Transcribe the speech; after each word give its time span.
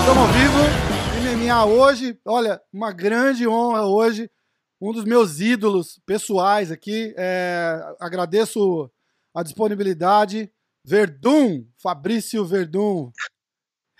Estamos 0.00 0.18
ao 0.18 0.28
vivo, 0.28 0.58
MMA 1.22 1.64
hoje. 1.64 2.18
Olha, 2.26 2.60
uma 2.72 2.92
grande 2.92 3.48
honra 3.48 3.86
hoje. 3.86 4.30
Um 4.80 4.92
dos 4.92 5.04
meus 5.04 5.40
ídolos 5.40 5.98
pessoais 6.04 6.70
aqui. 6.70 7.14
É, 7.16 7.80
agradeço 7.98 8.90
a 9.34 9.42
disponibilidade. 9.42 10.52
Verdun, 10.84 11.64
Fabrício 11.82 12.44
Verdun. 12.44 13.10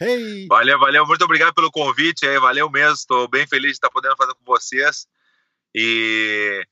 Hey! 0.00 0.46
Valeu, 0.48 0.78
valeu. 0.78 1.06
Muito 1.06 1.24
obrigado 1.24 1.52
pelo 1.54 1.70
convite 1.70 2.26
aí. 2.26 2.38
Valeu 2.38 2.70
mesmo. 2.70 2.94
Estou 2.94 3.28
bem 3.28 3.46
feliz 3.46 3.72
de 3.72 3.76
estar 3.76 3.90
podendo 3.90 4.16
fazer 4.16 4.32
com 4.34 4.44
vocês. 4.44 5.06
E 5.74 6.64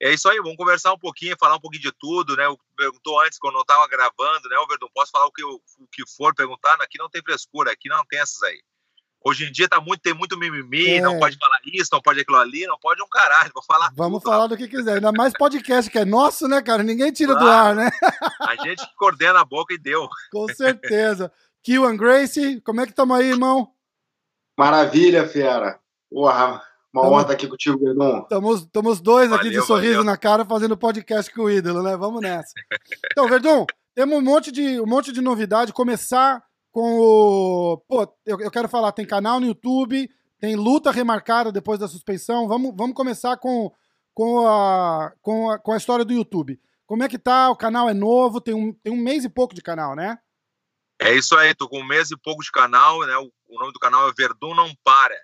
é 0.00 0.12
isso 0.12 0.28
aí. 0.28 0.38
Vamos 0.38 0.56
conversar 0.56 0.92
um 0.92 0.98
pouquinho, 0.98 1.36
falar 1.38 1.56
um 1.56 1.60
pouquinho 1.60 1.82
de 1.82 1.92
tudo, 1.98 2.36
né? 2.36 2.46
O 2.48 2.58
perguntou 2.76 3.20
antes 3.22 3.38
quando 3.38 3.56
eu 3.56 3.62
estava 3.62 3.86
gravando, 3.88 4.48
né? 4.48 4.56
O 4.58 4.66
Verdun, 4.66 4.88
posso 4.94 5.10
falar 5.10 5.26
o 5.26 5.32
que, 5.32 5.42
eu, 5.42 5.48
o 5.78 5.86
que 5.90 6.04
for 6.16 6.34
perguntar? 6.34 6.74
Aqui 6.80 6.98
não 6.98 7.08
tem 7.10 7.22
frescura, 7.22 7.72
aqui 7.72 7.88
não 7.88 8.04
tem 8.08 8.20
essas 8.20 8.42
aí. 8.42 8.60
Hoje 9.24 9.44
em 9.46 9.50
dia 9.50 9.68
tá 9.68 9.80
muito, 9.80 10.00
tem 10.02 10.14
muito 10.14 10.38
mimimi, 10.38 10.86
É. 10.88 11.00
não 11.00 11.18
pode 11.18 11.36
falar 11.36 11.58
isso, 11.64 11.88
não 11.90 12.00
pode 12.00 12.20
aquilo 12.20 12.36
ali, 12.38 12.64
não 12.66 12.78
pode 12.78 13.02
um 13.02 13.08
caralho. 13.08 13.50
Vou 13.52 13.64
falar. 13.64 13.90
Vamos 13.96 14.22
tudo, 14.22 14.30
falar 14.30 14.46
do 14.46 14.56
que 14.56 14.68
quiser. 14.68 14.96
Ainda 14.96 15.10
mais 15.10 15.32
podcast 15.32 15.90
que 15.90 15.98
é 15.98 16.04
nosso, 16.04 16.46
né, 16.46 16.62
cara? 16.62 16.84
Ninguém 16.84 17.10
tira 17.12 17.34
do 17.34 17.44
ar, 17.44 17.74
Claro. 17.74 17.76
né? 17.76 17.90
A 18.42 18.54
gente 18.64 18.86
que 18.86 18.94
coordena 18.94 19.40
a 19.40 19.44
boca 19.44 19.74
e 19.74 19.78
deu. 19.78 20.08
Com 20.30 20.46
certeza. 20.54 21.32
Killan 21.66 21.96
Gracie, 21.96 22.60
como 22.60 22.80
é 22.80 22.84
que 22.84 22.92
estamos 22.92 23.18
aí, 23.18 23.26
irmão? 23.30 23.72
Maravilha, 24.56 25.26
fera. 25.26 25.80
Porra, 26.08 26.62
uma 26.92 27.02
Tamo- 27.02 27.12
honra 27.12 27.22
estar 27.22 27.32
aqui 27.32 27.48
contigo, 27.48 27.76
Verdun. 27.76 28.20
Estamos, 28.20 29.00
dois 29.00 29.32
aqui 29.32 29.50
de 29.50 29.60
sorriso 29.62 29.94
valeu. 29.94 30.04
na 30.04 30.16
cara 30.16 30.44
fazendo 30.44 30.76
podcast 30.76 31.28
com 31.34 31.42
o 31.42 31.50
ídolo, 31.50 31.82
né? 31.82 31.96
Vamos 31.96 32.20
nessa. 32.22 32.52
Então, 33.10 33.28
Verdun, 33.28 33.66
temos 33.96 34.16
um 34.16 34.22
monte 34.22 34.52
de, 34.52 34.80
um 34.80 34.86
monte 34.86 35.10
de 35.10 35.20
novidade. 35.20 35.72
Começar 35.72 36.40
com 36.70 37.00
o. 37.00 37.78
Pô, 37.88 38.02
eu, 38.24 38.40
eu 38.40 38.50
quero 38.52 38.68
falar, 38.68 38.92
tem 38.92 39.04
canal 39.04 39.40
no 39.40 39.46
YouTube, 39.46 40.08
tem 40.38 40.54
luta 40.54 40.92
remarcada 40.92 41.50
depois 41.50 41.80
da 41.80 41.88
suspensão. 41.88 42.46
Vamos, 42.46 42.74
vamos 42.76 42.94
começar 42.94 43.36
com, 43.38 43.72
com, 44.14 44.46
a, 44.46 45.12
com, 45.20 45.50
a, 45.50 45.58
com 45.58 45.72
a 45.72 45.76
história 45.76 46.04
do 46.04 46.12
YouTube. 46.12 46.60
Como 46.86 47.02
é 47.02 47.08
que 47.08 47.18
tá? 47.18 47.50
O 47.50 47.56
canal 47.56 47.88
é 47.88 47.94
novo, 47.94 48.40
tem 48.40 48.54
um, 48.54 48.72
tem 48.72 48.92
um 48.92 49.02
mês 49.02 49.24
e 49.24 49.28
pouco 49.28 49.52
de 49.52 49.62
canal, 49.62 49.96
né? 49.96 50.16
É 50.98 51.14
isso 51.14 51.36
aí, 51.36 51.54
tô 51.54 51.68
com 51.68 51.80
um 51.80 51.86
mês 51.86 52.10
e 52.10 52.16
pouco 52.16 52.42
de 52.42 52.50
canal, 52.50 53.00
né? 53.06 53.16
O, 53.18 53.30
o 53.48 53.58
nome 53.60 53.72
do 53.72 53.78
canal 53.78 54.08
é 54.08 54.12
Verdun 54.12 54.54
Não 54.54 54.74
Para. 54.82 55.16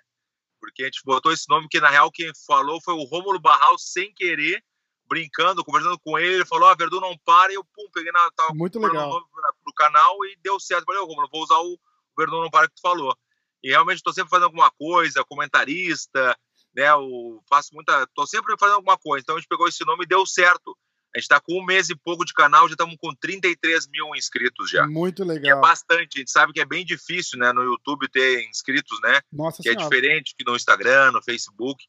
Porque 0.59 0.83
a 0.83 0.85
gente 0.85 1.01
botou 1.03 1.31
esse 1.31 1.49
nome 1.49 1.67
que, 1.67 1.79
na 1.79 1.89
real, 1.89 2.11
quem 2.11 2.31
falou 2.47 2.81
foi 2.81 2.93
o 2.93 3.03
Rômulo 3.03 3.39
Barral, 3.39 3.77
sem 3.77 4.13
querer, 4.13 4.63
brincando, 5.07 5.63
conversando 5.63 5.99
com 5.99 6.17
ele. 6.17 6.35
Ele 6.35 6.45
falou, 6.45 6.69
ah, 6.69 6.75
Verdun 6.75 7.01
Não 7.01 7.17
Para. 7.25 7.51
E 7.51 7.55
eu, 7.55 7.63
pum, 7.63 7.89
peguei 7.93 8.11
na. 8.11 8.31
Tava 8.31 8.53
Muito 8.53 8.79
legal. 8.79 9.07
um 9.07 9.13
nome 9.13 9.25
pro 9.63 9.73
canal 9.73 10.23
e 10.25 10.37
deu 10.41 10.59
certo. 10.59 10.85
Falei, 10.85 11.01
ô, 11.01 11.05
Rômulo, 11.05 11.27
vou 11.31 11.43
usar 11.43 11.57
o 11.57 11.79
Verdun 12.17 12.43
Não 12.43 12.49
Para 12.49 12.67
que 12.67 12.75
tu 12.75 12.81
falou. 12.81 13.15
E 13.63 13.69
realmente 13.69 14.03
tô 14.03 14.13
sempre 14.13 14.29
fazendo 14.29 14.45
alguma 14.45 14.69
coisa, 14.71 15.23
comentarista, 15.23 16.37
né? 16.75 16.93
O, 16.95 17.41
faço 17.49 17.73
muita. 17.73 18.07
Tô 18.13 18.27
sempre 18.27 18.55
fazendo 18.59 18.75
alguma 18.75 18.97
coisa. 18.97 19.23
Então 19.23 19.35
a 19.35 19.39
gente 19.39 19.47
pegou 19.47 19.67
esse 19.67 19.85
nome 19.85 20.03
e 20.03 20.07
deu 20.07 20.25
certo. 20.25 20.77
A 21.15 21.19
gente 21.19 21.27
tá 21.27 21.39
com 21.39 21.59
um 21.59 21.63
mês 21.65 21.89
e 21.89 21.95
pouco 21.95 22.25
de 22.25 22.33
canal, 22.33 22.67
já 22.67 22.73
estamos 22.73 22.95
com 22.99 23.13
33 23.13 23.87
mil 23.87 24.15
inscritos 24.15 24.69
já. 24.69 24.87
Muito 24.87 25.23
Que 25.23 25.29
é 25.31 25.33
legal. 25.33 25.61
bastante, 25.61 26.17
a 26.17 26.19
gente 26.19 26.31
sabe 26.31 26.53
que 26.53 26.59
é 26.59 26.65
bem 26.65 26.83
difícil, 26.83 27.37
né, 27.37 27.53
no 27.53 27.61
YouTube 27.63 28.07
ter 28.09 28.47
inscritos, 28.49 28.99
né, 29.01 29.21
Nossa 29.31 29.61
que 29.61 29.69
é 29.69 29.73
Senhora. 29.73 29.89
diferente 29.89 30.33
que 30.37 30.43
no 30.43 30.55
Instagram, 30.55 31.11
no 31.11 31.21
Facebook, 31.23 31.85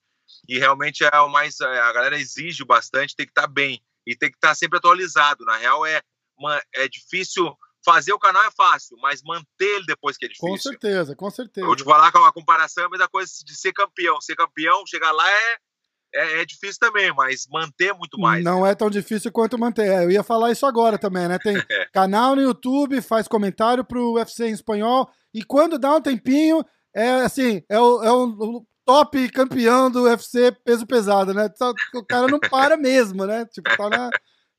e 0.49 0.59
realmente 0.59 1.05
é 1.05 1.21
o 1.21 1.29
mais, 1.29 1.59
a 1.61 1.93
galera 1.93 2.19
exige 2.19 2.65
bastante, 2.65 3.17
tem 3.17 3.25
que 3.27 3.31
estar 3.33 3.47
bem, 3.47 3.83
e 4.07 4.15
tem 4.15 4.31
que 4.31 4.37
estar 4.37 4.55
sempre 4.55 4.77
atualizado, 4.79 5.45
na 5.47 5.56
real 5.56 5.87
é, 5.87 6.03
uma- 6.39 6.62
é 6.75 6.87
difícil, 6.87 7.56
fazer 7.83 8.12
o 8.12 8.19
canal 8.19 8.43
é 8.45 8.51
fácil, 8.51 8.97
mas 9.01 9.23
manter 9.23 9.77
ele 9.77 9.85
depois 9.87 10.17
que 10.19 10.27
é 10.27 10.29
Com 10.39 10.49
difícil. 10.49 10.73
certeza, 10.73 11.15
com 11.17 11.31
certeza. 11.31 11.61
Eu 11.65 11.69
vou 11.69 11.77
te 11.77 11.85
falar 11.85 12.11
que 12.12 12.19
a 12.19 12.33
comparação 12.33 12.85
é 12.85 12.87
a 12.87 12.91
mesma 12.91 13.09
coisa 13.09 13.31
de 13.45 13.55
ser 13.55 13.73
campeão, 13.73 14.21
ser 14.21 14.35
campeão, 14.37 14.87
chegar 14.87 15.12
lá 15.12 15.31
é, 15.31 15.59
é, 16.14 16.41
é 16.42 16.44
difícil 16.44 16.78
também, 16.80 17.12
mas 17.14 17.47
manter 17.50 17.92
muito 17.94 18.19
mais. 18.19 18.42
Não 18.44 18.66
é 18.66 18.75
tão 18.75 18.88
difícil 18.88 19.30
quanto 19.32 19.58
manter. 19.58 19.86
É, 19.88 20.04
Eu 20.04 20.10
ia 20.10 20.22
falar 20.22 20.50
isso 20.52 20.64
agora 20.66 20.97
também, 20.98 21.26
né? 21.28 21.38
Tem 21.38 21.56
É. 21.70 21.86
canal 21.92 22.34
no 22.36 22.42
YouTube, 22.42 23.00
faz 23.02 23.26
comentário 23.28 23.84
pro 23.84 24.12
UFC 24.14 24.47
em 24.47 24.52
espanhol. 24.52 25.10
E 25.32 25.42
quando 25.44 25.78
dá 25.78 25.94
um 25.97 26.00
tempinho, 26.00 26.64
é 26.94 27.10
assim, 27.22 27.62
é 27.69 27.78
o, 27.80 28.02
é 28.02 28.12
o- 28.12 28.64
top 28.86 29.28
campeão 29.30 29.91
do 29.91 30.02
UFC 30.04 30.52
peso 30.64 30.86
pesado, 30.86 31.32
né? 31.32 31.48
O 31.94 32.04
cara 32.04 32.28
não 32.28 32.38
para 32.38 32.76
mesmo, 32.78 33.25
né? 33.26 33.46
Tipo, 33.46 33.75
tá 33.76 33.88
na, 33.88 34.10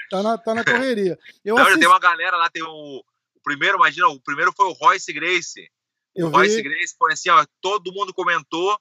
tá 0.09 0.23
na, 0.23 0.37
tá 0.37 0.53
na 0.55 0.63
correria. 0.65 1.17
Eu 1.43 1.53
Não, 1.55 1.57
já 1.63 1.69
assisti, 1.69 1.79
tem 1.81 1.87
uma 1.89 1.99
galera 1.99 2.35
lá, 2.35 2.49
tem 2.49 2.63
o, 2.63 2.67
o 2.97 3.41
primeiro, 3.43 3.77
imagina, 3.77 4.07
o 4.07 4.19
primeiro 4.19 4.51
foi 4.51 4.65
o 4.65 4.73
Royce 4.73 5.13
Grace. 5.13 5.69
Eu 6.15 6.27
o 6.27 6.29
Royce 6.31 6.55
vi. 6.55 6.63
Grace 6.63 6.95
foi 6.97 7.13
assim, 7.13 7.29
ó, 7.29 7.45
todo 7.61 7.93
mundo 7.93 8.13
comentou 8.13 8.75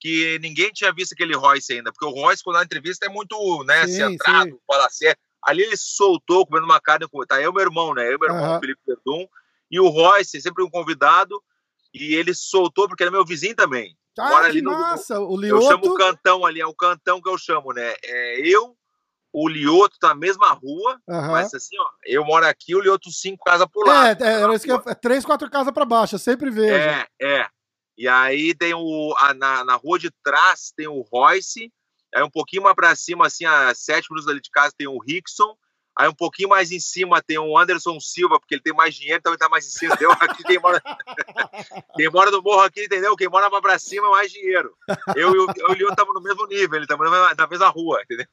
que 0.00 0.38
ninguém 0.40 0.70
tinha 0.72 0.92
visto 0.92 1.12
aquele 1.12 1.34
Royce 1.34 1.72
ainda, 1.72 1.92
porque 1.92 2.04
o 2.06 2.10
Royce, 2.10 2.42
quando 2.42 2.56
dá 2.56 2.62
entrevista, 2.64 3.06
é 3.06 3.08
muito, 3.08 3.64
né, 3.64 3.86
Sim, 3.86 3.92
centrado, 3.96 4.50
sim. 4.50 4.58
fala 4.66 4.88
sério. 4.90 5.18
Ali 5.42 5.62
ele 5.62 5.76
soltou, 5.76 6.46
comendo 6.46 6.66
uma 6.66 6.80
carne, 6.80 7.08
com- 7.08 7.24
tá 7.26 7.40
eu 7.40 7.52
meu 7.52 7.62
irmão, 7.62 7.94
né, 7.94 8.12
eu 8.12 8.18
meu 8.18 8.28
irmão, 8.28 8.56
o 8.56 8.60
Felipe 8.60 8.80
Verdun, 8.86 9.26
e 9.70 9.80
o 9.80 9.88
Royce, 9.88 10.40
sempre 10.40 10.62
um 10.64 10.70
convidado, 10.70 11.42
e 11.92 12.14
ele 12.14 12.34
soltou, 12.34 12.86
porque 12.86 13.02
ele 13.02 13.08
é 13.08 13.12
meu 13.12 13.24
vizinho 13.24 13.54
também. 13.54 13.96
Ah, 14.18 14.28
mora 14.30 14.46
ali 14.46 14.60
no- 14.62 14.70
massa! 14.72 15.20
O 15.20 15.42
Eu 15.44 15.60
chamo 15.62 15.84
o 15.84 15.86
Lioto... 15.88 15.94
cantão 15.94 16.44
ali, 16.46 16.60
é 16.60 16.66
o 16.66 16.74
cantão 16.74 17.20
que 17.20 17.28
eu 17.28 17.38
chamo, 17.38 17.72
né, 17.72 17.94
é 18.04 18.40
eu, 18.40 18.76
o 19.32 19.48
Lioto 19.48 19.98
tá 19.98 20.08
na 20.08 20.14
mesma 20.14 20.50
rua, 20.52 21.00
Aham. 21.08 21.32
mas 21.32 21.52
assim, 21.54 21.76
ó, 21.78 21.86
eu 22.04 22.24
moro 22.24 22.46
aqui, 22.46 22.74
o 22.74 22.80
Lioto 22.80 23.10
cinco 23.10 23.44
casas 23.44 23.66
por 23.72 23.86
lá. 23.86 24.08
É, 24.08 24.16
é, 24.20 24.42
era 24.42 24.54
isso 24.54 24.64
que 24.64 24.72
eu, 24.72 24.82
é 24.86 24.94
três, 24.94 25.24
quatro 25.24 25.50
casas 25.50 25.72
pra 25.72 25.84
baixo, 25.84 26.14
eu 26.14 26.18
sempre 26.18 26.50
vejo. 26.50 26.72
É, 26.72 27.06
é. 27.20 27.48
E 27.98 28.06
aí 28.08 28.54
tem 28.54 28.72
o. 28.74 29.14
a- 29.18 29.34
na, 29.34 29.64
na 29.64 29.74
rua 29.74 29.98
de 29.98 30.10
trás 30.22 30.72
tem 30.76 30.86
o 30.86 31.00
Royce. 31.12 31.72
Aí 32.14 32.22
um 32.22 32.30
pouquinho 32.30 32.62
mais 32.62 32.74
pra 32.76 32.94
cima, 32.96 33.26
assim, 33.26 33.44
a 33.44 33.74
sete 33.74 34.06
minutos 34.10 34.28
ali 34.30 34.40
de 34.40 34.50
casa, 34.50 34.72
tem 34.78 34.86
o 34.86 34.98
Rickson. 34.98 35.54
Aí 35.98 36.08
um 36.08 36.14
pouquinho 36.14 36.48
mais 36.48 36.70
em 36.70 36.78
cima 36.78 37.20
tem 37.20 37.38
o 37.38 37.58
Anderson 37.58 37.98
Silva, 37.98 38.38
porque 38.38 38.54
ele 38.54 38.62
tem 38.62 38.72
mais 38.72 38.94
dinheiro, 38.94 39.18
então 39.18 39.32
ele 39.32 39.38
tá 39.38 39.48
mais 39.48 39.66
em 39.66 39.70
cima. 39.70 39.94
Entendeu? 39.94 40.12
Aqui 40.12 40.44
quem 40.44 40.58
mora, 40.60 40.80
quem 41.96 42.08
mora 42.08 42.30
no 42.30 42.40
morro 42.40 42.60
aqui, 42.62 42.84
entendeu? 42.84 43.16
Quem 43.16 43.28
mora 43.28 43.50
mais 43.50 43.60
pra 43.60 43.78
cima, 43.80 44.08
mais 44.08 44.30
dinheiro. 44.30 44.72
Eu 45.16 45.34
e 45.34 45.38
o, 45.38 45.46
eu 45.56 45.68
e 45.70 45.72
o 45.72 45.78
Leon 45.78 45.88
estamos 45.90 46.14
no 46.14 46.22
mesmo 46.22 46.46
nível, 46.46 46.76
ele 46.76 46.84
estamos 46.84 47.04
na 47.04 47.10
mesma- 47.10 47.34
na 47.36 47.46
mesma 47.48 47.68
rua, 47.68 48.00
entendeu? 48.04 48.26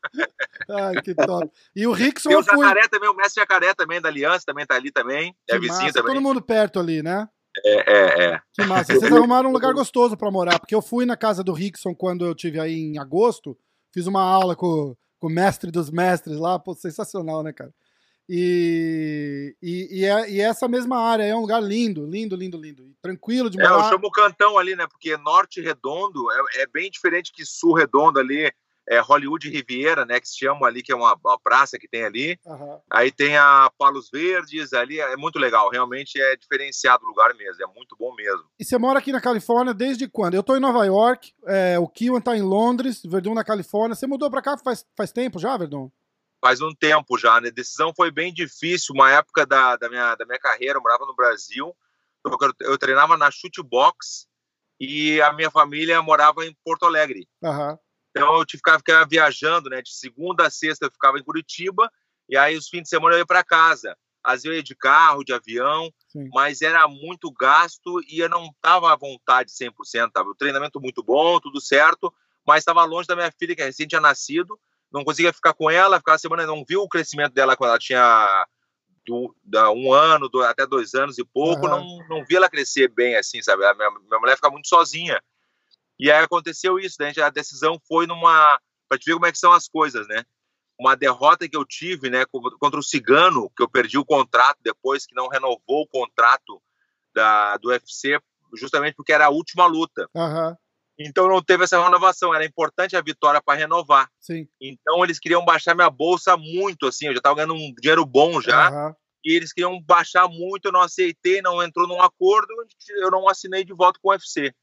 Ai, 0.69 1.01
que 1.01 1.15
top. 1.15 1.49
E 1.75 1.87
o 1.87 1.91
Rickson 1.91 2.29
Tem 2.29 2.37
o 2.37 2.41
eu 2.41 2.43
fui... 2.45 2.57
Jacaré 2.67 2.87
também, 2.87 3.09
o 3.09 3.15
mestre 3.15 3.41
Jacaré 3.41 3.73
também 3.73 3.99
da 3.99 4.09
Aliança, 4.09 4.45
também 4.45 4.65
tá 4.65 4.75
ali 4.75 4.91
também. 4.91 5.35
É 5.49 5.53
Que 5.53 5.59
vizinho 5.59 5.81
massa, 5.85 5.93
também. 5.93 6.13
todo 6.13 6.21
mundo 6.23 6.41
perto 6.43 6.79
ali, 6.79 7.01
né? 7.01 7.27
É, 7.63 7.93
é, 7.93 8.25
é. 8.33 8.39
Que 8.53 8.65
massa. 8.65 8.93
Vocês 8.93 9.11
arrumaram 9.13 9.49
um 9.49 9.53
lugar 9.53 9.73
gostoso 9.73 10.17
pra 10.17 10.31
morar, 10.31 10.59
porque 10.59 10.75
eu 10.75 10.81
fui 10.81 11.05
na 11.05 11.15
casa 11.15 11.43
do 11.43 11.53
Rickson 11.53 11.93
quando 11.95 12.25
eu 12.25 12.33
tive 12.35 12.59
aí 12.59 12.73
em 12.75 12.97
agosto, 12.97 13.57
fiz 13.93 14.07
uma 14.07 14.21
aula 14.21 14.55
com, 14.55 14.95
com 15.19 15.27
o 15.27 15.31
mestre 15.31 15.71
dos 15.71 15.89
mestres 15.89 16.37
lá, 16.37 16.57
pô, 16.59 16.73
sensacional, 16.73 17.43
né, 17.43 17.53
cara? 17.53 17.71
E, 18.27 19.55
e, 19.61 19.99
e, 20.01 20.05
é- 20.05 20.29
e 20.31 20.41
essa 20.41 20.67
mesma 20.67 20.97
área 20.97 21.23
é 21.23 21.35
um 21.35 21.41
lugar 21.41 21.61
lindo, 21.61 22.05
lindo, 22.05 22.35
lindo, 22.35 22.57
lindo. 22.59 22.83
E 22.87 22.95
tranquilo 23.01 23.49
de 23.49 23.61
É, 23.61 23.65
eu 23.65 23.69
morar. 23.69 23.89
chamo 23.89 24.11
Cantão 24.11 24.57
ali, 24.57 24.75
né? 24.75 24.87
Porque 24.87 25.15
Norte 25.17 25.61
Redondo 25.61 26.25
é, 26.31 26.63
é 26.63 26.67
bem 26.67 26.89
diferente 26.89 27.31
que 27.31 27.45
Sul 27.45 27.73
Redondo 27.73 28.19
ali, 28.19 28.51
é 28.87 28.99
Hollywood 28.99 29.49
Riviera, 29.49 30.05
né? 30.05 30.19
Que 30.19 30.27
se 30.27 30.37
chama 30.37 30.67
ali, 30.67 30.83
que 30.83 30.91
é 30.91 30.95
uma, 30.95 31.17
uma 31.23 31.39
praça 31.39 31.77
que 31.77 31.87
tem 31.87 32.03
ali. 32.03 32.39
Aham. 32.45 32.79
Aí 32.91 33.11
tem 33.11 33.35
a 33.37 33.69
Palos 33.77 34.09
Verdes, 34.09 34.73
ali 34.73 34.99
é 34.99 35.17
muito 35.17 35.39
legal. 35.39 35.69
Realmente 35.69 36.21
é 36.21 36.35
diferenciado 36.35 37.03
o 37.03 37.07
lugar 37.07 37.33
mesmo, 37.35 37.63
é 37.63 37.67
muito 37.67 37.95
bom 37.97 38.13
mesmo. 38.13 38.45
E 38.59 38.65
você 38.65 38.77
mora 38.77 38.99
aqui 38.99 39.11
na 39.11 39.21
Califórnia 39.21 39.73
desde 39.73 40.07
quando? 40.07 40.35
Eu 40.35 40.43
tô 40.43 40.55
em 40.55 40.59
Nova 40.59 40.85
York, 40.85 41.33
é, 41.45 41.79
o 41.79 41.87
Kiwan 41.87 42.21
tá 42.21 42.37
em 42.37 42.41
Londres, 42.41 43.01
Verdun 43.03 43.33
na 43.33 43.43
Califórnia. 43.43 43.95
Você 43.95 44.05
mudou 44.07 44.29
pra 44.29 44.41
cá 44.41 44.57
faz, 44.57 44.85
faz 44.95 45.11
tempo 45.11 45.39
já, 45.39 45.57
Verdun? 45.57 45.89
Faz 46.39 46.61
um 46.61 46.73
tempo 46.73 47.17
já, 47.17 47.41
né? 47.41 47.49
A 47.49 47.51
decisão 47.51 47.91
foi 47.95 48.11
bem 48.11 48.31
difícil. 48.31 48.93
Uma 48.93 49.11
época 49.11 49.45
da, 49.45 49.75
da, 49.77 49.89
minha, 49.89 50.15
da 50.15 50.25
minha 50.25 50.39
carreira, 50.39 50.77
eu 50.77 50.81
morava 50.81 51.05
no 51.05 51.15
Brasil. 51.15 51.75
Eu, 52.23 52.31
eu 52.61 52.77
treinava 52.77 53.17
na 53.17 53.31
chute 53.31 53.63
box 53.63 54.27
e 54.79 55.21
a 55.21 55.33
minha 55.33 55.49
família 55.49 56.01
morava 56.01 56.45
em 56.45 56.55
Porto 56.63 56.85
Alegre. 56.85 57.27
Aham. 57.43 57.79
Então 58.15 58.39
eu 58.39 58.45
que 58.45 58.57
ficar 58.57 59.05
viajando, 59.05 59.69
né? 59.69 59.81
De 59.81 59.93
segunda 59.93 60.47
a 60.47 60.49
sexta 60.49 60.85
eu 60.85 60.91
ficava 60.91 61.19
em 61.19 61.23
Curitiba 61.23 61.91
e 62.29 62.37
aí 62.37 62.55
os 62.55 62.69
fins 62.69 62.83
de 62.83 62.89
semana 62.89 63.15
eu 63.15 63.19
ia 63.19 63.25
para 63.25 63.43
casa. 63.43 63.97
Às 64.23 64.43
vezes 64.43 64.45
eu 64.45 64.53
ia 64.53 64.63
de 64.63 64.73
carro, 64.73 65.23
de 65.23 65.33
avião, 65.33 65.91
Sim. 66.07 66.29
mas 66.33 66.61
era 66.61 66.87
muito 66.87 67.29
gasto 67.29 68.01
e 68.07 68.19
eu 68.19 68.29
não 68.29 68.45
estava 68.45 68.91
à 68.91 68.95
vontade 68.95 69.51
100%. 69.51 70.11
Tava 70.13 70.29
o 70.29 70.35
treinamento 70.35 70.79
muito 70.79 71.03
bom, 71.03 71.41
tudo 71.41 71.59
certo, 71.59 72.11
mas 72.47 72.59
estava 72.59 72.85
longe 72.85 73.05
da 73.05 73.17
minha 73.17 73.31
filha 73.37 73.53
que 73.53 73.63
recém 73.63 73.85
tinha 73.85 74.01
nascido. 74.01 74.57
Não 74.91 75.03
conseguia 75.03 75.33
ficar 75.33 75.53
com 75.53 75.69
ela, 75.69 75.97
ficava 75.97 76.17
semana, 76.17 76.45
não 76.45 76.63
viu 76.65 76.81
o 76.81 76.89
crescimento 76.89 77.33
dela 77.33 77.57
quando 77.57 77.71
ela 77.71 77.79
tinha 77.79 78.47
do, 79.05 79.35
da 79.43 79.71
um 79.71 79.91
ano, 79.91 80.29
do, 80.29 80.41
até 80.41 80.65
dois 80.65 80.95
anos 80.95 81.17
e 81.17 81.25
pouco, 81.25 81.67
Aham. 81.67 81.81
não, 81.81 82.07
não 82.07 82.25
vi 82.25 82.37
ela 82.37 82.49
crescer 82.49 82.87
bem 82.87 83.17
assim, 83.17 83.41
sabe? 83.41 83.65
A 83.65 83.73
minha, 83.73 83.91
minha 83.91 84.19
mulher 84.19 84.37
fica 84.37 84.49
muito 84.49 84.69
sozinha. 84.69 85.21
E 85.99 86.11
aí 86.11 86.23
aconteceu 86.23 86.77
isso, 86.79 86.97
né? 86.99 87.11
A 87.23 87.29
decisão 87.29 87.79
foi 87.87 88.05
numa. 88.07 88.59
Pra 88.87 88.97
te 88.97 89.05
ver 89.05 89.13
como 89.13 89.25
é 89.25 89.31
que 89.31 89.37
são 89.37 89.51
as 89.51 89.67
coisas, 89.67 90.07
né? 90.07 90.23
Uma 90.79 90.95
derrota 90.95 91.47
que 91.47 91.55
eu 91.55 91.65
tive, 91.65 92.09
né, 92.09 92.25
co- 92.25 92.57
contra 92.59 92.79
o 92.79 92.83
Cigano, 92.83 93.49
que 93.55 93.63
eu 93.63 93.69
perdi 93.69 93.97
o 93.97 94.05
contrato 94.05 94.57
depois, 94.61 95.05
que 95.05 95.15
não 95.15 95.29
renovou 95.29 95.83
o 95.83 95.87
contrato 95.87 96.61
da, 97.13 97.55
do 97.57 97.69
UFC, 97.69 98.19
justamente 98.55 98.93
porque 98.95 99.13
era 99.13 99.25
a 99.27 99.29
última 99.29 99.65
luta. 99.65 100.09
Aham. 100.15 100.55
Então 100.99 101.27
não 101.27 101.41
teve 101.41 101.63
essa 101.63 101.81
renovação, 101.81 102.33
era 102.33 102.45
importante 102.45 102.95
a 102.95 103.01
vitória 103.01 103.41
para 103.41 103.57
renovar. 103.57 104.09
Sim. 104.19 104.47
Então 104.61 105.03
eles 105.03 105.19
queriam 105.19 105.43
baixar 105.43 105.75
minha 105.75 105.89
bolsa 105.89 106.37
muito, 106.37 106.87
assim, 106.87 107.07
eu 107.07 107.13
já 107.13 107.17
estava 107.17 107.35
ganhando 107.35 107.53
um 107.53 107.73
dinheiro 107.81 108.05
bom 108.05 108.41
já, 108.41 108.69
Aham. 108.69 108.95
e 109.23 109.33
eles 109.33 109.51
queriam 109.51 109.81
baixar 109.81 110.27
muito, 110.27 110.65
eu 110.65 110.71
não 110.71 110.81
aceitei, 110.81 111.41
não 111.41 111.61
entrou 111.61 111.87
num 111.87 112.01
acordo, 112.01 112.47
eu 112.89 113.11
não 113.11 113.27
assinei 113.27 113.63
de 113.65 113.73
volta 113.73 113.99
com 114.01 114.09
o 114.09 114.11
UFC. 114.11 114.53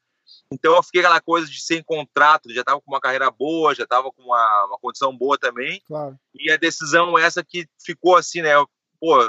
Então 0.52 0.76
eu 0.76 0.82
fiquei 0.82 1.00
aquela 1.00 1.20
coisa 1.20 1.46
de 1.50 1.60
sem 1.60 1.82
contrato, 1.82 2.52
já 2.52 2.60
estava 2.60 2.80
com 2.80 2.90
uma 2.90 3.00
carreira 3.00 3.30
boa, 3.30 3.74
já 3.74 3.84
estava 3.84 4.10
com 4.12 4.22
uma, 4.22 4.66
uma 4.66 4.78
condição 4.78 5.16
boa 5.16 5.38
também, 5.38 5.82
Claro. 5.86 6.16
e 6.34 6.50
a 6.50 6.56
decisão 6.56 7.18
essa 7.18 7.42
que 7.42 7.66
ficou 7.82 8.16
assim, 8.16 8.42
né? 8.42 8.54
eu, 8.54 8.68
Pô, 9.00 9.22
é, 9.22 9.28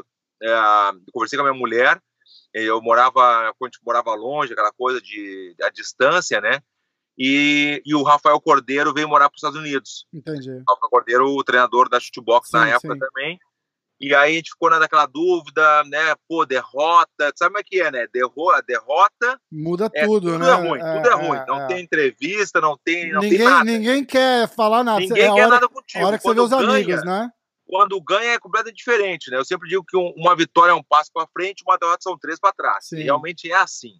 eu 0.89 1.11
conversei 1.11 1.37
com 1.37 1.45
a 1.45 1.49
minha 1.49 1.59
mulher, 1.59 2.01
eu 2.53 2.81
morava, 2.81 3.53
quando 3.57 3.73
morava 3.83 4.13
longe, 4.13 4.53
aquela 4.53 4.71
coisa 4.71 5.01
de 5.01 5.55
a 5.61 5.69
distância, 5.69 6.39
né? 6.39 6.61
E, 7.17 7.81
e 7.85 7.95
o 7.95 8.03
Rafael 8.03 8.39
Cordeiro 8.39 8.93
veio 8.93 9.07
morar 9.07 9.29
para 9.29 9.35
os 9.35 9.39
Estados 9.39 9.59
Unidos. 9.59 10.07
Entendi. 10.13 10.51
O 10.51 10.63
Rafael 10.67 10.89
Cordeiro, 10.89 11.25
o 11.27 11.43
treinador 11.43 11.89
da 11.89 11.99
Shootbox 11.99 12.49
na 12.51 12.65
Sim, 12.65 12.71
época 12.71 12.93
sim. 12.93 12.99
também. 12.99 13.39
E 14.01 14.13
aí 14.13 14.33
a 14.33 14.35
gente 14.35 14.49
ficou 14.51 14.69
naquela 14.69 15.05
dúvida, 15.05 15.83
né? 15.85 16.13
Pô, 16.27 16.45
derrota, 16.45 17.31
sabe 17.35 17.51
como 17.51 17.57
é 17.59 17.63
que 17.63 17.79
é, 17.81 17.89
né? 17.91 18.05
Derro 18.13 18.49
a 18.51 18.59
derrota, 18.61 19.39
Muda 19.51 19.89
é, 19.93 20.05
tudo, 20.05 20.31
tudo 20.31 20.39
né? 20.39 20.49
é 20.49 20.53
ruim, 20.53 20.79
tudo 20.79 21.09
é, 21.09 21.13
ruim. 21.13 21.39
Não 21.47 21.61
é. 21.61 21.67
tem 21.67 21.83
entrevista, 21.83 22.59
não 22.59 22.77
tem, 22.83 23.11
não 23.13 23.21
ninguém, 23.21 23.37
tem 23.39 23.47
nada. 23.47 23.63
ninguém 23.63 24.03
quer 24.03 24.47
falar 24.49 24.83
nada. 24.83 24.99
Ninguém 24.99 25.23
é 25.23 25.27
a 25.29 25.33
quer 25.33 25.41
hora, 25.41 25.49
nada 25.49 25.65
a 25.65 25.69
contigo. 25.69 26.05
hora 26.05 26.17
que 26.17 26.23
você 26.23 26.29
vê 26.29 26.35
Quando 26.35 26.43
os 26.43 26.49
ganha, 26.49 26.69
amigos, 26.83 27.05
né? 27.05 27.31
quando 27.65 28.01
ganha 28.01 28.31
é 28.33 28.39
completamente 28.39 28.77
diferente, 28.77 29.31
né? 29.31 29.37
Eu 29.37 29.45
sempre 29.45 29.69
digo 29.69 29.83
que 29.87 29.95
um- 29.95 30.13
uma 30.17 30.35
vitória 30.35 30.71
é 30.71 30.75
um 30.75 30.83
passo 30.83 31.09
para 31.13 31.27
frente, 31.27 31.63
uma 31.65 31.77
derrota 31.77 32.01
são 32.01 32.17
três 32.17 32.39
para 32.39 32.51
trás. 32.53 32.87
Realmente 32.91 33.49
é 33.49 33.55
assim, 33.55 33.93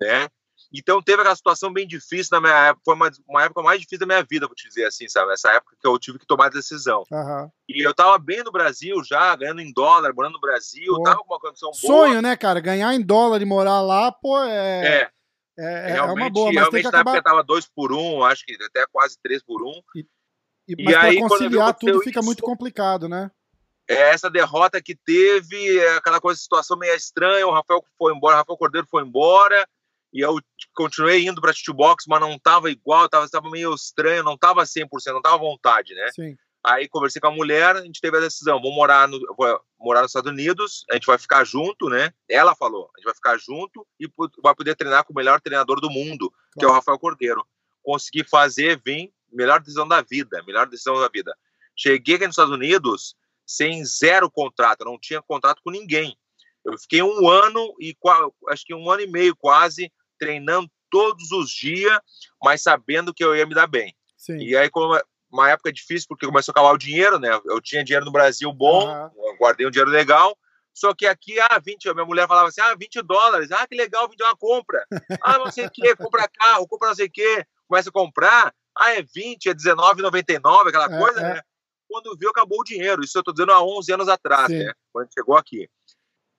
né? 0.00 0.28
Então 0.78 1.02
teve 1.02 1.20
aquela 1.20 1.36
situação 1.36 1.72
bem 1.72 1.86
difícil 1.86 2.30
na 2.32 2.40
minha 2.40 2.66
época, 2.68 2.82
foi 2.84 2.94
uma, 2.94 3.10
uma 3.28 3.42
época 3.44 3.62
mais 3.62 3.80
difícil 3.80 4.00
da 4.00 4.06
minha 4.06 4.22
vida, 4.28 4.46
vou 4.46 4.54
te 4.54 4.68
dizer 4.68 4.84
assim, 4.86 5.08
sabe? 5.08 5.32
Essa 5.32 5.50
época 5.52 5.76
que 5.80 5.86
eu 5.86 5.98
tive 5.98 6.18
que 6.18 6.26
tomar 6.26 6.46
a 6.46 6.50
decisão. 6.50 7.04
Aham. 7.12 7.50
E 7.68 7.86
eu 7.86 7.92
tava 7.94 8.16
bem 8.18 8.42
no 8.44 8.52
Brasil 8.52 9.02
já, 9.04 9.34
ganhando 9.36 9.60
em 9.60 9.72
dólar, 9.72 10.12
morando 10.14 10.34
no 10.34 10.40
Brasil, 10.40 11.00
tava 11.02 11.18
com 11.18 11.32
uma 11.34 11.40
condição 11.40 11.70
boa. 11.70 12.06
Sonho, 12.08 12.22
né, 12.22 12.36
cara? 12.36 12.60
Ganhar 12.60 12.94
em 12.94 13.00
dólar 13.02 13.42
e 13.42 13.44
morar 13.44 13.80
lá, 13.80 14.10
pô, 14.12 14.38
é, 14.44 14.86
É, 14.86 15.10
é, 15.58 15.90
é 15.90 15.92
realmente, 15.92 16.22
uma 16.22 16.30
boa. 16.30 16.46
Mas 16.46 16.54
tem 16.54 16.60
realmente 16.62 16.82
que 16.86 16.92
na 16.92 16.98
acabar. 17.00 17.10
época 17.16 17.30
tava 17.30 17.42
dois 17.42 17.66
por 17.66 17.92
um, 17.92 18.22
acho 18.24 18.44
que 18.44 18.56
até 18.64 18.86
quase 18.86 19.18
três 19.22 19.42
por 19.42 19.62
um. 19.62 19.80
E, 19.96 20.06
E 20.78 20.84
mas 20.84 20.94
aí, 20.96 21.18
conciliar 21.18 21.74
tudo 21.74 22.00
fica 22.00 22.20
isso- 22.20 22.26
muito 22.26 22.42
complicado, 22.42 23.08
né? 23.08 23.30
É, 23.88 24.10
essa 24.10 24.28
derrota 24.28 24.82
que 24.82 24.96
teve, 24.96 25.78
é 25.78 25.96
aquela 25.96 26.20
coisa, 26.20 26.40
situação 26.40 26.76
meio 26.76 26.92
estranha, 26.96 27.46
o 27.46 27.52
Rafael 27.52 27.84
foi 27.96 28.12
embora, 28.12 28.34
o 28.34 28.38
Rafael 28.38 28.56
Cordeiro 28.58 28.86
foi 28.90 29.02
embora, 29.04 29.64
e 30.16 30.20
eu 30.20 30.40
continuei 30.74 31.26
indo 31.26 31.42
pra 31.42 31.52
Box, 31.74 32.04
mas 32.08 32.20
não 32.20 32.38
tava 32.38 32.70
igual, 32.70 33.06
tava, 33.06 33.28
tava 33.28 33.50
meio 33.50 33.74
estranho, 33.74 34.22
não 34.22 34.36
tava 34.36 34.62
100%, 34.62 34.88
não 35.08 35.20
tava 35.20 35.34
à 35.34 35.38
vontade, 35.38 35.94
né? 35.94 36.08
Sim. 36.14 36.34
Aí 36.64 36.88
conversei 36.88 37.20
com 37.20 37.28
a 37.28 37.30
mulher, 37.30 37.76
a 37.76 37.82
gente 37.82 38.00
teve 38.00 38.16
a 38.16 38.20
decisão, 38.20 38.58
vamos 38.58 38.74
morar, 38.74 39.06
no, 39.06 39.20
vou 39.36 39.60
morar 39.78 40.00
nos 40.00 40.10
Estados 40.10 40.32
Unidos, 40.32 40.86
a 40.90 40.94
gente 40.94 41.06
vai 41.06 41.18
ficar 41.18 41.44
junto, 41.44 41.90
né? 41.90 42.14
Ela 42.30 42.56
falou, 42.56 42.90
a 42.96 42.98
gente 42.98 43.04
vai 43.04 43.14
ficar 43.14 43.36
junto 43.36 43.86
e 44.00 44.08
vai 44.42 44.54
poder 44.54 44.74
treinar 44.74 45.04
com 45.04 45.12
o 45.12 45.16
melhor 45.16 45.38
treinador 45.38 45.82
do 45.82 45.90
mundo, 45.90 46.32
que 46.58 46.64
é 46.64 46.68
o 46.68 46.72
Rafael 46.72 46.98
Cordeiro. 46.98 47.46
Consegui 47.82 48.24
fazer, 48.24 48.80
vim, 48.82 49.12
melhor 49.30 49.60
decisão 49.60 49.86
da 49.86 50.00
vida, 50.00 50.42
melhor 50.46 50.66
decisão 50.66 50.98
da 50.98 51.08
vida. 51.08 51.36
Cheguei 51.76 52.14
aqui 52.14 52.26
nos 52.26 52.32
Estados 52.32 52.54
Unidos 52.54 53.14
sem 53.46 53.84
zero 53.84 54.30
contrato, 54.30 54.82
não 54.82 54.98
tinha 54.98 55.20
contrato 55.20 55.60
com 55.62 55.70
ninguém. 55.70 56.16
Eu 56.64 56.76
fiquei 56.78 57.02
um 57.02 57.28
ano 57.28 57.74
e 57.78 57.94
acho 58.48 58.64
que 58.64 58.74
um 58.74 58.90
ano 58.90 59.02
e 59.02 59.06
meio 59.06 59.36
quase 59.36 59.92
treinando 60.18 60.68
todos 60.90 61.30
os 61.32 61.50
dias, 61.50 61.98
mas 62.42 62.62
sabendo 62.62 63.12
que 63.12 63.24
eu 63.24 63.34
ia 63.34 63.46
me 63.46 63.54
dar 63.54 63.66
bem. 63.66 63.94
Sim. 64.16 64.38
E 64.38 64.56
aí, 64.56 64.70
como 64.70 64.98
uma 65.30 65.50
época 65.50 65.72
difícil, 65.72 66.06
porque 66.08 66.26
começou 66.26 66.52
a 66.52 66.54
acabar 66.54 66.72
o 66.72 66.78
dinheiro, 66.78 67.18
né? 67.18 67.38
Eu 67.46 67.60
tinha 67.60 67.84
dinheiro 67.84 68.06
no 68.06 68.12
Brasil 68.12 68.52
bom, 68.52 68.88
eu 69.16 69.36
guardei 69.38 69.66
um 69.66 69.70
dinheiro 69.70 69.90
legal. 69.90 70.36
Só 70.72 70.94
que 70.94 71.06
aqui, 71.06 71.40
ah, 71.40 71.58
20, 71.64 71.88
a 71.88 71.94
minha 71.94 72.04
mulher 72.04 72.28
falava 72.28 72.48
assim, 72.48 72.60
ah, 72.60 72.74
20 72.74 73.00
dólares, 73.02 73.50
ah, 73.50 73.66
que 73.66 73.74
legal, 73.74 74.08
20 74.08 74.20
é 74.20 74.24
uma 74.26 74.36
compra. 74.36 74.84
Ah, 75.22 75.38
não 75.38 75.50
sei 75.50 75.66
o 75.66 75.70
que, 75.70 75.96
compra 75.96 76.28
carro, 76.28 76.68
compra 76.68 76.88
não 76.88 76.94
sei 76.94 77.06
o 77.06 77.10
que, 77.10 77.44
começa 77.66 77.88
a 77.88 77.92
comprar, 77.92 78.52
ah, 78.78 78.92
é 78.92 79.02
20, 79.02 79.48
é 79.48 79.54
19,99, 79.54 80.68
aquela 80.68 80.84
É, 80.84 80.98
coisa, 80.98 81.20
é. 81.20 81.34
né? 81.34 81.42
Quando 81.88 82.16
viu, 82.18 82.28
acabou 82.30 82.60
o 82.60 82.64
dinheiro. 82.64 83.02
Isso 83.02 83.16
eu 83.16 83.22
tô 83.22 83.32
dizendo 83.32 83.52
há 83.52 83.62
11 83.62 83.92
anos 83.92 84.08
atrás, 84.08 84.48
Sim. 84.48 84.58
né? 84.64 84.72
Quando 84.92 85.08
chegou 85.14 85.36
aqui. 85.36 85.68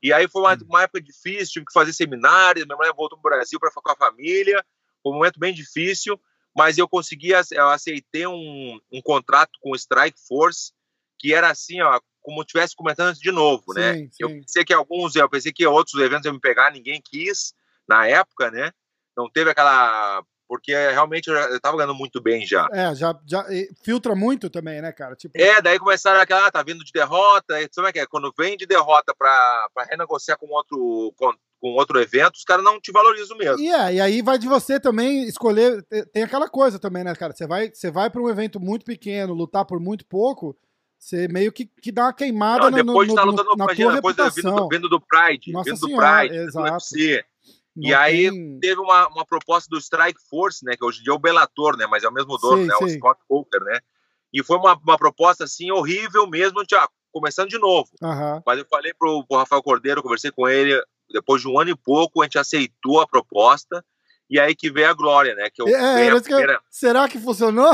E 0.08 0.14
aí 0.14 0.26
foi 0.30 0.42
uma, 0.42 0.58
uma 0.70 0.84
época 0.84 1.02
difícil, 1.02 1.54
tive 1.54 1.66
que 1.66 1.74
fazer 1.74 1.92
seminários, 1.92 2.66
minha 2.66 2.78
mulher 2.78 2.94
voltou 2.96 3.20
pro 3.20 3.30
Brasil 3.30 3.60
para 3.60 3.70
ficar 3.70 3.82
com 3.82 3.92
a 3.92 4.08
família, 4.08 4.64
foi 5.04 5.12
um 5.12 5.16
momento 5.16 5.38
bem 5.38 5.54
difícil, 5.54 6.18
mas 6.56 6.78
eu 6.78 6.88
consegui, 6.88 7.32
eu 7.52 7.68
aceitei 7.68 8.26
um, 8.26 8.80
um 8.90 9.02
contrato 9.02 9.52
com 9.62 9.72
o 9.72 9.76
Strike 9.76 10.18
Force, 10.26 10.72
que 11.20 11.34
era 11.34 11.50
assim, 11.50 11.82
ó, 11.82 12.00
como 12.22 12.40
eu 12.40 12.44
estivesse 12.44 12.74
comentando 12.74 13.18
de 13.18 13.32
novo, 13.32 13.74
né? 13.74 13.96
Sim, 13.96 14.10
Eu 14.20 14.30
sim. 14.30 14.40
pensei 14.40 14.64
que 14.64 14.74
alguns, 14.74 15.16
eu 15.16 15.30
pensei 15.30 15.52
que 15.52 15.68
outros 15.68 16.02
eventos 16.02 16.26
iam 16.26 16.36
me 16.36 16.40
pegar, 16.40 16.72
ninguém 16.72 17.02
quis 17.04 17.54
na 17.88 18.08
época, 18.08 18.50
né? 18.50 18.72
Não 19.16 19.30
teve 19.30 19.50
aquela. 19.50 20.24
Porque 20.48 20.72
realmente 20.74 21.28
eu, 21.28 21.36
já, 21.36 21.60
tava 21.60 21.76
ganhando 21.78 21.94
muito 21.96 22.22
bem 22.22 22.46
já. 22.46 22.68
É, 22.72 22.96
já, 22.96 23.14
já 23.26 23.46
e 23.52 23.70
filtra 23.84 24.16
muito 24.16 24.50
também, 24.50 24.82
né, 24.82 24.92
cara? 24.94 25.16
Tipo, 25.16 25.38
É, 25.38 25.62
daí 25.62 25.78
começaram 25.78 26.22
aquela, 26.22 26.48
ah, 26.48 26.52
tá 26.52 26.64
vindo 26.64 26.84
de 26.86 26.92
derrota, 26.94 27.56
aí, 27.56 27.68
sabe 27.72 27.90
é 27.90 27.92
que 27.92 28.00
é? 28.00 28.06
Quando 28.06 28.34
vem 28.38 28.56
de 28.56 28.66
derrota 28.66 29.14
pra, 29.18 29.68
pra 29.74 29.84
renegociar 29.84 30.38
com 30.38 30.48
outro, 30.48 31.14
com, 31.18 31.34
com 31.60 31.70
outro 31.74 32.00
evento, 32.00 32.36
os 32.36 32.46
caras 32.46 32.64
não 32.64 32.80
te 32.80 32.92
valorizam 32.94 33.38
mesmo. 33.38 33.60
E, 33.60 33.70
é, 33.70 33.96
e 33.96 34.00
aí 34.02 34.22
vai 34.22 34.38
de 34.38 34.48
você 34.48 34.80
também 34.80 35.24
escolher. 35.26 35.84
te- 35.84 36.06
Tem 36.14 36.24
aquela 36.24 36.48
coisa 36.50 36.80
também, 36.80 37.04
né, 37.04 37.14
cara? 37.14 37.34
Você 37.34 37.46
vai, 37.46 37.70
você 37.70 37.92
vai 37.92 38.10
para 38.10 38.22
um 38.22 38.30
evento 38.30 38.58
muito 38.60 38.86
pequeno, 38.86 39.34
lutar 39.34 39.66
por 39.66 39.82
muito 39.82 40.06
pouco, 40.06 40.56
você 40.98 41.28
meio 41.28 41.52
que, 41.52 41.66
que 41.66 41.92
dá 41.92 42.04
uma 42.06 42.14
queimada 42.14 42.64
Não, 42.64 42.72
no, 42.72 42.78
no, 42.78 42.84
depois 42.86 43.08
de 43.10 43.16
no- 43.16 43.26
lutando, 43.26 43.50
na 43.58 43.64
imagina, 43.66 43.88
tua 43.90 43.96
depois 43.96 44.16
de- 44.16 44.22
vindo, 44.24 44.34
reputação. 44.36 44.56
do, 44.56 44.70
vindo 44.70 44.90
do 44.90 45.02
Pride, 45.02 45.52
Nossa 45.52 45.70
vindo 45.72 45.80
do 45.82 45.88
Senhora, 45.88 46.20
Pride, 46.20 46.34
vindo 46.34 46.44
do 46.44 46.50
exato. 46.50 46.74
UFC. 46.74 47.26
Não 47.78 47.90
E 47.90 47.94
aí 47.94 48.30
tem- 48.32 48.60
teve 48.60 48.82
uma, 48.82 49.08
uma 49.10 49.26
proposta 49.26 49.70
do 49.70 49.78
Strike 49.78 50.20
Force, 50.30 50.66
né? 50.66 50.76
Que 50.76 50.84
hoje 50.84 51.00
em 51.00 51.04
dia 51.04 51.14
é 51.14 51.16
o 51.16 51.20
Bellator, 51.20 51.78
né? 51.78 51.86
Mas 51.88 52.04
é 52.04 52.10
o 52.10 52.12
mesmo 52.14 52.38
dono, 52.38 52.66
né? 52.66 52.74
O. 52.82 52.90
Scott 52.90 53.22
Coker, 53.28 53.62
né? 53.62 53.80
E 54.34 54.44
foi 54.44 54.58
uma, 54.58 54.76
uma 54.76 54.98
proposta, 54.98 55.44
assim, 55.44 55.72
horrível 55.72 56.28
mesmo, 56.28 56.64
já, 56.70 56.88
começando 57.14 57.50
de 57.50 57.58
novo. 57.58 57.90
Aham. 58.02 58.42
Mas 58.46 58.60
eu 58.60 58.66
falei 58.70 58.94
pro, 58.98 59.26
pro 59.28 59.38
Rafael 59.38 59.64
Cordeiro, 59.64 60.02
conversei 60.04 60.32
com 60.32 60.48
ele, 60.50 60.82
depois 61.10 61.42
de 61.42 61.48
um 61.48 61.58
ano 61.60 61.70
e 61.70 61.76
pouco, 61.76 62.22
a 62.22 62.26
gente 62.26 62.38
aceitou 62.38 63.00
a 63.00 63.08
proposta, 63.08 63.84
e 64.30 64.40
aí 64.40 64.56
que 64.56 64.70
veio 64.72 64.90
a 64.90 64.94
glória, 64.94 65.34
né? 65.36 65.50
Que 65.54 65.62
eu, 65.62 65.68
É, 65.68 66.08
a, 66.10 66.12
que 66.12 66.18
eu- 66.18 66.22
primeira, 66.38 66.62
Será 66.70 67.08
que 67.08 67.20
funcionou? 67.20 67.72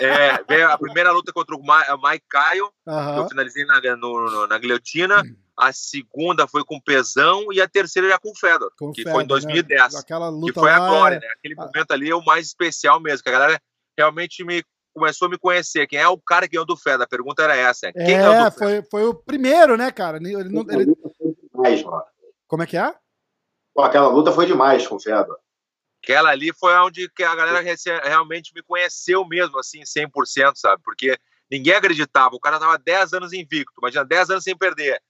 é, 0.00 0.42
veio 0.48 0.70
a 0.70 0.78
primeira 0.78 1.10
luta 1.12 1.32
contra 1.32 1.54
o 1.54 1.62
Ma- 1.64 1.84
Mike 2.02 2.24
Caio, 2.28 2.68
que 2.84 3.18
eu 3.20 3.28
finalizei 3.28 3.64
na, 3.64 3.80
no- 3.96 4.30
no- 4.30 4.46
na 4.46 4.58
guilhotina, 4.58 5.22
a 5.56 5.72
segunda 5.72 6.48
foi 6.48 6.64
com 6.64 6.80
pesão, 6.80 7.52
e 7.52 7.60
a 7.60 7.68
terceira 7.68 8.08
já 8.08 8.18
com 8.18 8.30
o 8.30 8.36
Fedor, 8.36 8.72
Com 8.78 8.90
que 8.92 9.02
Fedor, 9.02 9.12
foi 9.14 9.24
em 9.24 9.26
2010. 9.26 9.94
Né? 9.94 10.00
Aquela 10.00 10.28
que 10.30 10.36
luta 10.38 10.60
foi 10.60 10.70
a 10.70 10.78
lá 10.78 10.88
glória, 10.88 11.16
é- 11.16 11.20
né? 11.20 11.26
Aquele 11.38 11.54
momento 11.54 11.92
ali 11.92 12.10
é 12.10 12.14
o 12.16 12.24
mais 12.24 12.46
especial 12.46 13.00
mesmo, 13.00 13.22
que 13.22 13.28
a 13.28 13.32
galera 13.32 13.60
realmente 13.96 14.44
me 14.44 14.64
começou 14.92 15.26
a 15.26 15.30
me 15.30 15.38
conhecer. 15.38 15.86
Quem 15.86 15.98
é 15.98 16.08
o 16.08 16.18
cara 16.18 16.46
que 16.46 16.52
ganhou 16.52 16.66
do 16.66 16.76
Fedor? 16.76 17.02
A 17.02 17.08
pergunta 17.08 17.42
era 17.42 17.56
essa. 17.56 17.92
Quem 17.92 18.16
ganhou 18.16 18.32
É, 18.32 18.44
do 18.44 18.52
Fedor? 18.52 18.58
foi, 18.58 18.82
foi 18.90 19.04
o 19.08 19.14
primeiro, 19.14 19.76
né, 19.76 19.90
cara? 19.92 20.16
Ele 20.18 20.34
ele- 20.34 20.50
foi 20.66 21.34
demais, 21.52 21.82
mano. 21.84 22.02
Como 22.48 22.62
é 22.62 22.66
que 22.66 22.76
é? 22.76 22.92
Pô, 23.74 23.82
aquela 23.82 24.08
luta 24.08 24.30
foi 24.32 24.46
demais 24.46 24.86
com 24.86 24.96
o 24.96 25.00
Fedor. 25.00 25.36
Aquela 26.04 26.30
ali 26.30 26.52
foi 26.52 26.74
onde 26.76 27.10
a 27.18 27.34
galera 27.34 27.64
realmente 28.04 28.52
me 28.54 28.62
conheceu 28.62 29.26
mesmo, 29.26 29.58
assim, 29.58 29.80
100%, 29.80 30.52
sabe? 30.54 30.82
Porque 30.84 31.18
ninguém 31.50 31.72
acreditava. 31.72 32.36
O 32.36 32.40
cara 32.40 32.60
tava 32.60 32.78
10 32.78 33.14
anos 33.14 33.32
invicto, 33.32 33.72
imagina, 33.78 34.04
10 34.04 34.30
anos 34.30 34.44
sem 34.44 34.56
perder. 34.56 35.02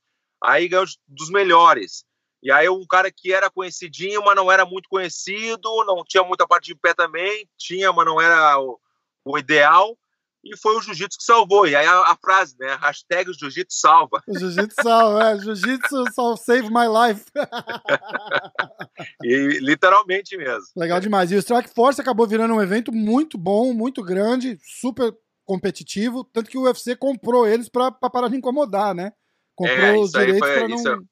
Aí 0.42 0.68
ganhou 0.68 0.86
dos 1.08 1.30
melhores. 1.30 2.04
E 2.40 2.52
aí 2.52 2.68
um 2.68 2.86
cara 2.86 3.10
que 3.10 3.32
era 3.32 3.50
conhecidinho, 3.50 4.22
mas 4.24 4.36
não 4.36 4.52
era 4.52 4.64
muito 4.64 4.88
conhecido, 4.88 5.84
não 5.84 6.04
tinha 6.04 6.22
muita 6.22 6.46
parte 6.46 6.66
de 6.66 6.76
pé 6.76 6.94
também, 6.94 7.48
tinha, 7.58 7.92
mas 7.92 8.06
não 8.06 8.20
era 8.20 8.60
o, 8.60 8.78
o 9.24 9.36
ideal. 9.36 9.98
E 10.44 10.56
foi 10.58 10.76
o 10.76 10.80
jiu-jitsu 10.80 11.18
que 11.18 11.24
salvou. 11.24 11.66
E 11.66 11.74
aí 11.74 11.86
a, 11.86 12.12
a 12.12 12.16
frase, 12.16 12.54
né? 12.58 12.76
Hashtag 12.80 13.32
jiu-jitsu 13.32 13.78
salva. 13.78 14.22
Jiu-jitsu 14.28 14.82
salva, 14.82 15.30
é. 15.30 15.38
Jiu-jitsu 15.38 16.04
save 16.36 16.68
my 16.68 16.86
life. 16.86 17.24
e 19.24 19.58
literalmente 19.60 20.36
mesmo. 20.36 20.66
Legal 20.76 21.00
demais. 21.00 21.32
E 21.32 21.36
o 21.36 21.38
Strike 21.38 21.72
Force 21.74 22.00
acabou 22.00 22.26
virando 22.26 22.54
um 22.54 22.62
evento 22.62 22.92
muito 22.92 23.38
bom, 23.38 23.72
muito 23.72 24.02
grande, 24.02 24.58
super 24.62 25.14
competitivo, 25.44 26.24
tanto 26.24 26.50
que 26.50 26.58
o 26.58 26.62
UFC 26.62 26.96
comprou 26.96 27.46
eles 27.46 27.68
para 27.68 27.92
parar 27.92 28.28
de 28.28 28.36
incomodar, 28.36 28.94
né? 28.94 29.12
Comprou 29.54 29.78
é, 29.78 29.98
os 29.98 30.10
direitos 30.10 30.40
para 30.40 30.68
não... 30.68 30.76
Isso, 30.76 31.04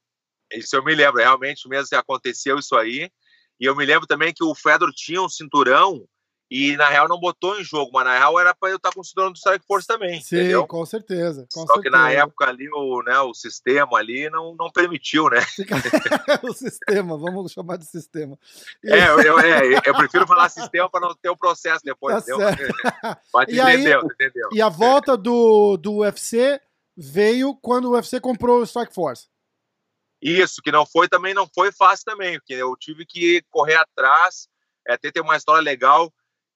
isso 0.54 0.76
eu 0.76 0.84
me 0.84 0.94
lembro, 0.94 1.20
realmente 1.20 1.68
mesmo 1.68 1.96
aconteceu 1.96 2.58
isso 2.58 2.74
aí. 2.76 3.10
E 3.60 3.64
eu 3.64 3.76
me 3.76 3.84
lembro 3.86 4.06
também 4.06 4.32
que 4.34 4.42
o 4.42 4.54
Fedor 4.54 4.90
tinha 4.94 5.22
um 5.22 5.28
cinturão 5.28 6.04
e 6.54 6.76
na 6.76 6.86
real 6.86 7.08
não 7.08 7.18
botou 7.18 7.58
em 7.58 7.64
jogo, 7.64 7.90
mas 7.94 8.04
na 8.04 8.18
real 8.18 8.38
era 8.38 8.54
para 8.54 8.68
eu 8.68 8.76
estar 8.76 8.92
com 8.92 9.00
o 9.00 9.04
cinturão 9.04 9.32
do 9.32 9.38
Strike 9.38 9.64
Force 9.66 9.86
também. 9.86 10.20
Sim, 10.20 10.36
entendeu? 10.36 10.66
com 10.66 10.84
certeza. 10.84 11.46
Com 11.50 11.60
Só 11.62 11.74
certeza. 11.74 11.82
que 11.82 11.90
na 11.90 12.10
época 12.10 12.44
ali 12.44 12.68
o, 12.70 13.02
né, 13.02 13.18
o 13.20 13.32
sistema 13.32 13.96
ali 13.96 14.28
não, 14.28 14.54
não 14.54 14.70
permitiu, 14.70 15.30
né? 15.30 15.38
o 16.44 16.52
sistema, 16.52 17.16
vamos 17.16 17.52
chamar 17.52 17.78
de 17.78 17.86
sistema. 17.86 18.38
E... 18.84 18.92
É, 18.92 19.08
eu, 19.08 19.38
é, 19.40 19.80
eu 19.82 19.94
prefiro 19.94 20.26
falar 20.26 20.50
sistema 20.50 20.90
para 20.90 21.00
não 21.00 21.14
ter 21.14 21.30
o 21.30 21.36
processo 21.36 21.80
depois. 21.82 22.22
Tá. 22.22 22.36
Mas 23.32 23.48
e 23.48 23.58
entendeu, 23.58 24.00
aí, 24.00 24.06
entendeu. 24.12 24.48
E 24.52 24.60
a 24.60 24.68
volta 24.68 25.16
do, 25.16 25.78
do 25.78 26.00
UFC 26.00 26.60
veio 26.94 27.54
quando 27.54 27.86
o 27.86 27.92
UFC 27.92 28.20
comprou 28.20 28.60
o 28.60 28.66
Strike 28.66 28.92
Force. 28.92 29.26
Isso, 30.20 30.60
que 30.60 30.70
não 30.70 30.84
foi 30.84 31.08
também, 31.08 31.32
não 31.32 31.48
foi 31.52 31.72
fácil 31.72 32.04
também, 32.04 32.38
porque 32.38 32.52
eu 32.52 32.76
tive 32.76 33.06
que 33.06 33.42
correr 33.48 33.76
atrás, 33.76 34.48
é, 34.86 34.92
até 34.92 35.10
tem 35.10 35.22
uma 35.22 35.36
história 35.36 35.62
legal, 35.62 36.12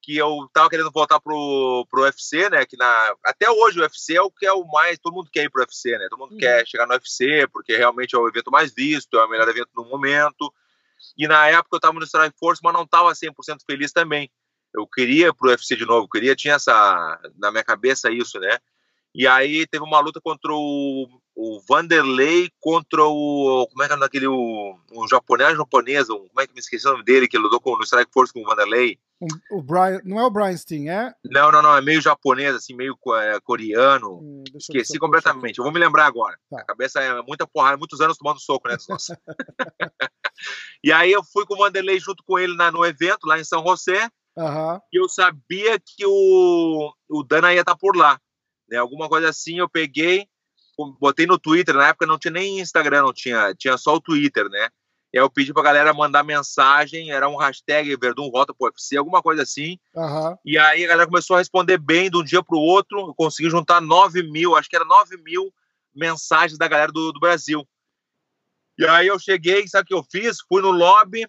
que 0.06 0.16
eu 0.16 0.48
tava 0.52 0.70
querendo 0.70 0.92
voltar 0.92 1.18
pro, 1.18 1.84
pro 1.90 2.02
UFC, 2.02 2.48
né, 2.48 2.64
que 2.64 2.76
na, 2.76 3.16
até 3.24 3.50
hoje 3.50 3.80
o 3.80 3.82
UFC 3.82 4.14
é 4.14 4.22
o 4.22 4.30
que 4.30 4.46
é 4.46 4.52
o 4.52 4.64
mais, 4.64 5.00
todo 5.00 5.12
mundo 5.12 5.28
quer 5.32 5.42
ir 5.42 5.50
pro 5.50 5.60
UFC, 5.60 5.98
né, 5.98 6.06
todo 6.08 6.20
mundo 6.20 6.34
uhum. 6.34 6.38
quer 6.38 6.64
chegar 6.64 6.86
no 6.86 6.92
UFC, 6.92 7.48
porque 7.52 7.76
realmente 7.76 8.14
é 8.14 8.18
o 8.18 8.28
evento 8.28 8.48
mais 8.48 8.72
visto, 8.72 9.18
é 9.18 9.24
o 9.24 9.28
melhor 9.28 9.48
evento 9.48 9.70
no 9.74 9.84
momento, 9.84 10.54
e 11.18 11.26
na 11.26 11.48
época 11.48 11.74
eu 11.74 11.80
tava 11.80 11.98
no 11.98 12.06
Strike 12.06 12.38
Force, 12.38 12.60
mas 12.62 12.72
não 12.72 12.86
tava 12.86 13.10
100% 13.10 13.32
feliz 13.68 13.90
também, 13.90 14.30
eu 14.72 14.86
queria 14.86 15.34
pro 15.34 15.48
UFC 15.48 15.74
de 15.74 15.84
novo, 15.84 16.08
queria, 16.08 16.36
tinha 16.36 16.54
essa, 16.54 17.20
na 17.36 17.50
minha 17.50 17.64
cabeça 17.64 18.08
isso, 18.08 18.38
né, 18.38 18.60
e 19.12 19.26
aí 19.26 19.66
teve 19.66 19.82
uma 19.82 19.98
luta 19.98 20.20
contra 20.20 20.52
o, 20.52 21.08
o 21.36 21.60
Vanderlei 21.68 22.50
contra 22.58 23.04
o. 23.04 23.68
Como 23.70 23.82
é 23.82 23.86
que 23.86 23.92
é 23.92 24.04
aquele. 24.04 24.26
O, 24.26 24.78
o 24.92 25.06
japonês 25.06 25.54
japonês, 25.56 26.08
como 26.08 26.40
é 26.40 26.46
que 26.46 26.54
me 26.54 26.60
esqueci 26.60 26.88
o 26.88 26.92
nome 26.92 27.04
dele, 27.04 27.28
que 27.28 27.36
lutou 27.36 27.60
com, 27.60 27.76
no 27.76 27.84
Strike 27.84 28.10
Force 28.10 28.32
com 28.32 28.40
o 28.40 28.44
Vanderlei? 28.44 28.98
O, 29.20 29.58
o 29.58 29.62
Brian, 29.62 30.00
não 30.04 30.18
é 30.18 30.24
o 30.24 30.30
Brian 30.30 30.56
Steen, 30.56 30.88
é? 30.88 31.12
Não, 31.24 31.52
não, 31.52 31.60
não, 31.60 31.76
é 31.76 31.82
meio 31.82 32.00
japonês, 32.00 32.54
assim, 32.54 32.74
meio 32.74 32.96
é, 33.20 33.38
coreano. 33.40 34.20
Hum, 34.22 34.44
esqueci 34.54 34.98
completamente. 34.98 35.58
Eu 35.58 35.64
vou 35.64 35.72
me 35.72 35.78
lembrar 35.78 36.06
agora. 36.06 36.38
Tá. 36.50 36.60
A 36.60 36.64
cabeça 36.64 37.00
é 37.00 37.22
muita 37.22 37.46
porrada, 37.46 37.76
muitos 37.76 38.00
anos 38.00 38.16
tomando 38.16 38.40
soco, 38.40 38.68
né? 38.68 38.76
e 40.82 40.90
aí 40.90 41.12
eu 41.12 41.22
fui 41.22 41.44
com 41.44 41.54
o 41.54 41.58
Vanderlei 41.58 42.00
junto 42.00 42.24
com 42.24 42.38
ele 42.38 42.56
na, 42.56 42.72
no 42.72 42.84
evento, 42.84 43.26
lá 43.26 43.38
em 43.38 43.44
São 43.44 43.62
José. 43.66 44.08
Uhum. 44.38 44.80
E 44.92 45.00
eu 45.00 45.08
sabia 45.08 45.78
que 45.78 46.04
o, 46.06 46.92
o 47.10 47.22
Dana 47.22 47.52
ia 47.52 47.60
estar 47.60 47.76
por 47.76 47.94
lá 47.94 48.18
né? 48.68 48.76
Alguma 48.78 49.08
coisa 49.08 49.28
assim, 49.28 49.58
eu 49.58 49.68
peguei, 49.68 50.26
botei 50.98 51.26
no 51.26 51.38
Twitter, 51.38 51.74
na 51.74 51.88
época 51.88 52.06
não 52.06 52.18
tinha 52.18 52.32
nem 52.32 52.60
Instagram, 52.60 53.02
não 53.02 53.12
tinha, 53.12 53.54
tinha 53.54 53.76
só 53.76 53.94
o 53.94 54.00
Twitter, 54.00 54.48
né? 54.48 54.68
E 55.12 55.18
aí 55.18 55.24
eu 55.24 55.30
pedi 55.30 55.52
pra 55.52 55.62
galera 55.62 55.94
mandar 55.94 56.22
mensagem, 56.22 57.10
era 57.10 57.28
um 57.28 57.36
hashtag 57.36 57.96
Verdun 57.96 58.28
Rota 58.28 58.52
pro 58.52 58.66
UFC, 58.66 58.96
alguma 58.96 59.22
coisa 59.22 59.42
assim. 59.42 59.78
Uhum. 59.94 60.36
E 60.44 60.58
aí 60.58 60.84
a 60.84 60.88
galera 60.88 61.08
começou 61.08 61.36
a 61.36 61.38
responder 61.38 61.78
bem 61.78 62.10
de 62.10 62.18
um 62.18 62.24
dia 62.24 62.42
pro 62.42 62.58
outro, 62.58 62.98
eu 62.98 63.14
consegui 63.14 63.48
juntar 63.48 63.80
9 63.80 64.22
mil, 64.30 64.56
acho 64.56 64.68
que 64.68 64.76
era 64.76 64.84
9 64.84 65.16
mil 65.22 65.52
mensagens 65.94 66.58
da 66.58 66.68
galera 66.68 66.92
do, 66.92 67.12
do 67.12 67.20
Brasil. 67.20 67.66
E 68.78 68.86
aí 68.86 69.06
eu 69.06 69.18
cheguei, 69.18 69.66
sabe 69.66 69.84
o 69.84 69.86
que 69.86 69.94
eu 69.94 70.02
fiz? 70.02 70.38
Fui 70.46 70.60
no 70.60 70.70
lobby, 70.70 71.26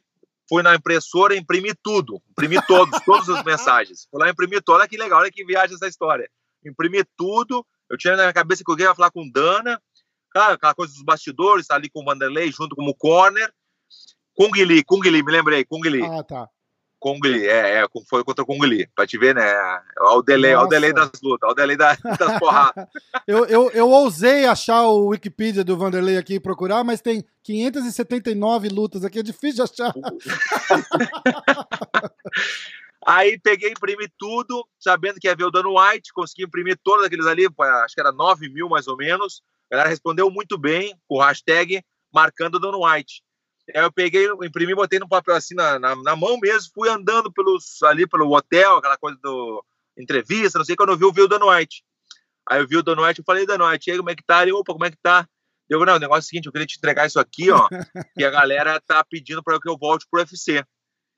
fui 0.49 0.61
na 0.61 0.75
impressora, 0.75 1.35
imprimi 1.35 1.73
tudo, 1.81 2.21
imprimi 2.31 2.57
todos, 2.67 2.99
todas 3.05 3.29
as 3.29 3.43
mensagens. 3.45 4.07
Fui 4.11 4.19
lá 4.19 4.29
imprimir 4.29 4.61
tudo, 4.61 4.75
olha 4.75 4.87
que 4.87 4.97
legal, 4.97 5.19
olha 5.19 5.31
que 5.31 5.45
viagem 5.45 5.75
essa 5.75 5.87
história 5.87 6.29
imprimi 6.69 7.03
tudo. 7.15 7.65
Eu 7.89 7.97
tinha 7.97 8.15
na 8.15 8.23
minha 8.23 8.33
cabeça 8.33 8.63
que 8.63 8.71
alguém 8.71 8.85
ia 8.85 8.95
falar 8.95 9.11
com 9.11 9.29
Dana, 9.29 9.81
cara, 10.31 10.53
aquela 10.53 10.75
coisa 10.75 10.93
dos 10.93 11.03
bastidores, 11.03 11.67
tá 11.67 11.75
ali 11.75 11.89
com 11.89 12.01
o 12.01 12.05
Vanderlei 12.05 12.51
junto 12.51 12.75
como 12.75 12.95
corner. 12.95 13.51
Kung 14.35 14.51
Lee, 14.51 14.83
Kung 14.83 15.01
Lee, 15.01 15.23
me 15.23 15.31
lembrei, 15.31 15.65
Kung 15.65 15.81
Lee. 15.81 16.03
Ah, 16.03 16.23
tá. 16.23 16.47
Kung 16.99 17.19
Lee, 17.23 17.45
é, 17.45 17.83
é, 17.83 17.85
foi 18.09 18.23
contra 18.23 18.45
Kung 18.45 18.59
Lee, 18.59 18.87
pra 18.95 19.05
te 19.05 19.17
ver, 19.17 19.35
né? 19.35 19.43
Olha 19.99 20.17
o 20.17 20.21
delay, 20.21 20.55
olha 20.55 20.65
o 20.65 20.69
delay 20.69 20.93
das 20.93 21.11
lutas, 21.23 21.47
olha 21.47 21.51
o 21.51 21.55
delay 21.55 21.77
das, 21.77 21.97
das 22.17 22.39
porradas. 22.39 22.87
eu, 23.27 23.45
eu, 23.45 23.71
eu 23.71 23.89
ousei 23.89 24.45
achar 24.45 24.83
o 24.83 25.07
Wikipedia 25.07 25.63
do 25.63 25.77
Vanderlei 25.77 26.17
aqui 26.17 26.35
e 26.35 26.39
procurar, 26.39 26.83
mas 26.83 27.01
tem 27.01 27.23
579 27.43 28.69
lutas 28.69 29.05
aqui, 29.05 29.19
é 29.19 29.23
difícil 29.23 29.65
de 29.65 29.71
achar. 29.71 29.93
Aí 33.07 33.39
peguei, 33.39 33.71
imprimi 33.71 34.05
tudo, 34.17 34.67
sabendo 34.77 35.17
que 35.17 35.29
ia 35.29 35.35
ver 35.35 35.45
o 35.45 35.49
Dano 35.49 35.79
White, 35.79 36.11
consegui 36.11 36.43
imprimir 36.43 36.77
todos 36.83 37.05
aqueles 37.05 37.25
ali, 37.25 37.47
acho 37.47 37.95
que 37.95 38.01
era 38.01 38.11
9 38.11 38.49
mil 38.49 38.67
mais 38.67 38.85
ou 38.85 38.97
menos. 38.97 39.41
A 39.71 39.75
galera 39.75 39.89
respondeu 39.89 40.29
muito 40.29 40.57
bem 40.57 40.93
com 41.07 41.15
o 41.15 41.21
hashtag 41.21 41.81
marcando 42.13 42.55
o 42.55 42.59
Dano 42.59 42.85
White. 42.85 43.23
Aí 43.73 43.81
eu 43.81 43.91
peguei, 43.93 44.27
imprimi, 44.43 44.75
botei 44.75 44.99
no 44.99 45.07
papel 45.07 45.35
assim 45.35 45.55
na, 45.55 45.79
na, 45.79 45.95
na, 45.95 46.15
mão 46.17 46.37
mesmo, 46.37 46.69
fui 46.73 46.89
andando 46.89 47.31
pelos, 47.31 47.81
ali 47.83 48.05
pelo 48.05 48.29
hotel, 48.29 48.75
aquela 48.75 48.97
coisa 48.97 49.17
do 49.23 49.63
entrevista, 49.97 50.57
não 50.57 50.65
sei, 50.65 50.75
quando 50.75 50.89
eu 50.89 50.97
vi, 50.97 51.05
eu 51.05 51.13
vi 51.13 51.21
o 51.21 51.27
Dano 51.29 51.49
White. 51.49 51.85
Aí 52.49 52.59
eu 52.59 52.67
vi 52.67 52.75
o 52.75 52.83
Dano 52.83 53.05
White, 53.05 53.19
eu 53.19 53.25
falei, 53.25 53.45
Dano 53.45 53.65
White, 53.69 53.89
aí 53.89 53.97
como 53.97 54.09
é 54.09 54.15
que 54.15 54.23
tá? 54.23 54.43
Ele, 54.43 54.51
opa, 54.51 54.73
como 54.73 54.85
é 54.85 54.91
que 54.91 54.97
tá? 55.01 55.25
Eu, 55.69 55.85
não, 55.85 55.95
o 55.95 55.99
negócio 55.99 56.19
é 56.19 56.23
o 56.23 56.27
seguinte, 56.27 56.45
eu 56.47 56.51
queria 56.51 56.67
te 56.67 56.77
entregar 56.77 57.05
isso 57.05 57.19
aqui, 57.19 57.51
ó, 57.51 57.67
e 58.17 58.25
a 58.25 58.29
galera 58.29 58.81
tá 58.81 59.01
pedindo 59.03 59.41
para 59.41 59.59
que 59.61 59.69
eu 59.69 59.77
volte 59.77 60.05
pro 60.11 60.19
UFC. 60.19 60.61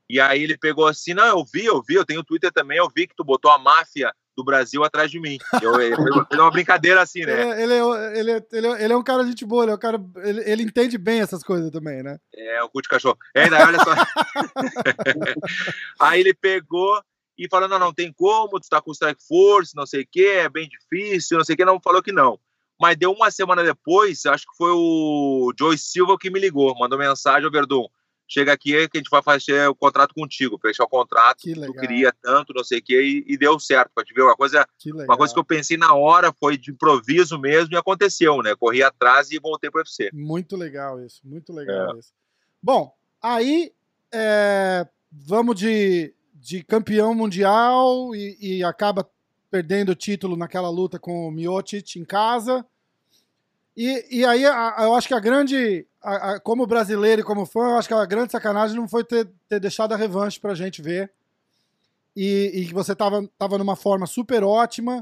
E 0.10 0.20
aí 0.20 0.42
ele 0.42 0.58
pegou 0.58 0.88
assim, 0.88 1.14
não, 1.14 1.26
eu 1.26 1.46
vi, 1.46 1.66
eu 1.66 1.82
vi, 1.82 1.94
eu 1.94 2.06
tenho 2.06 2.24
Twitter 2.24 2.52
também, 2.52 2.80
eu 2.80 2.90
vi 2.94 3.06
que 3.06 3.16
tu 3.16 3.24
botou 3.24 3.52
a 3.52 3.60
máfia 3.60 4.12
do 4.36 4.44
Brasil 4.44 4.84
atrás 4.84 5.12
de 5.12 5.20
mim. 5.20 5.38
Eu, 5.62 5.80
eu, 5.80 5.98
eu, 6.32 6.40
uma 6.40 6.50
brincadeira 6.50 7.02
assim, 7.02 7.26
né? 7.26 7.62
Ele, 7.62 7.74
ele, 7.74 8.18
ele, 8.18 8.32
ele, 8.52 8.68
ele 8.84 8.94
é 8.94 8.98
um 8.98 9.04
cara 9.04 9.24
de 9.24 9.30
gente 9.30 9.46
boa, 9.46 9.66
ele, 9.66 9.74
é 9.74 9.76
um 9.76 9.78
cara, 9.78 10.02
ele, 10.24 10.42
ele 10.50 10.64
entende 10.64 10.98
bem 10.98 11.22
essas 11.22 11.44
coisas 11.44 11.70
também, 11.70 12.02
né? 12.02 12.18
É, 12.34 12.64
o 12.64 12.70
cu 12.70 12.82
de 12.82 12.90
cachorro. 12.90 13.20
É, 13.36 13.48
daí, 13.50 13.62
olha 13.62 13.78
só. 13.80 13.94
aí 16.00 16.22
ele 16.22 16.34
pegou 16.34 17.04
e 17.38 17.48
falou, 17.48 17.70
não, 17.70 17.78
não 17.78 17.94
tem 17.94 18.12
como, 18.12 18.60
tu 18.60 18.68
tá 18.68 18.82
com 18.82 18.92
Strike 18.92 19.22
Force, 19.28 19.76
não 19.76 19.86
sei 19.86 20.02
o 20.02 20.08
que, 20.10 20.26
é 20.26 20.50
bem 20.50 20.68
difícil, 20.68 21.38
não 21.38 21.46
sei 21.46 21.54
o 21.54 21.58
que, 21.58 21.66
não, 21.66 21.80
falou 21.80 22.02
que 22.02 22.12
não. 22.12 22.40
Mas 22.82 22.98
deu 22.98 23.12
uma 23.12 23.30
semana 23.30 23.62
depois, 23.62 24.26
acho 24.26 24.46
que 24.46 24.58
foi 24.58 24.72
o 24.72 25.54
Joey 25.58 25.78
Silva 25.78 26.18
que 26.18 26.32
me 26.32 26.40
ligou, 26.40 26.74
mandou 26.80 26.98
mensagem 26.98 27.46
ao 27.46 27.52
Verdun 27.52 27.86
chega 28.30 28.54
aqui 28.54 28.88
que 28.88 28.98
a 28.98 29.00
gente 29.00 29.10
vai 29.10 29.24
fazer 29.24 29.68
o 29.68 29.76
contrato 29.76 30.14
contigo, 30.14 30.60
fechar 30.62 30.84
o 30.84 30.88
contrato, 30.88 31.40
que 31.40 31.54
tu 31.56 31.74
queria 31.74 32.14
tanto, 32.22 32.54
não 32.54 32.64
sei 32.64 32.78
o 32.78 32.84
quê, 32.84 33.02
e, 33.02 33.34
e, 33.34 33.38
deu 33.38 33.60
certo, 33.60 33.92
para 33.94 34.06
te 34.06 34.14
ver, 34.14 34.22
uma 34.22 34.36
coisa, 34.36 34.68
que 34.78 34.94
uma 34.94 35.18
coisa 35.18 35.34
que 35.34 35.40
eu 35.40 35.44
pensei 35.44 35.76
na 35.76 35.96
hora, 35.96 36.32
foi 36.40 36.56
de 36.56 36.70
improviso 36.70 37.40
mesmo, 37.40 37.74
e 37.74 37.78
aconteceu, 37.78 38.38
né, 38.44 38.56
corri 38.56 38.84
atrás 38.84 39.32
e 39.32 39.40
voltei 39.40 39.72
para 39.72 39.80
o 39.80 39.82
UFC. 39.82 40.12
Muito 40.14 40.56
legal 40.56 41.04
isso, 41.04 41.22
muito 41.24 41.52
legal 41.52 41.96
é. 41.96 42.00
isso. 42.00 42.14
Bom, 42.62 42.94
aí, 43.22 43.74
é, 44.14 44.88
vamos 45.12 45.56
de, 45.56 46.14
de 46.36 46.64
campeão 46.64 47.16
mundial 47.16 48.16
e, 48.16 48.38
e 48.40 48.64
acaba 48.64 49.10
perdendo 49.50 49.90
o 49.90 49.96
título 49.96 50.38
naquela 50.38 50.70
luta 50.70 51.00
com 51.00 51.28
o 51.28 51.32
Miocic 51.32 51.98
em 51.98 52.06
casa, 52.06 52.64
e, 53.76 54.20
e 54.20 54.26
aí 54.26 54.44
eu 54.44 54.94
acho 54.94 55.08
que 55.08 55.14
a 55.14 55.20
grande 55.20 55.88
a, 56.02 56.32
a, 56.32 56.40
como 56.40 56.66
brasileiro 56.66 57.22
e 57.22 57.24
como 57.24 57.46
fã, 57.46 57.62
eu 57.62 57.78
acho 57.78 57.88
que 57.88 57.94
a 57.94 58.06
grande 58.06 58.32
sacanagem 58.32 58.76
não 58.76 58.88
foi 58.88 59.04
ter, 59.04 59.30
ter 59.48 59.60
deixado 59.60 59.94
a 59.94 59.98
revanche 59.98 60.40
pra 60.40 60.56
gente 60.56 60.82
ver. 60.82 61.12
E, 62.16 62.66
que 62.68 62.74
você 62.74 62.96
tava, 62.96 63.28
tava 63.38 63.58
numa 63.58 63.76
forma 63.76 64.06
super 64.06 64.44
ótima. 64.44 65.02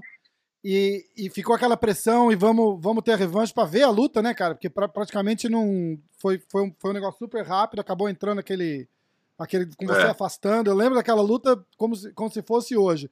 E, 0.63 1.05
e 1.15 1.29
ficou 1.29 1.55
aquela 1.55 1.77
pressão 1.77 2.31
e 2.31 2.35
vamos, 2.35 2.81
vamos 2.81 3.03
ter 3.03 3.13
a 3.13 3.15
revanche 3.15 3.53
para 3.53 3.67
ver 3.67 3.83
a 3.83 3.89
luta, 3.89 4.21
né, 4.21 4.33
cara? 4.33 4.53
Porque 4.53 4.69
pra, 4.69 4.87
praticamente 4.87 5.47
não. 5.47 5.97
Foi, 6.17 6.41
foi, 6.49 6.63
um, 6.63 6.73
foi 6.77 6.91
um 6.91 6.93
negócio 6.93 7.19
super 7.19 7.45
rápido, 7.45 7.79
acabou 7.79 8.09
entrando 8.09 8.39
aquele. 8.39 8.87
aquele 9.37 9.67
com 9.75 9.85
você 9.85 10.01
é. 10.01 10.09
afastando. 10.09 10.69
Eu 10.69 10.75
lembro 10.75 10.95
daquela 10.95 11.21
luta 11.21 11.63
como 11.77 11.95
se, 11.95 12.11
como 12.11 12.29
se 12.29 12.41
fosse 12.41 12.75
hoje 12.75 13.09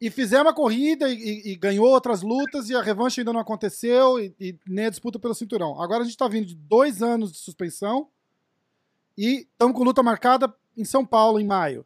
e 0.00 0.10
fizemos 0.10 0.46
uma 0.46 0.54
corrida 0.54 1.08
e, 1.08 1.52
e, 1.52 1.56
ganhou 1.56 1.86
outras 1.86 2.22
lutas 2.22 2.70
e 2.70 2.74
a 2.74 2.82
revanche 2.82 3.20
ainda 3.20 3.32
não 3.32 3.40
aconteceu 3.40 4.20
e, 4.20 4.34
e 4.38 4.58
nem 4.66 4.86
a 4.86 4.90
disputa 4.90 5.18
pelo 5.18 5.34
cinturão. 5.34 5.80
Agora 5.80 6.00
a 6.00 6.04
gente 6.04 6.12
está 6.12 6.28
vindo 6.28 6.46
de 6.46 6.54
dois 6.54 7.02
anos 7.02 7.32
de 7.32 7.38
suspensão 7.38 8.08
e 9.16 9.48
estamos 9.50 9.76
com 9.76 9.82
luta 9.82 10.02
marcada 10.02 10.54
em 10.76 10.84
São 10.84 11.04
Paulo 11.04 11.40
em 11.40 11.46
maio. 11.46 11.84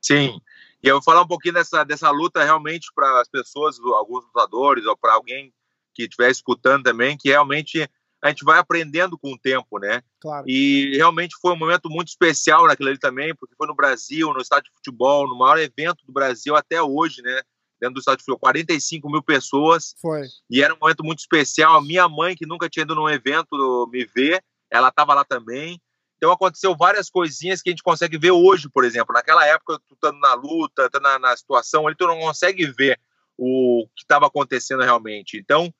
Sim, 0.00 0.40
e 0.82 0.88
eu 0.88 0.96
vou 0.96 1.02
falar 1.02 1.22
um 1.22 1.26
pouquinho 1.26 1.54
dessa, 1.54 1.84
dessa 1.84 2.10
luta 2.10 2.42
realmente 2.42 2.90
para 2.94 3.20
as 3.20 3.28
pessoas, 3.28 3.78
alguns 3.78 4.24
lutadores 4.24 4.84
ou 4.86 4.96
para 4.96 5.14
alguém 5.14 5.52
que 5.94 6.02
estiver 6.02 6.30
escutando 6.30 6.82
também, 6.82 7.16
que 7.16 7.28
realmente 7.28 7.88
a 8.24 8.30
gente 8.30 8.42
vai 8.42 8.58
aprendendo 8.58 9.18
com 9.18 9.34
o 9.34 9.38
tempo, 9.38 9.78
né? 9.78 10.02
Claro. 10.18 10.48
E 10.48 10.96
realmente 10.96 11.36
foi 11.42 11.52
um 11.52 11.58
momento 11.58 11.90
muito 11.90 12.08
especial 12.08 12.66
naquele 12.66 12.88
ali 12.88 12.98
também, 12.98 13.34
porque 13.34 13.54
foi 13.54 13.66
no 13.66 13.74
Brasil, 13.74 14.32
no 14.32 14.40
estádio 14.40 14.70
de 14.70 14.76
futebol, 14.76 15.28
no 15.28 15.36
maior 15.36 15.58
evento 15.58 16.06
do 16.06 16.12
Brasil 16.12 16.56
até 16.56 16.80
hoje, 16.82 17.20
né? 17.20 17.42
Dentro 17.78 17.96
do 17.96 17.98
estádio 17.98 18.20
de 18.20 18.24
futebol, 18.24 18.38
45 18.38 19.10
mil 19.10 19.22
pessoas. 19.22 19.94
Foi. 20.00 20.22
E 20.48 20.62
era 20.62 20.72
um 20.72 20.78
momento 20.80 21.04
muito 21.04 21.18
especial. 21.18 21.76
A 21.76 21.82
minha 21.82 22.08
mãe, 22.08 22.34
que 22.34 22.46
nunca 22.46 22.66
tinha 22.66 22.84
ido 22.84 22.94
num 22.94 23.10
evento 23.10 23.86
me 23.92 24.06
ver, 24.06 24.42
ela 24.70 24.88
estava 24.88 25.12
lá 25.12 25.22
também. 25.22 25.78
Então 26.16 26.32
aconteceu 26.32 26.74
várias 26.74 27.10
coisinhas 27.10 27.60
que 27.60 27.68
a 27.68 27.72
gente 27.72 27.82
consegue 27.82 28.16
ver 28.16 28.30
hoje, 28.30 28.70
por 28.70 28.84
exemplo. 28.84 29.12
Naquela 29.12 29.46
época, 29.46 29.78
tu 29.86 29.92
estando 29.92 30.18
na 30.18 30.32
luta, 30.32 30.86
estando 30.86 31.02
na, 31.02 31.18
na 31.18 31.36
situação, 31.36 31.86
ali 31.86 31.94
tu 31.94 32.06
não 32.06 32.18
consegue 32.20 32.64
ver 32.68 32.98
o 33.36 33.86
que 33.94 34.02
estava 34.02 34.28
acontecendo 34.28 34.82
realmente. 34.82 35.36
Então, 35.36 35.70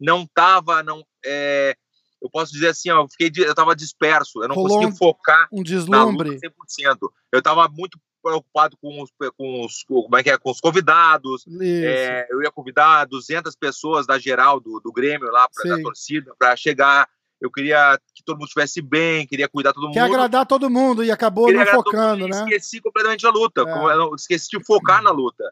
não 0.00 0.24
estava, 0.24 0.82
não, 0.82 1.06
é, 1.24 1.76
eu 2.22 2.30
posso 2.30 2.52
dizer 2.52 2.68
assim, 2.68 2.88
ó, 2.90 3.02
eu 3.02 3.08
fiquei, 3.08 3.30
eu 3.44 3.50
estava 3.50 3.74
disperso, 3.74 4.42
eu 4.42 4.48
não 4.48 4.54
Rolou 4.54 4.78
consegui 4.78 4.96
focar 4.96 5.48
Um 5.52 5.62
deslumbre. 5.62 6.30
na 6.30 6.34
luta 6.34 6.48
100%. 6.48 6.96
Eu 7.32 7.38
estava 7.40 7.68
muito 7.68 7.98
preocupado 8.22 8.76
com 8.80 9.02
os, 9.02 9.10
com 9.36 9.64
os, 9.64 9.82
como 9.84 10.16
é 10.16 10.22
que 10.22 10.30
é, 10.30 10.38
com 10.38 10.50
os 10.50 10.60
convidados. 10.60 11.44
É, 11.60 12.28
eu 12.30 12.40
ia 12.42 12.50
convidar 12.52 13.04
200 13.06 13.56
pessoas 13.56 14.06
da 14.06 14.18
geral 14.18 14.60
do, 14.60 14.78
do 14.80 14.92
Grêmio 14.92 15.30
lá, 15.30 15.48
pra, 15.52 15.76
da 15.76 15.82
torcida, 15.82 16.32
para 16.38 16.54
chegar. 16.56 17.08
Eu 17.40 17.50
queria 17.50 17.98
que 18.14 18.22
todo 18.24 18.36
mundo 18.36 18.46
estivesse 18.46 18.80
bem, 18.80 19.26
queria 19.26 19.48
cuidar 19.48 19.72
todo 19.72 19.90
Quer 19.90 20.02
mundo. 20.02 20.14
agradar 20.14 20.46
todo 20.46 20.70
mundo 20.70 21.02
e 21.02 21.10
acabou 21.10 21.46
Queria 21.46 21.64
não 21.64 21.72
focando, 21.72 22.20
mundo 22.22 22.30
né? 22.30 22.44
Esqueci 22.44 22.80
completamente 22.80 23.26
a 23.26 23.30
luta. 23.30 23.62
É. 23.62 24.14
Esqueci 24.14 24.48
de 24.56 24.64
focar 24.64 25.02
na 25.02 25.10
luta. 25.10 25.42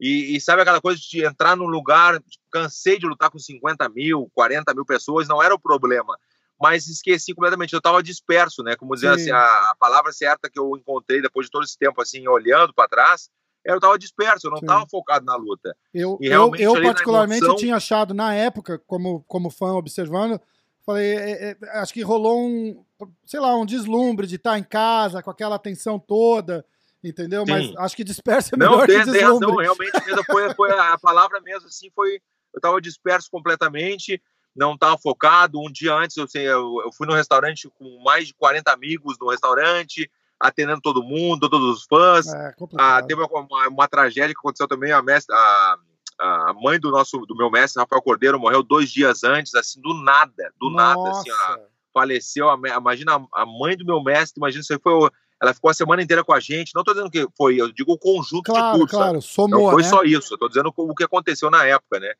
E, 0.00 0.36
e 0.36 0.40
sabe 0.40 0.62
aquela 0.62 0.80
coisa 0.80 1.00
de 1.00 1.24
entrar 1.24 1.56
num 1.56 1.66
lugar, 1.66 2.20
tipo, 2.20 2.44
cansei 2.50 2.98
de 2.98 3.06
lutar 3.06 3.30
com 3.30 3.38
50 3.38 3.88
mil, 3.88 4.30
40 4.34 4.72
mil 4.74 4.84
pessoas, 4.84 5.26
não 5.26 5.42
era 5.42 5.54
o 5.54 5.58
problema. 5.58 6.16
Mas 6.60 6.88
esqueci 6.88 7.34
completamente, 7.34 7.72
eu 7.72 7.78
estava 7.78 8.02
disperso, 8.02 8.62
né? 8.62 8.74
Como 8.76 8.94
dizendo 8.94 9.16
Sim. 9.16 9.22
assim, 9.22 9.30
a, 9.30 9.70
a 9.70 9.76
palavra 9.78 10.12
certa 10.12 10.50
que 10.50 10.58
eu 10.58 10.76
encontrei 10.76 11.22
depois 11.22 11.46
de 11.46 11.50
todo 11.50 11.64
esse 11.64 11.78
tempo, 11.78 12.00
assim, 12.00 12.26
olhando 12.26 12.74
para 12.74 12.88
trás, 12.88 13.30
eu 13.64 13.76
estava 13.76 13.98
disperso, 13.98 14.46
eu 14.46 14.50
não 14.50 14.58
estava 14.58 14.86
focado 14.88 15.24
na 15.24 15.36
luta. 15.36 15.76
Eu, 15.92 16.18
eu, 16.20 16.54
eu 16.56 16.72
particularmente 16.82 17.44
emoção- 17.44 17.56
tinha 17.56 17.76
achado 17.76 18.14
na 18.14 18.34
época, 18.34 18.78
como, 18.86 19.22
como 19.28 19.50
fã 19.50 19.72
observando, 19.74 20.40
falei, 20.84 21.16
é, 21.16 21.50
é, 21.50 21.56
acho 21.78 21.92
que 21.92 22.02
rolou 22.02 22.40
um, 22.40 22.84
sei 23.26 23.40
lá, 23.40 23.54
um 23.56 23.66
deslumbre 23.66 24.26
de 24.26 24.36
estar 24.36 24.58
em 24.58 24.64
casa 24.64 25.22
com 25.22 25.30
aquela 25.30 25.56
atenção 25.56 25.98
toda, 25.98 26.64
entendeu? 27.02 27.44
Mas 27.46 27.66
Sim. 27.66 27.74
acho 27.78 27.96
que 27.96 28.04
disperso 28.04 28.54
é 28.54 28.58
Não, 28.58 28.70
melhor 28.72 28.86
tem, 28.86 29.00
que 29.00 29.10
tem 29.10 29.20
razão, 29.22 29.38
deslumbre. 29.40 29.62
realmente 29.64 30.04
mesmo, 30.04 30.24
foi, 30.26 30.54
foi 30.54 30.70
a 30.70 30.98
palavra 30.98 31.40
mesmo, 31.40 31.66
assim, 31.68 31.90
foi, 31.94 32.14
eu 32.52 32.58
estava 32.58 32.80
disperso 32.80 33.28
completamente, 33.30 34.20
não 34.54 34.74
estava 34.74 34.98
focado, 34.98 35.60
um 35.60 35.70
dia 35.70 35.94
antes 35.94 36.16
eu, 36.16 36.26
eu, 36.34 36.82
eu 36.84 36.92
fui 36.92 37.06
num 37.06 37.14
restaurante 37.14 37.68
com 37.78 38.02
mais 38.02 38.26
de 38.26 38.34
40 38.34 38.72
amigos 38.72 39.16
no 39.20 39.30
restaurante, 39.30 40.10
atendendo 40.40 40.80
todo 40.80 41.02
mundo, 41.02 41.48
todos 41.48 41.78
os 41.78 41.84
fãs, 41.84 42.26
É 42.28 42.54
ah, 42.76 43.02
teve 43.02 43.20
uma, 43.22 43.40
uma- 43.40 43.68
uma 43.68 43.88
tragédia 43.88 44.34
que 44.34 44.38
aconteceu 44.40 44.66
também, 44.68 44.92
a, 44.92 45.02
mestre, 45.02 45.34
a, 45.34 45.76
a 46.20 46.52
mãe 46.54 46.78
do 46.78 46.90
nosso, 46.90 47.18
do 47.26 47.36
meu 47.36 47.50
mestre, 47.50 47.80
Rafael 47.80 48.02
Cordeiro, 48.02 48.38
morreu 48.38 48.62
dois 48.62 48.90
dias 48.90 49.22
antes, 49.24 49.54
assim, 49.54 49.80
do 49.80 49.94
nada, 49.94 50.52
do 50.58 50.70
nada, 50.70 51.00
assim, 51.10 51.28
Nossa. 51.28 51.60
faleceu, 51.92 52.48
a 52.50 52.54
imagina 52.76 53.16
a- 53.16 53.42
a 53.42 53.46
mãe 53.46 53.76
do 53.76 53.84
meu 53.84 54.02
mestre, 54.02 54.38
imagina, 54.38 54.62
aí 54.70 54.78
foi, 54.80 55.10
ela 55.40 55.54
ficou 55.54 55.70
a 55.70 55.74
semana 55.74 56.02
inteira 56.02 56.24
com 56.24 56.32
a 56.32 56.40
gente, 56.40 56.74
não 56.74 56.82
tô 56.82 56.92
dizendo 56.92 57.10
que 57.10 57.26
foi, 57.36 57.56
eu 57.56 57.72
digo 57.72 57.92
o 57.92 57.98
conjunto 57.98 58.52
de 58.52 58.58
Claro, 58.60 58.78
tudo, 58.78 58.90
sabe? 58.90 59.02
claro, 59.02 59.14
Não 59.14 59.22
somou, 59.22 59.70
foi 59.70 59.82
né? 59.82 59.88
só 59.88 60.02
isso, 60.02 60.36
tô 60.36 60.48
dizendo 60.48 60.72
o 60.76 60.94
que 60.94 61.04
aconteceu 61.04 61.50
na 61.50 61.64
época, 61.64 62.00
né? 62.00 62.12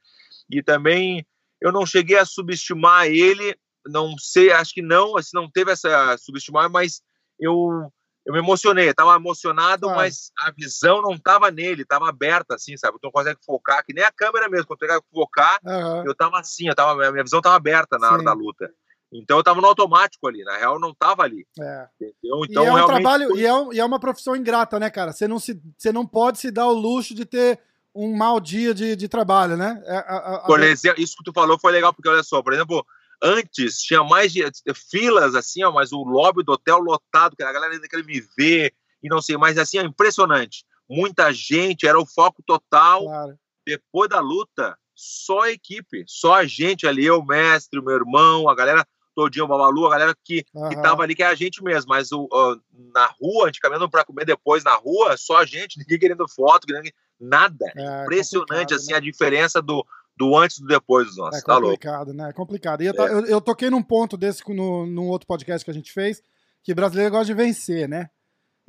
E 0.51 0.63
também 0.63 1.27
eu 1.61 1.73
não 1.73 1.85
cheguei 1.85 2.17
a 2.17 2.25
subestimar 2.25 3.07
ele, 3.07 3.57
não 3.87 4.17
sei, 4.19 4.53
acho 4.53 4.73
que 4.73 4.83
não, 4.83 5.17
assim, 5.17 5.31
não 5.35 5.51
teve 5.51 5.73
essa 5.73 6.17
subestimar, 6.19 6.71
mas 6.71 7.03
eu 7.39 7.91
eu 8.27 8.35
me 8.35 8.41
emocionei, 8.41 8.91
eu 8.91 8.95
tava 8.95 9.17
emocionado, 9.17 9.87
Claro. 9.87 9.97
mas 9.97 10.31
a 10.39 10.51
visão 10.51 11.01
não 11.01 11.17
tava 11.17 11.51
nele, 11.51 11.83
tava 11.83 12.11
aberta 12.11 12.57
assim, 12.57 12.77
sabe? 12.77 12.99
Tu 13.01 13.05
não 13.05 13.11
consegue 13.11 13.39
focar, 13.43 13.83
que 13.83 13.95
nem 13.95 14.05
a 14.05 14.13
câmera 14.13 14.51
mesmo, 14.51 14.67
quando 14.67 14.81
tu 14.81 15.05
focar, 15.11 15.59
Aham. 15.65 16.03
eu 16.05 16.15
tava 16.15 16.39
assim, 16.39 16.69
eu 16.69 16.75
tava, 16.75 17.07
a 17.07 17.11
minha 17.11 17.25
visão 17.25 17.41
tava 17.41 17.57
aberta 17.57 17.97
na 17.99 18.11
hora 18.11 18.19
Sim. 18.19 18.25
da 18.27 18.35
luta. 18.35 18.71
Então 19.13 19.39
eu 19.39 19.43
tava 19.43 19.61
no 19.61 19.67
automático 19.67 20.27
ali, 20.29 20.45
na 20.45 20.57
real 20.59 20.79
não 20.79 20.95
tava 20.95 21.23
ali, 21.23 21.47
É. 21.59 21.89
entendeu? 21.95 22.45
E 22.45 22.47
Então 22.51 22.65
é 22.67 22.71
um 22.71 22.75
realmente 22.75 23.03
trabalho, 23.03 23.37
e 23.39 23.47
é, 23.47 23.55
um- 23.55 23.73
e 23.73 23.81
é 23.81 23.85
uma 23.85 23.99
profissão 23.99 24.37
ingrata, 24.37 24.79
né, 24.79 24.91
cara? 24.91 25.13
Você 25.13 25.27
não, 25.27 25.39
se, 25.39 25.61
você 25.79 25.91
não 25.93 26.07
pode 26.07 26.39
se 26.39 26.51
dar 26.51 26.67
o 26.67 26.73
luxo 26.73 27.15
de 27.15 27.25
ter 27.25 27.59
um 27.95 28.15
mau 28.17 28.39
dia 28.39 28.75
de, 28.75 28.95
de 28.95 29.09
trabalho, 29.09 29.57
né? 29.57 29.83
É, 29.87 29.97
a- 29.97 30.01
a- 30.01 30.35
a- 30.37 30.47
Por 30.47 30.63
exemplo, 30.63 31.03
isso 31.03 31.17
que 31.17 31.25
tu 31.25 31.33
falou 31.33 31.59
foi 31.59 31.73
legal, 31.73 31.93
porque 31.95 32.09
olha 32.09 32.23
só, 32.23 32.43
por 32.43 32.53
exemplo, 32.53 32.85
antes 33.23 33.81
tinha 33.81 34.05
mais 34.05 34.33
de, 34.33 34.45
filas 34.75 35.35
assim, 35.35 35.65
ó, 35.65 35.73
mas 35.73 35.91
o 35.91 36.03
lobby 36.05 36.45
do 36.45 36.53
hotel 36.53 36.79
lotado, 36.79 37.35
que 37.35 37.43
a 37.43 37.53
galera 37.53 37.73
ainda 37.75 37.89
queria 37.89 38.05
me 38.05 38.21
ver 38.37 38.73
e 39.03 39.09
não 39.09 39.23
sei, 39.23 39.37
mas 39.37 39.57
assim, 39.59 39.79
é 39.79 39.83
impressionante. 39.83 40.65
Muita 40.89 41.33
gente, 41.33 41.87
era 41.87 41.99
o 41.99 42.07
foco 42.07 42.43
total. 42.47 43.05
Claro. 43.05 43.39
Depois 43.67 44.09
da 44.09 44.21
luta, 44.21 44.77
só 44.95 45.41
a 45.43 45.51
equipe, 45.53 46.05
só 46.07 46.35
a 46.35 46.45
gente 46.47 46.87
ali, 46.87 47.05
eu, 47.07 47.19
o 47.21 47.27
mestre, 47.27 47.79
o 47.79 47.85
meu 47.85 47.95
irmão, 47.95 48.49
a 48.49 48.55
galera 48.55 48.87
todinha, 49.23 49.45
o 49.45 49.49
Babalu, 49.49 49.87
a 49.87 49.91
galera 49.91 50.15
que, 50.23 50.45
que 50.45 50.49
Aham. 50.57 50.81
tava 50.83 51.03
ali, 51.03 51.15
que 51.17 51.23
é 51.25 51.27
a 51.27 51.35
gente 51.35 51.63
mesmo, 51.63 51.89
mas 51.89 52.13
o, 52.13 52.29
ó, 52.31 52.57
na 52.95 53.07
rua, 53.21 53.45
a 53.45 53.47
gente 53.47 53.59
caminhando 53.59 53.91
para 53.91 54.05
comer 54.05 54.25
depois 54.25 54.63
na 54.63 54.77
rua, 54.77 55.17
só 55.17 55.39
a 55.39 55.45
gente, 55.45 55.77
ninguém 55.81 55.99
querendo 55.99 56.29
foto, 56.29 56.67
ninguém, 56.73 56.93
nada. 57.19 57.67
É 57.77 58.03
Impressionante, 58.03 58.47
complicado, 58.49 58.75
assim, 58.75 58.93
né? 58.93 58.97
a 58.97 59.01
diferença 59.01 59.61
do, 59.61 59.85
do 60.17 60.37
antes 60.37 60.59
e 60.59 60.63
do 60.63 60.69
depois 60.69 61.09
dos 61.09 61.17
nossos. 61.17 61.43
É 61.43 61.45
tá 61.45 61.55
louco. 61.55 61.67
complicado, 61.71 62.15
né? 62.15 62.29
É 62.31 62.33
complicado. 62.33 62.83
E 62.83 62.87
eu, 62.87 62.95
ta- 62.95 63.07
eu, 63.09 63.27
eu 63.27 63.41
toquei 63.41 63.71
num 63.71 63.83
ponto 63.83 64.17
desse 64.17 64.43
no, 64.55 64.87
num 64.87 65.09
outro 65.09 65.27
podcast 65.27 65.65
que 65.65 65.71
a 65.71 65.75
gente 65.75 65.93
fez, 65.93 66.23
que 66.63 66.73
brasileiro 66.73 67.11
gosta 67.11 67.27
de 67.27 67.35
vencer, 67.35 67.89
né? 67.89 68.09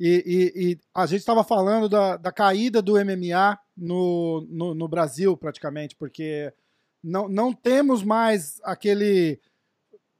E, 0.00 0.52
e- 0.56 0.70
e 0.72 0.78
a 0.94 1.06
gente 1.06 1.20
estava 1.20 1.44
falando 1.44 1.88
da, 1.88 2.16
da 2.16 2.32
caída 2.32 2.82
do 2.82 2.94
MMA 2.98 3.56
no, 3.76 4.44
no, 4.50 4.74
no 4.74 4.88
Brasil, 4.88 5.36
praticamente, 5.36 5.94
porque 5.94 6.52
não, 7.04 7.28
não 7.28 7.52
temos 7.52 8.02
mais 8.02 8.60
aquele 8.64 9.38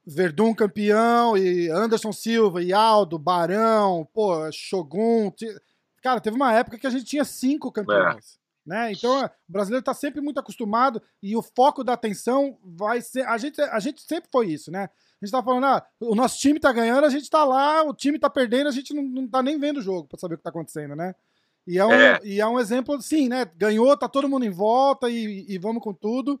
Verdun 0.05 0.53
campeão 0.53 1.37
e 1.37 1.69
Anderson 1.69 2.11
Silva 2.11 2.61
e 2.61 2.73
Aldo, 2.73 3.19
Barão, 3.19 4.07
pô, 4.13 4.51
Shogun. 4.51 5.31
Cara, 6.01 6.19
teve 6.19 6.35
uma 6.35 6.53
época 6.53 6.77
que 6.77 6.87
a 6.87 6.89
gente 6.89 7.05
tinha 7.05 7.23
cinco 7.23 7.71
campeões. 7.71 8.39
Né? 8.65 8.91
Então, 8.91 9.23
é, 9.23 9.25
o 9.25 9.51
brasileiro 9.51 9.81
está 9.81 9.93
sempre 9.93 10.21
muito 10.21 10.39
acostumado 10.39 11.01
e 11.21 11.35
o 11.35 11.41
foco 11.41 11.83
da 11.83 11.93
atenção 11.93 12.57
vai 12.63 13.01
ser. 13.01 13.27
A 13.27 13.37
gente, 13.37 13.59
a 13.59 13.79
gente 13.79 14.01
sempre 14.01 14.29
foi 14.31 14.47
isso, 14.47 14.71
né? 14.71 14.89
A 15.21 15.25
gente 15.25 15.31
tá 15.31 15.43
falando, 15.43 15.65
ah, 15.65 15.85
o 15.99 16.15
nosso 16.15 16.39
time 16.39 16.59
tá 16.59 16.71
ganhando, 16.71 17.05
a 17.05 17.09
gente 17.09 17.29
tá 17.29 17.43
lá, 17.43 17.83
o 17.83 17.93
time 17.93 18.17
tá 18.19 18.29
perdendo, 18.29 18.67
a 18.67 18.71
gente 18.71 18.93
não, 18.93 19.03
não 19.03 19.27
tá 19.27 19.41
nem 19.41 19.59
vendo 19.59 19.77
o 19.77 19.81
jogo 19.81 20.07
pra 20.07 20.17
saber 20.17 20.35
o 20.35 20.37
que 20.37 20.43
tá 20.43 20.49
acontecendo, 20.49 20.95
né? 20.95 21.15
E 21.65 21.77
é 21.77 21.85
um, 21.85 21.91
É. 21.91 22.19
E 22.23 22.39
é 22.39 22.47
um 22.47 22.59
exemplo, 22.59 22.99
sim, 23.01 23.29
né? 23.29 23.45
Ganhou, 23.55 23.95
tá 23.95 24.07
todo 24.07 24.29
mundo 24.29 24.45
em 24.45 24.49
volta 24.49 25.09
e, 25.09 25.45
e 25.47 25.57
vamos 25.57 25.83
com 25.83 25.93
tudo. 25.93 26.39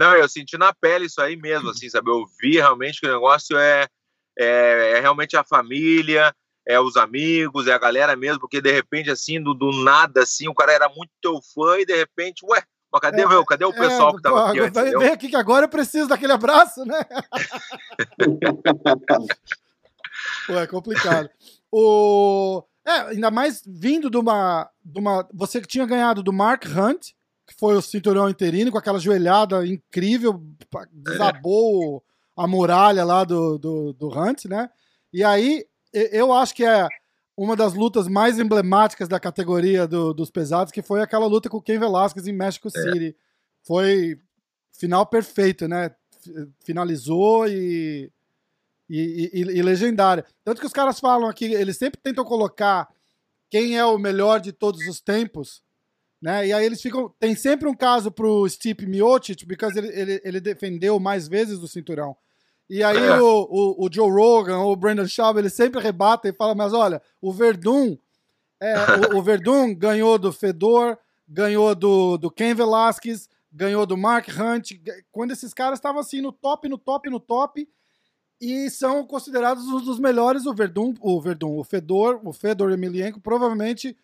Não, 0.00 0.16
eu 0.16 0.26
senti 0.30 0.56
na 0.56 0.72
pele 0.72 1.04
isso 1.04 1.20
aí 1.20 1.36
mesmo, 1.36 1.68
assim, 1.68 1.90
sabe? 1.90 2.10
Eu 2.10 2.24
vi 2.40 2.52
realmente 2.52 2.98
que 3.00 3.06
o 3.06 3.12
negócio 3.12 3.58
é, 3.58 3.86
é, 4.38 4.92
é 4.96 5.00
realmente 5.00 5.36
a 5.36 5.44
família, 5.44 6.34
é 6.66 6.80
os 6.80 6.96
amigos, 6.96 7.66
é 7.66 7.74
a 7.74 7.78
galera 7.78 8.16
mesmo, 8.16 8.40
porque 8.40 8.62
de 8.62 8.72
repente, 8.72 9.10
assim, 9.10 9.42
do, 9.42 9.52
do 9.52 9.70
nada, 9.84 10.22
assim, 10.22 10.48
o 10.48 10.54
cara 10.54 10.72
era 10.72 10.88
muito 10.88 11.10
teu 11.20 11.38
fã 11.54 11.78
e 11.78 11.84
de 11.84 11.94
repente, 11.94 12.46
ué, 12.46 12.62
mas 12.90 13.02
cadê, 13.02 13.20
É, 13.20 13.28
meu, 13.28 13.44
cadê 13.44 13.66
o 13.66 13.74
pessoal 13.74 14.12
É, 14.12 14.16
que 14.16 14.22
tava 14.22 14.48
aqui 14.48 14.60
antes, 14.60 14.82
vem, 14.98 15.10
aqui 15.10 15.28
que 15.28 15.36
agora 15.36 15.66
eu 15.66 15.68
preciso 15.70 16.08
daquele 16.08 16.32
abraço, 16.32 16.82
né? 16.86 17.04
Pô, 20.46 20.54
é 20.54 20.66
complicado. 20.66 21.28
O... 21.70 22.64
É, 22.86 23.00
ainda 23.10 23.30
mais 23.30 23.62
vindo 23.66 24.08
de 24.08 24.16
uma, 24.16 24.66
de 24.82 24.98
uma. 24.98 25.28
Você 25.34 25.60
que 25.60 25.68
tinha 25.68 25.84
ganhado 25.84 26.22
do 26.22 26.32
Mark 26.32 26.64
Hunt, 26.64 27.12
que 27.50 27.58
foi 27.58 27.74
o 27.76 27.82
cinturão 27.82 28.30
interino, 28.30 28.70
com 28.70 28.78
aquela 28.78 29.00
joelhada 29.00 29.66
incrível, 29.66 30.40
desabou 30.92 32.00
a 32.36 32.46
muralha 32.46 33.04
lá 33.04 33.24
do, 33.24 33.58
do, 33.58 33.92
do 33.92 34.08
Hunt, 34.08 34.44
né? 34.44 34.70
E 35.12 35.24
aí, 35.24 35.66
eu 35.92 36.32
acho 36.32 36.54
que 36.54 36.64
é 36.64 36.86
uma 37.36 37.56
das 37.56 37.74
lutas 37.74 38.06
mais 38.06 38.38
emblemáticas 38.38 39.08
da 39.08 39.18
categoria 39.18 39.84
do- 39.88 40.14
dos 40.14 40.30
pesados, 40.30 40.72
que 40.72 40.80
foi 40.80 41.02
aquela 41.02 41.26
luta 41.26 41.48
com 41.50 41.56
o 41.56 41.62
Ken 41.62 41.76
Velasquez 41.78 42.28
em 42.28 42.32
México 42.32 42.70
City. 42.70 43.16
Foi 43.62 44.16
final 44.70 45.04
perfeito, 45.04 45.66
né? 45.66 45.90
Finalizou 46.64 47.48
e, 47.48 48.12
e, 48.88 49.30
e- 49.32 49.58
e 49.58 49.62
legendária. 49.62 50.24
Tanto 50.44 50.60
que 50.60 50.66
os 50.66 50.72
caras 50.72 51.00
falam 51.00 51.28
aqui, 51.28 51.46
eles 51.46 51.76
sempre 51.76 52.00
tentam 52.00 52.24
colocar 52.24 52.88
quem 53.50 53.76
é 53.76 53.84
o 53.84 53.98
melhor 53.98 54.38
de 54.40 54.52
todos 54.52 54.86
os 54.86 55.00
tempos, 55.00 55.62
né? 56.20 56.46
E 56.46 56.52
aí 56.52 56.64
eles 56.64 56.80
ficam. 56.82 57.12
Tem 57.18 57.34
sempre 57.34 57.68
um 57.68 57.74
caso 57.74 58.10
pro 58.10 58.48
Stipe 58.48 58.86
Miocic, 58.86 59.46
porque 59.46 59.64
ele, 59.78 59.88
ele, 59.88 60.20
ele 60.24 60.40
defendeu 60.40 60.98
mais 61.00 61.26
vezes 61.26 61.58
do 61.58 61.68
cinturão. 61.68 62.16
E 62.68 62.82
aí 62.84 62.96
É. 62.96 63.20
o, 63.20 63.48
o, 63.50 63.86
o 63.86 63.92
Joe 63.92 64.10
Rogan 64.10 64.58
ou 64.58 64.72
o 64.72 64.76
Brandon 64.76 65.06
Schaub, 65.06 65.38
eles 65.38 65.54
sempre 65.54 65.80
rebatem 65.80 66.30
e 66.30 66.34
falam, 66.34 66.54
mas 66.54 66.72
olha, 66.72 67.02
o 67.20 67.32
Verdun, 67.32 67.96
é, 68.60 68.74
o, 69.12 69.18
o 69.18 69.22
Verdun 69.22 69.74
ganhou 69.74 70.18
do 70.18 70.32
Fedor, 70.32 70.96
ganhou 71.28 71.74
do, 71.74 72.16
do 72.16 72.30
Ken 72.30 72.54
Velasquez, 72.54 73.28
ganhou 73.52 73.84
do 73.84 73.96
Mark 73.96 74.28
Hunt. 74.28 74.72
Quando 75.10 75.32
esses 75.32 75.52
caras 75.52 75.78
estavam 75.78 76.00
assim 76.00 76.20
no 76.20 76.30
top, 76.30 76.68
no 76.68 76.78
top, 76.78 77.10
no 77.10 77.18
top, 77.18 77.68
E 78.40 78.70
são 78.70 79.04
considerados 79.06 79.64
um 79.66 79.80
dos 79.84 79.98
melhores, 79.98 80.46
o 80.46 80.54
Verdun, 80.54 80.94
o 81.00 81.20
Verdun, 81.20 81.58
o 81.58 81.64
Fedor, 81.64 82.20
o 82.24 82.32
Fedor 82.32 82.70
Emelianenko, 82.72 83.20
provavelmente, 83.20 83.96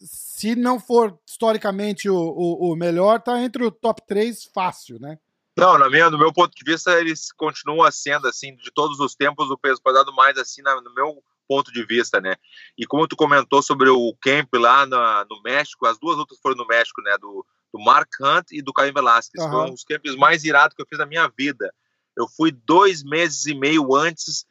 se 0.00 0.54
não 0.54 0.78
for 0.78 1.18
historicamente 1.28 2.08
o, 2.08 2.16
o, 2.16 2.72
o 2.72 2.76
melhor, 2.76 3.20
tá 3.20 3.40
entre 3.42 3.64
o 3.64 3.70
top 3.70 4.02
3 4.06 4.44
fácil, 4.52 4.98
né? 5.00 5.18
Não, 5.56 5.78
na 5.78 5.88
minha, 5.88 6.10
no 6.10 6.18
meu 6.18 6.32
ponto 6.32 6.52
de 6.52 6.64
vista, 6.64 6.98
eles 6.98 7.30
continuam 7.32 7.90
sendo, 7.92 8.26
assim, 8.26 8.56
de 8.56 8.72
todos 8.72 8.98
os 8.98 9.14
tempos, 9.14 9.50
o 9.50 9.58
peso 9.58 9.80
pesado 9.80 10.12
mais, 10.12 10.36
assim, 10.36 10.62
na, 10.62 10.80
no 10.80 10.92
meu 10.92 11.22
ponto 11.46 11.72
de 11.72 11.84
vista, 11.84 12.20
né? 12.20 12.34
E 12.76 12.84
como 12.86 13.06
tu 13.06 13.14
comentou 13.14 13.62
sobre 13.62 13.88
o 13.88 14.16
camp 14.20 14.48
lá 14.54 14.84
na, 14.84 15.24
no 15.30 15.40
México, 15.42 15.86
as 15.86 15.98
duas 15.98 16.16
lutas 16.16 16.38
foram 16.40 16.56
no 16.56 16.66
México, 16.66 17.00
né? 17.02 17.16
Do, 17.20 17.46
do 17.72 17.80
Mark 17.80 18.08
Hunt 18.20 18.50
e 18.50 18.62
do 18.62 18.72
Caio 18.72 18.92
Velasquez. 18.92 19.44
Uhum. 19.44 19.50
Foram 19.50 19.72
os 19.72 19.84
camps 19.84 20.16
mais 20.16 20.44
irados 20.44 20.74
que 20.74 20.82
eu 20.82 20.86
fiz 20.88 20.98
na 20.98 21.06
minha 21.06 21.30
vida. 21.36 21.72
Eu 22.16 22.26
fui 22.28 22.50
dois 22.50 23.04
meses 23.04 23.46
e 23.46 23.54
meio 23.54 23.94
antes, 23.94 24.46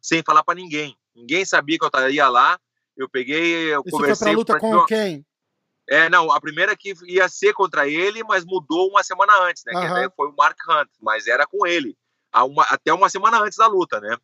sem 0.00 0.22
falar 0.24 0.42
para 0.42 0.54
ninguém. 0.54 0.96
Ninguém 1.14 1.44
sabia 1.44 1.78
que 1.78 1.84
eu 1.84 1.88
estaria 1.88 2.28
lá. 2.28 2.58
Eu 3.02 3.08
peguei, 3.08 3.74
eu 3.74 3.82
Isso 3.84 3.90
conversei... 3.90 4.34
foi 4.34 4.44
pra 4.44 4.54
luta 4.54 4.58
com 4.58 4.86
quem? 4.86 5.24
É, 5.88 6.08
não, 6.08 6.30
a 6.30 6.40
primeira 6.40 6.76
que 6.76 6.94
ia 7.06 7.28
ser 7.28 7.52
contra 7.52 7.88
ele, 7.88 8.22
mas 8.22 8.44
mudou 8.44 8.88
uma 8.88 9.02
semana 9.02 9.32
antes, 9.42 9.62
né? 9.66 9.72
Uhum. 9.74 10.08
Que 10.08 10.16
foi 10.16 10.28
o 10.28 10.34
Mark 10.36 10.56
Hunt, 10.68 10.88
mas 11.00 11.26
era 11.26 11.46
com 11.46 11.66
ele. 11.66 11.96
Uma, 12.34 12.62
até 12.64 12.92
uma 12.92 13.08
semana 13.10 13.40
antes 13.40 13.58
da 13.58 13.66
luta, 13.66 14.00
né? 14.00 14.16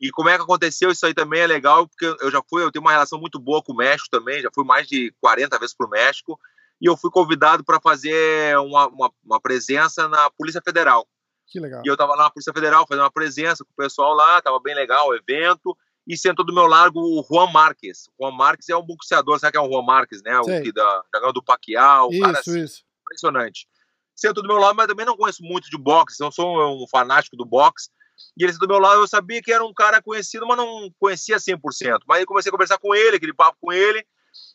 E 0.00 0.10
como 0.10 0.28
é 0.28 0.36
que 0.36 0.42
aconteceu 0.42 0.90
isso 0.90 1.06
aí 1.06 1.14
também 1.14 1.40
é 1.40 1.46
legal, 1.46 1.86
porque 1.86 2.04
eu 2.20 2.30
já 2.30 2.42
fui, 2.48 2.62
eu 2.62 2.72
tenho 2.72 2.84
uma 2.84 2.90
relação 2.90 3.18
muito 3.18 3.38
boa 3.38 3.62
com 3.62 3.72
o 3.72 3.76
México 3.76 4.10
também, 4.10 4.42
já 4.42 4.50
fui 4.52 4.64
mais 4.64 4.88
de 4.88 5.14
40 5.20 5.58
vezes 5.58 5.74
para 5.74 5.86
o 5.86 5.90
México, 5.90 6.38
e 6.80 6.86
eu 6.86 6.96
fui 6.96 7.10
convidado 7.10 7.64
para 7.64 7.80
fazer 7.80 8.58
uma, 8.58 8.88
uma, 8.88 9.12
uma, 9.24 9.40
presença 9.40 10.08
na 10.08 10.28
Polícia 10.30 10.60
Federal. 10.62 11.06
Que 11.46 11.60
legal. 11.60 11.82
E 11.84 11.88
eu 11.88 11.94
estava 11.94 12.14
lá 12.16 12.24
na 12.24 12.30
Polícia 12.30 12.52
Federal 12.52 12.84
fazendo 12.88 13.04
uma 13.04 13.12
presença 13.12 13.64
com 13.64 13.70
o 13.70 13.76
pessoal 13.76 14.14
lá, 14.14 14.38
estava 14.38 14.58
bem 14.58 14.74
legal 14.74 15.08
o 15.08 15.14
evento, 15.14 15.76
e 16.06 16.16
sentou 16.16 16.44
do 16.44 16.54
meu 16.54 16.66
lado 16.66 16.98
o 16.98 17.24
Juan 17.28 17.50
Marques. 17.50 18.08
Juan 18.20 18.32
Marques 18.32 18.68
é 18.68 18.76
um 18.76 18.84
boxeador, 18.84 19.38
sabe 19.38 19.52
que 19.52 19.58
é 19.58 19.60
o 19.60 19.70
Juan 19.70 19.82
Marques, 19.82 20.22
né? 20.22 20.42
Sei. 20.42 20.60
O 20.60 20.62
que 20.62 20.72
da, 20.72 21.02
da 21.12 21.30
do 21.32 21.42
Pacquiao, 21.42 22.10
isso, 22.10 22.20
cara 22.20 22.38
assim, 22.38 22.62
isso. 22.62 22.82
impressionante. 23.02 23.66
Sentou 24.14 24.42
do 24.42 24.48
meu 24.48 24.58
lado, 24.58 24.76
mas 24.76 24.86
também 24.86 25.06
não 25.06 25.16
conheço 25.16 25.42
muito 25.42 25.68
de 25.68 25.76
boxe, 25.76 26.20
não 26.20 26.30
sou 26.30 26.82
um 26.82 26.86
fanático 26.88 27.36
do 27.36 27.44
boxe. 27.44 27.88
E 28.36 28.44
ele 28.44 28.52
sentou 28.52 28.68
do 28.68 28.72
meu 28.72 28.80
lado, 28.80 29.00
eu 29.00 29.08
sabia 29.08 29.42
que 29.42 29.52
era 29.52 29.64
um 29.64 29.74
cara 29.74 30.00
conhecido, 30.00 30.46
mas 30.46 30.56
não 30.56 30.90
conhecia 30.98 31.36
100%. 31.36 32.00
Mas 32.06 32.18
aí 32.18 32.26
comecei 32.26 32.50
a 32.50 32.52
conversar 32.52 32.78
com 32.78 32.94
ele, 32.94 33.16
aquele 33.16 33.34
papo 33.34 33.56
com 33.60 33.72
ele. 33.72 34.04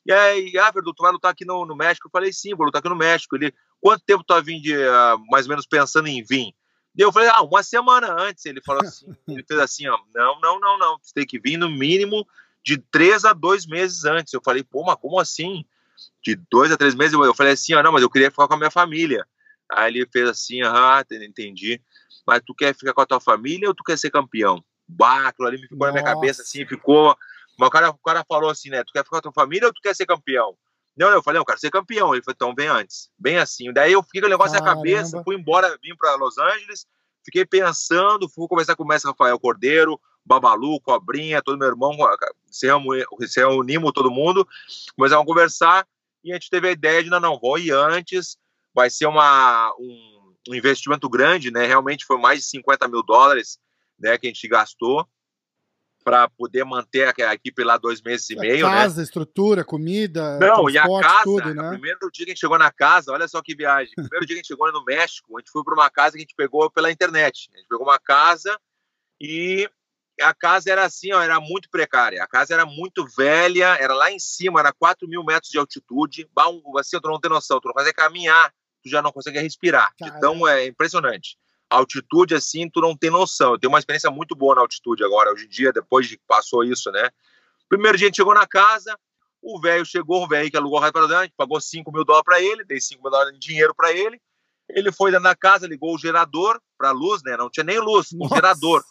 E 0.05 0.11
aí, 0.11 0.57
ah, 0.57 0.71
Verdu, 0.71 0.93
tu 0.93 1.03
vai 1.03 1.11
lutar 1.11 1.31
aqui 1.31 1.45
no, 1.45 1.65
no 1.65 1.75
México? 1.75 2.07
Eu 2.07 2.11
falei, 2.11 2.31
sim, 2.31 2.55
vou 2.55 2.65
lutar 2.65 2.79
aqui 2.79 2.89
no 2.89 2.95
México. 2.95 3.35
Ele, 3.35 3.53
quanto 3.81 4.03
tempo 4.05 4.23
tu 4.25 4.33
vai 4.33 4.41
vir 4.41 4.61
de, 4.61 4.75
uh, 4.75 5.17
mais 5.29 5.45
ou 5.45 5.49
menos 5.49 5.65
pensando 5.65 6.07
em 6.07 6.23
vir? 6.23 6.53
Eu 6.97 7.11
falei, 7.11 7.29
ah, 7.29 7.41
uma 7.41 7.63
semana 7.63 8.11
antes. 8.11 8.45
Ele 8.45 8.61
falou 8.61 8.83
assim, 8.83 9.05
ele 9.27 9.43
fez 9.43 9.59
assim, 9.59 9.87
ó, 9.87 9.97
não, 10.13 10.39
não, 10.41 10.59
não, 10.59 10.77
não, 10.77 10.97
você 11.01 11.13
tem 11.13 11.25
que 11.25 11.39
vir 11.39 11.57
no 11.57 11.69
mínimo 11.69 12.27
de 12.63 12.77
três 12.77 13.25
a 13.25 13.33
dois 13.33 13.65
meses 13.65 14.05
antes. 14.05 14.33
Eu 14.33 14.41
falei, 14.43 14.63
pô, 14.63 14.83
mas 14.83 14.95
como 14.95 15.19
assim? 15.19 15.65
De 16.23 16.35
dois 16.49 16.71
a 16.71 16.77
três 16.77 16.95
meses? 16.95 17.13
Eu 17.13 17.33
falei 17.33 17.53
assim, 17.53 17.73
ó, 17.73 17.83
não, 17.83 17.91
mas 17.91 18.01
eu 18.01 18.09
queria 18.09 18.31
ficar 18.31 18.47
com 18.47 18.53
a 18.53 18.57
minha 18.57 18.71
família. 18.71 19.25
Aí 19.71 19.93
ele 19.93 20.07
fez 20.11 20.27
assim, 20.27 20.61
ah, 20.63 21.03
entendi. 21.11 21.81
Mas 22.25 22.41
tu 22.45 22.53
quer 22.53 22.75
ficar 22.75 22.93
com 22.93 23.01
a 23.01 23.05
tua 23.05 23.19
família 23.19 23.67
ou 23.67 23.73
tu 23.73 23.83
quer 23.83 23.97
ser 23.97 24.09
campeão? 24.09 24.63
Bah, 24.87 25.27
aquilo 25.27 25.47
ali 25.47 25.57
me 25.57 25.63
ficou 25.63 25.77
Nossa. 25.79 25.91
na 25.91 26.01
minha 26.01 26.13
cabeça 26.13 26.41
assim, 26.41 26.65
ficou. 26.65 27.15
Mas 27.57 27.67
o 27.67 27.71
cara, 27.71 27.89
o 27.89 27.97
cara 27.97 28.25
falou 28.27 28.49
assim, 28.49 28.69
né? 28.69 28.83
Tu 28.83 28.91
quer 28.91 29.03
ficar 29.03 29.09
com 29.09 29.17
a 29.17 29.21
tua 29.21 29.33
família 29.33 29.67
ou 29.67 29.73
tu 29.73 29.81
quer 29.81 29.95
ser 29.95 30.05
campeão? 30.05 30.57
Não, 30.99 31.09
eu 31.11 31.23
falei, 31.23 31.39
eu 31.39 31.45
quero 31.45 31.59
ser 31.59 31.71
campeão. 31.71 32.13
Ele 32.13 32.21
falou, 32.21 32.35
então 32.35 32.53
vem 32.53 32.67
antes. 32.67 33.09
Bem 33.17 33.37
assim. 33.37 33.71
Daí 33.71 33.93
eu 33.93 34.03
fiquei 34.03 34.19
com 34.19 34.27
o 34.27 34.29
negócio 34.29 34.51
Caramba. 34.51 34.71
na 34.71 34.75
cabeça, 34.75 35.23
fui 35.23 35.35
embora, 35.35 35.77
vim 35.81 35.95
para 35.95 36.15
Los 36.15 36.37
Angeles, 36.37 36.85
fiquei 37.23 37.45
pensando, 37.45 38.27
fui 38.27 38.45
conversar 38.49 38.75
com 38.75 38.83
o 38.83 38.87
mestre 38.87 39.09
Rafael 39.09 39.39
Cordeiro, 39.39 39.97
Babalu, 40.25 40.81
Cobrinha, 40.81 41.41
todo 41.41 41.57
meu 41.57 41.69
irmão, 41.69 41.97
se 42.51 42.67
reunimos 43.37 43.93
todo 43.93 44.11
mundo, 44.11 44.45
começamos 44.95 45.23
a 45.23 45.25
conversar 45.25 45.87
e 46.21 46.31
a 46.31 46.35
gente 46.35 46.49
teve 46.49 46.67
a 46.67 46.71
ideia 46.71 47.01
de, 47.01 47.09
não, 47.09 47.19
não, 47.19 47.39
vou 47.39 47.57
ir 47.57 47.71
antes, 47.71 48.37
vai 48.73 48.89
ser 48.89 49.05
uma, 49.05 49.73
um, 49.79 50.33
um 50.49 50.53
investimento 50.53 51.07
grande, 51.09 51.49
né? 51.49 51.65
Realmente 51.65 52.05
foi 52.05 52.17
mais 52.17 52.39
de 52.39 52.45
50 52.45 52.89
mil 52.89 53.01
dólares 53.01 53.57
né, 53.97 54.17
que 54.17 54.27
a 54.27 54.29
gente 54.29 54.47
gastou 54.49 55.07
para 56.09 56.27
poder 56.27 56.63
manter 56.65 57.13
a, 57.21 57.33
equipe 57.35 57.63
lá 57.63 57.77
dois 57.77 58.01
meses 58.01 58.27
e 58.31 58.37
a 58.37 58.41
meio. 58.41 58.67
Né? 58.67 58.73
Casa, 58.73 58.97
né? 58.97 59.03
estrutura, 59.03 59.63
comida. 59.63 60.39
Não, 60.39 60.67
e 60.67 60.75
a 60.75 60.87
casa, 60.87 61.23
tudo, 61.23 61.53
né? 61.53 61.69
primeiro 61.69 61.99
dia 62.11 62.25
que 62.25 62.31
a 62.31 62.33
gente 62.33 62.39
chegou 62.39 62.57
na 62.57 62.71
casa, 62.71 63.11
olha 63.11 63.27
só 63.27 63.39
que 63.43 63.55
viagem. 63.55 63.93
Primeiro 63.93 64.25
dia 64.25 64.29
que 64.29 64.33
a 64.33 64.37
gente 64.37 64.47
chegou 64.47 64.71
no 64.71 64.83
México, 64.83 65.37
a 65.37 65.39
gente 65.39 65.51
foi 65.51 65.63
para 65.63 65.75
uma 65.75 65.87
casa 65.87 66.13
que 66.13 66.17
a 66.17 66.21
gente 66.21 66.33
pegou 66.35 66.67
pela 66.71 66.91
internet. 66.91 67.47
A 67.53 67.57
gente 67.59 67.67
pegou 67.67 67.85
uma 67.85 67.99
casa 67.99 68.59
e 69.21 69.69
a 70.19 70.33
casa 70.33 70.71
era 70.71 70.83
assim, 70.83 71.13
ó, 71.13 71.21
era 71.21 71.39
muito 71.39 71.69
precária. 71.69 72.23
A 72.23 72.27
casa 72.27 72.55
era 72.55 72.65
muito 72.65 73.05
velha, 73.15 73.77
era 73.79 73.93
lá 73.93 74.11
em 74.11 74.17
cima, 74.17 74.59
era 74.59 74.73
4 74.73 75.07
mil 75.07 75.23
metros 75.23 75.51
de 75.51 75.59
altitude. 75.59 76.27
Assim, 76.79 76.99
tu 76.99 77.07
não 77.07 77.19
tem 77.19 77.29
noção, 77.29 77.59
tu 77.61 77.67
não 77.67 77.75
consegue 77.75 77.93
caminhar, 77.93 78.51
tu 78.81 78.89
já 78.89 78.99
não 78.99 79.11
consegue 79.11 79.39
respirar. 79.39 79.93
Então 80.01 80.47
é 80.47 80.65
impressionante 80.65 81.37
altitude, 81.69 82.33
assim, 82.33 82.69
tu 82.69 82.81
não 82.81 82.95
tem 82.95 83.09
noção. 83.09 83.53
Eu 83.53 83.59
tenho 83.59 83.71
uma 83.71 83.79
experiência 83.79 84.09
muito 84.09 84.35
boa 84.35 84.55
na 84.55 84.61
altitude 84.61 85.03
agora, 85.03 85.31
hoje 85.31 85.45
em 85.45 85.49
dia, 85.49 85.71
depois 85.71 86.07
de 86.07 86.17
que 86.17 86.23
passou 86.27 86.63
isso, 86.63 86.91
né? 86.91 87.09
Primeiro 87.67 87.97
dia 87.97 88.07
a 88.07 88.09
gente 88.09 88.17
chegou 88.17 88.33
na 88.33 88.47
casa, 88.47 88.97
o 89.41 89.59
velho 89.61 89.85
chegou, 89.85 90.23
o 90.23 90.27
velho 90.27 90.49
que 90.49 90.57
alugou 90.57 90.79
o 90.79 90.81
restaurante, 90.81 91.33
pagou 91.37 91.61
5 91.61 91.91
mil 91.91 92.03
dólares 92.03 92.25
para 92.25 92.41
ele, 92.41 92.63
dei 92.63 92.81
5 92.81 93.01
mil 93.01 93.11
dólares 93.11 93.33
de 93.33 93.39
dinheiro 93.39 93.73
para 93.75 93.91
ele. 93.91 94.19
Ele 94.67 94.91
foi 94.91 95.11
dentro 95.11 95.23
da 95.23 95.35
casa, 95.35 95.67
ligou 95.67 95.95
o 95.95 95.97
gerador 95.97 96.59
para 96.77 96.91
luz, 96.91 97.21
né? 97.23 97.37
Não 97.37 97.49
tinha 97.49 97.63
nem 97.63 97.79
luz, 97.79 98.11
o 98.11 98.25
um 98.25 98.29
gerador. 98.29 98.83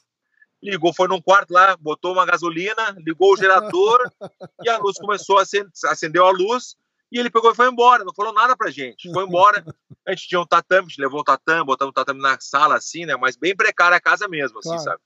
Ligou, 0.62 0.92
foi 0.92 1.06
num 1.06 1.20
quarto 1.20 1.52
lá, 1.52 1.76
botou 1.76 2.12
uma 2.12 2.26
gasolina, 2.26 2.96
ligou 2.98 3.32
o 3.32 3.36
gerador 3.36 4.00
e 4.64 4.68
a 4.68 4.78
luz 4.78 4.98
começou 4.98 5.38
a 5.38 5.42
acender, 5.42 5.70
acendeu 5.86 6.26
a 6.26 6.30
luz 6.30 6.76
e 7.10 7.18
ele 7.18 7.30
pegou 7.30 7.50
e 7.50 7.54
foi 7.54 7.68
embora, 7.68 8.04
não 8.04 8.14
falou 8.14 8.32
nada 8.32 8.56
pra 8.56 8.70
gente. 8.70 9.10
Foi 9.12 9.24
embora. 9.24 9.64
A 10.06 10.12
gente 10.12 10.28
tinha 10.28 10.40
um 10.40 10.46
tatame, 10.46 10.86
a 10.86 10.88
gente 10.88 11.02
levou 11.02 11.20
um 11.20 11.24
tatame, 11.24 11.66
botamos 11.66 11.90
um 11.90 11.92
tatame 11.92 12.22
na 12.22 12.38
sala, 12.40 12.76
assim, 12.76 13.04
né? 13.04 13.14
Mas 13.14 13.36
bem 13.36 13.54
precária 13.54 13.94
a 13.94 14.00
casa 14.00 14.26
mesmo, 14.26 14.58
assim, 14.58 14.70
claro. 14.70 14.82
sabe? 14.82 15.02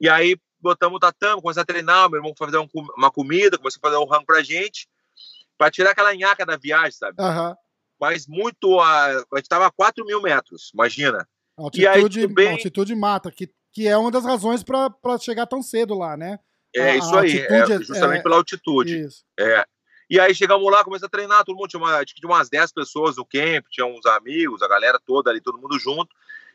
E 0.00 0.08
aí 0.08 0.36
botamos 0.60 0.96
o 0.96 1.00
tatame, 1.00 1.42
começamos 1.42 1.62
a 1.62 1.64
treinar, 1.64 2.08
meu 2.08 2.18
irmão 2.18 2.32
foi 2.38 2.46
fazer 2.46 2.58
um, 2.58 2.68
uma 2.96 3.10
comida, 3.10 3.58
começou 3.58 3.80
a 3.82 3.88
fazer 3.88 4.00
um 4.00 4.06
rango 4.06 4.26
pra 4.26 4.40
gente, 4.40 4.88
pra 5.56 5.72
tirar 5.72 5.90
aquela 5.90 6.14
nhaca 6.14 6.46
da 6.46 6.56
viagem, 6.56 6.92
sabe? 6.92 7.20
Uhum. 7.20 7.54
Mas 8.00 8.28
muito. 8.28 8.78
A, 8.78 9.06
a 9.06 9.36
gente 9.36 9.48
tava 9.48 9.66
a 9.66 9.72
4 9.72 10.04
mil 10.04 10.22
metros, 10.22 10.70
imagina. 10.72 11.28
Altitude, 11.56 12.20
e 12.20 12.22
aí, 12.22 12.28
bem... 12.28 12.52
altitude 12.52 12.94
mata, 12.94 13.32
que, 13.32 13.50
que 13.72 13.88
é 13.88 13.96
uma 13.96 14.12
das 14.12 14.24
razões 14.24 14.62
para 14.62 15.18
chegar 15.20 15.46
tão 15.46 15.60
cedo 15.60 15.94
lá, 15.94 16.16
né? 16.16 16.38
É, 16.74 16.90
a, 16.90 16.96
isso 16.96 17.16
aí, 17.16 17.38
é, 17.38 17.58
é, 17.58 17.66
justamente 17.66 18.20
é, 18.20 18.22
pela 18.22 18.36
altitude. 18.36 19.00
Isso. 19.00 19.24
É. 19.38 19.66
E 20.10 20.18
aí 20.18 20.34
chegamos 20.34 20.70
lá, 20.72 20.82
começamos 20.82 21.04
a 21.06 21.10
treinar, 21.10 21.44
todo 21.44 21.56
mundo 21.56 21.68
tinha, 21.68 21.80
uma, 21.80 22.04
tinha 22.04 22.28
umas 22.28 22.48
10 22.48 22.72
pessoas 22.72 23.16
no 23.16 23.26
camp, 23.26 23.66
tinha 23.70 23.86
uns 23.86 24.06
amigos, 24.06 24.62
a 24.62 24.68
galera 24.68 24.98
toda 24.98 25.30
ali, 25.30 25.40
todo 25.40 25.58
mundo 25.58 25.78
junto. 25.78 26.08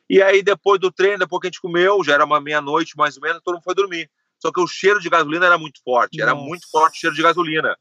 E 0.10 0.22
aí 0.22 0.42
depois 0.42 0.80
do 0.80 0.92
treino, 0.92 1.20
depois 1.20 1.40
que 1.40 1.48
a 1.48 1.50
gente 1.50 1.62
comeu, 1.62 2.04
já 2.04 2.14
era 2.14 2.26
uma 2.26 2.42
meia-noite 2.42 2.98
mais 2.98 3.16
ou 3.16 3.22
menos, 3.22 3.42
todo 3.44 3.56
mundo 3.56 3.64
foi 3.64 3.76
dormir. 3.76 4.10
Só 4.40 4.52
que 4.52 4.60
o 4.60 4.68
cheiro 4.68 5.00
de 5.00 5.10
gasolina 5.10 5.46
era 5.46 5.58
muito 5.58 5.82
forte, 5.84 6.18
Nossa. 6.18 6.32
era 6.32 6.36
muito 6.40 6.70
forte 6.70 6.98
o 6.98 7.00
cheiro 7.00 7.16
de 7.16 7.22
gasolina. 7.22 7.78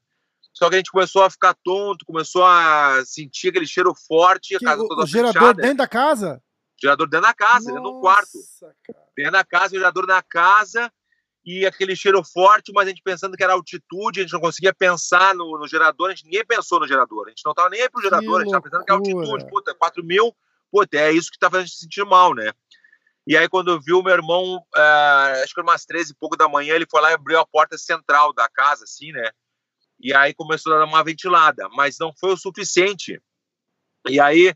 Só 0.52 0.68
que 0.68 0.74
a 0.74 0.78
gente 0.78 0.92
começou 0.92 1.22
a 1.24 1.30
ficar 1.30 1.56
tonto, 1.64 2.04
começou 2.04 2.44
a 2.44 3.02
sentir 3.06 3.48
aquele 3.48 3.66
cheiro 3.66 3.94
forte, 4.06 4.54
a 4.54 4.60
casa 4.60 4.86
toda 4.86 5.04
O 5.04 5.06
gerador 5.06 5.32
fechada. 5.32 5.62
dentro 5.62 5.76
da 5.78 5.88
casa? 5.88 6.42
Gerador 6.80 7.08
dentro 7.08 7.26
da 7.26 7.34
casa, 7.34 7.54
Nossa, 7.54 7.72
dentro 7.72 7.82
do 7.82 8.00
quarto. 8.00 8.38
Cara. 8.84 8.98
Dentro 9.16 9.32
da 9.32 9.44
casa, 9.44 9.68
gerador 9.70 10.06
na 10.06 10.22
casa 10.22 10.92
e 11.44 11.66
aquele 11.66 11.96
cheiro 11.96 12.22
forte, 12.22 12.72
mas 12.72 12.86
a 12.86 12.90
gente 12.90 13.02
pensando 13.02 13.36
que 13.36 13.42
era 13.42 13.52
altitude, 13.52 14.20
a 14.20 14.22
gente 14.22 14.32
não 14.32 14.40
conseguia 14.40 14.72
pensar 14.72 15.34
no, 15.34 15.58
no 15.58 15.66
gerador, 15.66 16.08
a 16.08 16.14
gente 16.14 16.24
ninguém 16.24 16.44
pensou 16.46 16.78
no 16.78 16.86
gerador, 16.86 17.26
a 17.26 17.30
gente 17.30 17.44
não 17.44 17.52
tava 17.52 17.70
nem 17.70 17.82
aí 17.82 17.90
pro 17.90 18.02
gerador, 18.02 18.40
a 18.40 18.44
gente 18.44 18.52
tava 18.52 18.62
pensando 18.62 18.84
que 18.84 18.92
é 18.92 18.94
altitude, 18.94 19.46
puta, 19.48 19.74
4 19.74 20.04
mil, 20.04 20.34
puta, 20.70 20.96
é 20.96 21.12
isso 21.12 21.30
que 21.30 21.38
tá 21.38 21.50
fazendo 21.50 21.64
a 21.64 21.66
gente 21.66 21.74
se 21.74 21.84
sentir 21.84 22.04
mal, 22.04 22.34
né? 22.34 22.52
E 23.26 23.36
aí, 23.36 23.48
quando 23.48 23.80
viu 23.80 24.02
meu 24.02 24.12
irmão, 24.12 24.56
uh, 24.56 25.42
acho 25.42 25.54
que 25.54 25.60
era 25.60 25.68
umas 25.68 25.84
13 25.84 26.12
e 26.12 26.16
pouco 26.16 26.36
da 26.36 26.48
manhã, 26.48 26.74
ele 26.74 26.86
foi 26.90 27.00
lá 27.00 27.10
e 27.10 27.14
abriu 27.14 27.38
a 27.38 27.46
porta 27.46 27.78
central 27.78 28.32
da 28.32 28.48
casa, 28.48 28.82
assim, 28.84 29.12
né? 29.12 29.30
E 30.00 30.12
aí 30.12 30.34
começou 30.34 30.74
a 30.74 30.78
dar 30.78 30.84
uma 30.84 31.04
ventilada, 31.04 31.68
mas 31.68 31.96
não 32.00 32.12
foi 32.18 32.32
o 32.32 32.36
suficiente. 32.36 33.22
E 34.08 34.18
aí, 34.18 34.52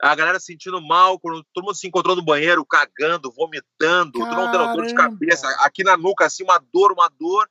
a 0.00 0.14
galera 0.14 0.38
sentindo 0.38 0.80
mal, 0.80 1.18
quando 1.18 1.44
todo 1.52 1.64
mundo 1.64 1.76
se 1.76 1.86
encontrou 1.86 2.14
no 2.14 2.24
banheiro, 2.24 2.64
cagando, 2.64 3.32
vomitando, 3.32 4.18
Caramba. 4.18 4.52
todo 4.52 4.66
mundo 4.66 4.76
dor 4.76 4.86
de 4.86 4.94
cabeça, 4.94 5.48
aqui 5.60 5.82
na 5.82 5.96
nuca, 5.96 6.26
assim, 6.26 6.44
uma 6.44 6.58
dor, 6.72 6.92
uma 6.92 7.08
dor. 7.18 7.48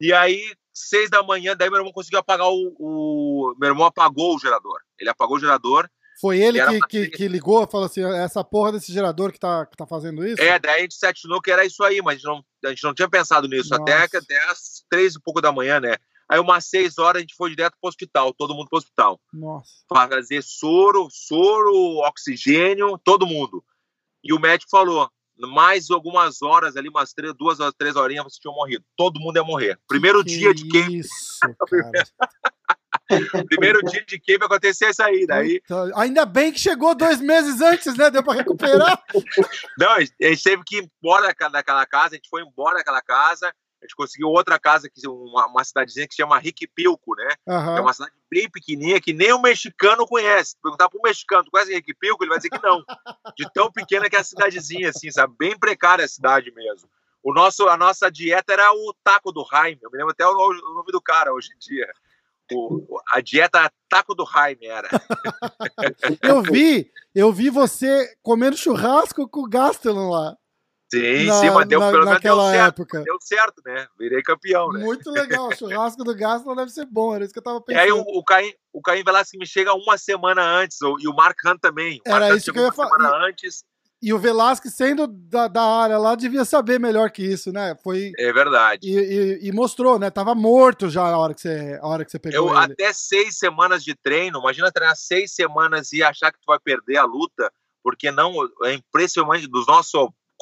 E 0.00 0.12
aí, 0.12 0.42
seis 0.74 1.08
da 1.08 1.22
manhã, 1.22 1.56
daí 1.56 1.70
meu 1.70 1.78
irmão 1.78 1.92
conseguiu 1.92 2.18
apagar 2.18 2.48
o, 2.48 2.74
o... 2.78 3.54
Meu 3.58 3.70
irmão 3.70 3.86
apagou 3.86 4.34
o 4.34 4.38
gerador. 4.38 4.80
Ele 4.98 5.08
apagou 5.08 5.36
o 5.36 5.40
gerador. 5.40 5.88
Foi 6.20 6.38
ele 6.38 6.64
que, 6.64 6.80
que, 6.86 7.08
que, 7.08 7.28
ligou, 7.28 7.66
falou 7.68 7.86
assim, 7.86 8.04
essa 8.04 8.44
porra 8.44 8.72
desse 8.72 8.92
gerador 8.92 9.32
que 9.32 9.40
tá, 9.40 9.66
que 9.66 9.76
tá 9.76 9.86
fazendo 9.86 10.26
isso? 10.26 10.40
É, 10.40 10.58
daí 10.58 10.78
a 10.78 10.82
gente 10.82 10.94
se 10.94 11.06
atinou 11.06 11.40
que 11.40 11.50
era 11.50 11.64
isso 11.64 11.82
aí, 11.82 12.00
mas 12.02 12.14
a 12.14 12.16
gente 12.16 12.26
não, 12.26 12.44
a 12.64 12.68
gente 12.68 12.84
não 12.84 12.94
tinha 12.94 13.08
pensado 13.08 13.48
nisso, 13.48 13.74
até, 13.74 14.04
até 14.04 14.50
às 14.50 14.84
três 14.88 15.14
e 15.14 15.20
pouco 15.20 15.40
da 15.40 15.50
manhã, 15.50 15.80
né? 15.80 15.96
Aí, 16.32 16.40
umas 16.40 16.64
seis 16.64 16.96
horas, 16.96 17.18
a 17.18 17.20
gente 17.20 17.34
foi 17.36 17.50
direto 17.50 17.76
pro 17.78 17.90
hospital, 17.90 18.32
todo 18.32 18.54
mundo 18.54 18.66
pro 18.70 18.78
hospital. 18.78 19.20
Nossa. 19.30 19.70
Fazer 19.86 20.42
soro, 20.42 21.06
soro, 21.10 21.98
oxigênio, 22.06 22.98
todo 23.04 23.26
mundo. 23.26 23.62
E 24.24 24.32
o 24.32 24.40
médico 24.40 24.70
falou: 24.70 25.10
mais 25.36 25.90
algumas 25.90 26.40
horas 26.40 26.74
ali, 26.74 26.88
umas 26.88 27.12
três, 27.12 27.34
duas 27.34 27.60
ou 27.60 27.70
três 27.70 27.96
horinhas, 27.96 28.24
você 28.24 28.40
tinha 28.40 28.50
morrido. 28.50 28.82
Todo 28.96 29.20
mundo 29.20 29.36
ia 29.36 29.44
morrer. 29.44 29.78
Primeiro 29.86 30.24
Que 30.24 30.38
dia 30.38 30.54
de 30.54 30.66
queima, 30.68 30.88
Isso, 30.96 31.40
primeiro 33.46 33.82
dia 33.82 34.02
de 34.02 34.18
queima 34.18 34.46
aconteceu 34.46 34.88
isso 34.88 35.02
aí. 35.02 35.26
Daí, 35.26 35.60
Ainda 35.96 36.24
bem 36.24 36.50
que 36.50 36.58
chegou 36.58 36.94
dois 36.94 37.20
meses 37.20 37.60
antes, 37.60 37.94
né? 37.94 38.10
Deu 38.10 38.22
pra 38.22 38.32
recuperar. 38.32 39.02
não, 39.78 39.90
a 39.90 40.00
gente 40.00 40.42
teve 40.42 40.62
que 40.64 40.78
ir 40.78 40.90
embora 41.02 41.34
daquela 41.50 41.84
casa, 41.84 42.14
a 42.14 42.14
gente 42.14 42.30
foi 42.30 42.40
embora 42.40 42.78
daquela 42.78 43.02
casa, 43.02 43.52
a 43.82 43.84
gente 43.84 43.96
conseguiu 43.96 44.28
outra 44.28 44.58
casa, 44.60 44.88
que 44.88 45.06
uma, 45.08 45.46
uma 45.48 45.64
cidadezinha 45.64 46.06
que 46.06 46.14
se 46.14 46.22
chama 46.22 46.38
Riquipilco, 46.38 47.14
né? 47.16 47.28
É 47.48 47.52
Aham. 47.52 47.80
uma 47.82 47.92
cidade 47.92 48.12
bem 48.30 48.48
pequenininha 48.48 49.00
que 49.00 49.12
nem 49.12 49.32
o 49.32 49.42
mexicano 49.42 50.06
conhece. 50.06 50.56
Perguntar 50.62 50.88
pro 50.88 51.00
mexicano, 51.02 51.44
tu 51.44 51.50
conhece 51.50 51.74
Riquipilco? 51.74 52.22
Ele 52.22 52.30
vai 52.30 52.38
dizer 52.38 52.50
que 52.50 52.62
não. 52.62 52.82
De 53.36 53.52
tão 53.52 53.70
pequena 53.72 54.08
que 54.08 54.14
é 54.16 54.20
a 54.20 54.24
cidadezinha, 54.24 54.90
assim, 54.90 55.10
sabe? 55.10 55.34
Bem 55.36 55.58
precária 55.58 56.04
a 56.04 56.08
cidade 56.08 56.52
mesmo. 56.54 56.88
O 57.24 57.34
nosso, 57.34 57.68
a 57.68 57.76
nossa 57.76 58.10
dieta 58.10 58.52
era 58.52 58.72
o 58.72 58.94
taco 59.04 59.32
do 59.32 59.44
Jaime. 59.50 59.78
Eu 59.82 59.90
me 59.90 59.98
lembro 59.98 60.12
até 60.12 60.26
o 60.26 60.32
nome, 60.32 60.60
o 60.60 60.74
nome 60.74 60.92
do 60.92 61.00
cara 61.00 61.32
hoje 61.32 61.50
em 61.54 61.58
dia. 61.58 61.92
O- 62.52 63.00
a 63.10 63.20
dieta 63.20 63.70
taco 63.88 64.14
do 64.14 64.24
Jaime 64.26 64.66
era. 64.66 64.88
Eu 66.22 66.42
vi, 66.42 66.90
eu 67.14 67.32
vi 67.32 67.50
você 67.50 68.14
comendo 68.22 68.56
churrasco 68.56 69.28
com 69.28 69.40
o 69.40 69.48
Gastelum 69.48 70.10
lá. 70.10 70.36
Sim, 71.00 71.26
na- 71.26 71.34
sim, 71.40 71.50
mas 71.50 71.66
deu, 71.68 71.80
na- 71.80 71.90
pelo 71.90 72.04
menos 72.04 72.20
deu 72.20 72.36
certo. 72.36 72.66
época. 72.82 73.02
Deu 73.02 73.16
certo, 73.20 73.62
né? 73.64 73.86
Virei 73.98 74.22
campeão, 74.22 74.68
né? 74.72 74.80
Muito 74.80 75.10
legal. 75.10 75.48
O 75.48 75.56
churrasco 75.56 76.04
do 76.04 76.14
Gastelum 76.14 76.54
deve 76.56 76.70
ser 76.70 76.86
bom, 76.86 77.14
era 77.14 77.24
isso 77.24 77.32
que 77.32 77.38
eu 77.38 77.42
tava 77.44 77.62
E 77.68 77.74
aí 77.74 77.90
o, 77.90 77.98
pensando. 78.04 78.18
o 78.18 78.24
Caim, 78.24 78.52
o 78.72 78.82
Caim 78.82 79.02
Velasquez 79.02 79.38
me 79.38 79.46
chega 79.46 79.72
uma 79.74 79.96
semana 79.96 80.42
antes, 80.42 80.78
e 81.00 81.08
o 81.08 81.14
Mark 81.14 81.36
Hunt 81.46 81.58
também. 81.60 82.00
O 82.06 82.08
Era 82.10 82.20
Mark 82.26 82.36
isso 82.36 82.52
que 82.52 82.58
eu 82.58 82.62
ia 82.62 82.68
uma 82.68 82.74
falar. 82.74 82.90
semana 82.90 83.26
antes. 83.26 83.64
E 84.04 84.12
o 84.12 84.18
Velasquez, 84.18 84.74
sendo 84.74 85.06
da, 85.06 85.46
da 85.46 85.62
área 85.62 85.96
lá, 85.96 86.16
devia 86.16 86.44
saber 86.44 86.80
melhor 86.80 87.08
que 87.12 87.22
isso, 87.22 87.52
né? 87.52 87.76
Foi. 87.84 88.10
É 88.18 88.32
verdade. 88.32 88.80
E, 88.86 88.96
e- 88.98 89.48
e 89.48 89.52
mostrou, 89.52 89.96
né? 89.96 90.10
Tava 90.10 90.34
morto 90.34 90.90
já 90.90 91.02
a 91.04 91.16
hora 91.16 91.32
que 91.32 91.40
você, 91.40 91.78
a 91.80 91.86
hora 91.86 92.04
que 92.04 92.10
você 92.10 92.18
pegou 92.18 92.48
Eu, 92.48 92.56
ele. 92.62 92.72
até 92.72 92.92
seis 92.92 93.38
semanas 93.38 93.84
de 93.84 93.94
treino, 93.94 94.40
imagina 94.40 94.72
treinar 94.72 94.96
seis 94.96 95.32
semanas 95.32 95.92
e 95.92 96.02
achar 96.02 96.32
que 96.32 96.38
tu 96.40 96.46
vai 96.48 96.58
perder 96.58 96.96
a 96.96 97.04
luta, 97.04 97.48
porque 97.80 98.10
não, 98.10 98.34
é 98.64 98.74
impressionante, 98.74 99.46
dos 99.46 99.68
nossos 99.68 99.92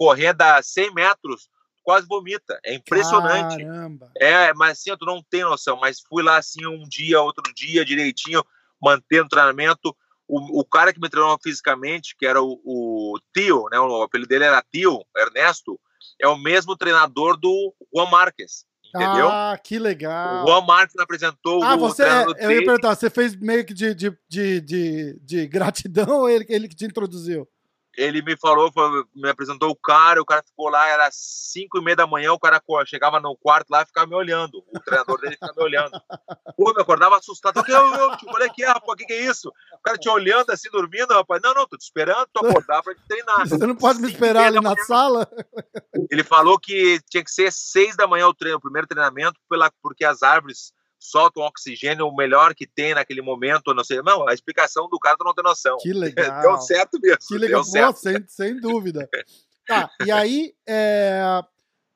correndo 0.00 0.40
a 0.40 0.62
100 0.62 0.94
metros, 0.94 1.50
quase 1.82 2.06
vomita, 2.06 2.58
é 2.64 2.72
impressionante. 2.72 3.62
Caramba. 3.62 4.10
É, 4.16 4.54
mas 4.54 4.78
assim, 4.78 4.96
tu 4.96 5.04
não 5.04 5.22
tem 5.22 5.42
noção, 5.42 5.76
mas 5.78 6.00
fui 6.00 6.22
lá 6.22 6.38
assim 6.38 6.66
um 6.66 6.88
dia, 6.88 7.20
outro 7.20 7.42
dia, 7.54 7.84
direitinho, 7.84 8.42
mantendo 8.82 9.26
o 9.26 9.28
treinamento, 9.28 9.94
o, 10.26 10.60
o 10.60 10.64
cara 10.64 10.94
que 10.94 10.98
me 10.98 11.10
treinou 11.10 11.38
fisicamente, 11.42 12.16
que 12.18 12.24
era 12.24 12.42
o, 12.42 12.58
o 12.64 13.20
Tio, 13.36 13.66
né, 13.70 13.78
o 13.78 14.00
apelido 14.00 14.30
dele 14.30 14.44
era 14.44 14.64
Tio, 14.72 15.04
Ernesto, 15.14 15.78
é 16.18 16.26
o 16.26 16.38
mesmo 16.38 16.74
treinador 16.74 17.36
do 17.36 17.74
Juan 17.94 18.08
Marques, 18.08 18.64
entendeu? 18.86 19.28
Ah, 19.28 19.60
que 19.62 19.78
legal. 19.78 20.44
O 20.44 20.46
Juan 20.46 20.62
Marques 20.62 20.96
apresentou 20.98 21.62
Ah, 21.62 21.74
o 21.74 21.78
você, 21.78 22.04
treinador 22.04 22.36
eu 22.38 22.52
ia 22.52 22.64
perguntar, 22.64 22.94
você 22.94 23.10
fez 23.10 23.36
meio 23.36 23.66
que 23.66 23.74
de, 23.74 23.94
de, 23.94 24.18
de, 24.26 24.60
de, 24.62 25.20
de 25.20 25.46
gratidão 25.46 26.20
ou 26.20 26.30
ele, 26.30 26.46
ele 26.48 26.68
que 26.68 26.74
te 26.74 26.86
introduziu? 26.86 27.46
Ele 28.00 28.22
me 28.22 28.34
falou, 28.34 28.72
foi- 28.72 29.04
me 29.14 29.28
apresentou 29.28 29.70
o 29.70 29.76
cara, 29.76 30.22
o 30.22 30.24
cara 30.24 30.42
ficou 30.42 30.70
lá, 30.70 30.88
era 30.88 31.08
cinco 31.12 31.78
e 31.78 31.82
meia 31.82 31.96
da 31.96 32.06
manhã, 32.06 32.32
o 32.32 32.38
cara 32.38 32.62
chegava 32.86 33.20
no 33.20 33.36
quarto 33.36 33.68
lá 33.68 33.82
e 33.82 33.86
ficava 33.86 34.06
me 34.06 34.14
olhando, 34.14 34.64
o 34.74 34.80
treinador 34.80 35.20
dele 35.20 35.34
ficava 35.34 35.52
me 35.54 35.62
olhando. 35.62 35.90
Pô, 36.56 36.72
me 36.72 36.80
acordava 36.80 37.18
assustado, 37.18 37.62
que, 37.62 37.70
eu, 37.70 37.94
eu, 37.94 38.16
tipo, 38.16 38.34
olha 38.34 38.46
aqui, 38.46 38.64
rapaz, 38.64 38.92
o 38.92 38.96
que, 38.96 39.04
que 39.04 39.12
é 39.12 39.22
isso? 39.22 39.50
O 39.50 39.82
cara 39.82 39.98
te 39.98 40.08
olhando 40.08 40.50
assim, 40.50 40.70
dormindo, 40.70 41.12
rapaz, 41.12 41.42
não, 41.42 41.52
não, 41.52 41.66
tô 41.66 41.76
te 41.76 41.82
esperando, 41.82 42.26
tô 42.32 42.46
acordar 42.46 42.82
pra 42.82 42.94
te 42.94 43.02
treinar. 43.06 43.46
Você 43.46 43.66
não 43.66 43.76
pode 43.76 44.00
me 44.00 44.10
esperar 44.10 44.46
ali 44.46 44.60
na 44.60 44.76
sala? 44.78 45.28
Ele 46.10 46.24
falou 46.24 46.58
que 46.58 47.00
tinha 47.10 47.22
que 47.22 47.30
ser 47.30 47.52
seis 47.52 47.96
da 47.96 48.06
manhã 48.06 48.26
o, 48.28 48.34
treino, 48.34 48.56
o 48.56 48.60
primeiro 48.60 48.86
treinamento, 48.86 49.38
pela, 49.48 49.70
porque 49.82 50.04
as 50.06 50.22
árvores 50.22 50.72
soltam 51.00 51.42
oxigênio 51.42 52.06
o 52.06 52.14
melhor 52.14 52.54
que 52.54 52.66
tem 52.66 52.94
naquele 52.94 53.22
momento, 53.22 53.74
não 53.74 53.82
sei, 53.82 54.02
não, 54.02 54.28
a 54.28 54.34
explicação 54.34 54.88
do 54.88 54.98
cara 54.98 55.16
tu 55.16 55.24
não 55.24 55.34
tem 55.34 55.42
noção. 55.42 55.76
Que 55.80 55.92
legal. 55.94 56.40
Deu 56.42 56.58
certo 56.58 57.00
mesmo, 57.00 57.18
Que 57.26 57.38
legal. 57.38 57.62
Pô, 57.64 57.92
sem, 57.94 58.24
sem 58.28 58.60
dúvida. 58.60 59.08
Tá, 59.66 59.88
e 60.04 60.10
aí, 60.10 60.52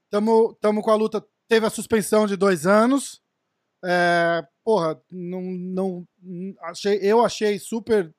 estamos 0.05 0.55
tamo 0.61 0.81
com 0.81 0.93
a 0.93 0.95
luta. 0.95 1.27
Teve 1.49 1.67
a 1.67 1.71
suspensão 1.71 2.25
de 2.25 2.37
dois 2.37 2.69
anos. 2.69 3.21
É, 3.85 4.47
porra, 4.63 5.03
não, 5.11 5.43
não, 5.43 6.09
achei, 6.63 7.01
eu 7.03 7.25
achei 7.25 7.59
super 7.59 8.15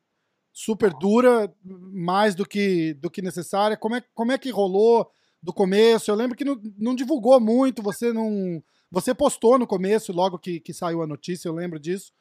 super 0.55 0.93
dura, 0.93 1.53
mais 1.61 2.33
do 2.33 2.45
que, 2.45 2.93
do 2.93 3.11
que 3.11 3.21
necessária. 3.21 3.75
Como 3.75 3.95
é, 3.95 4.03
como 4.13 4.31
é 4.31 4.37
que 4.37 4.49
rolou 4.49 5.11
do 5.43 5.53
começo? 5.53 6.09
Eu 6.09 6.15
lembro 6.15 6.35
que 6.35 6.45
não, 6.45 6.57
não 6.77 6.95
divulgou 6.95 7.39
muito, 7.41 7.83
você 7.83 8.13
não. 8.13 8.63
Você 8.95 9.13
postou 9.13 9.59
no 9.59 9.67
começo, 9.67 10.13
logo 10.13 10.39
que, 10.39 10.61
que 10.61 10.73
saiu 10.73 11.01
a 11.01 11.07
notícia, 11.07 11.49
eu 11.49 11.53
lembro 11.53 11.77
disso. 11.77 12.13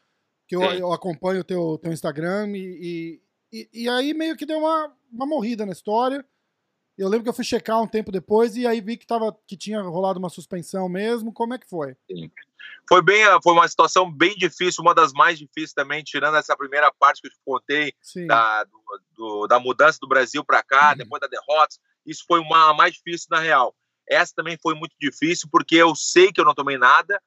Que 0.49 0.57
eu, 0.57 0.61
Sim. 0.61 0.79
eu 0.79 0.93
acompanho 0.93 1.41
o 1.41 1.45
teu, 1.45 1.79
teu 1.79 1.93
Instagram 1.93 2.49
e, 2.57 3.21
e, 3.53 3.69
e, 3.73 3.89
aí 3.89 4.13
meio 4.13 4.37
que 4.37 4.45
deu 4.45 4.59
uma, 4.59 4.93
uma 5.13 5.25
morrida 5.25 5.65
na 5.65 5.71
história. 5.71 6.27
Eu 6.99 7.09
lembro 7.09 7.23
que 7.23 7.29
eu 7.29 7.35
fui 7.35 7.45
checar 7.45 7.81
um 7.81 7.87
tempo 7.87 8.11
depois 8.11 8.57
e 8.57 8.67
aí 8.67 8.81
vi 8.81 8.97
que, 8.97 9.07
tava, 9.07 9.33
que 9.47 9.57
tinha 9.57 9.81
rolado 9.83 10.19
uma 10.19 10.29
suspensão 10.29 10.89
mesmo. 10.89 11.33
Como 11.33 11.55
é 11.55 11.59
que 11.59 11.69
foi? 11.69 11.97
Foi 12.89 13.01
bem, 13.03 13.25
foi 13.41 13.53
uma 13.53 13.69
situação 13.69 14.11
bem 14.13 14.35
difícil, 14.37 14.83
uma 14.83 14.95
das 14.97 15.13
mais 15.13 15.39
difíceis 15.39 15.73
também, 15.73 16.03
tirando 16.03 16.37
essa 16.37 16.57
primeira 16.57 16.93
parte 16.99 17.21
que 17.23 17.29
eu 17.29 17.31
te 17.31 17.39
contei 17.45 17.93
Sim. 18.03 18.27
da, 18.27 18.65
do- 18.65 18.83
do- 19.17 19.47
da 19.47 19.61
mudança 19.61 19.99
do 20.01 20.09
Brasil 20.09 20.45
para 20.45 20.61
cá, 20.63 20.91
Uhum. 20.91 20.97
depois 20.99 21.21
da 21.21 21.29
derrota. 21.29 21.77
Isso 22.05 22.25
foi 22.27 22.41
uma 22.41 22.75
mais 22.75 22.95
difícil 22.95 23.29
na 23.31 23.39
real. 23.39 23.75
Essa 24.09 24.33
também 24.35 24.59
foi 24.61 24.75
muito 24.75 24.95
difícil 25.01 25.49
porque 25.51 25.77
eu 25.77 25.95
sei 25.95 26.33
que 26.33 26.41
eu 26.41 26.45
não 26.45 26.55
tomei 26.55 26.79
nada. 26.79 27.21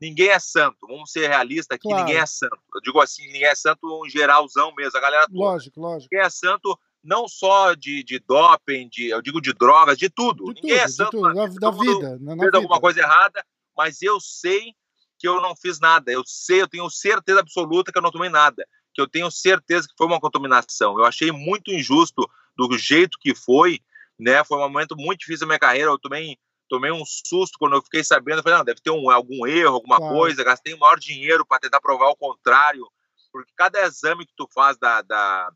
Ninguém 0.00 0.28
é 0.28 0.38
santo. 0.38 0.86
Vamos 0.86 1.10
ser 1.10 1.28
realistas 1.28 1.76
aqui. 1.76 1.88
Claro. 1.88 2.04
Ninguém 2.04 2.20
é 2.20 2.26
santo. 2.26 2.58
Eu 2.74 2.80
digo 2.80 3.00
assim, 3.00 3.26
ninguém 3.26 3.46
é 3.46 3.54
santo 3.54 4.06
em 4.06 4.10
geralzão 4.10 4.72
mesmo. 4.74 4.98
A 4.98 5.00
galera 5.00 5.26
toda. 5.26 5.38
Lógico, 5.38 5.80
lógico. 5.80 6.08
Ninguém 6.12 6.26
é 6.26 6.30
santo 6.30 6.78
não 7.02 7.28
só 7.28 7.74
de, 7.74 8.02
de 8.02 8.18
doping, 8.18 8.88
de, 8.88 9.10
eu 9.10 9.20
digo 9.20 9.40
de 9.40 9.52
drogas, 9.52 9.98
de 9.98 10.08
tudo. 10.08 10.52
De 10.54 10.62
ninguém 10.62 10.78
tudo, 10.78 10.84
é 10.84 10.88
santo. 10.88 11.10
tudo, 11.10 11.34
da, 11.34 11.48
todo 11.48 11.60
da 11.60 11.70
vida. 11.70 12.18
Na, 12.18 12.34
na 12.34 12.42
fez 12.42 12.46
vida. 12.46 12.58
alguma 12.58 12.80
coisa 12.80 13.00
errada, 13.00 13.44
mas 13.76 14.00
eu 14.00 14.18
sei 14.20 14.74
que 15.18 15.28
eu 15.28 15.40
não 15.40 15.54
fiz 15.54 15.78
nada. 15.78 16.10
Eu 16.10 16.22
sei, 16.26 16.62
eu 16.62 16.68
tenho 16.68 16.88
certeza 16.90 17.40
absoluta 17.40 17.92
que 17.92 17.98
eu 17.98 18.02
não 18.02 18.10
tomei 18.10 18.30
nada. 18.30 18.66
Que 18.92 19.00
eu 19.00 19.08
tenho 19.08 19.30
certeza 19.30 19.86
que 19.86 19.94
foi 19.96 20.06
uma 20.06 20.20
contaminação. 20.20 20.98
Eu 20.98 21.04
achei 21.04 21.30
muito 21.30 21.70
injusto 21.70 22.28
do 22.56 22.76
jeito 22.78 23.18
que 23.20 23.34
foi, 23.34 23.80
né? 24.18 24.44
Foi 24.44 24.58
um 24.58 24.62
momento 24.62 24.96
muito 24.96 25.20
difícil 25.20 25.40
da 25.40 25.46
minha 25.46 25.58
carreira. 25.58 25.90
Eu 25.90 25.98
tomei, 25.98 26.36
tomei 26.68 26.90
um 26.90 27.02
susto 27.04 27.58
quando 27.58 27.76
eu 27.76 27.82
fiquei 27.82 28.04
sabendo. 28.04 28.38
Eu 28.38 28.42
falei, 28.42 28.58
não, 28.58 28.64
deve 28.64 28.80
ter 28.80 28.90
um, 28.90 29.10
algum 29.10 29.46
erro, 29.46 29.74
alguma 29.74 29.98
coisa. 29.98 30.44
Gastei 30.44 30.74
o 30.74 30.78
maior 30.78 30.98
dinheiro 30.98 31.44
para 31.46 31.60
tentar 31.60 31.80
provar 31.80 32.08
o 32.08 32.16
contrário. 32.16 32.86
Porque 33.32 33.52
cada 33.56 33.80
exame 33.84 34.26
que 34.26 34.32
tu 34.36 34.48
faz 34.54 34.78
da. 34.78 35.02
da 35.02 35.50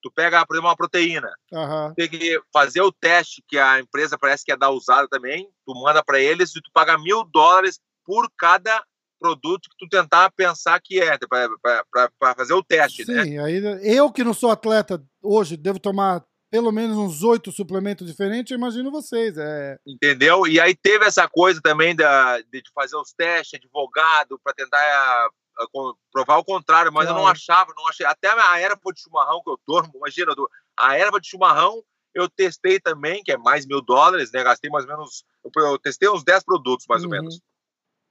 tu 0.00 0.12
pega, 0.12 0.46
por 0.46 0.54
exemplo, 0.54 0.70
uma 0.70 0.76
proteína 0.76 1.28
Aham. 1.52 1.92
tem 1.96 2.08
que 2.08 2.40
fazer 2.52 2.80
o 2.80 2.92
teste 2.92 3.42
que 3.48 3.58
a 3.58 3.80
empresa 3.80 4.16
parece 4.16 4.44
que 4.44 4.52
é 4.52 4.56
da 4.56 4.70
usada 4.70 5.08
também. 5.08 5.48
Tu 5.66 5.74
manda 5.74 6.02
para 6.04 6.20
eles 6.20 6.54
e 6.54 6.62
tu 6.62 6.70
paga 6.72 6.96
mil 6.96 7.24
dólares 7.24 7.80
por 8.04 8.30
cada 8.38 8.82
produto 9.18 9.68
que 9.68 9.76
tu 9.76 9.88
tentar 9.88 10.30
pensar 10.30 10.80
que 10.80 11.00
é, 11.00 11.18
para 11.18 12.34
fazer 12.36 12.54
o 12.54 12.62
teste, 12.62 13.04
né? 13.06 13.24
Sim, 13.24 13.38
aí 13.38 13.60
eu 13.82 14.10
que 14.12 14.24
não 14.24 14.32
sou 14.32 14.50
atleta 14.50 15.02
hoje, 15.20 15.56
devo 15.56 15.78
tomar 15.78 16.24
pelo 16.50 16.72
menos 16.72 16.96
uns 16.96 17.22
oito 17.22 17.52
suplementos 17.52 18.06
diferentes, 18.06 18.50
eu 18.50 18.58
imagino 18.58 18.90
vocês. 18.90 19.36
É, 19.36 19.78
Entendeu? 19.86 20.46
E 20.46 20.58
aí 20.60 20.74
teve 20.74 21.04
essa 21.04 21.28
coisa 21.28 21.60
também 21.62 21.94
da, 21.94 22.40
de 22.40 22.62
fazer 22.74 22.96
os 22.96 23.12
testes, 23.12 23.58
advogado, 23.60 24.38
para 24.42 24.54
tentar 24.54 24.78
ah, 24.78 25.28
ah, 25.58 25.66
com- 25.72 25.94
provar 26.12 26.38
o 26.38 26.44
contrário, 26.44 26.92
mas 26.92 27.08
eu 27.08 27.14
não 27.14 27.26
achava, 27.26 27.72
não 27.76 27.86
achei. 27.88 28.06
Até 28.06 28.28
a 28.28 28.58
erva 28.60 28.78
de 28.94 29.00
chimarrão 29.02 29.42
que 29.42 29.50
eu 29.50 29.58
tomo, 29.66 29.90
imagina, 29.94 30.34
a 30.78 30.96
erva 30.96 31.20
de 31.20 31.28
chimarrão 31.28 31.82
eu 32.14 32.28
testei 32.28 32.80
também, 32.80 33.22
que 33.22 33.30
é 33.30 33.36
mais 33.36 33.66
mil 33.66 33.80
dólares, 33.82 34.32
né? 34.32 34.42
Gastei 34.42 34.70
mais 34.70 34.84
ou 34.84 34.90
menos. 34.90 35.24
Eu, 35.44 35.50
eu 35.64 35.78
testei 35.78 36.08
uns 36.08 36.24
10 36.24 36.42
produtos, 36.42 36.86
mais 36.88 37.04
ou 37.04 37.10
Uhum. 37.10 37.16
menos. 37.16 37.40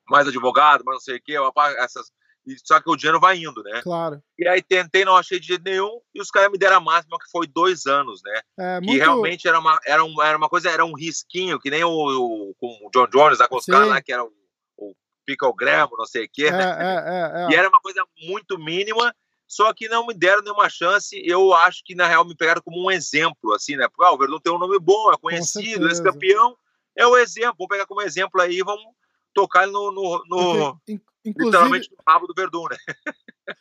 Mais 0.10 0.28
advogado, 0.28 0.86
mais 0.86 0.95
não 0.97 1.02
sei 1.02 1.17
o 1.17 1.21
quê, 1.21 1.36
essas. 1.80 2.12
E 2.48 2.56
Só 2.64 2.80
que 2.82 2.90
o 2.90 2.96
dinheiro 2.96 3.20
vai 3.20 3.38
indo, 3.38 3.62
né? 3.64 3.82
claro. 3.84 4.22
E 4.40 4.48
aí 4.48 4.62
tentei, 4.62 5.04
não 5.04 5.16
achei 5.16 5.40
de 5.40 5.48
jeito 5.48 5.64
nenhum, 5.64 6.00
e 6.14 6.22
os 6.22 6.30
caras 6.30 6.52
me 6.52 6.58
deram 6.58 6.78
a 6.78 6.80
máxima, 6.80 7.18
que 7.20 7.30
foi 7.32 7.48
dois 7.48 7.86
anos, 7.88 8.22
né? 8.24 8.42
É, 8.60 8.80
Que 8.80 8.86
muito, 8.88 9.00
realmente 9.00 9.48
era 9.48 9.60
uma, 9.60 9.80
era, 9.86 10.04
um, 10.04 10.22
era 10.22 10.38
uma 10.38 10.48
coisa, 10.48 10.70
era 10.70 10.86
um 10.86 10.94
risquinho, 10.94 11.60
que 11.60 11.70
nem 11.72 11.84
o, 11.84 11.90
o- 11.90 12.56
com 12.60 12.68
o 12.86 12.90
John 12.92 13.08
Jones, 13.08 13.40
lá 13.40 13.48
com 13.48 13.58
os 13.58 13.66
Sim. 13.66 13.72
caras 13.72 13.88
lá, 13.90 14.02
que 14.02 14.14
era 14.14 14.24
o, 14.24 14.32
o 14.78 14.94
picogramo, 15.26 15.98
não 15.98 16.06
sei 16.06 16.26
o 16.26 16.30
quê, 16.32 16.46
é, 16.46 16.52
né? 16.52 16.64
é, 16.64 17.46
é, 17.48 17.50
E 17.52 17.56
é. 17.56 17.58
era 17.58 17.70
uma 17.70 17.80
coisa 17.82 18.04
muito 18.24 18.58
mínima, 18.60 19.14
só 19.48 19.74
que 19.74 19.88
não 19.90 20.06
me 20.06 20.14
deram 20.14 20.44
nenhuma 20.44 20.70
chance. 20.70 21.20
Eu 21.26 21.54
acho 21.54 21.82
que, 21.84 21.96
na 21.96 22.06
real, 22.08 22.24
me 22.26 22.36
pegaram 22.36 22.62
como 22.62 22.86
um 22.86 22.92
exemplo, 22.92 23.54
assim, 23.54 23.76
né? 23.76 23.88
Porque 23.88 24.04
ah, 24.04 24.12
o 24.14 24.18
Verdun 24.18 24.40
tem 24.40 24.54
um 24.54 24.60
nome 24.60 24.78
bom, 24.80 25.12
é 25.12 25.18
conhecido, 25.18 25.88
esse 25.88 25.96
certeza. 25.96 26.04
campeão 26.04 26.56
é 26.96 27.08
o 27.08 27.18
exemplo. 27.18 27.56
Vamos 27.58 27.70
pegar 27.70 27.86
como 27.88 28.02
exemplo 28.02 28.40
aí, 28.42 28.62
vamos 28.62 28.86
tocar 29.34 29.64
ele 29.64 29.72
no, 29.72 29.92
no, 29.92 30.24
no- 30.28 30.82
inclusive, 31.30 31.46
literalmente 31.58 31.90
no 31.92 31.98
rabo 32.08 32.28
do 32.28 32.34
Verdun, 32.34 32.66
né? 32.70 32.78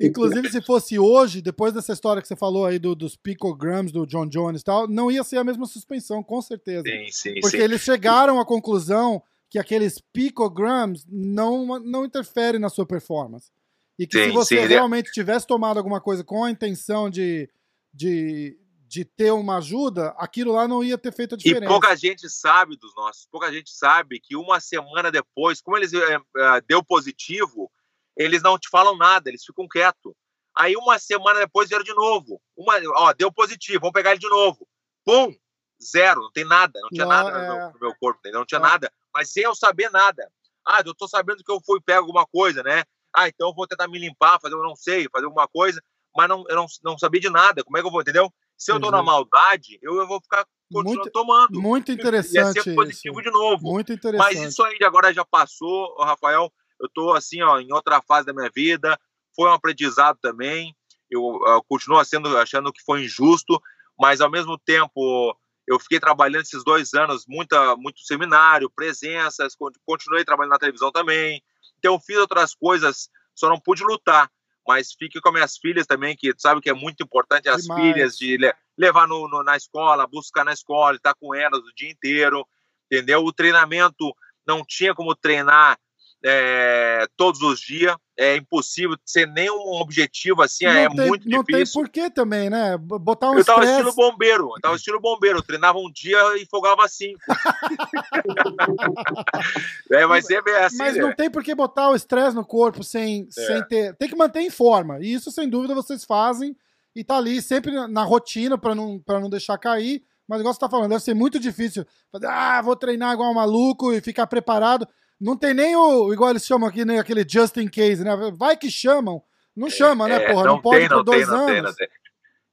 Inclusive, 0.00 0.48
se 0.48 0.62
fosse 0.62 0.96
hoje, 0.96 1.42
depois 1.42 1.72
dessa 1.74 1.92
história 1.92 2.22
que 2.22 2.28
você 2.28 2.36
falou 2.36 2.64
aí 2.64 2.78
do, 2.78 2.94
dos 2.94 3.16
picograms 3.16 3.90
do 3.90 4.06
John 4.06 4.28
Jones 4.28 4.60
e 4.60 4.64
tal, 4.64 4.86
não 4.86 5.10
ia 5.10 5.24
ser 5.24 5.38
a 5.38 5.44
mesma 5.44 5.66
suspensão, 5.66 6.22
com 6.22 6.40
certeza. 6.40 6.84
Sim, 6.86 7.06
sim, 7.10 7.40
Porque 7.40 7.56
sim. 7.56 7.62
eles 7.64 7.80
chegaram 7.80 8.38
à 8.38 8.46
conclusão 8.46 9.20
que 9.50 9.58
aqueles 9.58 10.00
picograms 10.12 11.04
não, 11.08 11.80
não 11.80 12.04
interferem 12.04 12.60
na 12.60 12.68
sua 12.68 12.86
performance. 12.86 13.50
E 13.98 14.06
que 14.06 14.16
se 14.16 14.26
Sim, 14.26 14.32
você 14.32 14.56
sim, 14.56 14.62
ele- 14.62 14.74
realmente 14.74 15.10
tivesse 15.10 15.44
tomado 15.48 15.78
alguma 15.78 16.00
coisa 16.00 16.22
com 16.22 16.44
a 16.44 16.50
intenção 16.50 17.10
de, 17.10 17.50
de, 17.92 18.56
de 18.88 19.04
ter 19.04 19.30
uma 19.32 19.58
ajuda, 19.58 20.14
aquilo 20.16 20.52
lá 20.52 20.66
não 20.66 20.82
ia 20.82 20.96
ter 20.96 21.12
feito 21.12 21.34
a 21.34 21.38
E 21.38 21.42
diferença. 21.42 21.70
pouca 21.70 21.94
gente 21.94 22.28
sabe 22.30 22.74
dos 22.76 22.94
nossos, 22.96 23.26
pouca 23.30 23.52
gente 23.52 23.70
sabe 23.70 24.18
que 24.18 24.34
uma 24.34 24.60
semana 24.60 25.10
depois, 25.10 25.60
como 25.60 25.76
eles 25.76 25.92
eh, 25.92 26.18
deu 26.66 26.82
positivo, 26.82 27.70
eles 28.16 28.42
não 28.42 28.58
te 28.58 28.68
falam 28.70 28.96
nada, 28.96 29.28
eles 29.28 29.44
ficam 29.44 29.68
quietos. 29.68 30.14
Aí 30.56 30.74
uma 30.74 30.98
semana 30.98 31.40
depois 31.40 31.68
vieram 31.68 31.84
de 31.84 31.92
novo. 31.94 32.40
Uma, 32.56 32.74
ó, 32.96 33.12
deu 33.12 33.30
positivo, 33.30 33.80
vamos 33.80 33.92
pegar 33.92 34.12
ele 34.12 34.20
de 34.20 34.28
novo. 34.28 34.66
Pum, 35.04 35.36
zero, 35.80 36.22
não 36.22 36.32
tem 36.32 36.44
nada, 36.46 36.80
não 36.80 36.88
tinha 36.88 37.04
Não, 37.04 37.10
nada 37.12 37.30
no, 37.30 37.38
é. 37.38 37.46
meu, 37.46 37.72
no 37.74 37.78
meu 37.80 37.94
corpo, 38.00 38.20
não 38.32 38.46
tinha 38.46 38.58
É. 38.58 38.62
nada, 38.62 38.90
mas 39.12 39.30
sem 39.30 39.44
eu 39.44 39.54
saber 39.54 39.90
nada. 39.90 40.32
Ah, 40.66 40.82
eu 40.84 40.94
tô 40.94 41.06
sabendo 41.06 41.44
que 41.44 41.52
eu 41.52 41.60
fui 41.64 41.78
pego 41.80 42.00
alguma 42.06 42.26
coisa, 42.26 42.62
né? 42.62 42.84
Ah, 43.14 43.28
então 43.28 43.48
eu 43.48 43.54
vou 43.54 43.66
tentar 43.66 43.86
me 43.86 43.98
limpar, 43.98 44.40
fazer, 44.40 44.54
eu 44.54 44.62
não 44.62 44.74
sei, 44.74 45.08
fazer 45.12 45.26
alguma 45.26 45.46
coisa, 45.46 45.80
mas 46.16 46.28
não, 46.28 46.44
eu 46.48 46.56
não, 46.56 46.66
não 46.82 46.98
sabia 46.98 47.20
de 47.20 47.28
nada. 47.30 47.62
Como 47.62 47.76
é 47.76 47.80
que 47.82 47.86
eu 47.86 47.90
vou, 47.90 48.00
entendeu? 48.00 48.32
Se 48.58 48.72
eu 48.72 48.80
tô 48.80 48.90
na 48.90 48.98
Entendi. 48.98 49.06
maldade, 49.12 49.78
eu, 49.80 49.94
eu 49.96 50.06
vou 50.08 50.20
ficar 50.20 50.44
continuando 50.72 50.98
Muito- 50.98 51.10
tomando. 51.12 51.60
Muito 51.62 51.88
Ia 51.90 51.94
interessante 51.94 52.62
ser 52.62 52.74
positivo 52.74 53.20
isso. 53.20 53.30
de 53.30 53.30
novo. 53.30 53.62
Muito 53.62 53.92
interessante. 53.92 54.34
Mas 54.36 54.42
isso 54.52 54.62
aí 54.64 54.76
agora 54.82 55.14
já 55.14 55.24
passou, 55.24 55.94
Rafael. 56.02 56.52
Eu 56.80 56.88
tô 56.92 57.12
assim, 57.12 57.40
ó, 57.40 57.58
em 57.60 57.72
outra 57.72 58.02
fase 58.02 58.26
da 58.26 58.34
minha 58.34 58.50
vida. 58.54 58.98
Foi 59.36 59.48
um 59.48 59.52
aprendizado 59.52 60.18
também. 60.20 60.74
Eu, 61.10 61.22
eu 61.46 61.62
continuo 61.68 62.04
sendo, 62.04 62.36
achando 62.36 62.72
que 62.72 62.82
foi 62.82 63.04
injusto, 63.04 63.60
mas 63.98 64.20
ao 64.20 64.30
mesmo 64.30 64.58
tempo 64.58 65.34
eu 65.66 65.78
fiquei 65.78 66.00
trabalhando 66.00 66.42
esses 66.42 66.64
dois 66.64 66.92
anos, 66.94 67.24
muita, 67.28 67.76
muito 67.76 68.00
seminário, 68.00 68.70
presenças, 68.70 69.54
con- 69.54 69.70
continuei 69.86 70.24
trabalhando 70.24 70.52
na 70.52 70.58
televisão 70.58 70.90
também. 70.90 71.40
Então 71.78 71.94
eu 71.94 72.00
fiz 72.00 72.16
outras 72.16 72.54
coisas, 72.54 73.08
só 73.34 73.48
não 73.48 73.60
pude 73.60 73.84
lutar. 73.84 74.30
Mas 74.68 74.92
fique 74.92 75.18
com 75.18 75.32
minhas 75.32 75.56
filhas 75.56 75.86
também, 75.86 76.14
que 76.14 76.30
sabe 76.36 76.60
que 76.60 76.68
é 76.68 76.74
muito 76.74 77.02
importante 77.02 77.48
as 77.48 77.62
Demais. 77.62 77.80
filhas, 77.82 78.18
de 78.18 78.36
le- 78.36 78.54
levar 78.76 79.08
no, 79.08 79.26
no- 79.26 79.42
na 79.42 79.56
escola, 79.56 80.06
buscar 80.06 80.44
na 80.44 80.52
escola, 80.52 80.96
estar 80.96 81.14
com 81.14 81.34
elas 81.34 81.60
o 81.60 81.74
dia 81.74 81.90
inteiro, 81.90 82.46
entendeu? 82.84 83.24
O 83.24 83.32
treinamento 83.32 84.14
não 84.46 84.62
tinha 84.62 84.94
como 84.94 85.16
treinar 85.16 85.78
é, 86.24 87.06
todos 87.16 87.40
os 87.42 87.60
dias, 87.60 87.94
é 88.16 88.36
impossível 88.36 88.96
ser 89.06 89.26
nenhum 89.28 89.60
objetivo 89.80 90.42
assim, 90.42 90.64
não 90.64 90.72
é 90.72 90.88
tem, 90.88 91.06
muito 91.08 91.28
não 91.28 91.44
tem 91.44 91.56
difícil. 91.56 91.80
porquê 91.82 92.10
também, 92.10 92.50
né? 92.50 92.76
Botar 92.76 93.30
um 93.30 93.38
Eu 93.38 93.44
tava 93.44 93.64
estilo 93.64 93.94
bombeiro, 93.94 94.50
eu 94.56 94.60
tava 94.60 94.74
estilo 94.76 95.00
bombeiro, 95.00 95.38
eu 95.38 95.42
treinava 95.42 95.78
um 95.78 95.90
dia 95.92 96.18
e 96.36 96.44
folgava 96.46 96.86
cinco. 96.88 97.20
é, 99.92 100.06
mas 100.06 100.28
é 100.30 100.38
assim, 100.64 100.76
Mas 100.78 100.94
né? 100.96 101.02
não 101.02 101.14
tem 101.14 101.30
por 101.30 101.42
que 101.42 101.54
botar 101.54 101.90
o 101.90 101.94
estresse 101.94 102.34
no 102.34 102.44
corpo 102.44 102.82
sem, 102.82 103.28
É. 103.38 103.46
sem 103.46 103.62
ter. 103.68 103.94
Tem 103.96 104.08
que 104.08 104.16
manter 104.16 104.40
em 104.40 104.50
forma. 104.50 104.98
E 105.00 105.12
isso, 105.12 105.30
sem 105.30 105.48
dúvida, 105.48 105.74
vocês 105.74 106.04
fazem. 106.04 106.56
E 106.94 107.04
tá 107.04 107.16
ali 107.16 107.40
sempre 107.40 107.70
na- 107.72 107.86
na 107.88 108.02
rotina 108.02 108.58
pra 108.58 108.74
não, 108.74 108.98
pra 108.98 109.20
não 109.20 109.30
deixar 109.30 109.56
cair. 109.58 110.02
Mas 110.26 110.40
igual 110.40 110.52
você 110.52 110.60
tá 110.60 110.68
falando, 110.68 110.90
deve 110.90 111.02
ser 111.02 111.14
muito 111.14 111.38
difícil. 111.38 111.86
Fazer, 112.12 112.26
ah, 112.26 112.60
vou 112.60 112.76
treinar 112.76 113.14
igual 113.14 113.30
um 113.30 113.34
maluco 113.34 113.92
e 113.92 114.00
ficar 114.00 114.26
preparado. 114.26 114.86
Não 115.20 115.36
tem 115.36 115.52
nem 115.52 115.74
o, 115.76 116.12
igual 116.12 116.30
eles 116.30 116.46
chamam 116.46 116.68
aqui, 116.68 116.84
né, 116.84 116.98
aquele 116.98 117.26
just 117.28 117.56
in 117.56 117.68
case, 117.68 118.04
né? 118.04 118.16
Vai 118.36 118.56
que 118.56 118.70
chamam. 118.70 119.22
Não 119.56 119.68
chama, 119.68 120.06
né, 120.08 120.22
É, 120.22 120.32
porra? 120.32 120.44
Não, 120.44 120.60
pode 120.60 120.78
tem, 120.78 120.88
por 120.88 120.96
não 120.98 121.04
dois 121.04 121.26
tem, 121.26 121.36
não 121.36 121.36
anos. 121.40 121.52
tem, 121.52 121.62
não 121.62 121.74
tem. 121.74 121.88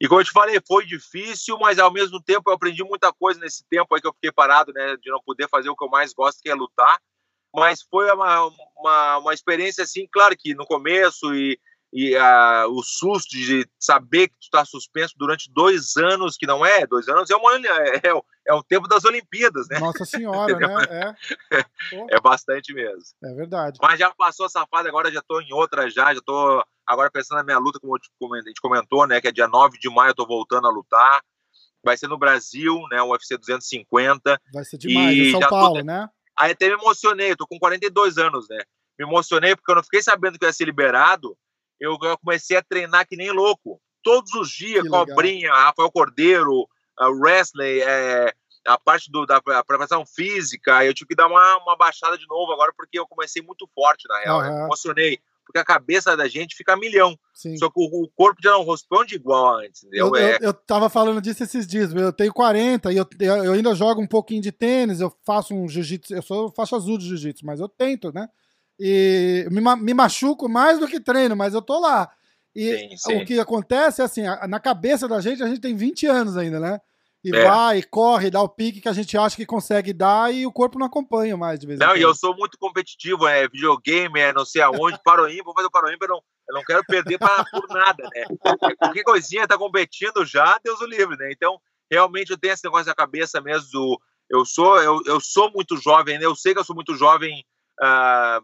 E 0.01 0.07
como 0.07 0.19
eu 0.21 0.25
te 0.25 0.31
falei, 0.31 0.59
foi 0.67 0.85
difícil, 0.85 1.57
mas 1.59 1.79
ao 1.79 1.91
mesmo 1.93 2.21
tempo 2.21 2.49
eu 2.49 2.53
aprendi 2.53 2.83
muita 2.83 3.13
coisa 3.13 3.39
nesse 3.39 3.63
tempo 3.69 3.93
aí 3.93 4.01
que 4.01 4.07
eu 4.07 4.13
fiquei 4.13 4.31
parado, 4.31 4.73
né, 4.73 4.97
de 4.97 5.09
não 5.09 5.21
poder 5.23 5.47
fazer 5.47 5.69
o 5.69 5.75
que 5.75 5.85
eu 5.85 5.89
mais 5.89 6.13
gosto, 6.13 6.41
que 6.41 6.49
é 6.49 6.55
lutar. 6.55 6.99
Mas 7.55 7.81
foi 7.83 8.11
uma, 8.11 8.51
uma, 8.75 9.17
uma 9.19 9.33
experiência 9.33 9.83
assim, 9.83 10.07
claro 10.11 10.35
que 10.37 10.53
no 10.53 10.65
começo 10.65 11.33
e, 11.33 11.57
e 11.93 12.15
ah, 12.15 12.65
o 12.69 12.81
susto 12.83 13.29
de 13.31 13.67
saber 13.79 14.27
que 14.27 14.33
tu 14.35 14.43
está 14.43 14.65
suspenso 14.65 15.13
durante 15.17 15.49
dois 15.53 15.95
anos, 15.97 16.35
que 16.37 16.45
não 16.45 16.65
é, 16.65 16.85
dois 16.85 17.07
anos 17.07 17.29
é, 17.29 17.35
uma, 17.35 17.53
é, 18.03 18.13
o- 18.13 18.23
é 18.47 18.53
o 18.53 18.63
tempo 18.63 18.87
das 18.87 19.05
Olimpíadas, 19.05 19.67
né? 19.69 19.79
Nossa 19.79 20.03
senhora, 20.05 20.57
né? 20.59 21.15
É, 21.51 21.65
É 22.17 22.19
bastante 22.19 22.73
mesmo. 22.73 23.01
é 23.23 23.33
verdade. 23.33 23.79
Mas 23.81 23.99
já 23.99 24.11
passou 24.13 24.45
essa 24.45 24.65
fase, 24.67 24.89
agora 24.89 25.11
já 25.11 25.21
tô 25.21 25.39
em 25.41 25.53
outra 25.53 25.89
já, 25.89 26.13
já 26.13 26.21
tô 26.21 26.63
agora 26.85 27.09
pensando 27.09 27.37
na 27.37 27.43
minha 27.43 27.57
luta, 27.57 27.79
como 27.79 27.95
a 28.35 28.41
gente 28.41 28.61
comentou, 28.61 29.07
né, 29.07 29.19
que 29.21 29.27
é 29.27 29.31
dia 29.31 29.47
9 29.47 29.77
de 29.79 29.89
maio 29.89 30.11
eu 30.11 30.15
tô 30.15 30.25
voltando 30.25 30.67
a 30.67 30.71
lutar. 30.71 31.21
Vai 31.83 31.95
ser 31.97 32.07
no 32.07 32.17
Brasil, 32.17 32.81
né, 32.91 33.01
o 33.01 33.11
UFC 33.11 33.37
250. 33.37 34.41
Vai 34.51 34.65
ser 34.65 34.77
demais. 34.77 35.15
E 35.17 35.21
em 35.27 35.31
São 35.31 35.39
já 35.39 35.47
tô- 35.47 35.55
Paulo, 35.55 35.83
né? 35.83 36.09
Aí 36.37 36.51
até 36.51 36.67
me 36.67 36.73
emocionei, 36.73 37.31
eu 37.31 37.37
tô 37.37 37.47
com 37.47 37.57
42 37.59 38.17
anos, 38.17 38.47
né? 38.49 38.57
Me 38.99 39.05
emocionei 39.05 39.55
porque 39.55 39.71
eu 39.71 39.75
não 39.75 39.83
fiquei 39.83 40.01
sabendo 40.01 40.37
que 40.37 40.43
eu 40.45 40.49
ia 40.49 40.53
ser 40.53 40.65
liberado. 40.65 41.37
Eu, 41.79 41.97
comecei 42.23 42.57
a 42.57 42.63
treinar 42.63 43.07
que 43.07 43.15
nem 43.15 43.31
louco. 43.31 43.81
Todos 44.03 44.33
os 44.33 44.49
dias, 44.49 44.83
Que 44.83 44.89
legal. 44.89 45.05
Cobrinha, 45.05 45.51
Rafael 45.51 45.91
Cordeiro, 45.91 46.67
Wesley, 46.99 47.81
é, 47.81 48.33
a 48.65 48.77
parte 48.77 49.11
do, 49.11 49.25
da 49.25 49.41
preparação 49.41 50.05
física. 50.05 50.83
Eu 50.83 50.93
tive 50.93 51.09
que 51.09 51.15
dar 51.15 51.27
uma, 51.27 51.57
uma 51.57 51.75
baixada 51.75 52.17
de 52.17 52.27
novo 52.27 52.51
agora 52.51 52.73
porque 52.75 52.99
eu 52.99 53.07
comecei 53.07 53.41
muito 53.41 53.67
forte, 53.73 54.07
na 54.07 54.19
real. 54.19 54.39
Aham. 54.39 54.51
me 54.51 54.61
emocionei. 54.65 55.19
Porque 55.45 55.59
a 55.59 55.63
cabeça 55.63 56.17
da 56.17 56.27
gente 56.27 56.55
fica 56.55 56.73
a 56.73 56.77
milhão. 56.77 57.17
Sim. 57.31 57.55
Só 57.57 57.69
que 57.69 57.79
o, 57.79 58.03
o 58.03 58.09
corpo 58.15 58.41
já 58.41 58.51
não 58.51 58.65
responde 58.65 59.13
igual 59.13 59.59
antes, 59.59 59.83
entendeu? 59.83 60.07
Eu, 60.07 60.15
É, 60.15 60.35
eu, 60.37 60.39
eu 60.41 60.53
tava 60.53 60.89
falando 60.89 61.21
disso 61.21 61.43
esses 61.43 61.67
dias. 61.67 61.93
Eu 61.93 62.11
tenho 62.11 62.33
40 62.33 62.91
e 62.91 62.97
eu, 62.97 63.07
eu 63.19 63.53
ainda 63.53 63.75
jogo 63.75 64.01
um 64.01 64.07
pouquinho 64.07 64.41
de 64.41 64.51
tênis. 64.51 64.99
Eu 64.99 65.15
faço 65.23 65.53
um 65.53 65.67
jiu-jitsu. 65.67 66.15
Eu 66.15 66.23
sou 66.23 66.51
faixa 66.51 66.75
azul 66.75 66.97
de 66.97 67.07
jiu-jitsu, 67.07 67.45
mas 67.45 67.59
eu 67.59 67.69
tento, 67.69 68.11
né? 68.11 68.27
E 68.79 69.47
me, 69.51 69.61
me 69.77 69.93
machuco 69.93 70.49
mais 70.49 70.79
do 70.79 70.87
que 70.87 70.99
treino, 70.99 71.35
mas 71.35 71.53
eu 71.53 71.61
tô 71.61 71.79
lá. 71.79 72.09
E 72.55 72.77
Sim, 72.77 72.97
sim. 72.97 73.21
o 73.21 73.25
que 73.25 73.39
acontece 73.39 74.01
é 74.01 74.05
assim: 74.05 74.23
na 74.47 74.59
cabeça 74.59 75.07
da 75.07 75.19
gente, 75.19 75.43
a 75.43 75.47
gente 75.47 75.61
tem 75.61 75.75
20 75.75 76.07
anos 76.07 76.37
ainda, 76.37 76.59
né? 76.59 76.79
E 77.25 77.35
É. 77.35 77.43
vai, 77.43 77.81
corre, 77.81 78.29
dá 78.29 78.39
o 78.39 78.47
pique 78.47 78.79
que 78.79 78.87
a 78.87 78.93
gente 78.93 79.17
acha 79.17 79.35
que 79.35 79.47
consegue 79.47 79.91
dar 79.91 80.31
e 80.31 80.45
o 80.45 80.51
corpo 80.51 80.77
não 80.77 80.85
acompanha 80.85 81.35
mais 81.35 81.59
de 81.59 81.65
vez 81.65 81.79
em 81.79 81.83
Não, 81.83 81.97
e 81.97 82.01
eu 82.01 82.13
sou 82.13 82.35
muito 82.35 82.55
competitivo, 82.55 83.27
é 83.27 83.47
videogame, 83.47 84.19
é 84.19 84.31
não 84.31 84.45
sei 84.45 84.61
aonde, 84.61 84.99
paroímpa, 85.03 85.45
vou 85.45 85.55
fazer 85.55 85.65
o 85.65 85.71
paroímpa, 85.71 86.05
eu 86.05 86.09
não, 86.09 86.21
eu 86.47 86.53
não 86.53 86.63
quero 86.63 86.85
perder 86.85 87.17
pra, 87.17 87.43
por 87.45 87.67
nada, 87.69 88.07
né? 88.13 88.25
Qualquer 88.77 89.03
coisinha 89.03 89.47
tá 89.47 89.57
competindo 89.57 90.23
já, 90.23 90.59
Deus 90.63 90.79
o 90.81 90.85
livre, 90.85 91.17
né? 91.17 91.31
Então, 91.31 91.59
realmente 91.91 92.29
eu 92.29 92.37
tenho 92.37 92.53
esse 92.53 92.63
negócio 92.63 92.85
na 92.85 92.93
cabeça 92.93 93.41
mesmo, 93.41 93.71
do, 93.71 93.99
eu 94.29 94.45
sou 94.45 94.79
eu, 94.79 95.01
eu 95.07 95.19
sou 95.19 95.51
muito 95.51 95.75
jovem, 95.77 96.19
né? 96.19 96.25
Eu 96.25 96.35
sei 96.35 96.53
que 96.53 96.59
eu 96.59 96.63
sou 96.63 96.75
muito 96.75 96.93
jovem, 96.93 97.43
ah, 97.81 98.39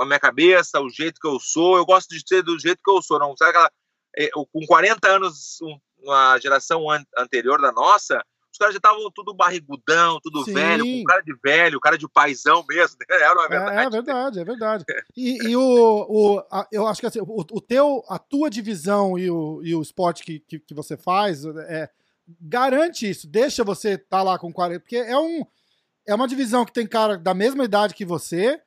a 0.00 0.04
minha 0.06 0.20
cabeça, 0.20 0.80
o 0.80 0.88
jeito 0.90 1.20
que 1.20 1.26
eu 1.28 1.38
sou, 1.40 1.76
eu 1.76 1.84
gosto 1.86 2.08
de 2.10 2.22
ser 2.26 2.42
do 2.42 2.58
jeito 2.58 2.80
que 2.84 2.90
eu 2.90 3.00
sou, 3.02 3.18
não 3.18 3.36
sabe 3.36 3.50
aquela... 3.50 3.70
eu, 4.16 4.46
com 4.52 4.66
40 4.66 5.08
anos, 5.08 5.58
um- 5.62 5.78
uma 5.98 6.38
geração 6.38 6.88
an- 6.90 7.04
anterior 7.18 7.60
da 7.60 7.72
nossa, 7.72 8.22
os 8.52 8.58
caras 8.58 8.74
já 8.74 8.78
estavam 8.78 9.10
tudo 9.14 9.34
barrigudão, 9.34 10.18
tudo 10.22 10.44
Sim. 10.44 10.54
velho, 10.54 10.84
com 10.86 11.04
cara 11.04 11.20
de 11.22 11.34
velho, 11.42 11.80
cara 11.80 11.98
de 11.98 12.08
paizão 12.08 12.64
mesmo, 12.68 12.96
né? 13.00 13.06
Era 13.22 13.34
uma 13.34 13.44
É, 13.44 13.48
verdade. 13.48 13.86
é 13.86 13.90
verdade, 13.90 14.40
é 14.40 14.44
verdade. 14.44 14.84
E, 15.16 15.48
e 15.50 15.56
o, 15.56 16.06
o 16.08 16.38
a- 16.50 16.66
eu 16.72 16.86
acho 16.86 17.00
que 17.00 17.06
assim, 17.06 17.20
o, 17.20 17.40
o 17.40 17.60
teu, 17.60 18.02
a 18.08 18.18
tua 18.18 18.48
divisão 18.48 19.18
e 19.18 19.30
o, 19.30 19.60
e 19.62 19.74
o 19.74 19.82
esporte 19.82 20.22
que, 20.22 20.38
que, 20.40 20.58
que 20.60 20.74
você 20.74 20.96
faz 20.96 21.44
é, 21.44 21.90
garante 22.40 23.08
isso, 23.10 23.26
deixa 23.26 23.62
você 23.64 23.90
estar 23.94 24.22
lá 24.22 24.38
com 24.38 24.52
40, 24.52 24.80
porque 24.80 24.96
é, 24.96 25.18
um, 25.18 25.44
é 26.06 26.14
uma 26.14 26.28
divisão 26.28 26.64
que 26.64 26.72
tem 26.72 26.86
cara 26.86 27.18
da 27.18 27.34
mesma 27.34 27.64
idade 27.64 27.94
que 27.94 28.04
você. 28.04 28.60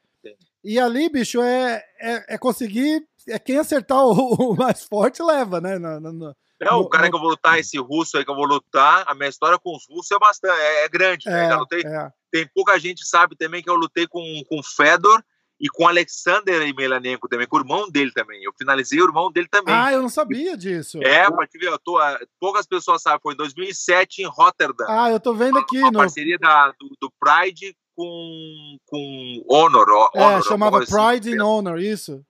E 0.64 0.80
ali, 0.80 1.10
bicho, 1.10 1.42
é, 1.42 1.84
é, 2.00 2.36
é 2.36 2.38
conseguir, 2.38 3.02
é 3.28 3.38
quem 3.40 3.58
acertar 3.58 4.04
o, 4.06 4.12
o 4.52 4.56
mais 4.56 4.84
forte 4.84 5.22
leva, 5.24 5.60
né? 5.62 5.78
Na- 5.80 6.00
na- 6.00 6.12
Não, 6.12 6.34
no- 6.62 6.80
o 6.82 6.90
cara 6.90 7.06
no- 7.06 7.10
que 7.12 7.16
eu 7.16 7.22
vou 7.22 7.30
lutar, 7.30 7.58
esse 7.60 7.78
russo 7.78 8.18
aí 8.18 8.26
que 8.26 8.32
eu 8.32 8.36
vou 8.36 8.46
lutar, 8.46 9.04
a 9.08 9.16
minha 9.16 9.30
história 9.30 9.58
com 9.58 9.76
os 9.76 9.86
russos 9.90 10.12
é 10.12 10.20
bastante, 10.20 10.60
é, 10.60 10.86
é 10.86 10.90
grande, 10.90 11.28
né? 11.30 11.48
Já 11.48 11.58
lutei, 11.58 11.82
é, 11.86 12.10
tem 12.32 12.48
pouca 12.54 12.78
gente 12.80 13.06
sabe 13.08 13.36
também 13.36 13.62
que 13.64 13.70
eu 13.70 13.76
lutei 13.76 14.06
com, 14.08 14.22
o 14.52 14.62
Fedor 14.64 15.24
e 15.62 15.68
com 15.68 15.86
Alexander 15.88 16.62
Emelianenko 16.62 17.28
também, 17.28 17.46
com 17.48 17.58
o 17.58 17.60
irmão 17.60 17.90
dele 17.90 18.12
também. 18.14 18.42
Eu 18.44 18.54
finalizei 18.58 19.02
o 19.02 19.06
irmão 19.06 19.30
dele 19.30 19.48
também. 19.50 19.76
Ah, 19.76 19.92
eu 19.92 20.02
não 20.02 20.08
sabia 20.08 20.56
disso. 20.56 21.04
é, 21.04 21.30
pra 21.30 21.46
te 21.48 21.58
ver, 21.58 21.68
eu 21.68 21.78
tô, 21.80 21.98
poucas 22.40 22.66
pessoas 22.66 23.02
sabem, 23.02 23.20
foi 23.22 23.34
em 23.34 23.38
2007 23.38 24.22
em 24.22 24.26
Rotterdam. 24.26 24.88
Ah, 24.90 25.10
eu 25.12 25.20
tô 25.20 25.34
vendo 25.34 25.58
aqui 25.60 25.78
uma 25.80 25.92
no. 25.92 25.98
parceria 26.00 26.38
da, 26.38 26.72
do, 26.80 26.96
do 27.02 27.12
Pride 27.20 27.76
com, 28.00 28.78
com 28.86 29.44
Honor. 29.50 29.90
ó, 29.90 30.10
É, 30.16 30.26
Honor 30.26 30.44
chamava 30.44 30.84
assim. 30.84 30.94
Pride 30.94 31.38
and 31.38 31.46
Honor, 31.46 31.80
isso. 31.80 32.26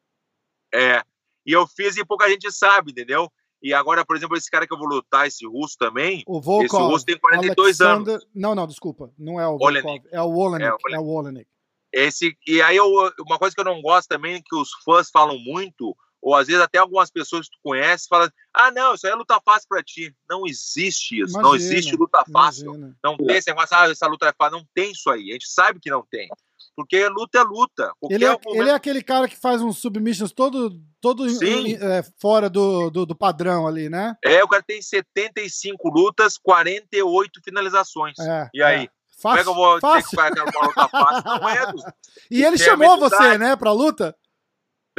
É. 0.74 1.04
E 1.46 1.52
eu 1.52 1.68
fiz 1.68 1.96
e 1.98 2.06
pouca 2.06 2.28
gente 2.28 2.52
sabe, 2.52 2.92
entendeu? 2.92 3.32
E 3.62 3.74
agora, 3.74 4.06
por 4.06 4.16
exemplo, 4.16 4.38
esse 4.38 4.50
cara 4.50 4.66
que 4.66 4.74
eu 4.74 4.78
vou 4.78 4.88
lutar, 4.88 5.28
esse 5.28 5.46
russo 5.46 5.76
também, 5.78 6.24
O 6.26 6.42
Volkov. 6.42 6.66
esse 6.66 6.92
russo 6.92 7.06
tem 7.06 7.20
42 7.20 7.82
Alexander... 7.82 8.14
anos. 8.16 8.28
Não, 8.34 8.56
não, 8.56 8.66
desculpa. 8.66 9.12
Não 9.18 9.40
é 9.40 9.46
o 9.46 9.58
Volkov. 9.58 9.68
Olenek. 9.68 10.08
É 10.12 10.22
o 10.22 10.30
Olenek. 10.30 10.70
É, 10.70 10.74
o 10.74 10.96
É 10.96 11.00
o 11.00 11.08
Olenek. 11.08 11.48
Esse, 11.92 12.38
e 12.48 12.62
aí, 12.62 12.78
eu, 12.78 12.88
uma 13.28 13.38
coisa 13.38 13.54
que 13.54 13.62
eu 13.62 13.66
não 13.66 13.82
gosto 13.82 14.08
também, 14.08 14.42
que 14.44 14.56
os 14.56 14.70
fãs 14.86 15.10
falam 15.10 15.38
muito, 15.40 15.96
ou 16.22 16.36
às 16.36 16.48
vezes 16.48 16.62
até 16.62 16.78
algumas 16.78 17.10
pessoas 17.12 17.48
que 17.48 17.56
tu 17.56 17.60
conhece 17.64 18.08
falam: 18.10 18.30
ah, 18.54 18.72
não, 18.72 18.94
isso 18.94 19.06
aí 19.08 19.14
é 19.14 19.16
luta 19.16 19.40
fácil 19.44 19.68
pra 19.70 19.84
ti. 19.84 20.14
Não 20.30 20.46
existe 20.46 21.22
isso, 21.22 21.34
não 21.34 21.50
Imagina, 21.56 21.74
existe 21.74 21.96
luta 21.96 22.24
fácil. 22.32 22.66
imagina. 22.76 22.96
Não 23.04 23.18
tem 23.18 23.36
esse 23.38 23.50
negócio, 23.50 23.76
ah, 23.78 23.90
essa 23.90 24.08
luta 24.08 24.28
é 24.28 24.34
fácil. 24.38 24.58
Não 24.58 24.66
tem 24.74 24.92
isso 24.92 25.10
aí, 25.10 25.30
a 25.30 25.34
gente 25.34 25.48
sabe 25.50 25.80
que 25.80 25.90
não 25.90 26.06
tem. 26.10 26.28
Porque 26.76 27.08
luta 27.10 27.40
é 27.40 27.44
luta. 27.44 27.92
Qualquer 28.00 28.16
Ele 28.16 28.26
é, 28.26 28.30
momento- 28.30 28.56
ele 28.56 28.70
é 28.70 28.74
aquele 28.74 29.04
cara 29.04 29.28
que 29.28 29.36
faz 29.36 29.62
uns 29.62 29.80
submissions 29.80 30.32
todo, 30.32 30.80
todo 31.02 31.28
em- 31.30 31.74
é, 31.76 32.04
fora 32.22 32.50
do, 32.50 32.90
do, 32.90 33.06
do 33.06 33.16
padrão 33.16 33.68
ali, 33.68 33.90
né? 33.90 34.16
É, 34.24 34.42
o 34.44 34.48
cara 34.48 34.64
tem 34.64 34.82
75 34.82 35.90
lutas, 35.90 36.38
48 36.38 37.42
finalizações. 37.44 38.18
É, 38.20 38.50
E 38.54 38.64
aí? 38.64 38.84
é. 38.86 38.90
Como 39.22 39.36
é 39.36 39.44
Fácil, 39.44 39.44
que 39.44 39.50
eu 39.50 39.54
vou 39.56 39.80
dizer 39.82 39.88
que 39.88 40.02
fácil. 40.02 40.14
o 40.14 40.16
cara 40.16 40.34
quer 40.36 40.58
uma 40.58 40.68
luta 40.68 40.88
fácil? 40.88 41.24
Não 41.26 41.50
é, 41.50 41.56
E 42.32 42.44
ele 42.44 42.58
chamou 42.58 42.98
você, 42.98 43.38
né, 43.38 43.56
pra 43.58 43.74
luta? 43.74 44.16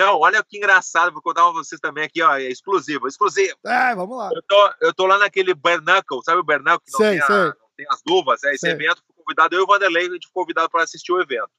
Não, 0.00 0.18
olha 0.18 0.42
que 0.42 0.56
engraçado, 0.56 1.12
vou 1.12 1.20
contar 1.20 1.42
pra 1.42 1.52
vocês 1.52 1.78
também 1.78 2.04
aqui, 2.04 2.22
ó, 2.22 2.34
é 2.36 2.44
exclusivo, 2.44 3.06
exclusivo. 3.06 3.54
É, 3.66 3.94
vamos 3.94 4.16
lá. 4.16 4.30
Eu 4.32 4.42
tô, 4.48 4.74
eu 4.80 4.94
tô 4.94 5.04
lá 5.06 5.18
naquele 5.18 5.52
Bernacle, 5.52 6.22
sabe 6.24 6.40
o 6.40 6.44
Bernacle 6.44 6.82
que 6.86 6.92
não, 6.92 6.98
Sei, 6.98 7.18
tem, 7.18 7.20
a- 7.22 7.44
não 7.48 7.68
tem 7.76 7.86
as 7.90 8.00
luvas? 8.08 8.42
É, 8.44 8.50
esse 8.54 8.60
Sei. 8.60 8.70
evento, 8.70 9.02
fui 9.06 9.14
convidado, 9.22 9.54
eu 9.54 9.60
e 9.60 9.62
o 9.62 9.66
Vanderlei, 9.66 10.06
a 10.08 10.12
gente 10.12 10.26
foi 10.32 10.42
convidado 10.42 10.70
para 10.70 10.82
assistir 10.84 11.12
o 11.12 11.20
evento. 11.20 11.50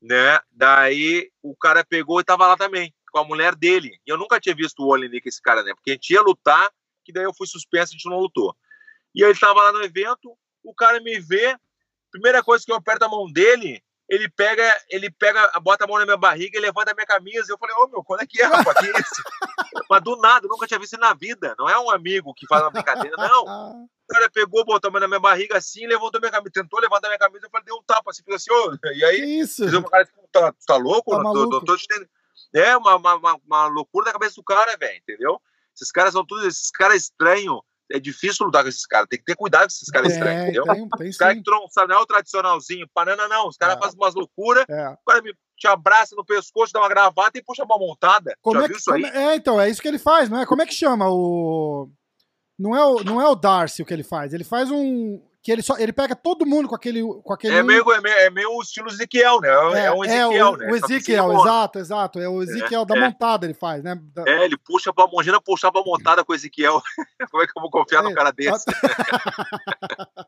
Né? 0.00 0.40
Daí 0.50 1.30
o 1.42 1.54
cara 1.54 1.84
pegou 1.84 2.18
e 2.20 2.24
tava 2.24 2.46
lá 2.46 2.56
também, 2.56 2.94
com 3.12 3.18
a 3.18 3.24
mulher 3.24 3.54
dele. 3.54 4.00
E 4.06 4.10
eu 4.10 4.16
nunca 4.16 4.40
tinha 4.40 4.54
visto 4.54 4.80
o 4.82 4.86
Olenik, 4.86 5.28
esse 5.28 5.42
cara, 5.42 5.62
né? 5.62 5.74
Porque 5.74 5.90
a 5.90 5.94
gente 5.94 6.10
ia 6.14 6.22
lutar, 6.22 6.70
que 7.04 7.12
daí 7.12 7.24
eu 7.24 7.34
fui 7.34 7.46
suspenso, 7.46 7.92
a 7.92 7.96
gente 7.96 8.08
não 8.08 8.18
lutou. 8.18 8.56
E 9.14 9.22
aí 9.22 9.30
ele 9.30 9.38
tava 9.38 9.60
lá 9.60 9.72
no 9.72 9.82
evento, 9.82 10.34
o 10.64 10.74
cara 10.74 10.98
me 11.00 11.20
vê, 11.20 11.54
primeira 12.10 12.42
coisa 12.42 12.64
que 12.64 12.72
eu 12.72 12.76
aperto 12.76 13.04
a 13.04 13.08
mão 13.08 13.30
dele, 13.30 13.82
ele 14.10 14.28
pega, 14.28 14.76
ele 14.88 15.08
pega, 15.08 15.48
bota 15.60 15.84
a 15.84 15.86
mão 15.86 15.96
na 15.96 16.04
minha 16.04 16.16
barriga 16.16 16.58
e 16.58 16.60
levanta 16.60 16.90
a 16.90 16.94
minha 16.94 17.06
camisa. 17.06 17.46
E 17.48 17.52
eu 17.52 17.58
falei, 17.58 17.76
ô 17.76 17.86
meu, 17.86 18.02
qual 18.02 18.18
é 18.18 18.26
que 18.26 18.42
é, 18.42 18.44
rapaz? 18.44 18.76
Que 18.78 18.86
isso? 19.00 19.22
Mas 19.88 20.02
do 20.02 20.16
nada, 20.16 20.48
nunca 20.48 20.66
tinha 20.66 20.80
visto 20.80 20.94
isso 20.94 21.00
na 21.00 21.14
vida. 21.14 21.54
Não 21.56 21.68
é 21.68 21.78
um 21.78 21.88
amigo 21.88 22.34
que 22.34 22.44
faz 22.48 22.60
uma 22.60 22.72
brincadeira, 22.72 23.16
não. 23.16 23.44
O 23.84 24.12
cara 24.12 24.28
pegou, 24.28 24.64
botou 24.64 24.88
a 24.88 24.90
mão 24.90 25.00
na 25.00 25.06
minha 25.06 25.20
barriga 25.20 25.56
assim, 25.56 25.86
levantou 25.86 26.20
minha 26.20 26.32
camisa, 26.32 26.50
tentou 26.52 26.80
levantar 26.80 27.06
minha 27.06 27.18
camisa, 27.20 27.46
eu 27.46 27.50
falei, 27.50 27.64
deu 27.64 27.76
um 27.76 27.82
tapa 27.84 28.10
assim, 28.10 28.24
falou 28.24 28.34
assim, 28.36 28.52
ô, 28.52 28.74
e 28.74 28.78
que 28.78 29.04
aí, 29.04 29.38
isso? 29.38 29.62
fiz 29.64 29.72
uma 29.74 29.88
cara 29.88 30.02
assim, 30.02 30.12
tá, 30.32 30.52
tá 30.66 30.76
louco? 30.76 31.12
Tá 31.12 31.22
tô- 31.22 31.46
não 31.46 31.64
tô 31.64 31.76
te. 31.76 31.86
É 32.52 32.76
uma, 32.76 32.96
uma, 32.96 33.14
uma, 33.14 33.40
uma 33.46 33.66
loucura 33.68 34.06
da 34.06 34.12
cabeça 34.12 34.34
do 34.34 34.42
cara, 34.42 34.76
velho, 34.76 34.98
entendeu? 34.98 35.40
Esses 35.72 35.92
caras 35.92 36.12
são 36.12 36.26
todos, 36.26 36.44
esses 36.44 36.72
caras 36.72 36.96
estranhos, 36.96 37.60
é 37.92 37.98
difícil 37.98 38.46
lutar 38.46 38.62
com 38.62 38.68
esses 38.68 38.86
caras, 38.86 39.06
tem 39.08 39.18
que 39.18 39.24
ter 39.24 39.34
cuidado 39.36 39.62
com 39.62 39.66
esses 39.68 39.88
caras 39.90 40.12
estranhos, 40.12 40.40
Tem, 40.42 40.50
entendeu? 40.50 40.64
tem, 40.74 40.88
tem 40.98 41.08
Os 41.10 41.16
caras 41.16 41.34
que 41.36 41.42
tu 41.42 41.50
não 41.50 41.96
é 41.96 41.98
o 41.98 42.06
tradicionalzinho, 42.06 42.86
banana 42.94 43.28
não, 43.28 43.48
os 43.48 43.56
caras 43.56 43.76
É. 43.76 43.78
fazem 43.80 43.98
umas 43.98 44.14
loucuras, 44.14 44.64
É. 44.68 44.88
o 44.90 45.04
cara 45.06 45.22
me, 45.22 45.34
te 45.56 45.66
abraça 45.66 46.14
no 46.16 46.24
pescoço, 46.24 46.72
dá 46.72 46.80
uma 46.80 46.88
gravata 46.88 47.38
e 47.38 47.42
puxa 47.42 47.64
uma 47.64 47.76
montada. 47.78 48.34
Como 48.40 48.58
Já 48.58 48.64
é 48.64 48.68
viu 48.68 48.74
que, 48.76 48.80
isso 48.80 48.92
aí? 48.92 49.02
é, 49.04 49.16
é, 49.32 49.34
então, 49.36 49.60
é 49.60 49.68
isso 49.68 49.82
que 49.82 49.88
ele 49.88 49.98
faz, 49.98 50.28
não 50.30 50.40
é? 50.40 50.46
Como 50.46 50.62
é 50.62 50.66
que 50.66 50.74
chama 50.74 51.06
o. 51.10 51.90
Não 52.58 52.76
é 52.76 52.84
o, 52.84 53.02
não 53.04 53.20
é 53.20 53.26
o 53.28 53.34
Darcy 53.34 53.82
o 53.82 53.86
que 53.86 53.92
ele 53.92 54.02
faz. 54.04 54.32
Ele 54.34 54.44
faz 54.44 54.70
um. 54.70 55.20
Que 55.42 55.50
ele 55.50 55.62
só. 55.62 55.78
Ele 55.78 55.92
pega 55.92 56.14
todo 56.14 56.44
mundo 56.44 56.68
com 56.68 56.74
aquele. 56.74 57.02
Com 57.02 57.32
aquele 57.32 57.54
É 57.54 57.62
meio, 57.62 57.90
é, 57.92 58.00
meio, 58.00 58.14
é 58.14 58.30
meio 58.30 58.50
o 58.50 58.60
estilo 58.60 58.90
Ezequiel, 58.90 59.40
né? 59.40 59.48
É, 59.48 59.86
é 59.86 59.92
um 59.92 60.04
Ezequiel, 60.04 60.48
o, 60.50 60.56
né? 60.58 60.70
o 60.70 60.76
Ezequiel, 60.76 61.32
exato, 61.32 61.78
exato. 61.78 62.20
É 62.20 62.28
o 62.28 62.42
Ezequiel 62.42 62.84
da 62.84 62.94
é. 62.94 63.00
montada 63.00 63.46
ele 63.46 63.54
faz, 63.54 63.82
né? 63.82 63.98
Da- 64.14 64.24
É, 64.26 64.44
ele 64.44 64.58
puxa 64.58 64.92
pra 64.92 65.08
imagina 65.10 65.40
puxar 65.40 65.72
pra 65.72 65.82
montada 65.82 66.22
com 66.22 66.32
o 66.32 66.34
Ezequiel. 66.34 66.82
Como 67.30 67.42
é 67.42 67.46
que 67.46 67.52
eu 67.56 67.62
vou 67.62 67.70
confiar 67.70 68.00
É, 68.00 68.02
num 68.02 68.12
cara 68.12 68.32
desse? 68.32 68.66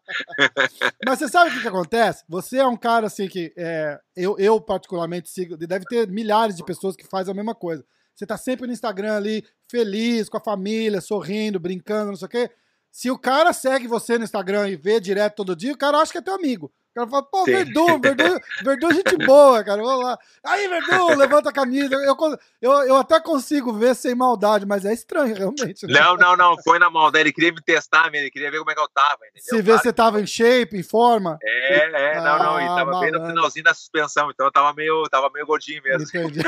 Mas 1.05 1.19
você 1.19 1.29
sabe 1.29 1.51
o 1.51 1.55
que, 1.55 1.61
que 1.61 1.69
acontece? 1.69 2.25
Você 2.29 2.57
é 2.59 2.67
um 2.67 2.77
cara 2.77 3.07
assim 3.07 3.29
que 3.29 3.53
é, 3.57 3.99
eu, 4.17 4.37
eu 4.39 4.59
particularmente 4.61 5.29
sigo, 5.29 5.57
deve 5.59 5.85
ter 5.85 6.09
milhares 6.09 6.57
de 6.57 6.65
pessoas 6.65 6.97
que 6.97 7.07
fazem 7.07 7.33
a 7.33 7.35
mesma 7.35 7.55
coisa. 7.55 7.85
Você 8.15 8.27
tá 8.27 8.37
sempre 8.37 8.67
no 8.67 8.73
Instagram 8.73 9.17
ali, 9.17 9.45
feliz, 9.71 10.29
com 10.29 10.37
a 10.37 10.41
família, 10.41 11.01
sorrindo, 11.01 11.59
brincando, 11.61 12.09
não 12.11 12.17
sei 12.17 12.27
o 12.27 12.31
quê. 12.31 12.51
Se 12.93 13.11
o 13.11 13.19
cara 13.19 13.55
segue 13.55 13.89
você 13.89 14.19
no 14.19 14.25
Instagram 14.25 14.69
e 14.69 14.77
vê 14.77 15.01
direto 15.01 15.37
todo 15.37 15.57
dia, 15.57 15.73
o 15.73 15.79
cara 15.79 15.99
acha 15.99 16.13
que 16.13 16.19
é 16.19 16.23
teu 16.23 16.35
amigo. 16.35 16.71
O 16.93 16.95
cara 16.95 17.09
fala, 17.09 17.23
pô, 17.23 17.45
Sim. 17.47 17.53
Verdun, 17.53 17.99
Verdun, 18.05 18.39
Verdun 18.61 18.89
é 18.91 18.93
gente 18.93 19.17
boa, 19.17 19.65
cara. 19.65 19.81
Vamos 19.83 20.05
lá. 20.05 20.19
Aí, 20.45 20.69
Verdun, 20.69 21.15
levanta 21.17 21.49
a 21.49 21.53
camisa. 21.53 21.95
Eu, 21.95 22.15
eu, 22.61 22.73
eu 22.85 22.97
até 22.99 23.19
consigo 23.19 23.73
ver 23.73 23.95
sem 23.97 24.15
maldade, 24.15 24.67
mas 24.67 24.85
é 24.85 24.93
estranho, 24.93 25.35
realmente. 25.35 25.87
né? 25.87 26.01
Não, 26.01 26.17
não, 26.17 26.37
não, 26.37 26.63
foi 26.63 26.79
na 26.79 26.91
maldade. 26.91 27.23
Ele 27.25 27.33
queria 27.33 27.51
me 27.51 27.63
testar, 27.63 28.11
ele 28.13 28.31
queria 28.31 28.51
ver 28.51 28.59
como 28.59 28.71
é 28.71 28.75
que 28.75 28.81
eu 28.81 28.89
tava, 28.89 29.19
entendeu? 29.27 29.43
Se 29.43 29.63
vê 29.63 29.73
se 29.79 29.85
você 29.85 29.93
tava 29.93 30.21
em 30.21 30.27
shape, 30.27 30.77
em 30.77 30.83
forma. 30.83 31.39
É, 31.43 32.17
é, 32.17 32.21
não, 32.21 32.39
não, 32.39 32.61
e 32.61 32.65
Ah, 32.67 32.75
tava 32.77 33.01
bem 33.01 33.11
no 33.11 33.27
finalzinho 33.27 33.65
da 33.65 33.73
suspensão, 33.73 34.31
então 34.31 34.45
eu 34.47 34.53
tava 34.53 34.75
meio, 34.75 35.03
tava 35.11 35.31
meio 35.33 35.47
gordinho 35.47 35.83
mesmo. 35.83 36.03
Entendi. 36.07 36.41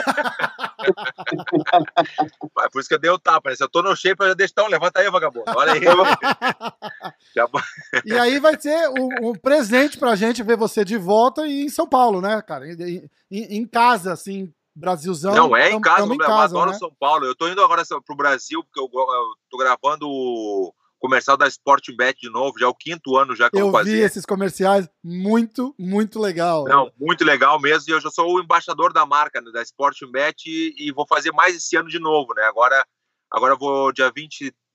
Mas 2.54 2.68
Por 2.70 2.80
isso 2.80 2.88
que 2.88 2.94
eu 2.94 2.98
dei 2.98 3.10
o 3.10 3.18
tapa, 3.18 3.50
né? 3.50 3.56
Se 3.56 3.62
eu 3.64 3.68
tô 3.68 3.82
no 3.82 3.96
shape, 3.96 4.22
eu 4.22 4.28
já 4.28 4.34
deixo, 4.34 4.52
então, 4.52 4.68
levanta 4.68 5.00
aí, 5.00 5.10
vagabundo. 5.10 5.44
Olha 5.48 5.72
aí. 5.72 5.80
Já- 7.34 7.48
E 8.04 8.18
aí 8.18 8.38
vai 8.38 8.58
ser 8.60 8.88
um, 8.90 9.30
um 9.30 9.34
presente 9.34 9.98
pra 9.98 10.14
gente 10.14 10.33
ver 10.42 10.56
você 10.56 10.84
de 10.84 10.96
volta 10.96 11.46
e 11.46 11.64
em 11.64 11.68
São 11.68 11.86
Paulo, 11.86 12.20
né, 12.20 12.40
cara? 12.42 12.66
Em, 12.66 13.08
em- 13.30 13.58
em 13.58 13.66
casa, 13.66 14.12
assim, 14.12 14.52
Brasilzão. 14.74 15.34
Não, 15.34 15.56
é 15.56 15.70
em 15.70 15.80
casa, 15.80 15.98
tamo 16.02 16.14
em 16.14 16.18
eu 16.18 16.26
casa, 16.26 16.56
adoro 16.56 16.72
né? 16.72 16.78
São 16.78 16.92
Paulo. 16.98 17.24
Eu 17.24 17.34
tô 17.34 17.48
indo 17.48 17.62
agora 17.62 17.82
pro 18.04 18.16
Brasil, 18.16 18.62
porque 18.64 18.80
eu, 18.80 18.84
eu 18.92 19.34
tô 19.48 19.56
gravando 19.56 20.08
o 20.08 20.74
comercial 20.98 21.36
da 21.36 21.46
Sportbet 21.46 22.18
de 22.18 22.30
novo, 22.30 22.58
já 22.58 22.64
é 22.64 22.68
o 22.68 22.74
quinto 22.74 23.14
ano 23.16 23.36
já 23.36 23.50
que 23.50 23.56
eu, 23.56 23.66
Eu 23.66 23.70
vou 23.70 23.84
vi 23.84 23.98
esses 24.00 24.24
comerciais, 24.24 24.88
muito, 25.02 25.74
muito 25.78 26.18
legal. 26.18 26.64
Não, 26.64 26.90
muito 26.98 27.22
legal 27.24 27.60
mesmo. 27.60 27.84
E 27.90 27.92
eu 27.92 28.00
já 28.00 28.10
sou 28.10 28.26
o 28.34 28.40
embaixador 28.40 28.90
da 28.92 29.04
marca, 29.04 29.40
né, 29.40 29.50
da 29.52 29.62
Sportbet, 29.62 30.46
e, 30.46 30.74
e 30.88 30.92
vou 30.92 31.06
fazer 31.06 31.30
mais 31.32 31.54
esse 31.56 31.76
ano 31.76 31.90
de 31.90 31.98
novo, 31.98 32.32
né? 32.34 32.42
Agora, 32.44 32.84
agora 33.30 33.52
eu 33.52 33.58
vou 33.58 33.92
dia 33.92 34.10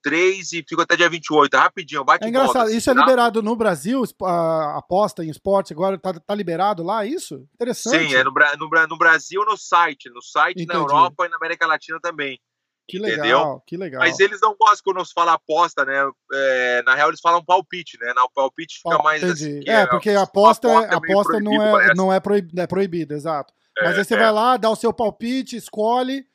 23 0.04 0.54
e 0.54 0.66
fico 0.68 0.82
até 0.82 0.96
dia 0.96 1.10
28. 1.10 1.56
Rapidinho, 1.58 2.04
bate 2.04 2.24
É 2.26 2.32
volta, 2.32 2.40
engraçado, 2.40 2.68
assim, 2.68 2.78
isso 2.78 2.90
é 2.90 2.94
tá? 2.94 3.00
liberado 3.02 3.42
no 3.42 3.56
Brasil, 3.56 4.04
a 4.24 4.78
aposta 4.78 5.24
em 5.24 5.30
esporte 5.30 5.74
agora 5.74 5.98
tá, 5.98 6.14
tá 6.14 6.36
liberado 6.36 6.84
lá, 6.84 7.06
isso? 7.06 7.46
Interessante. 7.56 8.10
Sim, 8.10 8.16
é 8.16 8.24
no, 8.24 8.32
no, 8.32 8.88
no 8.88 8.98
Brasil, 8.98 9.44
no 9.46 9.58
site. 9.58 10.10
No 10.10 10.22
site, 10.22 10.58
na 10.66 10.76
Entendi. 10.76 10.78
Europa 10.80 11.26
e 11.26 11.30
na 11.30 11.38
América 11.38 11.68
Latina 11.68 12.00
também. 12.02 12.40
que 12.88 12.98
legal, 12.98 13.18
entendeu? 13.20 13.64
que 13.68 13.78
legal. 13.78 14.00
Mas 14.02 14.20
eles 14.20 14.40
não 14.42 14.56
gostam 14.60 14.94
quando 14.94 15.06
se 15.06 15.14
fala 15.14 15.34
aposta, 15.34 15.86
né? 15.86 16.10
É, 16.34 16.82
na 16.86 16.96
real, 16.96 17.10
eles 17.10 17.22
falam 17.22 17.44
palpite, 17.44 17.98
né? 18.02 18.14
Na 18.16 18.28
palpite 18.34 18.78
fica 18.78 18.98
Ó, 18.98 19.04
mais 19.04 19.22
entendi. 19.22 19.46
assim. 19.50 19.60
que 19.62 19.70
é, 19.70 19.86
porque 19.86 20.10
a 20.12 20.24
aposta, 20.24 20.68
aposta 20.68 20.94
é 20.94 20.96
a 20.96 21.00
meio 21.00 21.14
aposta 21.20 21.40
não, 21.40 21.62
é, 21.64 21.72
parece. 21.72 21.96
não 21.96 22.14
é, 22.14 22.20
proib, 22.20 22.50
é 22.58 22.68
proibida, 22.68 23.14
exato. 23.16 23.54
Mas 23.82 23.96
É, 23.96 24.00
aí 24.00 24.06
você 24.06 24.14
é. 24.16 24.18
vai 24.18 24.32
lá, 24.32 24.58
dá 24.58 24.70
o 24.70 24.76
seu 24.76 24.92
palpite, 24.94 25.56
escolhe. 25.56 26.26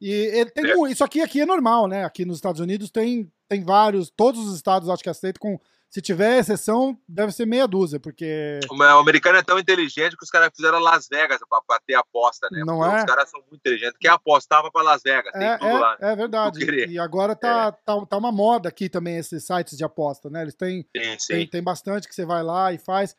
E 0.00 0.10
ele 0.10 0.50
tem 0.50 0.64
É. 0.70 0.74
mu- 0.74 0.86
isso 0.86 1.02
aqui, 1.02 1.20
aqui 1.20 1.40
é 1.40 1.46
normal, 1.46 1.86
né? 1.88 2.04
Aqui 2.04 2.24
nos 2.24 2.36
Estados 2.36 2.60
Unidos 2.60 2.90
tem, 2.90 3.30
tem 3.48 3.64
vários, 3.64 4.10
todos 4.10 4.46
os 4.48 4.54
estados 4.54 4.88
acho 4.88 5.02
que 5.02 5.10
aceitam 5.10 5.40
com. 5.40 5.60
Se 5.90 6.02
tiver 6.02 6.38
exceção, 6.38 6.98
deve 7.08 7.32
ser 7.32 7.46
meia 7.46 7.66
dúzia, 7.66 7.98
porque. 7.98 8.60
O 8.70 8.82
americano 8.82 9.38
é 9.38 9.42
tão 9.42 9.58
inteligente 9.58 10.18
que 10.18 10.22
os 10.22 10.28
caras 10.28 10.50
fizeram 10.54 10.78
Las 10.78 11.08
Vegas 11.10 11.38
pra 11.66 11.80
ter 11.86 11.94
aposta, 11.94 12.46
né? 12.52 12.62
Não 12.62 12.76
Porque 12.80 12.94
é? 12.94 12.98
Os 12.98 13.04
caras 13.04 13.30
são 13.30 13.40
muito 13.40 13.56
inteligentes. 13.56 13.96
Quem 13.98 14.10
apostava 14.10 14.70
pra 14.70 14.82
Las 14.82 15.00
Vegas, 15.02 15.32
tem 15.32 15.42
É, 15.48 15.56
tudo 15.56 15.72
lá. 15.80 15.96
é, 15.98 16.12
é 16.12 16.16
verdade. 16.16 16.62
E 16.90 16.98
agora 16.98 17.34
tá, 17.34 17.72
tá, 17.72 18.04
tá 18.04 18.18
uma 18.18 18.30
moda 18.30 18.68
aqui 18.68 18.90
também 18.90 19.16
esses 19.16 19.46
sites 19.46 19.78
de 19.78 19.82
aposta, 19.84 20.28
né? 20.28 20.42
Eles 20.42 20.54
têm, 20.54 20.82
Sim, 20.82 20.86
tem, 20.92 21.18
sim. 21.18 21.46
tem 21.46 21.62
bastante 21.62 22.06
que 22.06 22.14
você 22.14 22.26
vai 22.26 22.42
lá 22.42 22.70
e 22.70 22.76
faz. 22.76 23.16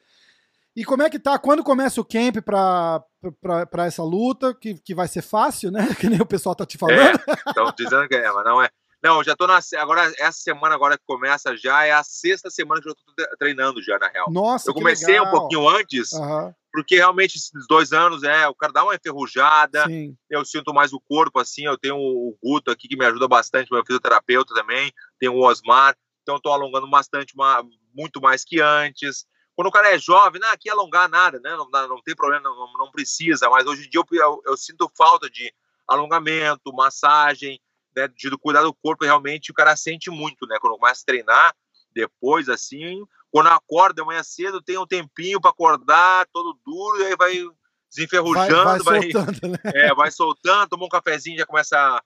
E 0.75 0.85
como 0.85 1.03
é 1.03 1.09
que 1.09 1.19
tá? 1.19 1.37
Quando 1.37 1.63
começa 1.63 1.99
o 1.99 2.05
camp 2.05 2.37
pra, 2.43 3.03
pra, 3.41 3.65
pra 3.65 3.85
essa 3.85 4.03
luta, 4.03 4.53
que, 4.53 4.75
que 4.75 4.95
vai 4.95 5.07
ser 5.07 5.21
fácil, 5.21 5.71
né? 5.71 5.79
Que 5.99 6.07
nem 6.09 6.21
o 6.21 6.25
pessoal 6.25 6.55
tá 6.55 6.65
te 6.65 6.77
falando. 6.77 7.19
Estão 7.47 7.73
dizendo 7.77 8.07
que 8.07 8.15
é, 8.15 8.31
mas 8.31 8.45
não 8.45 8.61
é. 8.61 8.69
Não, 9.03 9.23
já 9.23 9.33
tô 9.35 9.47
na. 9.47 9.59
Agora, 9.77 10.11
essa 10.19 10.39
semana 10.39 10.75
agora 10.75 10.97
que 10.97 11.03
começa 11.05 11.55
já 11.55 11.85
é 11.85 11.91
a 11.91 12.03
sexta 12.03 12.49
semana 12.49 12.81
que 12.81 12.89
eu 12.89 12.95
tô 12.95 13.13
tre- 13.15 13.35
treinando 13.37 13.81
já, 13.81 13.97
na 13.97 14.09
real. 14.09 14.29
Nossa, 14.29 14.69
Eu 14.69 14.73
comecei 14.73 15.19
um 15.19 15.31
pouquinho 15.31 15.69
antes, 15.69 16.11
Aham, 16.13 16.53
porque 16.71 16.95
realmente 16.97 17.37
esses 17.37 17.65
dois 17.67 17.93
anos 17.93 18.23
é, 18.23 18.47
o 18.49 18.53
cara 18.53 18.73
dá 18.73 18.83
uma 18.83 18.93
enferrujada, 18.95 19.85
sim. 19.85 20.15
eu 20.29 20.43
sinto 20.45 20.73
mais 20.73 20.91
o 20.93 20.99
corpo, 20.99 21.39
assim, 21.39 21.63
eu 21.65 21.77
tenho 21.77 21.95
o 21.95 22.37
Guto 22.43 22.69
aqui 22.71 22.87
que 22.89 22.97
me 22.97 23.05
ajuda 23.05 23.25
bastante, 23.27 23.71
meu 23.71 23.83
fisioterapeuta 23.85 24.53
também, 24.53 24.91
tem 25.17 25.29
o 25.29 25.39
Osmar, 25.39 25.95
então 26.21 26.35
eu 26.35 26.41
tô 26.41 26.51
alongando 26.51 26.89
bastante, 26.89 27.35
ma- 27.37 27.63
muito 27.95 28.21
mais 28.21 28.43
que 28.43 28.59
antes. 28.61 29.25
Quando 29.59 29.67
o 29.67 29.71
cara 29.73 29.93
é 29.93 29.99
jovem, 29.99 30.39
não, 30.39 30.47
aqui 30.47 30.69
alongar 30.69 31.09
nada, 31.09 31.37
né? 31.41 31.49
Não, 31.49 31.69
não 31.69 32.01
tem 32.01 32.15
problema, 32.15 32.43
não, 32.49 32.71
não 32.77 32.89
precisa, 32.89 33.49
mas 33.49 33.67
hoje 33.67 33.87
em 33.87 33.89
dia 33.89 33.99
eu, 33.99 34.17
eu- 34.17 34.41
eu 34.45 34.55
sinto 34.55 34.89
falta 34.95 35.29
de 35.29 35.53
alongamento, 35.85 36.71
massagem, 36.71 37.59
né, 37.93 38.07
de 38.07 38.29
cuidar 38.37 38.61
do 38.61 38.73
corpo, 38.73 39.03
realmente 39.03 39.51
o 39.51 39.53
cara 39.53 39.75
sente 39.75 40.09
muito, 40.09 40.47
né? 40.47 40.57
Quando 40.61 40.77
começa 40.77 41.01
a 41.01 41.05
treinar, 41.05 41.53
depois, 41.91 42.47
assim, 42.47 43.03
quando 43.29 43.47
acorda 43.47 44.01
de 44.01 44.07
manhã 44.07 44.23
cedo, 44.23 44.61
tem 44.61 44.77
um 44.77 44.87
tempinho 44.87 45.41
para 45.41 45.51
acordar, 45.51 46.25
todo 46.31 46.57
duro, 46.65 47.01
e 47.01 47.07
aí 47.07 47.17
vai 47.17 47.33
Vai, 47.33 47.53
desenferrujando, 47.89 48.63
vai 48.63 48.79
vai, 48.79 49.11
soltando, 49.11 49.47
né? 49.49 49.57
é, 49.75 49.93
vai 49.93 50.09
soltando, 50.09 50.69
toma 50.69 50.85
um 50.85 50.89
cafezinho, 50.89 51.37
já 51.37 51.45
começa 51.45 51.77
a, 51.77 52.01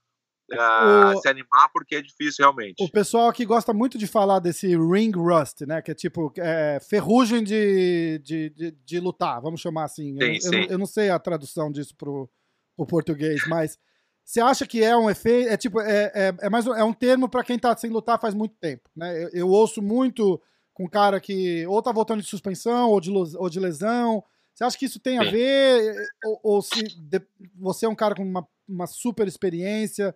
O- 0.58 1.22
se 1.22 1.28
animar, 1.28 1.70
porque 1.74 1.95
é 1.95 2.01
difícil 2.01 2.43
realmente. 2.43 2.84
O 2.84 2.89
pessoal 2.89 3.28
aqui 3.30 3.45
gosta 3.45 3.74
muito 3.74 3.97
de 3.97 4.08
falar 4.08 4.39
desse 4.39 4.68
ring 4.76 5.12
rust, 5.16 5.62
né? 5.62 5.82
Que 5.82 5.91
é 5.91 5.95
tipo 5.95 6.32
é, 6.38 6.80
ferrugem 6.80 7.43
de, 7.43 8.20
de, 8.24 8.49
de, 8.49 8.72
de 8.72 8.99
lutar, 8.99 9.41
vamos 9.41 9.62
chamar 9.62 9.86
assim. 9.86 10.12
Eu, 10.20 10.28
Sim, 10.28 10.34
eu 10.34 10.39
sim. 10.39 10.51
não- 10.51 10.68
eu 10.70 10.78
não 10.78 10.86
sei 10.86 11.10
a 11.10 11.20
tradução 11.20 11.72
disso 11.72 11.95
pro, 11.95 12.30
pro 12.76 12.86
português, 12.86 13.41
mas 13.47 13.78
Você 14.26 14.39
acha 14.39 14.66
que 14.66 14.82
é 14.82 14.95
um 14.95 15.10
efeito? 15.10 15.49
É 15.49 15.58
tipo, 15.58 15.82
é, 15.82 16.10
é, 16.16 16.36
é 16.43 16.49
mais 16.49 16.66
um- 16.66 16.74
é 16.74 16.82
um 16.84 16.93
termo 16.93 17.28
para 17.28 17.43
quem 17.43 17.60
tá 17.60 17.76
sem 17.76 17.89
lutar 17.89 18.18
faz 18.22 18.34
muito 18.34 18.56
tempo, 18.56 18.89
né? 18.95 19.22
Eu, 19.26 19.30
eu 19.34 19.49
ouço 19.49 19.82
muito 19.82 20.41
com 20.74 20.88
cara 20.89 21.20
que 21.20 21.68
ou 21.68 21.82
tá 21.82 21.91
voltando 21.91 22.22
de 22.22 22.28
suspensão 22.30 22.89
ou 22.89 23.01
de, 23.01 23.12
ou 23.12 23.49
de 23.49 23.60
lesão. 23.60 24.24
Você 24.54 24.64
acha 24.64 24.78
que 24.78 24.86
isso 24.86 24.97
tem 24.97 25.20
a 25.20 25.24
ver? 25.24 25.93
Ou, 26.24 26.39
ou 26.41 26.62
se 26.62 26.84
de- 27.01 27.22
você 27.54 27.86
é 27.86 27.89
um 27.89 27.95
cara 27.95 28.16
com 28.16 28.24
uma, 28.24 28.47
uma 28.66 28.88
super 28.88 29.28
experiência, 29.28 30.16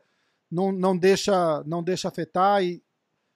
não, 0.52 0.72
não, 0.72 0.98
deixa, 0.98 1.64
não 1.66 1.84
deixa 1.84 2.08
afetar 2.08 2.64
e, 2.64 2.84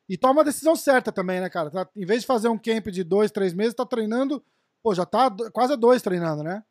e 0.10 0.18
toma 0.18 0.42
a 0.42 0.46
decisão 0.46 0.76
certa 0.76 1.12
também, 1.12 1.40
né, 1.40 1.50
cara? 1.50 1.70
Tá- 1.70 1.90
em 1.96 2.06
vez 2.06 2.22
de 2.22 2.28
fazer 2.28 2.48
um 2.50 2.58
camp 2.58 2.88
de 2.88 3.04
dois, 3.04 3.32
três 3.32 3.54
meses, 3.54 3.74
tá 3.74 3.86
treinando. 3.86 4.44
Pô, 4.84 4.96
já 4.96 5.06
tá 5.06 5.30
quase 5.54 5.76
dois 5.78 6.02
treinando, 6.02 6.44
né? 6.44 6.64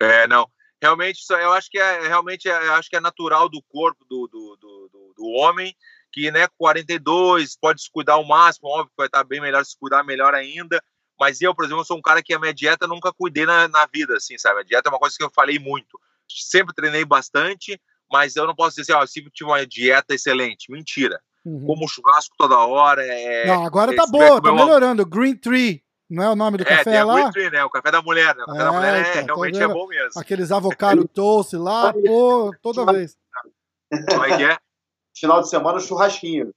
É, 0.00 0.26
não. 0.26 0.48
Realmente, 0.82 1.20
eu 1.30 1.52
acho 1.52 1.70
que 1.70 1.78
é 1.78 2.06
realmente 2.06 2.48
é, 2.48 2.66
eu 2.66 2.74
acho 2.74 2.90
que 2.90 2.96
é 2.96 3.00
natural 3.00 3.48
do 3.48 3.62
corpo 3.62 4.04
do, 4.04 4.28
do, 4.28 4.56
do, 4.56 4.90
do- 5.16 5.24
homem, 5.26 5.74
que 6.12 6.30
né, 6.30 6.46
com 6.46 6.54
42 6.58 7.56
pode 7.56 7.80
se 7.82 7.90
cuidar 7.90 8.14
ao 8.14 8.24
máximo, 8.24 8.68
óbvio 8.68 8.88
que 8.90 8.96
vai 8.98 9.06
estar 9.06 9.24
bem 9.24 9.40
melhor, 9.40 9.64
se 9.64 9.76
cuidar 9.78 10.04
melhor 10.04 10.34
ainda. 10.34 10.82
Mas 11.18 11.40
eu, 11.40 11.54
por 11.54 11.64
exemplo, 11.64 11.84
sou 11.84 11.96
um 11.96 12.02
cara 12.02 12.22
que 12.22 12.34
a 12.34 12.38
minha 12.38 12.52
dieta 12.52 12.86
nunca 12.86 13.12
cuidei 13.12 13.46
na, 13.46 13.66
na 13.68 13.86
vida, 13.86 14.16
assim, 14.16 14.36
sabe? 14.36 14.60
A 14.60 14.64
dieta 14.64 14.88
é 14.88 14.92
uma 14.92 14.98
coisa 14.98 15.16
que 15.16 15.24
eu 15.24 15.30
falei 15.34 15.58
muito. 15.58 15.98
Sempre 16.28 16.74
treinei 16.74 17.04
bastante, 17.04 17.80
mas 18.14 18.36
eu 18.36 18.46
não 18.46 18.54
posso 18.54 18.76
dizer 18.76 18.92
assim, 18.92 19.00
ó, 19.00 19.02
eu 19.02 19.08
sempre 19.08 19.32
tive 19.32 19.50
uma 19.50 19.66
dieta 19.66 20.14
excelente. 20.14 20.70
Mentira. 20.70 21.20
Uhum. 21.44 21.66
Como 21.66 21.88
churrasco 21.88 22.32
toda 22.38 22.56
hora. 22.58 23.04
É, 23.04 23.44
Não, 23.48 23.64
agora 23.64 23.92
é, 23.92 23.96
tá 23.96 24.06
boa, 24.06 24.40
tá 24.40 24.52
uma- 24.52 24.64
melhorando. 24.64 25.04
Green 25.04 25.36
Tree, 25.36 25.82
não 26.08 26.22
é 26.22 26.30
o 26.30 26.36
nome 26.36 26.58
do 26.58 26.62
É, 26.62 26.66
café 26.76 27.02
lá? 27.02 27.14
Green 27.22 27.32
Tree, 27.32 27.50
né? 27.50 27.64
O 27.64 27.70
café 27.70 27.90
da 27.90 28.00
mulher, 28.00 28.36
né? 28.36 28.44
O 28.44 28.46
café 28.46 28.60
É, 28.60 28.64
da 28.64 28.72
mulher 28.72 28.94
é, 28.94 29.00
então, 29.00 29.12
tá 29.12 29.20
realmente 29.26 29.62
é 29.62 29.66
bom 29.68 29.86
mesmo. 29.88 30.20
Aqueles 30.20 30.52
avocado 30.52 31.08
toast 31.08 31.56
lá, 31.56 31.92
pô, 31.92 32.54
toda 32.62 32.90
vez. 32.92 33.16
Como 34.08 34.24
é 34.24 34.36
que 34.36 34.44
é? 34.44 34.56
Final 35.18 35.42
de 35.42 35.48
semana, 35.48 35.80
churrasquinho. 35.80 36.52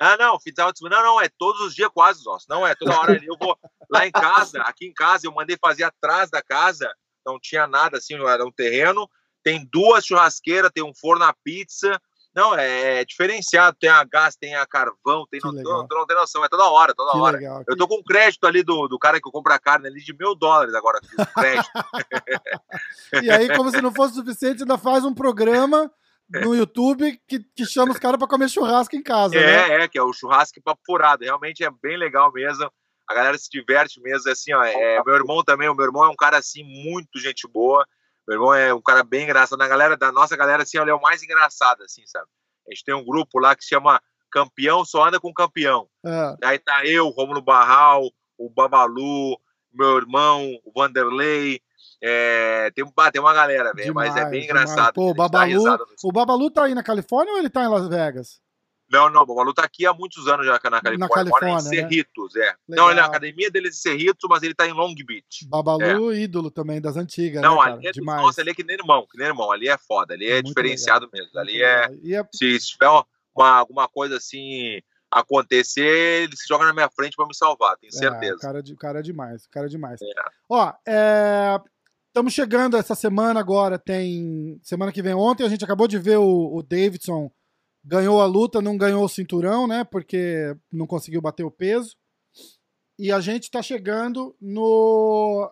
Ah, 0.00 0.16
não, 0.16 0.38
final 0.38 0.70
de 0.72 0.78
semana, 0.78 1.02
não, 1.02 1.14
não, 1.16 1.20
é 1.20 1.28
todos 1.36 1.60
os 1.60 1.74
dias 1.74 1.90
quase, 1.92 2.24
nossa. 2.24 2.46
Não, 2.48 2.64
é 2.64 2.72
toda 2.76 2.96
hora 2.96 3.14
ali. 3.14 3.26
Eu 3.26 3.36
vou 3.40 3.58
lá 3.90 4.06
em 4.06 4.12
casa, 4.12 4.62
aqui 4.62 4.86
em 4.86 4.92
casa, 4.94 5.26
eu 5.26 5.32
mandei 5.32 5.56
fazer 5.60 5.82
atrás 5.82 6.30
da 6.30 6.40
casa, 6.40 6.88
não 7.26 7.36
tinha 7.40 7.66
nada 7.66 7.98
assim, 7.98 8.14
era 8.14 8.44
um 8.46 8.52
terreno. 8.52 9.10
Tem 9.42 9.66
duas 9.72 10.04
churrasqueiras, 10.04 10.70
tem 10.72 10.84
um 10.84 10.94
forno 10.94 11.24
a 11.24 11.34
pizza. 11.44 12.00
Não, 12.34 12.54
é, 12.54 13.04
diferenciado. 13.04 13.76
Tem 13.80 13.90
a 13.90 14.04
gás, 14.04 14.36
tem 14.36 14.54
a 14.54 14.66
carvão, 14.66 15.26
tem. 15.30 15.40
Não, 15.42 15.52
não, 15.52 15.86
não 15.90 16.06
tem 16.06 16.16
noção, 16.16 16.44
é 16.44 16.48
toda 16.48 16.70
hora, 16.70 16.94
toda 16.94 17.12
Que 17.12 17.18
hora. 17.18 17.38
legal. 17.38 17.64
Eu 17.66 17.76
tô 17.76 17.88
com 17.88 18.02
crédito 18.02 18.46
ali 18.46 18.62
do, 18.62 18.86
do 18.86 18.98
cara 18.98 19.20
que 19.20 19.30
compra 19.30 19.54
a 19.54 19.58
carne 19.58 19.88
ali 19.88 20.00
de 20.02 20.14
mil 20.16 20.34
dólares 20.34 20.74
agora, 20.74 21.00
de 21.00 21.26
crédito. 21.34 21.70
E 23.22 23.30
aí, 23.30 23.48
como 23.56 23.70
se 23.70 23.80
não 23.80 23.92
fosse 23.92 24.14
suficiente, 24.14 24.62
ainda 24.62 24.78
faz 24.78 25.04
um 25.04 25.14
programa 25.14 25.90
no 26.28 26.54
YouTube 26.54 27.18
que, 27.26 27.40
que 27.40 27.64
chama 27.64 27.92
os 27.92 27.98
caras 27.98 28.18
pra 28.18 28.28
comer 28.28 28.48
churrasco 28.48 28.94
em 28.94 29.02
casa, 29.02 29.34
né? 29.34 29.70
É, 29.70 29.82
é, 29.82 29.88
que 29.88 29.98
é 29.98 30.02
o 30.02 30.12
churrasco 30.12 30.60
papo 30.62 30.80
furado. 30.84 31.24
Realmente 31.24 31.64
é 31.64 31.70
bem 31.82 31.96
legal 31.96 32.30
mesmo. 32.32 32.70
A 33.08 33.14
galera 33.14 33.38
se 33.38 33.48
diverte 33.50 34.00
mesmo. 34.00 34.30
Assim, 34.30 34.52
ó, 34.52 34.62
é, 34.62 35.02
meu 35.04 35.14
irmão 35.14 35.42
também, 35.42 35.68
o 35.68 35.74
meu 35.74 35.86
irmão 35.86 36.04
é 36.04 36.08
um 36.08 36.16
cara 36.16 36.36
assim, 36.36 36.62
muito 36.62 37.18
gente 37.18 37.48
boa. 37.48 37.86
Meu 38.28 38.36
irmão 38.36 38.54
é 38.54 38.74
um 38.74 38.82
cara 38.82 39.02
bem 39.02 39.24
engraçado. 39.24 39.58
Na 39.58 39.66
galera, 39.66 39.96
da 39.96 40.12
nossa 40.12 40.36
galera, 40.36 40.62
assim, 40.62 40.78
ele 40.78 40.90
é 40.90 40.94
o 40.94 41.00
mais 41.00 41.22
engraçado, 41.22 41.82
assim, 41.82 42.02
sabe? 42.04 42.26
A 42.68 42.74
gente 42.74 42.84
tem 42.84 42.94
um 42.94 43.02
grupo 43.02 43.38
lá 43.38 43.56
que 43.56 43.62
se 43.62 43.70
chama 43.70 44.02
Campeão 44.30 44.84
Só 44.84 45.06
Anda 45.06 45.18
com 45.18 45.32
Campeão. 45.32 45.88
É. 46.04 46.36
Aí 46.44 46.58
tá 46.58 46.84
eu, 46.84 47.08
Romulo 47.08 47.40
Barral, 47.40 48.02
o 48.36 48.50
Babalu, 48.50 49.40
meu 49.72 49.96
irmão, 49.96 50.46
o 50.62 50.70
Vanderlei. 50.78 51.62
É, 52.02 52.70
tem, 52.74 52.84
ah, 52.98 53.10
tem 53.10 53.20
uma 53.20 53.32
galera, 53.32 53.72
velho, 53.72 53.94
mas 53.94 54.14
é 54.14 54.28
bem 54.28 54.42
Demais, 54.42 54.44
engraçado. 54.44 54.94
Pô, 54.94 55.10
o 55.10 55.14
Babalu, 55.14 55.64
o 56.04 56.12
Babalu 56.12 56.50
tá 56.50 56.64
aí 56.64 56.74
na 56.74 56.82
Califórnia 56.82 57.32
ou 57.32 57.38
ele 57.38 57.48
tá 57.48 57.64
em 57.64 57.68
Las 57.68 57.88
Vegas? 57.88 58.42
Não, 58.90 59.10
não, 59.10 59.22
o 59.22 59.26
Babalu 59.26 59.52
tá 59.52 59.62
aqui 59.64 59.84
há 59.86 59.92
muitos 59.92 60.26
anos 60.28 60.46
já 60.46 60.52
na 60.52 60.58
Califórnia. 60.60 60.98
Na 60.98 61.06
Mora 61.08 61.20
em 61.20 61.30
Califórnia, 61.30 61.54
né? 61.56 61.60
Cerritos, 61.60 62.34
é. 62.36 62.40
Legal. 62.40 62.56
Não, 62.68 62.90
ele, 62.90 63.00
a 63.00 63.04
academia 63.04 63.50
dele 63.50 63.66
é 63.66 63.70
de 63.70 63.76
Cerritos, 63.76 64.28
mas 64.28 64.42
ele 64.42 64.54
tá 64.54 64.66
em 64.66 64.72
Long 64.72 64.94
Beach. 65.06 65.46
Babalu, 65.48 66.14
ídolo 66.14 66.50
também 66.50 66.80
das 66.80 66.96
antigas, 66.96 67.42
não, 67.42 67.56
né, 67.56 67.62
cara? 67.64 67.74
ali 67.74 67.86
é, 67.86 67.92
Demais. 67.92 68.22
nossa, 68.22 68.40
ali 68.40 68.50
é 68.50 68.54
que 68.54 68.64
nem 68.64 68.76
irmão, 68.76 69.06
que 69.10 69.18
nem 69.18 69.26
irmão. 69.26 69.50
Ali 69.52 69.68
é 69.68 69.76
foda, 69.76 70.14
ali 70.14 70.26
é 70.26 70.34
Muito 70.36 70.46
diferenciado 70.48 71.08
mesmo. 71.12 71.26
Muito 71.34 71.38
Ali 71.38 71.62
é, 71.62 71.86
legal. 71.88 72.24
É 72.24 72.36
se, 72.36 72.58
tiver 72.58 72.88
uma, 72.88 73.04
uma- 73.36 73.58
alguma 73.58 73.88
coisa 73.88 74.16
assim 74.16 74.80
acontecer, 75.10 76.22
ele 76.24 76.36
se 76.36 76.46
joga 76.48 76.66
na 76.66 76.72
minha 76.72 76.88
frente 76.90 77.16
pra 77.16 77.26
me 77.26 77.34
salvar, 77.34 77.76
tenho 77.78 77.90
É, 77.90 77.96
certeza. 77.96 78.36
o 78.36 78.40
cara, 78.40 78.62
de, 78.62 78.76
cara 78.76 78.98
é 79.00 79.02
demais, 79.02 79.46
cara 79.46 79.66
é 79.66 79.68
demais. 79.68 80.00
É. 80.02 80.06
Ó, 80.48 80.72
estamos 82.08 82.32
chegando 82.32 82.76
essa 82.76 82.94
semana 82.94 83.40
agora, 83.40 83.78
tem 83.78 84.58
semana 84.62 84.92
que 84.92 85.02
vem. 85.02 85.14
Ontem 85.14 85.44
a 85.44 85.48
gente 85.48 85.64
acabou 85.64 85.86
de 85.88 85.98
ver 85.98 86.18
o, 86.18 86.56
o 86.56 86.62
Davidson 86.62 87.30
ganhou 87.84 88.20
a 88.20 88.26
luta, 88.26 88.60
não 88.60 88.76
ganhou 88.76 89.04
o 89.04 89.08
cinturão, 89.08 89.66
né? 89.66 89.84
Porque 89.84 90.56
não 90.72 90.86
conseguiu 90.86 91.20
bater 91.20 91.44
o 91.44 91.50
peso. 91.50 91.96
E 92.98 93.12
a 93.12 93.20
gente 93.20 93.50
tá 93.50 93.62
chegando 93.62 94.34
no 94.40 95.50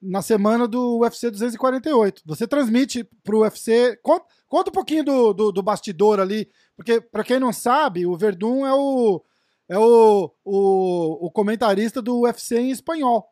na 0.00 0.22
semana 0.22 0.66
do 0.66 1.00
UFC 1.00 1.30
248. 1.30 2.22
Você 2.24 2.46
transmite 2.46 3.04
pro 3.22 3.40
UFC. 3.40 3.98
Conta, 4.02 4.24
conta 4.48 4.70
um 4.70 4.72
pouquinho 4.72 5.04
do, 5.04 5.32
do, 5.34 5.52
do 5.52 5.62
bastidor 5.62 6.18
ali, 6.18 6.50
porque 6.74 7.00
para 7.00 7.22
quem 7.22 7.38
não 7.38 7.52
sabe, 7.52 8.06
o 8.06 8.16
Verdun 8.16 8.66
é 8.66 8.72
o 8.72 9.22
é 9.68 9.78
o, 9.78 10.34
o, 10.44 11.26
o 11.26 11.30
comentarista 11.30 12.02
do 12.02 12.22
UFC 12.22 12.58
em 12.58 12.70
espanhol. 12.70 13.28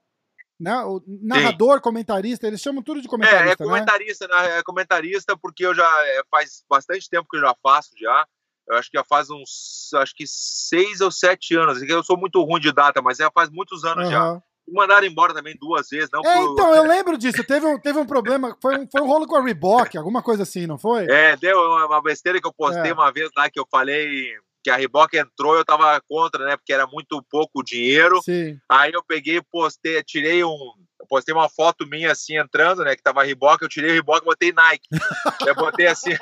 Né? 0.61 0.75
O 0.85 1.01
narrador, 1.23 1.81
comentarista, 1.81 2.47
eles 2.47 2.61
chamam 2.61 2.83
tudo 2.83 3.01
de 3.01 3.07
É, 3.07 3.11
comentarista, 3.11 3.63
é 3.63 3.67
comentarista, 3.67 4.27
né? 4.29 4.59
É 4.59 4.63
comentarista 4.63 5.37
porque 5.37 5.65
eu 5.65 5.75
já 5.75 5.89
é, 6.07 6.23
faz 6.31 6.65
bastante 6.69 7.09
tempo 7.09 7.29
que 7.31 7.37
eu 7.37 7.43
já 7.43 7.55
faço 7.63 7.91
já. 7.97 8.27
Eu 8.69 8.77
acho 8.77 8.91
que 8.91 8.99
já 8.99 9.05
faz 9.05 9.31
uns, 9.31 9.91
acho 9.95 10.15
que 10.15 10.25
seis 10.27 11.01
ou 11.01 11.11
sete 11.11 11.55
anos. 11.55 11.81
Eu 11.83 12.03
sou 12.03 12.19
muito 12.19 12.43
ruim 12.43 12.61
de 12.61 12.73
data, 12.73 13.01
mas 13.01 13.17
já 13.19 13.31
faz 13.31 13.49
muitos 13.51 13.83
né? 13.83 13.91
anos 13.91 14.11
já. 14.11 14.21
Aham. 14.21 14.43
Me 14.67 14.75
mandaram 14.75 15.07
embora 15.07 15.33
também 15.33 15.57
duas 15.59 15.89
vezes, 15.89 16.11
não 16.13 16.21
É, 16.21 16.35
por- 16.35 16.53
então, 16.53 16.75
eu 16.75 16.83
lembro 16.87 17.17
disso. 17.17 17.43
Teve 17.45 17.65
um, 17.65 17.79
teve 17.81 17.99
um 17.99 18.05
problema, 18.05 18.55
foi 18.61 18.77
um, 18.79 18.87
foi 18.91 19.01
um 19.01 19.07
rolo 19.07 19.27
com 19.27 19.37
a 19.37 19.43
Reebok, 19.43 19.97
alguma 19.97 20.23
coisa 20.23 20.43
assim, 20.43 20.67
não 20.67 20.77
foi? 20.77 21.07
É, 21.09 21.35
deu 21.37 21.57
uma 21.59 21.87
uma 21.87 22.03
besteira 22.03 22.39
que 22.39 22.47
eu 22.47 22.53
postei 22.53 22.91
É. 22.91 22.93
uma 22.93 23.11
vez 23.11 23.31
lá 23.35 23.49
que 23.49 23.59
eu 23.59 23.67
falei 23.71 24.35
que 24.63 24.71
a 24.71 24.77
Reebok 24.77 25.17
entrou, 25.17 25.57
eu 25.57 25.65
tava 25.65 26.01
contra, 26.09 26.45
né? 26.45 26.57
Porque 26.57 26.73
era 26.73 26.87
muito 26.87 27.23
pouco 27.31 27.63
dinheiro. 27.63 28.21
Sim. 28.23 28.59
Aí 28.69 28.93
eu 28.93 29.03
peguei, 29.03 29.41
postei, 29.51 30.03
tirei 30.03 30.45
um, 30.45 30.73
eu 31.01 31.07
postei 31.09 31.35
uma 31.35 31.49
foto 31.49 31.87
minha 31.87 32.13
assim 32.13 32.37
entrando, 32.37 32.85
né? 32.85 32.97
Que 32.97 33.03
tava 33.03 33.23
Reebok, 33.23 33.63
eu 33.63 33.69
tirei 33.69 33.91
o 33.91 33.93
Reebok, 33.95 34.23
e 34.23 34.25
botei 34.25 34.53
Nike. 34.53 34.89
eu 35.47 35.55
botei 35.55 35.87
assim, 35.87 36.13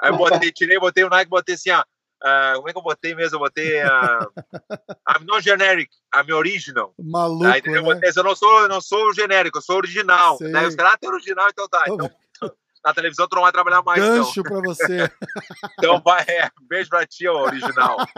aí 0.00 0.10
eu 0.10 0.16
botei, 0.16 0.52
tirei, 0.52 0.78
botei 0.78 1.04
o 1.04 1.10
Nike, 1.10 1.30
botei 1.30 1.54
assim, 1.54 1.70
ó. 1.70 1.82
ah, 2.22 2.52
como 2.56 2.68
é 2.68 2.72
que 2.72 2.78
eu 2.78 2.82
botei 2.82 3.14
mesmo? 3.14 3.36
Eu 3.36 3.40
botei 3.40 3.80
a 3.80 4.28
I'm 5.08 5.24
not 5.26 5.42
generic, 5.42 5.90
I'm 6.14 6.32
original. 6.32 6.94
Maluco, 6.98 7.46
Aí 7.46 7.60
eu 7.64 7.72
né? 7.72 7.82
botei, 7.82 8.10
eu 8.16 8.24
não 8.24 8.36
sou, 8.36 8.62
eu 8.62 8.68
não 8.68 8.80
sou 8.80 9.12
genérico, 9.12 9.58
eu 9.58 9.62
sou 9.62 9.76
original. 9.76 10.38
Sei. 10.38 10.52
Daí 10.52 10.66
os 10.66 10.76
caras, 10.76 10.94
ah, 10.94 10.98
tem 10.98 11.10
original, 11.10 11.48
então 11.50 11.68
tá. 11.68 11.84
Então, 11.88 12.10
na 12.84 12.92
televisão 12.92 13.26
tu 13.26 13.34
não 13.34 13.42
vai 13.42 13.52
trabalhar 13.52 13.82
mais, 13.82 14.02
então. 14.02 14.16
Gancho 14.18 14.42
pra 14.42 14.60
você. 14.60 15.10
Então 15.78 16.00
vai, 16.02 16.22
é, 16.22 16.50
beijo 16.68 16.88
pra 16.88 17.06
ti, 17.06 17.26
original. 17.28 17.96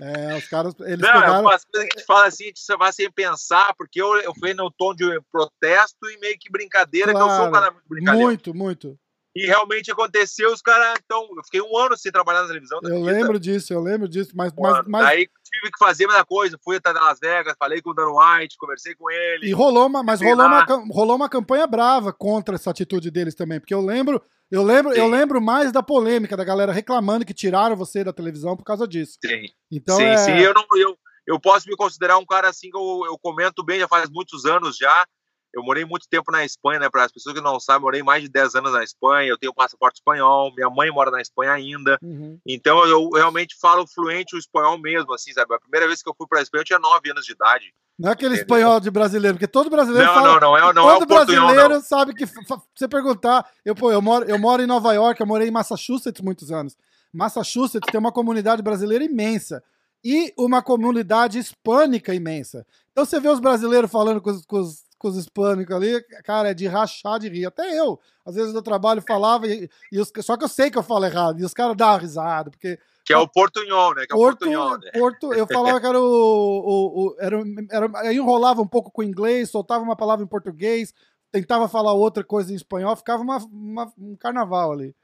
É, 0.00 0.36
os 0.36 0.46
caras, 0.48 0.74
eles 0.80 1.00
Não, 1.00 1.08
é 1.08 1.12
pegaram... 1.20 1.48
a 1.48 1.58
gente 1.82 2.04
fala 2.06 2.26
assim, 2.26 2.50
você 2.54 2.76
vai 2.76 2.92
sem 2.92 3.10
pensar, 3.10 3.74
porque 3.76 4.00
eu, 4.00 4.16
eu 4.18 4.32
fui 4.38 4.54
no 4.54 4.70
tom 4.70 4.94
de 4.94 5.20
protesto 5.30 6.08
e 6.10 6.18
meio 6.18 6.36
que 6.38 6.50
brincadeira, 6.50 7.12
que 7.12 7.18
eu 7.18 7.28
sou 7.28 7.46
um 7.46 7.50
Claro. 7.50 7.52
cara 7.52 7.70
muito 7.72 7.88
brincadeira. 7.88 8.26
Muito, 8.26 8.54
muito. 8.54 8.98
E 9.38 9.46
realmente 9.46 9.90
aconteceu, 9.92 10.52
os 10.52 10.60
caras, 10.60 10.98
então, 11.04 11.28
eu 11.36 11.44
fiquei 11.44 11.60
um 11.60 11.78
ano 11.78 11.96
sem 11.96 12.10
trabalhar 12.10 12.42
na 12.42 12.48
televisão. 12.48 12.80
Eu 12.82 13.00
lembro 13.00 13.38
disso, 13.38 13.72
eu 13.72 13.80
lembro 13.80 14.08
disso, 14.08 14.32
mas, 14.34 14.52
Um 14.52 14.60
mas, 14.60 14.84
mas 14.86 15.06
Aí 15.06 15.28
tive 15.44 15.70
que 15.70 15.78
fazer 15.78 16.06
a 16.06 16.08
mesma 16.08 16.24
coisa, 16.24 16.58
fui 16.62 16.76
até 16.76 16.90
Las 16.92 17.20
Vegas, 17.20 17.54
falei 17.56 17.80
com 17.80 17.90
o 17.90 17.94
Dan 17.94 18.10
White, 18.10 18.56
conversei 18.58 18.96
com 18.96 19.08
ele. 19.08 19.46
E 19.46 19.52
rolou 19.52 19.86
uma, 19.86 20.02
mas 20.02 20.20
rolou 20.20 20.36
lá. 20.38 20.66
uma, 20.66 20.86
rolou 20.92 21.16
uma 21.16 21.28
campanha 21.28 21.68
brava 21.68 22.12
contra 22.12 22.56
essa 22.56 22.70
atitude 22.70 23.12
deles 23.12 23.34
também, 23.34 23.60
porque 23.60 23.74
eu 23.74 23.80
lembro, 23.80 24.20
eu 24.50 24.64
lembro, 24.64 24.92
eu 24.92 25.06
lembro 25.06 25.40
mais 25.40 25.70
da 25.70 25.82
polêmica 25.82 26.36
da 26.36 26.44
galera 26.44 26.72
reclamando 26.72 27.24
que 27.24 27.32
tiraram 27.32 27.76
você 27.76 28.02
da 28.02 28.12
televisão 28.12 28.56
por 28.56 28.64
causa 28.64 28.88
disso. 28.88 29.18
Sim, 29.24 29.44
Então 29.70 29.96
sim, 29.96 30.04
é, 30.04 30.16
sim, 30.16 30.36
eu, 30.38 30.52
não, 30.52 30.64
eu, 30.76 30.98
eu 31.26 31.38
posso 31.38 31.68
me 31.68 31.76
considerar 31.76 32.18
um 32.18 32.26
cara 32.26 32.48
assim 32.48 32.70
que 32.70 32.76
eu, 32.76 33.02
eu 33.06 33.18
comento 33.18 33.62
bem, 33.62 33.78
já 33.78 33.86
faz 33.86 34.10
muitos 34.10 34.44
anos 34.44 34.76
já. 34.76 35.06
Eu 35.54 35.62
morei 35.62 35.84
muito 35.84 36.06
tempo 36.08 36.30
na 36.30 36.44
Espanha, 36.44 36.80
né? 36.80 36.90
Para 36.90 37.04
as 37.04 37.12
pessoas 37.12 37.34
que 37.34 37.40
não 37.40 37.58
sabem, 37.58 37.82
morei 37.82 38.02
mais 38.02 38.22
de 38.22 38.28
10 38.28 38.54
anos 38.54 38.72
na 38.72 38.84
Espanha. 38.84 39.28
Eu 39.28 39.38
tenho 39.38 39.54
passaporte 39.54 39.96
espanhol, 40.00 40.52
minha 40.54 40.68
mãe 40.68 40.90
mora 40.90 41.10
na 41.10 41.20
Espanha 41.20 41.52
ainda. 41.52 41.98
Uhum. 42.02 42.38
Então 42.46 42.84
eu 42.86 43.10
realmente 43.10 43.56
falo 43.60 43.86
fluente 43.86 44.36
o 44.36 44.38
espanhol 44.38 44.78
mesmo, 44.78 45.12
assim, 45.14 45.32
sabe? 45.32 45.54
A 45.54 45.58
primeira 45.60 45.86
vez 45.86 46.02
que 46.02 46.08
eu 46.08 46.14
fui 46.16 46.26
para 46.26 46.40
a 46.40 46.42
Espanha 46.42 46.60
eu 46.60 46.64
tinha 46.66 46.78
9 46.78 47.10
anos 47.10 47.24
de 47.24 47.32
idade. 47.32 47.72
Não 47.98 48.10
é 48.10 48.12
aquele 48.12 48.34
Entendeu? 48.36 48.56
espanhol 48.58 48.78
de 48.80 48.90
brasileiro, 48.92 49.36
porque 49.36 49.48
todo 49.48 49.68
brasileiro 49.68 50.06
Não, 50.06 50.14
fala, 50.14 50.28
não, 50.34 50.40
não 50.40 50.56
é, 50.56 50.72
não 50.72 50.88
é 50.90 50.94
o 50.94 50.98
todo 51.00 51.08
portunhol, 51.08 51.46
brasileiro 51.46 51.74
não. 51.74 51.80
sabe 51.80 52.14
que 52.14 52.26
você 52.26 52.86
perguntar, 52.86 53.44
eu 53.64 53.74
pô, 53.74 53.90
eu 53.90 54.00
moro, 54.00 54.24
eu 54.28 54.38
moro 54.38 54.62
em 54.62 54.66
Nova 54.66 54.92
York, 54.92 55.20
eu 55.20 55.26
morei 55.26 55.48
em 55.48 55.50
Massachusetts 55.50 56.22
muitos 56.22 56.52
anos. 56.52 56.76
Massachusetts 57.12 57.90
tem 57.90 57.98
uma 57.98 58.12
comunidade 58.12 58.62
brasileira 58.62 59.02
imensa 59.04 59.62
e 60.04 60.32
uma 60.38 60.62
comunidade 60.62 61.38
hispânica 61.38 62.14
imensa. 62.14 62.64
Então 62.92 63.04
você 63.04 63.18
vê 63.18 63.28
os 63.28 63.40
brasileiros 63.40 63.90
falando 63.90 64.20
com 64.20 64.30
os, 64.30 64.46
com 64.46 64.60
os- 64.60 64.84
com 64.98 65.08
os 65.08 65.16
hispânicos 65.16 65.74
ali, 65.74 66.02
cara, 66.24 66.50
é 66.50 66.54
de 66.54 66.66
rachar 66.66 67.18
de 67.18 67.28
rir. 67.28 67.46
Até 67.46 67.78
eu, 67.78 67.98
às 68.26 68.34
vezes 68.34 68.52
no 68.52 68.60
trabalho 68.62 69.00
falava, 69.00 69.46
e, 69.46 69.68
e 69.92 70.00
os, 70.00 70.10
só 70.22 70.36
que 70.36 70.44
eu 70.44 70.48
sei 70.48 70.70
que 70.70 70.76
eu 70.78 70.82
falo 70.82 71.04
errado, 71.06 71.40
e 71.40 71.44
os 71.44 71.54
caras 71.54 71.76
davam 71.76 71.98
risada, 72.00 72.50
porque. 72.50 72.78
Que 73.04 73.12
é 73.14 73.16
o 73.16 73.26
portunhol, 73.26 73.94
né? 73.94 74.04
Que 74.06 74.12
é 74.12 74.16
o 74.16 74.18
Porto, 74.18 74.38
portunhol, 74.40 74.78
né? 74.78 74.90
Porto, 74.92 75.32
eu 75.32 75.46
falava 75.46 75.80
que 75.80 75.86
era 75.86 75.98
o. 75.98 76.04
o, 76.04 77.06
o 77.06 77.16
era, 77.18 77.36
era, 77.70 77.90
aí 78.00 78.16
enrolava 78.16 78.60
um 78.60 78.66
pouco 78.68 78.90
com 78.90 79.00
o 79.00 79.04
inglês, 79.04 79.50
soltava 79.50 79.82
uma 79.82 79.96
palavra 79.96 80.22
em 80.24 80.28
português, 80.28 80.92
tentava 81.32 81.68
falar 81.68 81.92
outra 81.94 82.22
coisa 82.22 82.52
em 82.52 82.56
espanhol, 82.56 82.94
ficava 82.96 83.22
uma, 83.22 83.38
uma- 83.38 83.92
um 83.98 84.14
carnaval 84.16 84.72
ali. 84.72 84.94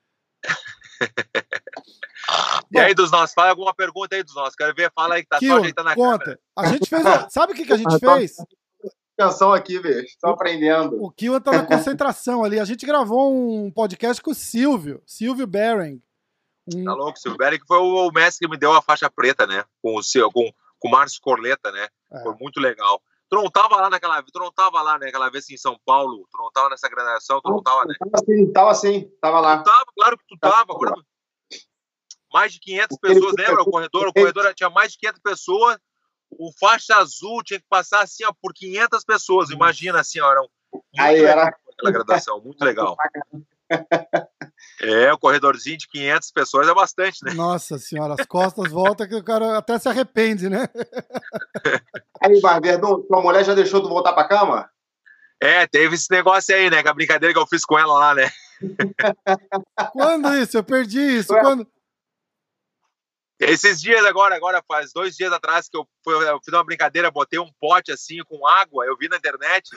E 2.72 2.78
aí, 2.78 2.94
dos 2.94 3.10
nossos, 3.10 3.34
fala 3.34 3.50
alguma 3.50 3.74
pergunta 3.74 4.16
aí 4.16 4.22
dos 4.22 4.34
nossos. 4.34 4.56
Quero 4.56 4.74
ver, 4.74 4.90
fala 4.94 5.14
aí 5.16 5.22
que 5.22 5.28
tá 5.28 5.36
só 5.36 5.40
Kill, 5.40 5.56
ajeitando 5.58 5.88
a 5.90 5.94
conta. 5.94 6.18
câmera. 6.18 6.40
A 6.56 6.66
gente 6.68 6.88
fez. 6.88 7.02
Sabe 7.30 7.52
o 7.52 7.56
que, 7.56 7.64
que 7.66 7.72
a 7.72 7.76
gente 7.76 7.90
Tá. 8.00 8.16
fez? 8.16 8.36
Atenção 9.18 9.52
aqui, 9.52 9.78
bicho. 9.80 10.16
Tô 10.20 10.28
aprendendo. 10.30 11.02
O 11.02 11.10
Kill 11.10 11.40
tá 11.40 11.52
na 11.52 11.64
concentração 11.66 12.42
ali. 12.42 12.58
A 12.58 12.64
gente 12.64 12.84
gravou 12.84 13.32
um 13.32 13.70
podcast 13.70 14.20
com 14.20 14.32
o 14.32 14.34
Silvio, 14.34 15.02
Silvio 15.06 15.46
Bering. 15.46 16.02
Um- 16.74 16.84
Tá 16.84 16.94
louco, 16.94 17.18
Silvio 17.18 17.38
Bering, 17.38 17.58
que 17.60 17.66
foi 17.66 17.78
o, 17.78 18.10
mestre 18.10 18.46
que 18.46 18.50
me 18.50 18.58
deu 18.58 18.72
a 18.72 18.82
faixa 18.82 19.08
preta, 19.08 19.46
né? 19.46 19.64
Com 19.80 19.96
o, 19.96 20.02
seu, 20.02 20.30
com, 20.32 20.50
com 20.80 20.88
o 20.88 20.90
Márcio 20.90 21.20
Corleta, 21.22 21.70
né? 21.70 21.86
É. 22.12 22.22
Foi 22.22 22.34
muito 22.40 22.58
legal. 22.58 23.00
Tu 23.30 23.36
não 23.36 23.48
tava 23.50 23.76
lá 23.76 23.88
naquela 23.88 24.22
tu 24.22 24.38
não 24.38 24.52
tava 24.52 24.82
lá, 24.82 24.98
né? 24.98 25.08
Aquela 25.08 25.30
vez 25.30 25.48
em 25.48 25.56
São 25.56 25.78
Paulo, 25.84 26.26
tu 26.30 26.38
não 26.38 26.50
tava 26.50 26.68
nessa 26.70 26.88
gradação, 26.88 27.40
tu 27.40 27.50
não 27.50 27.62
tava, 27.62 27.84
né? 27.84 27.94
Tava 27.98 28.12
assim, 28.22 28.52
tava 28.52 28.70
assim, 28.70 29.10
tava 29.20 29.40
lá. 29.40 29.58
Tu 29.58 29.64
tava, 29.64 29.84
claro 29.96 30.18
que 30.18 30.24
tu 30.26 30.36
tava. 30.40 30.66
Tava. 30.66 30.94
Mais 32.32 32.52
de 32.52 32.58
500 32.60 32.98
Ele 33.04 33.14
pessoas, 33.14 33.34
lembra? 33.38 33.62
O 33.62 33.70
corredor, 33.70 34.08
o 34.08 34.12
corredor 34.12 34.52
tinha 34.54 34.68
mais 34.70 34.92
de 34.92 34.98
500 34.98 35.20
pessoas. 35.22 35.78
O 36.38 36.52
faixa 36.58 36.96
azul 36.96 37.42
tinha 37.42 37.58
que 37.60 37.66
passar 37.68 38.02
assim, 38.02 38.24
ó, 38.24 38.32
por 38.40 38.52
500 38.54 39.04
pessoas. 39.04 39.50
Imagina 39.50 40.00
assim, 40.00 40.20
ó, 40.20 40.30
era 40.30 40.40
um, 40.40 40.46
muito 40.72 40.84
Aí 40.98 41.20
legal 41.20 41.38
era- 41.38 41.56
aquela 41.72 41.90
gradação, 41.92 42.40
muito 42.40 42.62
legal. 42.64 42.96
É, 44.80 45.12
o 45.12 45.18
corredorzinho 45.18 45.78
de 45.78 45.88
500 45.88 46.30
pessoas 46.30 46.68
é 46.68 46.74
bastante, 46.74 47.24
né? 47.24 47.32
Nossa 47.34 47.78
senhora, 47.78 48.14
as 48.18 48.26
costas 48.26 48.70
voltam 48.70 49.08
que 49.08 49.14
o 49.14 49.24
cara 49.24 49.58
até 49.58 49.78
se 49.78 49.88
arrepende, 49.88 50.48
né? 50.48 50.68
Aí, 52.22 52.40
Barberdão, 52.40 53.02
tua 53.02 53.20
mulher 53.22 53.44
já 53.44 53.54
deixou 53.54 53.82
tu 53.82 53.88
voltar 53.88 54.12
pra 54.12 54.28
cama? 54.28 54.68
É, 55.40 55.66
teve 55.66 55.94
esse 55.94 56.10
negócio 56.10 56.54
aí, 56.54 56.70
né? 56.70 56.82
Que 56.82 56.88
a 56.88 56.94
brincadeira 56.94 57.32
que 57.34 57.38
eu 57.38 57.46
fiz 57.46 57.64
com 57.64 57.78
ela 57.78 57.92
lá, 57.98 58.14
né? 58.14 58.30
Quando 59.92 60.34
isso? 60.36 60.56
Eu 60.56 60.64
perdi 60.64 61.00
isso. 61.00 61.28
Quando... 61.28 61.66
Esses 63.46 63.80
dias 63.80 64.04
agora, 64.04 64.34
agora 64.34 64.62
faz 64.66 64.92
dois 64.92 65.16
dias 65.16 65.32
atrás 65.32 65.68
que 65.68 65.76
eu, 65.76 65.86
eu 66.06 66.40
fiz 66.42 66.52
uma 66.52 66.64
brincadeira, 66.64 67.10
botei 67.10 67.38
um 67.38 67.50
pote 67.60 67.92
assim 67.92 68.18
com 68.24 68.46
água, 68.46 68.86
eu 68.86 68.96
vi 68.96 69.08
na 69.08 69.16
internet, 69.16 69.70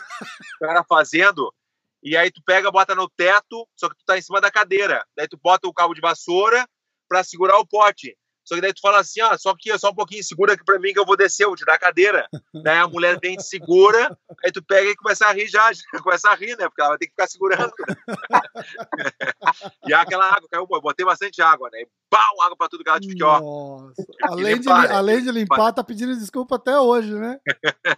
o 0.61 0.65
cara 0.65 0.83
fazendo, 0.83 1.53
e 2.01 2.15
aí 2.15 2.31
tu 2.31 2.41
pega, 2.45 2.71
bota 2.71 2.95
no 2.95 3.09
teto, 3.09 3.67
só 3.75 3.89
que 3.89 3.95
tu 3.95 4.05
tá 4.05 4.17
em 4.17 4.21
cima 4.21 4.39
da 4.39 4.51
cadeira. 4.51 5.05
Daí 5.15 5.27
tu 5.27 5.37
bota 5.41 5.67
o 5.67 5.73
cabo 5.73 5.93
de 5.93 6.01
vassoura 6.01 6.67
pra 7.07 7.23
segurar 7.23 7.57
o 7.57 7.67
pote. 7.67 8.15
Só 8.47 8.55
que 8.55 8.61
daí 8.61 8.73
tu 8.73 8.79
fala 8.79 8.99
assim, 8.99 9.21
ó, 9.21 9.37
só 9.37 9.53
que 9.53 9.77
só 9.77 9.89
um 9.89 9.95
pouquinho, 9.95 10.23
segura 10.23 10.53
aqui 10.53 10.63
pra 10.63 10.79
mim 10.79 10.93
que 10.93 10.99
eu 10.99 11.05
vou 11.05 11.17
descer, 11.17 11.43
eu 11.43 11.49
vou 11.49 11.57
tirar 11.57 11.73
a 11.73 11.79
cadeira. 11.79 12.29
daí 12.63 12.77
a 12.77 12.87
mulher 12.87 13.19
vem, 13.21 13.37
segura, 13.37 14.17
aí 14.41 14.53
tu 14.53 14.63
pega 14.63 14.89
e 14.89 14.95
começa 14.95 15.27
a 15.27 15.33
rir 15.33 15.49
já, 15.49 15.73
já 15.73 15.81
começa 16.01 16.29
a 16.29 16.33
rir, 16.33 16.57
né? 16.57 16.69
Porque 16.69 16.79
ela 16.79 16.91
vai 16.91 16.97
ter 16.97 17.07
que 17.07 17.11
ficar 17.11 17.27
segurando. 17.27 17.73
e 19.85 19.93
aquela 19.93 20.27
água, 20.27 20.47
caiu, 20.49 20.65
eu 20.71 20.81
botei 20.81 21.05
bastante 21.05 21.41
água, 21.41 21.69
né? 21.73 21.83
Pau, 22.09 22.41
água 22.41 22.55
pra 22.57 22.69
tudo 22.69 22.83
que 22.83 22.89
ela 22.89 22.99
que, 22.99 23.21
ó. 23.23 23.39
Nossa. 23.39 24.05
Além 24.23 24.45
de, 24.59 24.67
limpar, 24.67 24.87
né? 24.87 24.95
além 24.95 25.21
de 25.21 25.31
limpar, 25.31 25.73
tá 25.73 25.83
pedindo 25.83 26.15
desculpa 26.15 26.55
até 26.55 26.79
hoje, 26.79 27.13
né? 27.13 27.37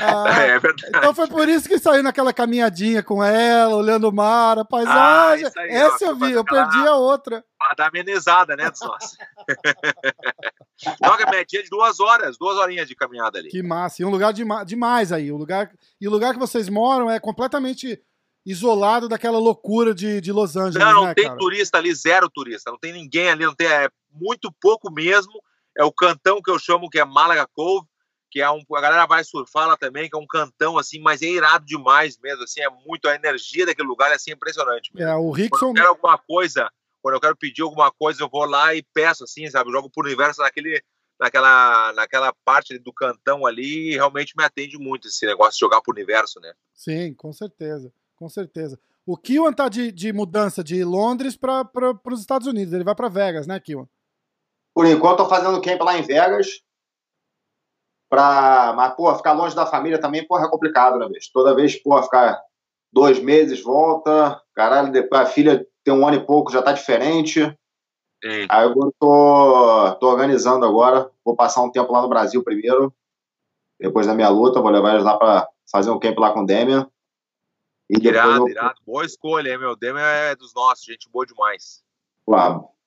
Ah, 0.00 0.40
É 0.42 0.58
verdade. 0.58 0.84
então 0.88 1.14
foi 1.14 1.26
por 1.28 1.48
isso 1.48 1.68
que 1.68 1.78
saiu 1.78 2.02
naquela 2.02 2.32
caminhadinha 2.32 3.02
com 3.02 3.22
ela, 3.22 3.74
olhando 3.74 4.08
o 4.08 4.12
mar, 4.12 4.58
a 4.58 4.62
Ah, 4.62 4.64
paisagem. 4.64 5.46
isso 5.46 5.58
aí, 5.58 5.68
Essa 5.70 6.04
ó, 6.06 6.08
eu 6.08 6.16
vi, 6.16 6.32
eu 6.32 6.40
aquela- 6.40 6.68
perdi 6.68 6.86
a 6.88 6.94
outra. 6.96 7.44
Pra 7.58 7.74
dar 7.76 7.88
amenizada, 7.88 8.54
né, 8.56 8.70
dos 8.70 8.80
nossos. 8.80 9.16
Não, 11.00 11.16
que 11.16 11.22
a 11.22 11.30
média 11.30 11.62
de 11.62 11.68
duas 11.70 12.00
horas, 12.00 12.36
duas 12.38 12.56
horinhas 12.58 12.86
de 12.88 12.94
caminhada 12.94 13.38
ali. 13.38 13.48
Que 13.48 13.62
massa. 13.62 14.02
E 14.02 14.04
um 14.04 14.10
lugar 14.10 14.32
dema- 14.32 14.64
demais 14.64 15.10
aí. 15.12 15.30
O 15.32 15.36
lugar, 15.36 15.70
e 16.00 16.06
o 16.06 16.10
lugar 16.10 16.32
que 16.34 16.38
vocês 16.40 16.68
moram 16.68 17.10
é 17.10 17.18
completamente 17.18 18.00
isolado 18.46 19.08
daquela 19.08 19.38
loucura 19.38 19.92
de, 19.92 20.20
de 20.20 20.30
Los 20.30 20.56
Angeles, 20.56 20.78
Não, 20.78 20.94
não 20.94 21.04
né, 21.06 21.14
tem 21.14 21.26
cara? 21.26 21.36
turista 21.36 21.78
ali, 21.78 21.92
zero 21.92 22.30
turista. 22.30 22.70
Não 22.70 22.78
tem 22.78 22.92
ninguém 22.92 23.28
ali, 23.28 23.44
não 23.44 23.54
tem, 23.54 23.66
é 23.66 23.90
muito 24.12 24.54
pouco 24.60 24.90
mesmo. 24.90 25.32
É 25.76 25.84
o 25.84 25.92
cantão 25.92 26.40
que 26.40 26.50
eu 26.50 26.58
chamo, 26.58 26.88
que 26.88 26.98
é 26.98 27.04
Malaga 27.04 27.46
Cove, 27.52 27.86
que 28.30 28.40
é 28.40 28.50
um, 28.50 28.62
a 28.74 28.80
galera 28.80 29.04
vai 29.06 29.24
surfar 29.24 29.66
lá 29.66 29.76
também, 29.76 30.08
que 30.08 30.16
é 30.16 30.18
um 30.18 30.26
cantão 30.26 30.78
assim, 30.78 31.00
mas 31.00 31.22
é 31.22 31.26
irado 31.26 31.64
demais 31.66 32.18
mesmo, 32.18 32.44
assim, 32.44 32.60
é 32.60 32.68
muito, 32.86 33.08
a 33.08 33.14
energia 33.14 33.66
daquele 33.66 33.88
lugar 33.88 34.10
é 34.10 34.14
assim, 34.14 34.30
impressionante 34.30 34.90
mesmo. 34.94 35.08
É, 35.08 35.14
o 35.16 35.30
Quando 35.30 35.34
Rickson. 35.34 35.66
eu 35.68 35.74
quero 35.74 35.88
alguma 35.88 36.18
coisa, 36.18 36.70
quando 37.02 37.14
eu 37.14 37.20
quero 37.20 37.36
pedir 37.36 37.62
alguma 37.62 37.90
coisa, 37.90 38.22
eu 38.22 38.28
vou 38.28 38.44
lá 38.44 38.74
e 38.74 38.82
peço, 38.94 39.24
assim, 39.24 39.48
sabe? 39.50 39.68
Eu 39.70 39.72
jogo 39.74 39.90
por 39.90 40.06
universo 40.06 40.40
naquele, 40.40 40.82
naquela, 41.18 41.92
naquela 41.94 42.32
parte 42.44 42.78
do 42.78 42.92
cantão 42.92 43.46
ali 43.46 43.92
realmente 43.92 44.34
me 44.36 44.44
atende 44.44 44.78
muito 44.78 45.08
esse 45.08 45.26
negócio 45.26 45.52
de 45.54 45.60
jogar 45.60 45.80
por 45.80 45.94
universo, 45.94 46.40
né? 46.40 46.52
Sim, 46.74 47.14
com 47.14 47.32
certeza. 47.32 47.92
Com 48.16 48.28
certeza. 48.28 48.78
O 49.06 49.16
Kiwan 49.16 49.52
tá 49.52 49.68
de, 49.68 49.92
de 49.92 50.12
mudança 50.12 50.64
de 50.64 50.82
Londres 50.82 51.36
para 51.36 51.70
os 52.10 52.20
Estados 52.20 52.46
Unidos. 52.46 52.72
Ele 52.72 52.82
vai 52.82 52.94
para 52.94 53.08
Vegas, 53.08 53.46
né, 53.46 53.60
Kiwan? 53.60 53.86
Por 54.74 54.84
enquanto, 54.86 55.18
tô 55.18 55.28
fazendo 55.28 55.60
camp 55.60 55.80
lá 55.82 55.96
em 55.96 56.02
Vegas. 56.02 56.60
Pra... 58.10 58.72
Mas, 58.76 58.94
pô, 58.94 59.14
ficar 59.14 59.32
longe 59.32 59.54
da 59.54 59.66
família 59.66 60.00
também, 60.00 60.26
porra, 60.26 60.46
é 60.46 60.50
complicado, 60.50 60.98
né, 60.98 61.08
bicho? 61.08 61.30
Toda 61.32 61.54
vez, 61.54 61.76
pô, 61.80 62.02
ficar 62.02 62.42
dois 62.92 63.22
meses, 63.22 63.62
volta. 63.62 64.42
Caralho, 64.54 64.90
depois 64.90 65.22
a 65.22 65.26
filha 65.26 65.66
tem 65.84 65.94
um 65.94 66.06
ano 66.06 66.16
e 66.16 66.26
pouco, 66.26 66.50
já 66.50 66.60
tá 66.60 66.72
diferente. 66.72 67.40
E, 68.24 68.46
Aí 68.48 68.66
eu 68.66 68.92
tô, 68.98 69.94
tô 70.00 70.08
organizando 70.08 70.64
agora. 70.64 71.10
Vou 71.24 71.36
passar 71.36 71.62
um 71.62 71.70
tempo 71.70 71.92
lá 71.92 72.02
no 72.02 72.08
Brasil 72.08 72.42
primeiro. 72.42 72.92
Depois 73.78 74.06
da 74.06 74.14
minha 74.14 74.30
luta, 74.30 74.60
vou 74.60 74.70
levar 74.70 74.94
eles 74.94 75.04
lá 75.04 75.16
pra 75.16 75.48
fazer 75.70 75.90
um 75.90 75.98
camp 75.98 76.18
lá 76.18 76.32
com 76.32 76.40
o 76.40 76.46
Demian. 76.46 76.90
Depois 77.88 78.04
irado, 78.14 78.38
eu... 78.38 78.48
irado. 78.48 78.80
Boa 78.84 79.04
escolha, 79.04 79.50
hein, 79.50 79.58
meu? 79.58 79.76
Demian 79.76 80.02
é 80.02 80.34
dos 80.34 80.52
nossos, 80.54 80.84
gente 80.84 81.08
boa 81.10 81.24
demais. 81.24 81.82
Pô, 82.24 82.34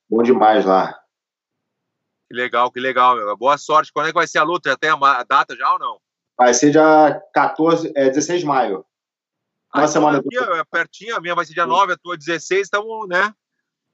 bom 0.08 0.22
demais 0.22 0.64
lá. 0.64 0.98
Que 2.28 2.34
legal, 2.34 2.70
que 2.70 2.78
legal, 2.78 3.16
meu. 3.16 3.36
Boa 3.36 3.58
sorte. 3.58 3.92
Quando 3.92 4.06
é 4.06 4.08
que 4.10 4.18
vai 4.18 4.26
ser 4.26 4.38
a 4.38 4.42
luta? 4.44 4.70
Já 4.70 4.76
tem 4.76 4.90
a 4.90 5.24
data 5.24 5.56
já 5.56 5.72
ou 5.72 5.78
não? 5.78 5.98
Vai 6.36 6.54
ser 6.54 6.70
dia 6.70 7.20
14, 7.34 7.92
é, 7.94 8.08
16 8.08 8.40
de 8.40 8.46
maio. 8.46 8.84
Uma 9.74 9.84
Ah, 9.84 9.88
semana 9.88 10.18
aqui, 10.18 10.38
ó, 10.38 10.56
é 10.56 10.64
pertinho, 10.64 11.16
a 11.16 11.20
minha 11.20 11.34
vai 11.34 11.44
ser 11.44 11.54
dia 11.54 11.66
9, 11.66 11.92
a 11.92 11.96
tua 11.96 12.16
16, 12.16 12.62
estamos, 12.62 13.08
né? 13.08 13.32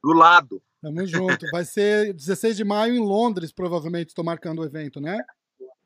Do 0.03 0.13
lado. 0.13 0.61
Tamo 0.81 1.05
junto. 1.05 1.45
Vai 1.51 1.65
ser 1.65 2.13
16 2.13 2.55
de 2.57 2.63
maio 2.63 2.95
em 2.95 2.99
Londres, 2.99 3.51
provavelmente, 3.51 4.09
estou 4.09 4.23
marcando 4.23 4.59
o 4.59 4.65
evento, 4.65 5.01
né? 5.01 5.23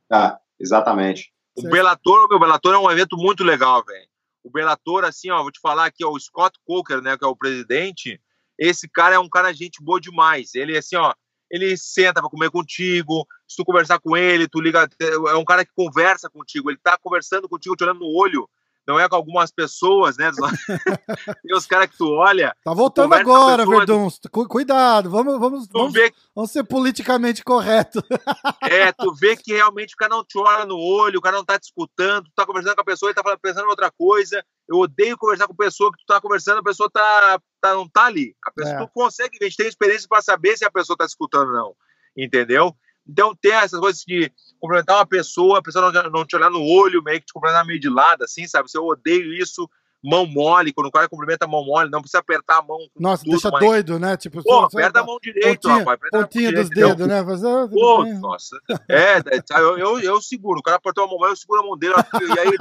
Tá, 0.07 0.39
exatamente. 0.59 1.33
O. 1.55 1.63
Bellator, 1.63 2.27
meu, 2.27 2.37
o 2.37 2.39
Bellator 2.39 2.73
é 2.73 2.77
um 2.77 2.91
evento 2.91 3.17
muito 3.17 3.43
legal, 3.43 3.83
velho. 3.83 4.07
O 4.43 4.49
Bellator, 4.49 5.05
assim, 5.05 5.29
ó, 5.29 5.41
vou 5.41 5.51
te 5.51 5.59
falar 5.59 5.85
aqui, 5.85 6.03
ó, 6.03 6.09
o 6.09 6.19
Scott 6.19 6.57
Coker, 6.65 7.01
né, 7.01 7.17
que 7.17 7.23
é 7.23 7.27
o 7.27 7.35
presidente, 7.35 8.19
esse 8.57 8.87
cara 8.89 9.15
é 9.15 9.19
um 9.19 9.29
cara 9.29 9.53
gente 9.53 9.83
boa 9.83 9.99
demais. 9.99 10.55
Ele, 10.55 10.77
assim, 10.77 10.95
ó, 10.95 11.13
ele 11.49 11.75
senta 11.77 12.21
pra 12.21 12.29
comer 12.29 12.49
contigo, 12.49 13.27
se 13.47 13.57
tu 13.57 13.65
conversar 13.65 13.99
com 13.99 14.15
ele, 14.15 14.47
tu 14.47 14.61
liga, 14.61 14.89
é 14.99 15.35
um 15.35 15.43
cara 15.43 15.65
que 15.65 15.71
conversa 15.75 16.29
contigo, 16.29 16.71
ele 16.71 16.79
tá 16.81 16.97
conversando 16.97 17.49
contigo, 17.49 17.75
te 17.75 17.83
olhando 17.83 17.99
no 17.99 18.15
olho, 18.15 18.49
não 18.87 18.99
é 18.99 19.07
com 19.07 19.15
algumas 19.15 19.51
pessoas, 19.51 20.17
né? 20.17 20.31
Tem 21.43 21.55
os 21.55 21.65
caras 21.65 21.89
que 21.89 21.97
tu 21.97 22.09
olha, 22.11 22.55
Tá 22.63 22.73
voltando 22.73 23.13
agora, 23.13 23.63
pessoa- 23.63 23.77
Verdun. 23.85 24.09
Cu- 24.31 24.47
Cuidado, 24.47 25.09
vamos, 25.09 25.39
vamos, 25.39 25.67
vamos, 25.71 25.93
vê 25.93 26.11
vamos 26.35 26.51
ser 26.51 26.63
politicamente 26.63 27.43
corretos. 27.43 28.01
É, 28.63 28.91
tu 28.93 29.13
vê 29.13 29.35
que 29.35 29.51
realmente 29.53 29.93
o 29.93 29.97
cara 29.97 30.15
não 30.15 30.23
te 30.23 30.37
olha 30.37 30.65
no 30.65 30.77
olho, 30.77 31.19
o 31.19 31.21
cara 31.21 31.35
não 31.37 31.43
tá 31.43 31.59
te 31.59 31.63
escutando, 31.63 32.25
tu 32.25 32.31
tá 32.35 32.45
conversando 32.45 32.75
com 32.75 32.81
a 32.81 32.85
pessoa 32.85 33.11
e 33.11 33.13
tá 33.13 33.21
pensando 33.41 33.65
em 33.65 33.69
outra 33.69 33.91
coisa. 33.91 34.41
Eu 34.69 34.77
odeio 34.77 35.17
conversar 35.17 35.45
com 35.47 35.55
pessoa 35.55 35.91
que 35.91 35.97
tu 35.97 36.05
tá 36.07 36.21
conversando, 36.21 36.59
a 36.59 36.63
pessoa 36.63 36.89
tá, 36.89 37.39
tá 37.59 37.73
não 37.73 37.87
tá 37.89 38.05
ali. 38.05 38.33
A 38.45 38.51
pessoa 38.51 38.75
É. 38.75 38.79
tu 38.85 38.89
consegue, 38.93 39.37
a 39.41 39.43
gente 39.43 39.57
tem 39.57 39.67
experiência 39.67 40.07
para 40.07 40.21
saber 40.21 40.55
se 40.57 40.63
a 40.63 40.71
pessoa 40.71 40.95
tá 40.95 41.05
escutando 41.05 41.47
ou 41.49 41.53
não. 41.53 41.75
Entendeu? 42.15 42.73
Então 43.11 43.35
tem 43.39 43.51
essas 43.53 43.79
coisas 43.79 44.01
de 44.07 44.31
cumprimentar 44.59 44.97
uma 44.97 45.05
pessoa, 45.05 45.59
a 45.59 45.61
pessoa 45.61 45.91
não, 45.91 46.03
não 46.09 46.25
te 46.25 46.35
olhar 46.35 46.49
no 46.49 46.61
olho, 46.63 47.03
meio 47.03 47.19
que 47.19 47.25
te 47.27 47.33
cumprimentar 47.33 47.65
meio 47.65 47.79
de 47.79 47.89
lado, 47.89 48.23
assim, 48.23 48.47
sabe? 48.47 48.69
Eu 48.73 48.85
odeio 48.85 49.33
isso, 49.33 49.69
mão 50.03 50.25
mole, 50.25 50.71
quando 50.73 50.87
o 50.87 50.91
cara 50.91 51.09
cumprimenta 51.09 51.45
a 51.45 51.47
mão 51.47 51.63
mole, 51.65 51.89
não 51.89 51.99
precisa 52.01 52.19
apertar 52.19 52.59
a 52.59 52.61
mão. 52.61 52.77
Nossa, 52.97 53.23
tudo, 53.23 53.31
deixa 53.33 53.51
mas- 53.51 53.59
doido, 53.65 53.99
né? 53.99 54.15
Tipo, 54.17 54.41
Pô, 54.43 54.59
aperta 54.61 55.01
a 55.01 55.03
mão 55.03 55.17
direito, 55.21 55.61
pontinha, 55.67 55.77
rapaz. 55.85 55.99
pontinha 56.11 56.51
dos 56.53 56.69
direito. 56.69 56.95
dedos, 56.95 57.07
né? 57.07 57.21
Mas, 57.21 57.43
ah, 57.43 57.67
Pô, 57.69 58.05
nossa. 58.05 58.57
É, 58.89 59.17
é, 59.17 59.41
sabe, 59.45 59.61
eu, 59.61 59.77
eu, 59.77 59.99
eu 59.99 60.21
seguro. 60.21 60.59
O 60.59 60.63
cara 60.63 60.77
apertou 60.77 61.03
a 61.03 61.07
mão, 61.07 61.23
eu 61.27 61.35
seguro 61.35 61.61
a 61.61 61.65
mão 61.65 61.77
dele. 61.77 61.93
E 62.35 62.39
aí, 62.39 62.51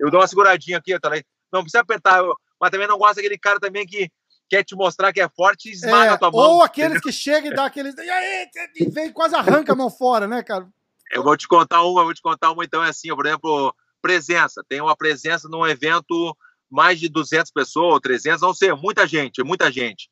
eu 0.00 0.10
dou 0.10 0.20
uma 0.20 0.26
seguradinha 0.26 0.78
aqui, 0.78 0.98
tá 0.98 1.08
ligado? 1.08 1.26
Não 1.52 1.62
precisa 1.62 1.80
apertar. 1.80 2.18
eu- 2.18 2.36
mas 2.60 2.70
também 2.70 2.88
não 2.88 2.98
gosto 2.98 3.16
daquele 3.16 3.38
cara 3.38 3.60
também 3.60 3.86
que 3.86 4.10
quer 4.48 4.64
te 4.64 4.74
mostrar 4.74 5.12
que 5.12 5.20
é 5.20 5.28
forte 5.28 5.68
e 5.68 5.72
esmaga 5.72 6.10
É, 6.12 6.14
a 6.14 6.18
tua 6.18 6.30
mão. 6.30 6.40
ou 6.40 6.62
aqueles 6.62 7.00
que 7.00 7.12
chegam 7.12 7.50
e 7.52 7.54
dá 7.54 7.64
aqueles. 7.66 7.94
E 7.96 8.10
aí, 8.10 8.48
e 8.76 8.88
vem 8.88 9.12
quase 9.12 9.34
arranca 9.34 9.72
a 9.72 9.76
mão 9.76 9.90
fora, 9.90 10.26
né, 10.26 10.42
cara? 10.42 10.66
Eu 11.10 11.22
vou 11.22 11.36
te 11.36 11.46
contar 11.48 11.82
uma, 11.82 12.04
vou 12.04 12.14
te 12.14 12.20
contar 12.22 12.50
uma, 12.50 12.64
então, 12.64 12.82
é 12.84 12.88
assim, 12.88 13.08
por 13.14 13.24
exemplo, 13.26 13.74
presença. 14.02 14.62
Tem 14.68 14.80
uma 14.80 14.96
presença 14.96 15.48
num 15.48 15.66
evento 15.66 16.36
mais 16.70 17.00
de 17.00 17.08
200 17.08 17.50
pessoas, 17.50 18.00
300, 18.02 18.42
não 18.42 18.52
sei, 18.52 18.72
muita 18.74 19.06
gente, 19.06 19.42
muita 19.42 19.70
gente. 19.72 20.10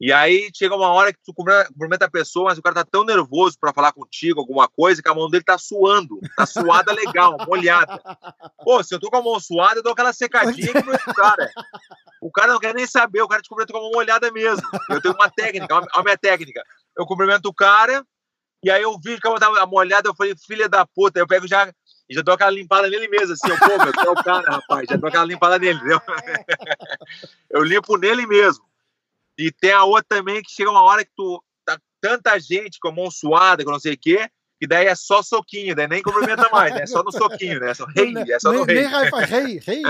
E 0.00 0.10
aí 0.10 0.50
chega 0.56 0.74
uma 0.74 0.88
hora 0.88 1.12
que 1.12 1.18
tu 1.22 1.34
cumprimenta 1.34 2.06
a 2.06 2.10
pessoa, 2.10 2.46
mas 2.46 2.58
o 2.58 2.62
cara 2.62 2.76
tá 2.76 2.84
tão 2.90 3.04
nervoso 3.04 3.58
para 3.60 3.72
falar 3.72 3.92
contigo 3.92 4.40
alguma 4.40 4.66
coisa 4.66 5.02
que 5.02 5.08
a 5.08 5.14
mão 5.14 5.28
dele 5.28 5.44
tá 5.44 5.58
suando, 5.58 6.18
tá 6.34 6.46
suada 6.46 6.90
legal, 6.90 7.36
molhada. 7.46 8.00
Pô, 8.64 8.82
se 8.82 8.94
eu 8.94 8.98
tô 8.98 9.10
com 9.10 9.18
a 9.18 9.22
mão 9.22 9.38
suada, 9.38 9.80
eu 9.80 9.82
dou 9.82 9.92
aquela 9.92 10.14
secadinha 10.14 10.72
pro 10.72 11.14
cara. 11.14 11.50
O 12.22 12.30
cara 12.30 12.54
não 12.54 12.58
quer 12.58 12.74
nem 12.74 12.86
saber, 12.86 13.20
o 13.20 13.28
cara 13.28 13.42
te 13.42 13.48
cumprimenta 13.50 13.74
com 13.74 13.78
a 13.78 13.82
mão 13.82 13.90
molhada 13.92 14.32
mesmo. 14.32 14.66
Eu 14.88 15.02
tenho 15.02 15.14
uma 15.14 15.28
técnica, 15.28 15.74
olha 15.74 15.86
a 15.92 16.02
minha 16.02 16.16
técnica. 16.16 16.62
Eu 16.96 17.04
cumprimento 17.04 17.44
o 17.46 17.54
cara, 17.54 18.02
e 18.64 18.70
aí 18.70 18.82
eu 18.82 18.98
vi 18.98 19.20
que 19.20 19.26
a 19.26 19.30
mão 19.30 19.38
tava 19.38 19.66
molhada, 19.66 20.08
eu 20.08 20.14
falei, 20.14 20.34
filha 20.46 20.66
da 20.66 20.86
puta, 20.86 21.18
eu 21.18 21.26
pego 21.26 21.46
já 21.46 21.70
e 22.08 22.14
já 22.14 22.22
dou 22.22 22.34
aquela 22.34 22.50
limpada 22.50 22.88
nele 22.88 23.06
mesmo, 23.06 23.34
assim, 23.34 23.48
eu, 23.48 23.58
pô, 23.58 23.68
meu, 23.68 23.92
é 24.06 24.10
o 24.10 24.24
cara, 24.24 24.50
rapaz, 24.50 24.86
já 24.90 24.96
dou 24.96 25.08
aquela 25.08 25.24
limpada 25.24 25.58
nele, 25.58 25.78
entendeu? 25.78 26.00
eu 27.50 27.62
limpo 27.62 27.96
nele 27.96 28.26
mesmo. 28.26 28.69
E 29.40 29.50
tem 29.50 29.72
a 29.72 29.84
outra 29.84 30.04
também 30.06 30.42
que 30.42 30.52
chega 30.52 30.70
uma 30.70 30.82
hora 30.82 31.02
que 31.02 31.10
tu 31.16 31.42
tá 31.64 31.78
tanta 32.00 32.38
gente 32.38 32.78
com 32.78 32.88
a 32.88 32.92
mão 32.92 33.10
suada, 33.10 33.64
com 33.64 33.70
não 33.70 33.80
sei 33.80 33.94
o 33.94 33.98
quê, 33.98 34.28
que 34.60 34.66
daí 34.66 34.86
é 34.86 34.94
só 34.94 35.22
soquinho, 35.22 35.74
daí 35.74 35.88
nem 35.88 36.02
cumprimenta 36.02 36.48
mais, 36.50 36.74
né? 36.74 36.82
É 36.82 36.86
só 36.86 37.02
no 37.02 37.10
soquinho, 37.10 37.58
né? 37.58 37.70
É 37.70 37.74
só 37.74 37.86
rei, 37.86 38.14
é 38.30 38.38
só 38.38 38.52
no 38.52 38.64
rei. 38.64 38.82
Nem 38.82 38.86
hi-fi, 38.86 39.24
rei, 39.24 39.60
rei. 39.64 39.82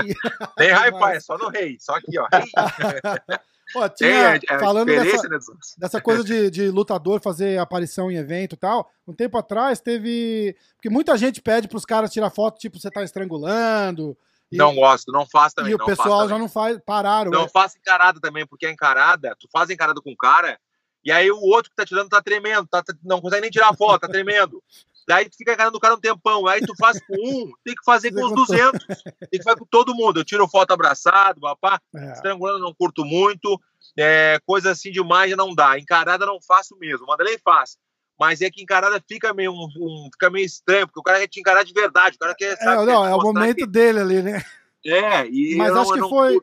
Nem 0.57 0.71
hi-fi, 0.71 1.15
é 1.15 1.19
só 1.19 1.37
no 1.37 1.49
rei, 1.49 1.77
só 1.81 1.95
aqui, 1.95 2.17
ó, 2.17 2.27
rei. 2.31 3.39
Pô, 3.73 3.87
tinha, 3.89 4.35
é, 4.35 4.39
é 4.49 4.59
falando 4.59 4.87
dessa, 4.87 5.29
né, 5.29 5.37
dessa 5.77 6.01
coisa 6.01 6.23
de, 6.23 6.49
de, 6.49 6.69
lutador 6.69 7.21
fazer 7.21 7.57
aparição 7.57 8.11
em 8.11 8.17
evento 8.17 8.53
e 8.53 8.57
tal, 8.57 8.91
um 9.07 9.13
tempo 9.13 9.37
atrás 9.37 9.79
teve. 9.79 10.55
Porque 10.75 10.89
muita 10.89 11.17
gente 11.17 11.41
pede 11.41 11.67
pros 11.67 11.85
caras 11.85 12.11
tirar 12.11 12.29
foto, 12.29 12.59
tipo, 12.59 12.79
você 12.79 12.89
tá 12.89 13.03
estrangulando, 13.03 14.17
e, 14.51 14.57
não 14.57 14.75
gosto, 14.75 15.11
não 15.11 15.25
faço 15.25 15.55
também. 15.55 15.71
E 15.71 15.75
o 15.75 15.85
pessoal 15.85 16.27
já 16.27 16.37
não 16.37 16.49
faz, 16.49 16.77
pararam. 16.85 17.31
Não 17.31 17.45
é. 17.45 17.49
faço 17.49 17.77
encarada 17.77 18.19
também, 18.19 18.45
porque 18.45 18.65
a 18.65 18.71
encarada, 18.71 19.35
tu 19.39 19.47
faz 19.51 19.69
encarada 19.69 20.01
com 20.01 20.11
o 20.11 20.17
cara, 20.17 20.59
e 21.03 21.11
aí 21.11 21.31
o 21.31 21.39
outro 21.39 21.69
que 21.69 21.75
tá 21.75 21.85
tirando 21.85 22.09
tá 22.09 22.21
tremendo, 22.21 22.67
tá, 22.67 22.83
não 23.03 23.21
consegue 23.21 23.41
nem 23.41 23.51
tirar 23.51 23.69
a 23.69 23.75
foto, 23.75 24.01
tá 24.01 24.07
tremendo. 24.07 24.61
Daí 25.07 25.27
tu 25.27 25.35
fica 25.35 25.53
encarando 25.53 25.75
o 25.75 25.81
cara 25.81 25.95
um 25.95 25.99
tempão, 25.99 26.45
aí 26.45 26.61
tu 26.61 26.73
faz 26.77 26.99
com 27.05 27.15
um, 27.15 27.51
tem 27.65 27.73
que 27.73 27.83
fazer 27.83 28.11
com 28.13 28.23
os 28.23 28.33
200, 28.33 28.85
tem 28.85 29.39
que 29.39 29.43
fazer 29.43 29.57
com 29.57 29.65
todo 29.65 29.95
mundo. 29.95 30.19
Eu 30.19 30.23
tiro 30.23 30.47
foto 30.47 30.71
abraçado, 30.71 31.41
papá, 31.41 31.81
é. 31.95 32.11
estrangulando 32.11 32.59
não 32.59 32.73
curto 32.73 33.03
muito, 33.03 33.59
é, 33.97 34.39
coisa 34.45 34.71
assim 34.71 34.91
demais 34.91 35.35
não 35.35 35.55
dá. 35.55 35.77
Encarada 35.79 36.25
não 36.25 36.39
faço 36.39 36.77
mesmo, 36.77 37.07
Mandelei 37.07 37.39
faz 37.43 37.77
mas 38.19 38.41
é 38.41 38.49
que 38.49 38.61
encarada 38.61 39.03
fica 39.07 39.33
meio, 39.33 39.51
um, 39.51 40.09
fica 40.11 40.29
meio 40.29 40.45
estranho, 40.45 40.87
porque 40.87 40.99
o 40.99 41.03
cara 41.03 41.19
quer 41.19 41.27
te 41.27 41.39
encarar 41.39 41.63
de 41.63 41.73
verdade, 41.73 42.15
o 42.15 42.19
cara 42.19 42.35
quer. 42.35 42.55
Sabe, 42.57 42.83
é, 42.83 42.85
não, 42.85 43.05
é 43.05 43.15
o 43.15 43.21
momento 43.21 43.57
que... 43.57 43.67
dele 43.67 43.99
ali, 43.99 44.21
né? 44.21 44.43
É, 44.85 45.27
e 45.27 45.55
mas 45.57 45.75
acho 45.75 45.95
não, 45.95 46.03
que 46.03 46.09
foi, 46.09 46.41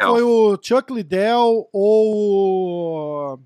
foi 0.00 0.22
o 0.22 0.58
Chuck 0.62 0.92
Liddell 0.92 1.68
ou. 1.72 3.40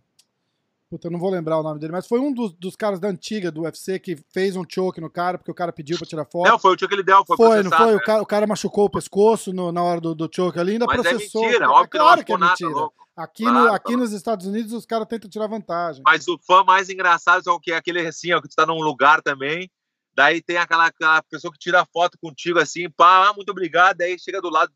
Puta, 0.89 1.09
eu 1.09 1.11
não 1.11 1.19
vou 1.19 1.31
lembrar 1.31 1.59
o 1.59 1.65
nome 1.65 1.81
dele, 1.81 1.93
mas 1.93 2.07
foi 2.07 2.21
um 2.21 2.33
dos, 2.33 2.53
dos 2.53 2.77
caras 2.77 3.01
da 3.01 3.09
antiga 3.09 3.51
do 3.51 3.63
UFC 3.63 3.99
que 3.99 4.17
fez 4.33 4.55
um 4.55 4.65
choke 4.69 5.01
no 5.01 5.11
cara, 5.11 5.37
porque 5.37 5.51
o 5.51 5.55
cara 5.55 5.73
pediu 5.73 5.99
pra 5.99 6.07
tirar 6.07 6.25
foto. 6.25 6.49
Não, 6.49 6.59
foi 6.61 6.77
o 6.77 6.79
Chuck 6.79 6.95
Liddell, 6.95 7.25
foi 7.27 7.37
Foi, 7.37 7.63
não 7.65 7.73
foi? 7.73 7.87
Né? 7.87 7.97
O, 7.97 8.01
cara, 8.01 8.23
o 8.23 8.27
cara 8.27 8.47
machucou 8.47 8.85
o 8.85 8.91
pescoço 8.91 9.53
no, 9.53 9.73
na 9.73 9.83
hora 9.83 10.01
do, 10.01 10.15
do 10.15 10.31
choke 10.33 10.61
ali, 10.61 10.73
ainda 10.73 10.87
mas 10.87 11.01
é 11.01 11.11
processou. 11.11 11.43
É 11.43 11.47
mentira, 11.47 11.71
óbvio 11.71 11.91
claro 11.91 12.25
que, 12.25 12.33
é 12.33 12.39
mentira. 12.39 12.89
Aqui, 13.17 13.43
claro, 13.43 13.59
no, 13.59 13.73
aqui 13.73 13.97
nos 13.97 14.13
Estados 14.13 14.47
Unidos 14.47 14.73
os 14.73 14.87
caras 14.87 15.09
tentam 15.09 15.29
tirar 15.29 15.49
vantagem. 15.49 16.03
Mas 16.07 16.29
o 16.29 16.39
fã 16.39 16.63
mais 16.63 16.89
engraçado 16.89 17.43
é 17.51 17.59
que 17.61 17.73
é 17.73 17.77
aquele 17.77 18.07
assim, 18.07 18.33
ó, 18.33 18.41
que 18.41 18.49
tu 18.49 18.55
tá 18.55 18.65
num 18.65 18.81
lugar 18.81 19.21
também, 19.23 19.69
daí 20.15 20.41
tem 20.41 20.57
aquela, 20.57 20.87
aquela 20.87 21.21
pessoa 21.23 21.53
que 21.53 21.59
tira 21.59 21.85
foto 21.93 22.17
contigo 22.23 22.61
assim, 22.61 22.89
pá, 22.91 23.29
ah, 23.29 23.33
muito 23.33 23.51
obrigado, 23.51 23.97
daí 23.97 24.17
chega 24.21 24.41
do 24.41 24.51
lado, 24.51 24.73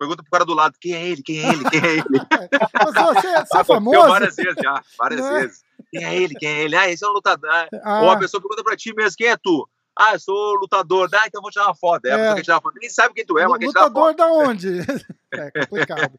pergunta 0.00 0.22
pro 0.22 0.32
cara 0.32 0.46
do 0.46 0.54
lado, 0.54 0.74
quem 0.80 0.94
é 0.94 1.06
ele, 1.06 1.22
quem 1.22 1.40
é 1.40 1.48
ele, 1.50 1.70
quem 1.70 1.80
é 1.80 1.92
ele? 1.92 2.04
Mas 2.72 2.94
você, 2.94 3.44
você 3.44 3.58
é 3.58 3.64
famoso? 3.64 4.08
Várias 4.08 4.34
vezes 4.34 4.56
já, 4.62 4.82
várias 4.98 5.20
é? 5.20 5.40
vezes. 5.40 5.62
Quem 5.90 6.04
é 6.04 6.16
ele, 6.16 6.34
quem 6.34 6.48
é 6.48 6.62
ele? 6.62 6.76
Ah, 6.76 6.88
esse 6.88 7.04
é 7.04 7.08
um 7.08 7.12
lutador. 7.12 7.50
Ah. 7.84 8.02
Ou 8.02 8.10
a 8.10 8.18
pessoa 8.18 8.40
pergunta 8.40 8.64
pra 8.64 8.76
ti 8.76 8.94
mesmo, 8.94 9.16
quem 9.18 9.26
é 9.26 9.36
tu? 9.36 9.68
Ah, 9.94 10.14
eu 10.14 10.20
sou 10.20 10.54
lutador. 10.54 11.10
Ah, 11.12 11.26
então 11.26 11.42
vou 11.42 11.50
tirar 11.50 11.66
uma 11.66 11.74
foto. 11.74 12.06
É, 12.06 12.34
quer 12.34 12.42
tirar 12.42 12.54
uma 12.54 12.62
foto. 12.62 12.78
Nem 12.80 12.88
sabe 12.88 13.12
quem 13.12 13.26
tu 13.26 13.38
é, 13.38 13.46
mas. 13.46 13.60
Lutador 13.60 14.14
da 14.14 14.26
onde? 14.32 14.78
é 15.34 15.50
complicado. 15.50 16.12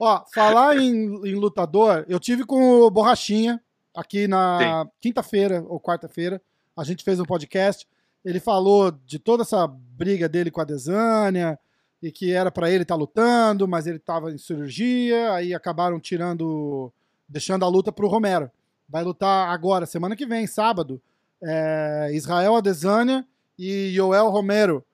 Ó, 0.00 0.24
falar 0.34 0.76
em, 0.78 1.14
em 1.24 1.34
lutador, 1.36 2.04
eu 2.08 2.18
tive 2.18 2.44
com 2.44 2.80
o 2.80 2.90
Borrachinha 2.90 3.62
aqui 3.94 4.26
na 4.26 4.88
quinta-feira 5.00 5.64
ou 5.68 5.80
quarta-feira. 5.80 6.42
A 6.76 6.82
gente 6.82 7.04
fez 7.04 7.20
um 7.20 7.24
podcast. 7.24 7.86
Ele 8.24 8.40
falou 8.40 8.90
de 8.90 9.20
toda 9.20 9.42
essa 9.42 9.66
briga 9.68 10.28
dele 10.28 10.50
com 10.50 10.60
a 10.60 10.64
Desânia 10.64 11.56
e 12.02 12.10
que 12.10 12.32
era 12.32 12.50
para 12.50 12.70
ele 12.70 12.82
estar 12.82 12.94
tá 12.94 12.98
lutando, 12.98 13.68
mas 13.68 13.86
ele 13.86 13.98
estava 13.98 14.30
em 14.30 14.38
cirurgia. 14.38 15.32
Aí 15.32 15.54
acabaram 15.54 16.00
tirando, 16.00 16.92
deixando 17.28 17.64
a 17.64 17.68
luta 17.68 17.92
pro 17.92 18.08
Romero. 18.08 18.50
Vai 18.88 19.04
lutar 19.04 19.48
agora, 19.50 19.86
semana 19.86 20.16
que 20.16 20.26
vem, 20.26 20.46
sábado 20.46 21.00
é, 21.42 22.10
Israel 22.12 22.56
Adesanya 22.56 23.26
e 23.58 23.90
Joel 23.92 24.28
Romero. 24.28 24.84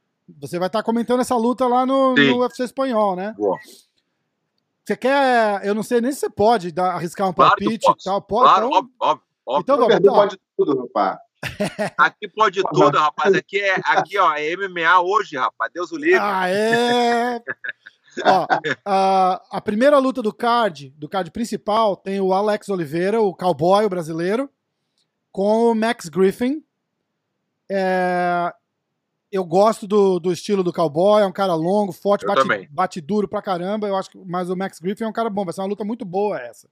Você 0.40 0.59
vai 0.59 0.68
estar 0.68 0.82
comentando 0.82 1.20
essa 1.20 1.36
luta 1.36 1.66
lá 1.66 1.86
no, 1.86 2.14
no 2.14 2.40
UFC 2.40 2.64
espanhol, 2.64 3.14
né? 3.14 3.34
Boa. 3.36 3.59
Você 4.84 4.96
quer. 4.96 5.64
Eu 5.64 5.74
não 5.74 5.82
sei 5.82 6.00
nem 6.00 6.12
se 6.12 6.20
você 6.20 6.30
pode 6.30 6.72
dar, 6.72 6.94
arriscar 6.94 7.28
um 7.28 7.32
claro 7.32 7.54
palpite 7.57 7.90
e 7.90 8.04
tal. 8.04 8.22
Pode, 8.22 8.48
claro, 8.48 8.66
então, 8.66 8.78
óbvio, 8.78 8.94
óbvio, 9.00 9.24
óbvio. 9.46 9.62
Então, 9.62 9.76
vamos, 9.76 9.96
então, 9.96 10.14
pode 10.14 10.38
tudo, 10.57 10.80
rapaz. 10.80 11.18
Aqui 11.97 12.28
pode 12.28 12.62
tudo, 12.62 12.99
rapaz. 12.99 13.34
Aqui 13.34 13.61
é, 13.61 13.76
aqui, 13.84 14.18
ó, 14.18 14.34
é 14.34 14.57
MMA 14.57 15.01
hoje, 15.01 15.37
rapaz. 15.37 15.70
Deus 15.72 15.93
o 15.93 15.97
livre. 15.97 16.18
Ah, 16.20 16.49
é. 16.51 17.43
ó, 18.24 18.47
a, 18.84 19.43
a 19.51 19.61
primeira 19.61 19.99
luta 19.99 20.22
do 20.22 20.32
card, 20.32 20.91
do 20.97 21.09
card 21.09 21.30
principal, 21.30 21.97
tem 21.97 22.20
o 22.20 22.32
Alex 22.32 22.68
Oliveira, 22.68 23.20
o 23.20 23.34
cowboy 23.34 23.84
o 23.84 23.91
brasileiro, 23.91 24.51
com 25.30 25.70
o 25.70 25.74
Max 25.74 26.09
Griffin. 26.09 26.64
É, 27.70 28.53
eu 29.30 29.45
gosto 29.45 29.87
do, 29.87 30.18
do 30.18 30.32
estilo 30.32 30.62
do 30.62 30.72
cowboy, 30.72 31.22
é 31.22 31.26
um 31.26 31.32
cara 31.32 31.55
longo, 31.55 31.93
forte, 31.93 32.24
bate, 32.24 32.68
bate, 32.70 33.01
duro 33.01 33.28
pra 33.28 33.43
caramba. 33.43 33.87
Eu 33.87 33.97
acho 33.97 34.11
que, 34.11 34.18
mas 34.24 34.49
o 34.49 34.57
Max 34.57 34.78
Griffin 34.78 35.05
é 35.05 35.09
um 35.09 35.12
cara 35.12 35.28
bom, 35.28 35.45
vai 35.45 35.53
ser 35.53 35.61
uma 35.61 35.68
luta 35.68 35.84
muito 35.84 36.05
boa 36.05 36.39
essa. 36.41 36.68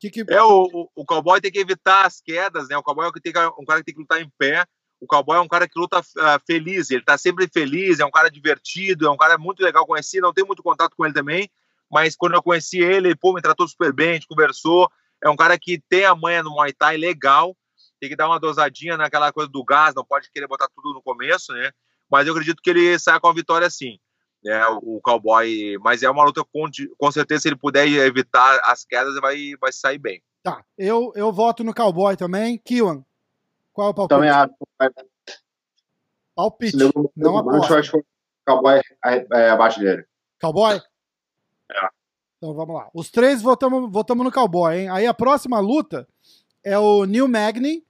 Que 0.00 0.10
que... 0.10 0.24
É, 0.28 0.42
o, 0.42 0.88
o, 0.94 1.04
cowboy 1.04 1.40
tem 1.40 1.50
que 1.50 1.58
evitar 1.58 2.06
as 2.06 2.20
quedas, 2.20 2.68
né? 2.68 2.76
O 2.76 2.82
cowboy 2.82 3.06
é 3.06 3.08
um, 3.08 3.12
tem, 3.12 3.32
um 3.58 3.64
cara 3.64 3.80
que 3.80 3.86
tem 3.86 3.94
que 3.94 4.00
lutar 4.00 4.20
em 4.20 4.30
pé. 4.38 4.64
O 5.00 5.06
cowboy 5.06 5.36
é 5.36 5.40
um 5.40 5.48
cara 5.48 5.68
que 5.68 5.78
luta 5.78 6.00
uh, 6.00 6.04
feliz, 6.46 6.90
ele 6.90 7.04
tá 7.04 7.16
sempre 7.16 7.48
feliz, 7.52 8.00
é 8.00 8.04
um 8.04 8.10
cara 8.10 8.28
divertido, 8.28 9.06
é 9.06 9.10
um 9.10 9.16
cara 9.16 9.38
muito 9.38 9.62
legal. 9.62 9.86
Conheci, 9.86 10.20
não 10.20 10.32
tenho 10.32 10.46
muito 10.46 10.62
contato 10.62 10.94
com 10.96 11.04
ele 11.04 11.14
também, 11.14 11.48
mas 11.90 12.16
quando 12.16 12.34
eu 12.34 12.42
conheci 12.42 12.80
ele, 12.80 13.14
pô, 13.14 13.32
me 13.32 13.40
tratou 13.40 13.66
super 13.68 13.92
bem, 13.92 14.10
a 14.10 14.14
gente 14.14 14.26
conversou. 14.26 14.90
É 15.22 15.28
um 15.28 15.36
cara 15.36 15.58
que 15.58 15.80
tem 15.88 16.04
a 16.04 16.14
manha 16.14 16.42
no 16.42 16.50
Muay 16.50 16.72
Thai 16.72 16.96
legal 16.96 17.56
tem 17.98 18.08
que 18.08 18.16
dar 18.16 18.28
uma 18.28 18.40
dosadinha 18.40 18.96
naquela 18.96 19.32
coisa 19.32 19.50
do 19.50 19.64
gás, 19.64 19.94
não 19.94 20.04
pode 20.04 20.30
querer 20.30 20.46
botar 20.46 20.68
tudo 20.74 20.94
no 20.94 21.02
começo, 21.02 21.52
né? 21.52 21.70
Mas 22.10 22.26
eu 22.26 22.32
acredito 22.32 22.62
que 22.62 22.70
ele 22.70 22.98
sai 22.98 23.20
com 23.20 23.28
a 23.28 23.34
vitória 23.34 23.68
sim. 23.68 23.98
Né, 24.44 24.64
o, 24.82 25.00
cowboy, 25.02 25.76
mas 25.80 26.02
é 26.02 26.08
uma 26.08 26.24
luta 26.24 26.44
com, 26.44 26.66
com 26.96 27.10
certeza 27.10 27.42
se 27.42 27.48
ele 27.48 27.56
puder 27.56 27.88
evitar 27.88 28.60
as 28.64 28.84
quedas, 28.84 29.16
vai, 29.20 29.52
vai 29.60 29.72
sair 29.72 29.98
bem. 29.98 30.22
Tá, 30.42 30.64
eu, 30.76 31.12
eu 31.16 31.32
voto 31.32 31.64
no 31.64 31.74
cowboy 31.74 32.16
também. 32.16 32.56
Kiwan, 32.58 33.02
qual 33.72 33.88
é 33.88 33.90
o 33.90 33.94
palpite? 33.94 34.16
Também 34.16 34.30
acho. 34.30 34.54
Palpite, 36.36 36.76
não, 36.76 36.92
não 37.16 37.38
aposto. 37.38 37.72
Eu 37.72 37.78
acho 37.78 37.90
que 37.90 37.98
o 37.98 38.04
cowboy 38.46 38.80
é, 39.04 39.26
é 39.32 39.50
abaixo 39.50 39.80
dele. 39.80 40.06
Cowboy? 40.40 40.76
É. 40.76 41.88
Então 42.36 42.54
vamos 42.54 42.76
lá. 42.76 42.88
Os 42.94 43.10
três 43.10 43.42
votamos, 43.42 43.90
votamos 43.90 44.24
no 44.24 44.32
cowboy, 44.32 44.78
hein? 44.78 44.88
Aí 44.88 45.06
a 45.06 45.12
próxima 45.12 45.58
luta 45.58 46.06
é 46.62 46.78
o 46.78 47.04
Neil 47.04 47.26
Magny 47.26 47.84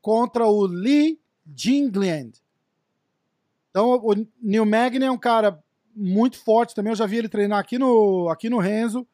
contra 0.00 0.46
o 0.46 0.64
Lee 0.64 1.20
Jingland. 1.44 2.40
Então, 3.70 4.00
o 4.02 4.14
Neil 4.40 4.64
Magny 4.64 5.04
é 5.04 5.10
um 5.10 5.18
cara 5.18 5.62
muito 5.98 6.38
forte 6.38 6.74
também. 6.74 6.92
Eu 6.92 6.96
já 6.96 7.06
vi 7.06 7.18
ele 7.18 7.28
treinar 7.28 7.58
aqui 7.58 7.78
no, 7.78 8.28
aqui 8.28 8.48
no 8.48 8.58
Renzo. 8.58 9.06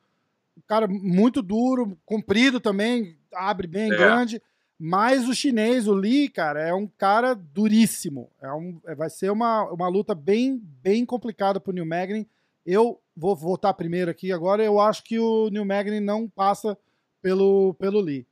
Um 0.57 0.62
cara 0.68 0.87
muito 0.87 1.43
duro, 1.43 1.99
comprido 2.05 2.61
também, 2.61 3.16
abre 3.32 3.66
bem, 3.66 3.91
é. 3.91 3.97
grande. 3.97 4.41
Mas 4.78 5.28
o 5.28 5.35
chinês, 5.35 5.89
o 5.89 5.95
Lee, 5.95 6.28
cara, 6.28 6.61
é 6.61 6.74
um 6.74 6.87
cara 6.87 7.35
duríssimo. 7.35 8.30
É 8.41 8.53
um, 8.53 8.80
é, 8.87 8.95
vai 8.95 9.09
ser 9.09 9.30
uma, 9.30 9.64
uma 9.72 9.89
luta 9.89 10.14
bem, 10.14 10.61
bem 10.82 11.07
complicada 11.07 11.59
pro 11.59 11.72
Neil 11.72 11.87
Magny. 11.87 12.28
Eu 12.66 13.01
vou 13.16 13.35
voltar 13.35 13.72
primeiro 13.74 14.11
aqui 14.11 14.32
agora. 14.32 14.62
Eu 14.62 14.80
acho 14.80 15.03
que 15.05 15.18
o 15.18 15.49
Neil 15.51 15.64
Magny 15.64 16.01
não 16.01 16.28
passa 16.28 16.76
pelo, 17.22 17.74
pelo 17.74 18.01
Lee. 18.01 18.26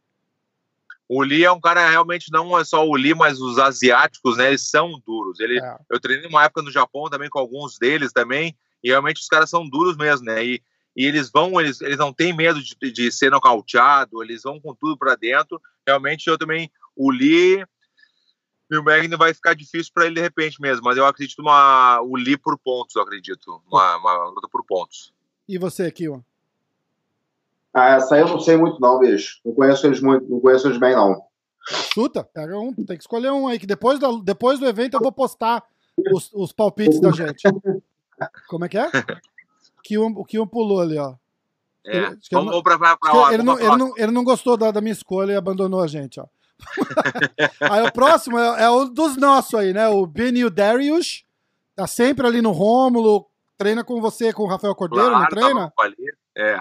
O 1.08 1.22
Lee 1.22 1.44
é 1.44 1.52
um 1.52 1.60
cara 1.60 1.90
realmente 1.90 2.30
não 2.30 2.58
é 2.58 2.64
só 2.64 2.86
o 2.86 2.94
Lee, 2.94 3.14
mas 3.14 3.40
os 3.40 3.58
asiáticos, 3.58 4.36
né? 4.36 4.48
Eles 4.48 4.68
são 4.68 5.00
duros. 5.06 5.40
Ele, 5.40 5.60
é. 5.60 5.76
Eu 5.90 6.00
treinei 6.00 6.28
uma 6.28 6.44
época 6.44 6.62
no 6.62 6.70
Japão 6.70 7.10
também 7.10 7.28
com 7.28 7.38
alguns 7.38 7.78
deles 7.78 8.12
também, 8.12 8.56
e 8.82 8.88
realmente 8.88 9.20
os 9.20 9.26
caras 9.26 9.50
são 9.50 9.68
duros 9.68 9.96
mesmo, 9.96 10.26
né? 10.26 10.44
E, 10.44 10.62
e 10.96 11.04
eles 11.04 11.30
vão, 11.30 11.60
eles, 11.60 11.80
eles 11.80 11.98
não 11.98 12.12
têm 12.12 12.34
medo 12.34 12.60
de, 12.62 12.74
de 12.92 13.12
ser 13.12 13.30
nocauteado, 13.30 14.22
eles 14.22 14.42
vão 14.42 14.60
com 14.60 14.74
tudo 14.74 14.96
para 14.96 15.14
dentro. 15.14 15.60
Realmente 15.86 16.28
eu 16.28 16.38
também, 16.38 16.70
o 16.96 17.10
Lee 17.10 17.64
Neil 18.72 18.82
Magny 18.82 19.16
vai 19.16 19.34
ficar 19.34 19.54
difícil 19.54 19.92
para 19.92 20.06
ele 20.06 20.14
de 20.14 20.20
repente 20.22 20.58
mesmo, 20.58 20.82
mas 20.84 20.96
eu 20.96 21.04
acredito 21.04 21.40
uma 21.40 22.00
o 22.00 22.16
Lee 22.16 22.38
por 22.38 22.58
pontos, 22.58 22.96
eu 22.96 23.02
acredito, 23.02 23.62
uma, 23.66 23.96
uma 23.98 24.28
luta 24.30 24.48
por 24.50 24.64
pontos. 24.64 25.12
E 25.46 25.58
você, 25.58 25.90
Kiwan? 25.90 26.24
Ah, 27.74 27.90
essa 27.96 28.14
aí 28.14 28.20
eu 28.20 28.28
não 28.28 28.38
sei 28.40 28.56
muito 28.56 28.80
não, 28.80 28.98
bicho. 28.98 29.40
Não 29.44 29.54
conheço 29.54 29.86
eles 29.86 30.00
muito, 30.00 30.28
não 30.28 30.40
conheço 30.40 30.66
eles 30.68 30.78
bem 30.78 30.94
não. 30.94 31.22
Chuta, 31.94 32.24
pega 32.24 32.58
um, 32.58 32.72
tem 32.72 32.96
que 32.96 33.02
escolher 33.02 33.30
um 33.30 33.46
aí, 33.46 33.58
que 33.58 33.66
depois 33.66 33.98
do, 33.98 34.20
depois 34.20 34.58
do 34.58 34.66
evento 34.66 34.94
eu 34.94 35.00
vou 35.00 35.12
postar 35.12 35.62
os, 36.12 36.30
os 36.34 36.52
palpites 36.52 37.00
da 37.00 37.10
gente. 37.12 37.42
Como 38.48 38.64
é 38.64 38.68
que 38.68 38.78
é? 38.78 38.90
Que 39.82 39.98
um, 39.98 40.06
o 40.08 40.24
que 40.24 40.38
um 40.38 40.46
pulou 40.46 40.80
ali, 40.80 40.98
ó. 40.98 41.14
É, 41.84 41.96
Ele- 41.98 42.18
vamos, 42.30 42.52
não- 42.52 42.62
pra, 42.62 42.78
pra, 42.78 42.96
pra, 42.96 43.10
Porque 43.10 43.34
ele, 43.34 43.42
não, 43.42 43.58
ele, 43.58 43.76
não, 43.76 43.92
ele 43.96 44.12
não 44.12 44.22
gostou 44.24 44.56
da, 44.56 44.70
da 44.70 44.80
minha 44.80 44.92
escolha 44.92 45.32
e 45.32 45.36
abandonou 45.36 45.80
a 45.82 45.86
gente, 45.86 46.20
ó. 46.20 46.26
aí 47.72 47.82
o 47.86 47.92
próximo 47.92 48.38
é, 48.38 48.64
é 48.64 48.70
o 48.70 48.84
dos 48.84 49.16
nossos 49.16 49.54
aí, 49.54 49.72
né? 49.72 49.88
O 49.88 50.06
Benio 50.06 50.50
Darius. 50.50 51.24
Tá 51.74 51.86
sempre 51.86 52.26
ali 52.26 52.40
no 52.42 52.52
Rômulo. 52.52 53.26
Treina 53.56 53.82
com 53.82 54.00
você, 54.00 54.32
com 54.32 54.42
o 54.44 54.46
Rafael 54.46 54.74
Cordeiro, 54.74 55.06
não 55.10 55.16
Claro, 55.18 55.30
treina? 55.30 55.72
tava 55.76 55.88
ali. 55.88 56.14
É. 56.36 56.60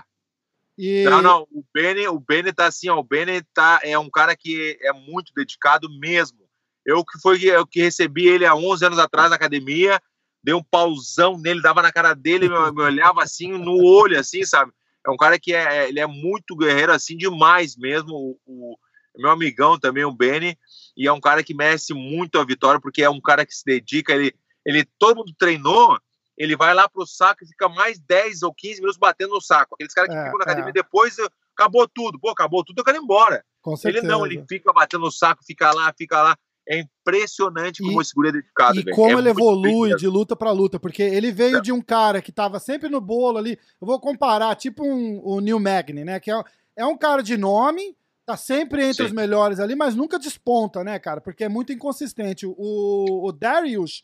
E... 0.83 1.03
Não, 1.03 1.21
não, 1.21 1.47
o 1.51 1.63
Benny, 1.71 2.07
o 2.07 2.19
Benny 2.19 2.51
tá 2.51 2.65
assim, 2.65 2.89
ó, 2.89 2.97
o 2.97 3.03
Benny 3.03 3.43
tá, 3.53 3.79
é 3.83 3.99
um 3.99 4.09
cara 4.09 4.35
que 4.35 4.79
é 4.81 4.91
muito 4.91 5.31
dedicado 5.31 5.87
mesmo. 5.99 6.39
Eu 6.83 7.05
que 7.05 7.21
foi 7.21 7.39
eu 7.43 7.67
que 7.67 7.79
recebi 7.79 8.27
ele 8.27 8.47
há 8.47 8.55
11 8.55 8.87
anos 8.87 8.97
atrás 8.97 9.29
na 9.29 9.35
academia, 9.35 10.01
dei 10.43 10.55
um 10.55 10.63
pauzão 10.63 11.37
nele, 11.37 11.61
dava 11.61 11.83
na 11.83 11.91
cara 11.91 12.15
dele, 12.15 12.49
me, 12.49 12.71
me 12.71 12.81
olhava 12.81 13.21
assim 13.21 13.51
no 13.51 13.75
olho, 13.75 14.19
assim, 14.19 14.43
sabe? 14.43 14.71
É 15.05 15.11
um 15.11 15.17
cara 15.17 15.37
que 15.37 15.53
é, 15.53 15.87
ele 15.87 15.99
é 15.99 16.07
muito 16.07 16.55
guerreiro, 16.55 16.91
assim, 16.91 17.15
demais 17.15 17.77
mesmo. 17.77 18.35
O, 18.47 18.75
o 19.13 19.21
meu 19.21 19.29
amigão 19.29 19.77
também, 19.77 20.03
o 20.03 20.11
Benny, 20.11 20.57
e 20.97 21.07
é 21.07 21.13
um 21.13 21.21
cara 21.21 21.43
que 21.43 21.53
merece 21.53 21.93
muito 21.93 22.39
a 22.39 22.43
vitória, 22.43 22.81
porque 22.81 23.03
é 23.03 23.09
um 23.09 23.21
cara 23.21 23.45
que 23.45 23.53
se 23.53 23.63
dedica, 23.63 24.13
ele, 24.13 24.33
ele 24.65 24.83
todo 24.97 25.17
mundo 25.17 25.31
treinou, 25.37 25.95
ele 26.41 26.55
vai 26.55 26.73
lá 26.73 26.87
pro 26.89 27.05
saco 27.05 27.43
e 27.43 27.47
fica 27.47 27.67
mais 27.69 27.99
10 27.99 28.41
ou 28.43 28.53
15 28.53 28.79
minutos 28.79 28.97
batendo 28.97 29.31
no 29.33 29.41
saco. 29.41 29.75
Aqueles 29.75 29.93
caras 29.93 30.09
que 30.09 30.15
É, 30.17 30.23
ficam 30.25 30.37
na 30.39 30.43
academia 30.43 30.69
é. 30.69 30.73
depois, 30.73 31.17
eu- 31.17 31.29
acabou 31.55 31.87
tudo. 31.87 32.19
Pô, 32.19 32.29
acabou 32.29 32.63
tudo, 32.63 32.79
eu 32.79 32.83
quero 32.83 32.97
ir 32.97 33.01
embora. 33.01 33.43
Com 33.61 33.75
Ele 33.85 34.01
não, 34.01 34.25
ele 34.25 34.43
fica 34.49 34.73
batendo 34.73 35.01
no 35.05 35.11
saco, 35.11 35.43
fica 35.45 35.71
lá, 35.71 35.93
fica 35.97 36.21
lá. 36.21 36.35
É 36.67 36.79
impressionante 36.79 37.81
como 37.83 37.99
E- 37.99 38.01
esse 38.01 38.13
guri 38.13 38.29
é 38.29 38.31
dedicado, 38.31 38.79
E 38.79 38.83
velho. 38.83 38.95
como 38.95 39.15
É 39.15 39.19
ele 39.19 39.29
evolui 39.29 39.89
bem 39.89 39.95
de 39.97 40.07
luta 40.07 40.35
pra 40.35 40.51
luta, 40.51 40.79
porque 40.79 41.01
ele 41.03 41.31
veio 41.31 41.57
É. 41.57 41.61
de 41.61 41.71
um 41.71 41.81
cara 41.81 42.21
que 42.21 42.31
tava 42.31 42.59
sempre 42.59 42.89
no 42.89 43.01
bolo 43.01 43.37
ali. 43.37 43.57
Eu 43.79 43.87
vou 43.87 43.99
comparar, 43.99 44.55
tipo 44.55 44.83
um, 44.83 45.19
o 45.23 45.39
Neil 45.41 45.59
Magny, 45.59 46.03
né? 46.03 46.19
Que 46.19 46.31
é, 46.31 46.41
é 46.77 46.85
um 46.85 46.97
cara 46.97 47.21
de 47.21 47.37
nome, 47.37 47.95
tá 48.25 48.37
sempre 48.37 48.81
entre 48.83 49.03
Sim. 49.03 49.05
os 49.05 49.11
melhores 49.11 49.59
ali, 49.59 49.75
mas 49.75 49.95
nunca 49.95 50.17
desponta, 50.19 50.83
né, 50.83 50.97
cara? 50.99 51.19
Porque 51.19 51.43
é 51.43 51.49
muito 51.49 51.73
inconsistente. 51.73 52.45
O, 52.47 53.27
o 53.27 53.31
Darius, 53.31 54.03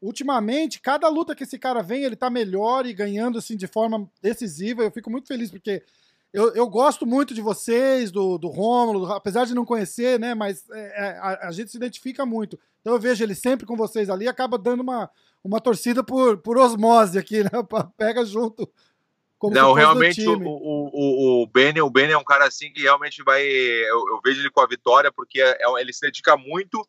ultimamente, 0.00 0.80
cada 0.80 1.08
luta 1.08 1.34
que 1.34 1.44
esse 1.44 1.58
cara 1.58 1.82
vem, 1.82 2.04
ele 2.04 2.16
tá 2.16 2.30
melhor 2.30 2.86
e 2.86 2.92
ganhando 2.92 3.38
assim 3.38 3.56
de 3.56 3.66
forma 3.66 4.08
decisiva. 4.22 4.82
Eu 4.82 4.90
fico 4.90 5.10
muito 5.10 5.28
feliz 5.28 5.50
porque 5.50 5.82
eu, 6.32 6.54
eu 6.54 6.68
gosto 6.68 7.06
muito 7.06 7.34
de 7.34 7.40
vocês, 7.40 8.10
do, 8.10 8.38
do 8.38 8.48
Rômulo, 8.48 9.10
apesar 9.12 9.46
de 9.46 9.54
não 9.54 9.64
conhecer, 9.64 10.18
né? 10.18 10.34
Mas 10.34 10.68
é, 10.70 10.80
é, 10.80 11.18
a, 11.18 11.48
a 11.48 11.52
gente 11.52 11.70
se 11.70 11.76
identifica 11.76 12.26
muito. 12.26 12.58
Então 12.80 12.92
eu 12.92 13.00
vejo 13.00 13.24
ele 13.24 13.34
sempre 13.34 13.66
com 13.66 13.76
vocês 13.76 14.10
ali 14.10 14.28
acaba 14.28 14.58
dando 14.58 14.80
uma, 14.80 15.10
uma 15.42 15.60
torcida 15.60 16.04
por, 16.04 16.38
por 16.38 16.58
osmose 16.58 17.18
aqui, 17.18 17.42
né? 17.42 17.50
Pega 17.96 18.24
junto. 18.24 18.70
Como 19.38 19.54
Não, 19.54 19.72
realmente 19.72 20.26
o, 20.26 20.36
o, 20.36 20.90
o, 20.92 21.42
o 21.42 21.46
Benny, 21.46 21.80
o 21.80 21.88
Benny 21.88 22.12
é 22.12 22.18
um 22.18 22.24
cara 22.24 22.46
assim 22.46 22.72
que 22.72 22.82
realmente 22.82 23.22
vai. 23.22 23.42
Eu, 23.46 24.08
eu 24.08 24.20
vejo 24.22 24.40
ele 24.40 24.50
com 24.50 24.60
a 24.60 24.66
vitória, 24.66 25.12
porque 25.12 25.40
é- 25.40 25.58
é- 25.60 25.80
ele 25.80 25.92
se 25.92 26.00
dedica 26.00 26.36
muito 26.36 26.86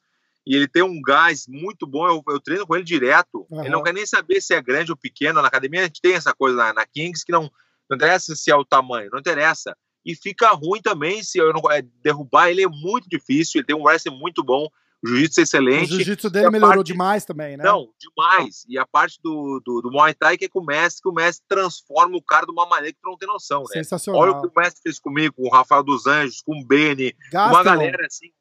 e 0.49 0.55
ele 0.55 0.67
tem 0.67 0.81
um 0.81 0.99
gás 0.99 1.45
muito 1.47 1.85
bom. 1.85 2.07
Eu, 2.07 2.23
eu 2.27 2.39
treino 2.39 2.65
com 2.65 2.75
ele 2.75 2.83
direto. 2.83 3.45
Aham. 3.51 3.61
Ele 3.61 3.69
não 3.69 3.83
quer 3.83 3.93
nem 3.93 4.03
saber 4.03 4.41
se 4.41 4.55
é 4.55 4.59
grande 4.59 4.89
ou 4.91 4.97
pequeno. 4.97 5.43
Na 5.43 5.47
academia 5.47 5.81
a 5.81 5.83
gente 5.83 6.01
tem 6.01 6.15
essa 6.15 6.33
coisa 6.33 6.57
na, 6.57 6.73
na 6.73 6.85
Kings 6.87 7.23
que 7.23 7.31
não, 7.31 7.51
não 7.87 7.95
interessa 7.95 8.35
se 8.35 8.49
é 8.49 8.55
o 8.55 8.65
tamanho, 8.65 9.11
não 9.11 9.19
interessa. 9.19 9.77
E 10.03 10.15
fica 10.15 10.49
ruim 10.49 10.81
também 10.81 11.21
se 11.21 11.37
eu 11.37 11.53
não 11.53 11.71
é, 11.71 11.83
derrubar 12.03 12.49
ele 12.49 12.63
é 12.63 12.67
muito 12.67 13.07
difícil. 13.07 13.59
Ele 13.59 13.67
tem 13.67 13.75
um 13.75 13.83
wrestling 13.83 14.17
muito 14.17 14.43
bom, 14.43 14.67
o 15.03 15.07
jiu-jitsu 15.07 15.39
O 15.39 15.43
excelente. 15.43 15.93
jiu-jitsu 15.93 16.31
dele 16.31 16.49
melhorou 16.49 16.77
parte- 16.77 16.87
demais 16.87 17.25
também, 17.25 17.55
né? 17.55 17.63
Não, 17.63 17.87
demais. 17.99 18.65
E 18.67 18.75
a 18.79 18.87
parte 18.87 19.19
do, 19.21 19.61
do, 19.63 19.81
do 19.81 19.91
Muay 19.91 20.15
Thai 20.15 20.35
que 20.35 20.45
é 20.45 20.49
com 20.49 20.61
o 20.61 20.65
mestre, 20.65 21.03
que 21.03 21.09
o 21.09 21.13
mestre 21.13 21.45
transforma 21.47 22.17
o 22.17 22.23
cara 22.23 22.47
de 22.47 22.51
uma 22.51 22.65
maneira 22.65 22.91
que 22.91 22.99
tu 22.99 23.07
não 23.07 23.17
tem 23.17 23.27
noção, 23.27 23.59
né? 23.61 23.73
Sensacional. 23.73 24.19
Olha 24.19 24.31
o 24.31 24.41
que 24.41 24.47
o 24.47 24.51
mestre 24.59 24.81
fez 24.81 24.97
comigo, 24.97 25.35
com 25.35 25.43
o 25.43 25.51
Rafael 25.51 25.83
dos 25.83 26.07
Anjos, 26.07 26.41
com 26.41 26.59
o 26.59 26.65
Beni, 26.65 27.15
uma 27.51 27.63
galera 27.63 28.07
assim. 28.07 28.31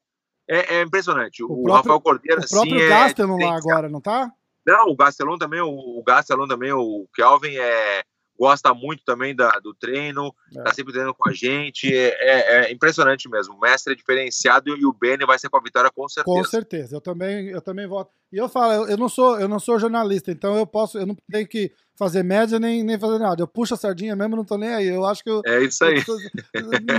É, 0.48 0.76
é 0.76 0.82
impressionante. 0.82 1.42
O, 1.42 1.48
próprio- 1.48 1.74
Rafael 1.74 2.00
Cordeiro, 2.00 2.40
o 2.40 2.48
próprio 2.48 2.74
assim, 2.76 2.84
é 2.84 2.88
lá 3.44 3.56
agora, 3.56 3.88
não 3.88 4.00
tá? 4.00 4.32
Não, 4.66 4.88
o 4.88 4.96
Gastelum 4.96 5.38
também, 5.38 5.60
o, 5.60 5.68
o 5.68 6.02
Gastelum 6.02 6.46
também, 6.46 6.72
o 6.72 7.06
Kelvin 7.14 7.56
é, 7.56 8.02
gosta 8.38 8.72
muito 8.72 9.02
também 9.04 9.34
da, 9.34 9.50
do 9.62 9.74
treino, 9.74 10.32
É. 10.56 10.62
tá 10.62 10.72
sempre 10.72 10.92
treinando 10.92 11.14
com 11.18 11.28
a 11.28 11.32
gente. 11.32 11.92
É, 11.94 12.14
é- 12.18 12.64
é 12.66 12.72
impressionante 12.72 13.28
mesmo. 13.28 13.54
O 13.54 13.60
mestre 13.60 13.92
é 13.92 13.96
diferenciado 13.96 14.76
e 14.76 14.86
o 14.86 14.92
Beni 14.92 15.26
vai 15.26 15.38
ser 15.38 15.48
com 15.48 15.56
a 15.56 15.62
vitória 15.62 15.90
com 15.94 16.08
certeza. 16.08 16.36
Com 16.36 16.44
certeza, 16.44 16.96
eu 16.96 17.00
também, 17.00 17.48
eu 17.48 17.60
também 17.60 17.86
voto. 17.86 18.10
E 18.32 18.36
eu 18.36 18.48
falo, 18.48 18.72
eu, 18.74 18.88
eu 18.90 18.96
não 18.96 19.08
sou, 19.08 19.40
eu 19.40 19.48
não 19.48 19.58
sou 19.58 19.78
jornalista, 19.78 20.30
então 20.30 20.56
eu 20.56 20.66
posso, 20.66 20.98
eu 20.98 21.06
não 21.06 21.16
tenho 21.30 21.48
que 21.48 21.72
fazer 21.98 22.22
média 22.22 22.60
nem, 22.60 22.84
nem 22.84 22.98
fazer 22.98 23.18
nada. 23.18 23.42
Eu 23.42 23.48
puxo 23.48 23.74
a 23.74 23.76
sardinha 23.76 24.14
mesmo, 24.14 24.36
não 24.36 24.44
tô 24.44 24.56
nem 24.56 24.68
aí. 24.72 24.86
Eu 24.86 25.04
acho 25.04 25.24
que 25.24 25.30
eu, 25.30 25.42
É 25.44 25.60
isso 25.64 25.82
aí. 25.84 25.96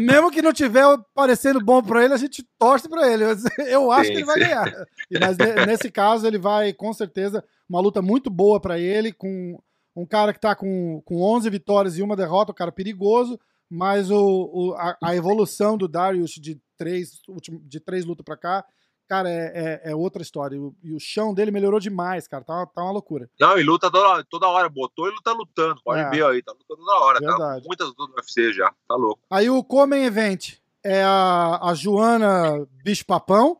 mesmo 0.02 0.32
que 0.32 0.42
não 0.42 0.52
tiver 0.52 0.84
parecendo 1.14 1.64
bom 1.64 1.82
pra 1.82 2.04
ele, 2.04 2.14
a 2.14 2.18
gente 2.18 2.44
torce 2.58 2.90
pra 2.90 3.08
ele. 3.12 3.26
Mas 3.26 3.44
Eu 3.70 3.92
acho 3.92 4.06
Sim, 4.08 4.12
que 4.12 4.18
ele 4.18 4.26
vai 4.26 4.40
ganhar. 4.40 4.86
Mas 5.20 5.38
ne- 5.38 5.66
nesse 5.66 5.90
caso, 5.92 6.26
ele 6.28 6.38
vai, 6.38 6.74
com 6.74 6.92
certeza, 6.94 7.44
uma 7.70 7.80
luta 7.82 8.02
muito 8.02 8.30
boa 8.30 8.60
pra 8.60 8.78
ele, 8.80 9.14
com 9.14 9.58
um 9.96 10.06
cara 10.06 10.34
que 10.34 10.40
tá 10.40 10.56
com, 10.56 11.02
com 11.06 11.22
11 11.22 11.50
vitórias 11.50 11.98
e 11.98 12.02
uma 12.02 12.16
derrota, 12.16 12.52
um 12.52 12.56
cara 12.56 12.72
perigoso, 12.72 13.40
mas 13.70 14.10
o, 14.12 14.18
o- 14.54 14.74
a, 14.78 14.98
a 15.04 15.16
evolução 15.16 15.78
do 15.78 15.88
Darius 15.88 16.32
de 16.32 16.60
três, 16.78 17.20
de 17.64 17.80
três 17.80 18.06
lutas 18.06 18.24
pra 18.24 18.38
cá, 18.38 18.66
cara, 19.08 19.30
é, 19.30 19.82
é, 19.86 19.92
é 19.92 19.96
outra 19.96 20.22
história. 20.22 20.56
E 20.56 20.60
o, 20.60 20.76
e 20.84 20.94
o 20.94 21.00
chão 21.00 21.34
dele 21.34 21.52
melhorou 21.52 21.80
demais, 21.80 22.28
cara. 22.28 22.44
Tá, 22.44 22.66
tá 22.68 22.82
uma 22.84 22.92
loucura. 22.92 23.30
Não, 23.40 23.58
e 23.60 23.64
luta 23.64 23.92
toda, 23.92 24.24
toda 24.30 24.48
hora. 24.48 24.70
Botou 24.70 25.08
e 25.08 25.12
luta 25.12 25.32
lutando. 25.34 25.82
Pode 25.84 26.00
É. 26.02 26.10
ver 26.10 26.24
aí, 26.26 26.42
tá 26.44 26.52
lutando 26.54 26.80
toda 26.86 27.00
hora. 27.06 27.20
Tá 27.20 27.28
Verdade. 27.28 27.62
com 27.64 27.68
muitas 27.68 27.88
lutas 27.88 28.08
no 28.08 28.16
UFC 28.16 28.54
já. 28.54 28.72
Tá 28.88 28.96
louco. 28.96 29.20
Aí 29.30 29.50
o 29.50 29.64
Comem 29.64 30.04
Event 30.06 30.58
é 30.84 31.04
a, 31.04 31.60
a 31.70 31.74
Joana 31.74 32.66
Bicho 32.84 33.06
Papão. 33.06 33.58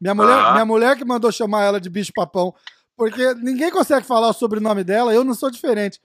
Minha 0.00 0.14
mulher, 0.14 0.38
Ah. 0.38 0.52
minha 0.52 0.66
mulher 0.66 0.96
que 0.96 1.04
mandou 1.04 1.32
chamar 1.32 1.64
ela 1.64 1.80
de 1.80 1.88
Bicho 1.88 2.12
Papão, 2.14 2.54
porque 2.96 3.34
ninguém 3.34 3.70
consegue 3.70 4.06
falar 4.06 4.28
o 4.28 4.32
sobrenome 4.32 4.84
dela, 4.84 5.14
eu 5.14 5.24
não 5.24 5.34
sou 5.34 5.50
diferente. 5.50 6.00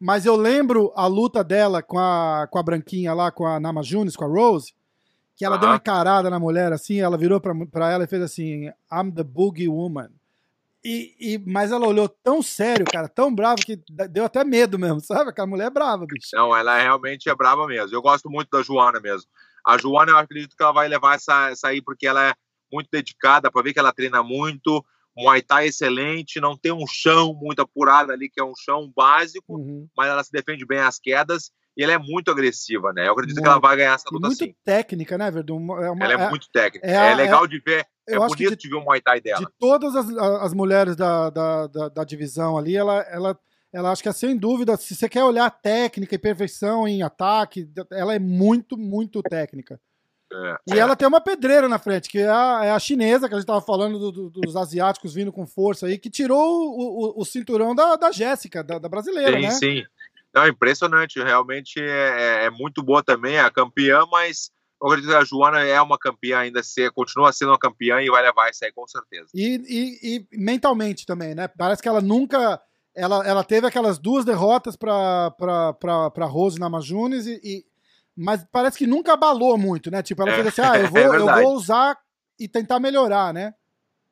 Mas 0.00 0.26
eu 0.26 0.34
lembro 0.34 0.92
a 0.96 1.06
luta 1.06 1.44
dela 1.44 1.82
com 1.82 1.98
a, 1.98 2.48
com 2.50 2.58
a 2.58 2.62
Branquinha 2.62 3.14
lá, 3.14 3.30
com 3.30 3.46
a 3.46 3.60
Nama 3.60 3.82
Junes, 3.82 4.16
com 4.16 4.24
a 4.24 4.28
Rose, 4.28 4.74
que 5.36 5.44
ela 5.44 5.56
deu 5.56 5.68
uma 5.68 5.76
encarada 5.76 6.28
na 6.28 6.38
mulher 6.38 6.72
assim, 6.72 7.00
ela 7.00 7.16
virou 7.16 7.40
pra, 7.40 7.54
pra 7.66 7.90
ela 7.90 8.04
e 8.04 8.08
fez 8.08 8.22
assim: 8.22 8.66
I'm 8.92 9.12
the 9.14 9.22
Boogie 9.22 9.68
Woman. 9.68 10.10
E, 10.84 11.14
e, 11.20 11.38
mas 11.46 11.70
ela 11.70 11.86
olhou 11.86 12.08
tão 12.08 12.42
sério, 12.42 12.84
cara, 12.84 13.08
tão 13.08 13.32
bravo, 13.32 13.62
que 13.64 13.80
deu 14.10 14.24
até 14.24 14.42
medo 14.42 14.78
mesmo, 14.78 14.98
sabe? 15.06 15.30
Aquela 15.30 15.46
mulher 15.46 15.66
é 15.66 15.70
brava, 15.70 16.04
bicho. 16.06 16.30
Não, 16.34 16.56
ela 16.56 16.76
realmente 16.78 17.30
é 17.30 17.34
brava 17.34 17.66
mesmo. 17.66 17.96
Eu 17.96 18.02
gosto 18.02 18.28
muito 18.28 18.48
da 18.50 18.62
Joana 18.62 18.98
mesmo. 18.98 19.28
A 19.64 19.78
Joana, 19.78 20.10
eu 20.10 20.18
acredito 20.18 20.56
que 20.56 20.62
ela 20.62 20.72
vai 20.72 20.88
levar 20.88 21.14
essa, 21.14 21.50
essa 21.50 21.68
aí, 21.68 21.80
porque 21.80 22.06
ela 22.06 22.30
é 22.30 22.34
muito 22.72 22.88
dedicada, 22.90 23.50
para 23.50 23.62
ver 23.62 23.72
que 23.72 23.78
ela 23.78 23.92
treina 23.92 24.22
muito. 24.22 24.84
Muay 25.16 25.42
Thai 25.42 25.64
é 25.66 25.68
excelente, 25.68 26.40
não 26.40 26.56
tem 26.56 26.72
um 26.72 26.86
chão 26.86 27.34
muito 27.34 27.60
apurado 27.60 28.12
ali, 28.12 28.28
que 28.30 28.40
é 28.40 28.44
um 28.44 28.54
chão 28.56 28.90
básico, 28.94 29.56
Uhum. 29.56 29.86
mas 29.96 30.08
ela 30.08 30.24
se 30.24 30.32
defende 30.32 30.64
bem 30.66 30.78
às 30.78 30.98
quedas 30.98 31.50
e 31.76 31.82
ela 31.84 31.92
é 31.92 31.98
muito 31.98 32.30
agressiva, 32.30 32.92
né? 32.92 33.08
Eu 33.08 33.12
acredito 33.12 33.36
Muito. 33.36 33.44
que 33.44 33.48
ela 33.48 33.60
vai 33.60 33.76
ganhar 33.76 33.94
essa 33.94 34.04
E 34.10 34.14
luta 34.14 34.26
muito 34.26 34.44
sim. 34.44 34.54
técnica, 34.64 35.16
né, 35.18 35.30
Verdun? 35.30 35.56
É 35.82 35.90
uma- 35.90 36.04
Ela 36.04 36.22
é, 36.22 36.26
é- 36.26 36.28
muito 36.30 36.48
técnica. 36.50 36.86
é 36.86 37.10
É, 37.12 37.14
legal 37.14 37.46
de 37.46 37.58
ver, 37.60 37.86
é 38.08 38.16
bonito 38.18 38.56
de... 38.56 38.68
ver 38.68 38.74
o 38.76 38.80
Muay 38.84 39.00
Thai 39.00 39.20
dela. 39.20 39.40
de 39.40 39.46
todas 39.58 39.94
as, 39.94 40.08
as 40.10 40.52
mulheres 40.54 40.96
da, 40.96 41.30
da, 41.30 41.66
da, 41.66 41.88
da 41.88 42.04
divisão 42.04 42.56
ali, 42.58 42.76
ela, 42.76 43.00
ela, 43.02 43.38
ela 43.72 43.90
acho 43.92 44.02
que 44.02 44.08
é 44.08 44.12
sem 44.12 44.36
dúvida, 44.36 44.76
se 44.76 44.94
você 44.94 45.08
quer 45.08 45.24
olhar 45.24 45.50
técnica 45.50 46.14
e 46.14 46.18
perfeição 46.18 46.86
em 46.88 47.02
ataque, 47.02 47.68
ela 47.90 48.14
é 48.14 48.18
muito, 48.18 48.76
muito 48.78 49.22
técnica. 49.22 49.80
É, 50.34 50.56
E 50.74 50.78
ela 50.78 50.96
tem 50.96 51.06
uma 51.06 51.20
pedreira 51.20 51.68
na 51.68 51.78
frente, 51.78 52.08
que 52.08 52.18
é 52.18 52.28
a, 52.28 52.60
é 52.64 52.70
a 52.70 52.78
chinesa, 52.78 53.28
que 53.28 53.34
a 53.34 53.38
gente 53.38 53.46
tava 53.46 53.60
falando 53.60 53.98
do- 53.98 54.12
do- 54.12 54.30
dos 54.30 54.56
asiáticos 54.56 55.12
vindo 55.14 55.32
com 55.32 55.46
força 55.46 55.86
aí, 55.86 55.98
que 55.98 56.08
tirou 56.10 56.38
o, 56.40 57.18
o, 57.18 57.20
o 57.20 57.24
cinturão 57.24 57.74
da, 57.74 57.96
da 57.96 58.10
Jéssica, 58.12 58.62
da, 58.64 58.78
da 58.78 58.88
brasileira, 58.88 59.36
Sim, 59.36 59.42
né? 59.42 59.50
sim. 59.50 59.84
Não, 60.34 60.48
impressionante. 60.48 61.22
Realmente 61.22 61.78
é, 61.80 62.42
é- 62.42 62.44
é 62.46 62.50
muito 62.50 62.82
boa 62.82 63.02
também, 63.02 63.34
é 63.36 63.40
a 63.40 63.50
campeã, 63.50 64.06
mas 64.10 64.50
eu 64.80 64.88
acredito 64.88 65.10
que 65.10 65.16
a 65.16 65.24
Joana 65.24 65.60
é 65.60 65.80
uma 65.80 65.98
campeã 65.98 66.38
ainda, 66.38 66.62
se, 66.62 66.90
continua 66.92 67.32
sendo 67.32 67.50
uma 67.50 67.58
campeã 67.58 68.00
e 68.00 68.08
vai 68.10 68.22
levar 68.22 68.48
isso 68.50 68.64
aí 68.64 68.72
com 68.72 68.86
certeza. 68.86 69.28
E, 69.34 69.60
e- 69.68 70.16
e 70.32 70.38
mentalmente 70.38 71.04
também, 71.04 71.34
né? 71.34 71.46
Parece 71.48 71.82
que 71.82 71.88
ela 71.88 72.00
nunca. 72.00 72.60
Ela, 72.94 73.26
ela 73.26 73.42
teve 73.44 73.66
aquelas 73.66 73.98
duas 73.98 74.22
derrotas 74.24 74.76
pra 74.76 76.26
Rose 76.26 76.58
Namajunas, 76.58 77.26
e, 77.26 77.40
e, 77.42 77.64
mas 78.16 78.44
parece 78.50 78.78
que 78.78 78.86
nunca 78.86 79.14
abalou 79.14 79.56
muito, 79.56 79.90
né? 79.90 80.02
Tipo, 80.02 80.22
ela 80.22 80.32
É, 80.32 80.34
fez 80.36 80.46
assim: 80.48 80.60
ah, 80.62 80.78
eu 80.78 80.88
vou, 80.90 80.98
é 80.98 81.16
eu 81.16 81.26
vou 81.26 81.54
usar 81.54 81.98
e 82.38 82.48
tentar 82.48 82.80
melhorar, 82.80 83.32
né? 83.32 83.54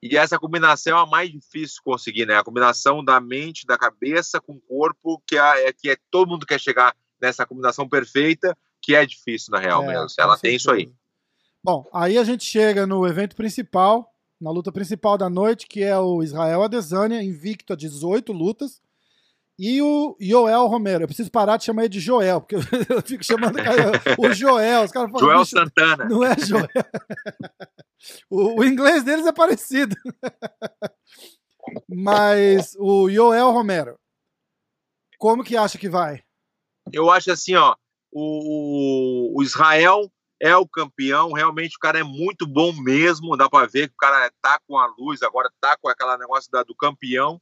E 0.02 0.16
essa 0.16 0.38
combinação 0.38 0.98
é 0.98 1.02
a 1.02 1.06
mais 1.06 1.30
difícil 1.30 1.76
de 1.76 1.82
conseguir, 1.82 2.26
né? 2.26 2.36
A 2.36 2.44
combinação 2.44 3.04
da 3.04 3.20
mente, 3.20 3.66
da 3.66 3.76
cabeça 3.76 4.40
com 4.40 4.54
o 4.54 4.60
corpo, 4.60 5.22
que 5.26 5.36
é, 5.36 5.68
é 5.68 5.72
que 5.72 5.90
é, 5.90 5.96
todo 6.10 6.28
mundo 6.28 6.46
quer 6.46 6.58
chegar 6.58 6.96
nessa 7.20 7.44
combinação 7.44 7.86
perfeita, 7.86 8.56
que 8.80 8.94
é 8.94 9.04
difícil 9.04 9.52
na 9.52 9.58
real 9.58 9.82
é, 9.84 9.88
mesmo. 9.88 10.08
Ela 10.18 10.38
tem 10.38 10.56
isso 10.56 10.70
aí. 10.70 10.90
Bom, 11.62 11.86
aí 11.92 12.16
a 12.16 12.24
gente 12.24 12.44
chega 12.44 12.86
no 12.86 13.06
evento 13.06 13.36
principal, 13.36 14.10
na 14.40 14.50
luta 14.50 14.72
principal 14.72 15.18
da 15.18 15.28
noite, 15.28 15.66
que 15.66 15.82
é 15.82 15.98
o 15.98 16.22
Israel 16.22 16.62
Adesanya, 16.62 17.22
invicto 17.22 17.74
a 17.74 17.76
18 17.76 18.32
lutas. 18.32 18.80
E 19.62 19.82
o 19.82 20.16
Joel 20.18 20.66
Romero. 20.68 21.04
Eu 21.04 21.06
preciso 21.06 21.30
parar 21.30 21.58
de 21.58 21.64
chamar 21.64 21.82
ele 21.82 21.90
de 21.90 22.00
Joel, 22.00 22.40
porque 22.40 22.56
eu 22.88 23.02
fico 23.02 23.22
chamando 23.22 23.58
o 24.18 24.32
Joel. 24.32 24.84
Os 24.84 24.90
caras 24.90 25.10
falam, 25.10 25.26
Joel 25.26 25.44
Santana. 25.44 26.06
Não 26.06 26.24
é 26.24 26.34
Joel. 26.38 26.66
o, 28.30 28.60
o, 28.60 28.64
inglês 28.64 29.04
deles 29.04 29.26
é 29.26 29.32
parecido. 29.32 29.94
Mas 31.86 32.74
o 32.78 33.10
Joel 33.10 33.50
Romero, 33.50 33.98
como 35.18 35.44
que 35.44 35.58
acha 35.58 35.76
que 35.76 35.90
vai? 35.90 36.22
Eu 36.90 37.10
acho 37.10 37.30
assim, 37.30 37.54
ó. 37.54 37.76
O, 38.10 39.38
o 39.38 39.42
Israel 39.42 40.10
é 40.40 40.56
o 40.56 40.66
campeão, 40.66 41.32
realmente 41.32 41.76
o 41.76 41.80
cara 41.80 41.98
é 41.98 42.02
muito 42.02 42.46
bom 42.46 42.72
mesmo, 42.72 43.36
dá 43.36 43.48
para 43.48 43.68
ver 43.68 43.88
que 43.88 43.94
o 43.94 43.98
cara 43.98 44.32
tá 44.40 44.58
com 44.66 44.78
a 44.78 44.86
luz, 44.98 45.22
agora 45.22 45.52
tá 45.60 45.76
com 45.76 45.86
aquela 45.86 46.16
negócio 46.16 46.50
da, 46.50 46.62
do 46.62 46.74
campeão. 46.74 47.38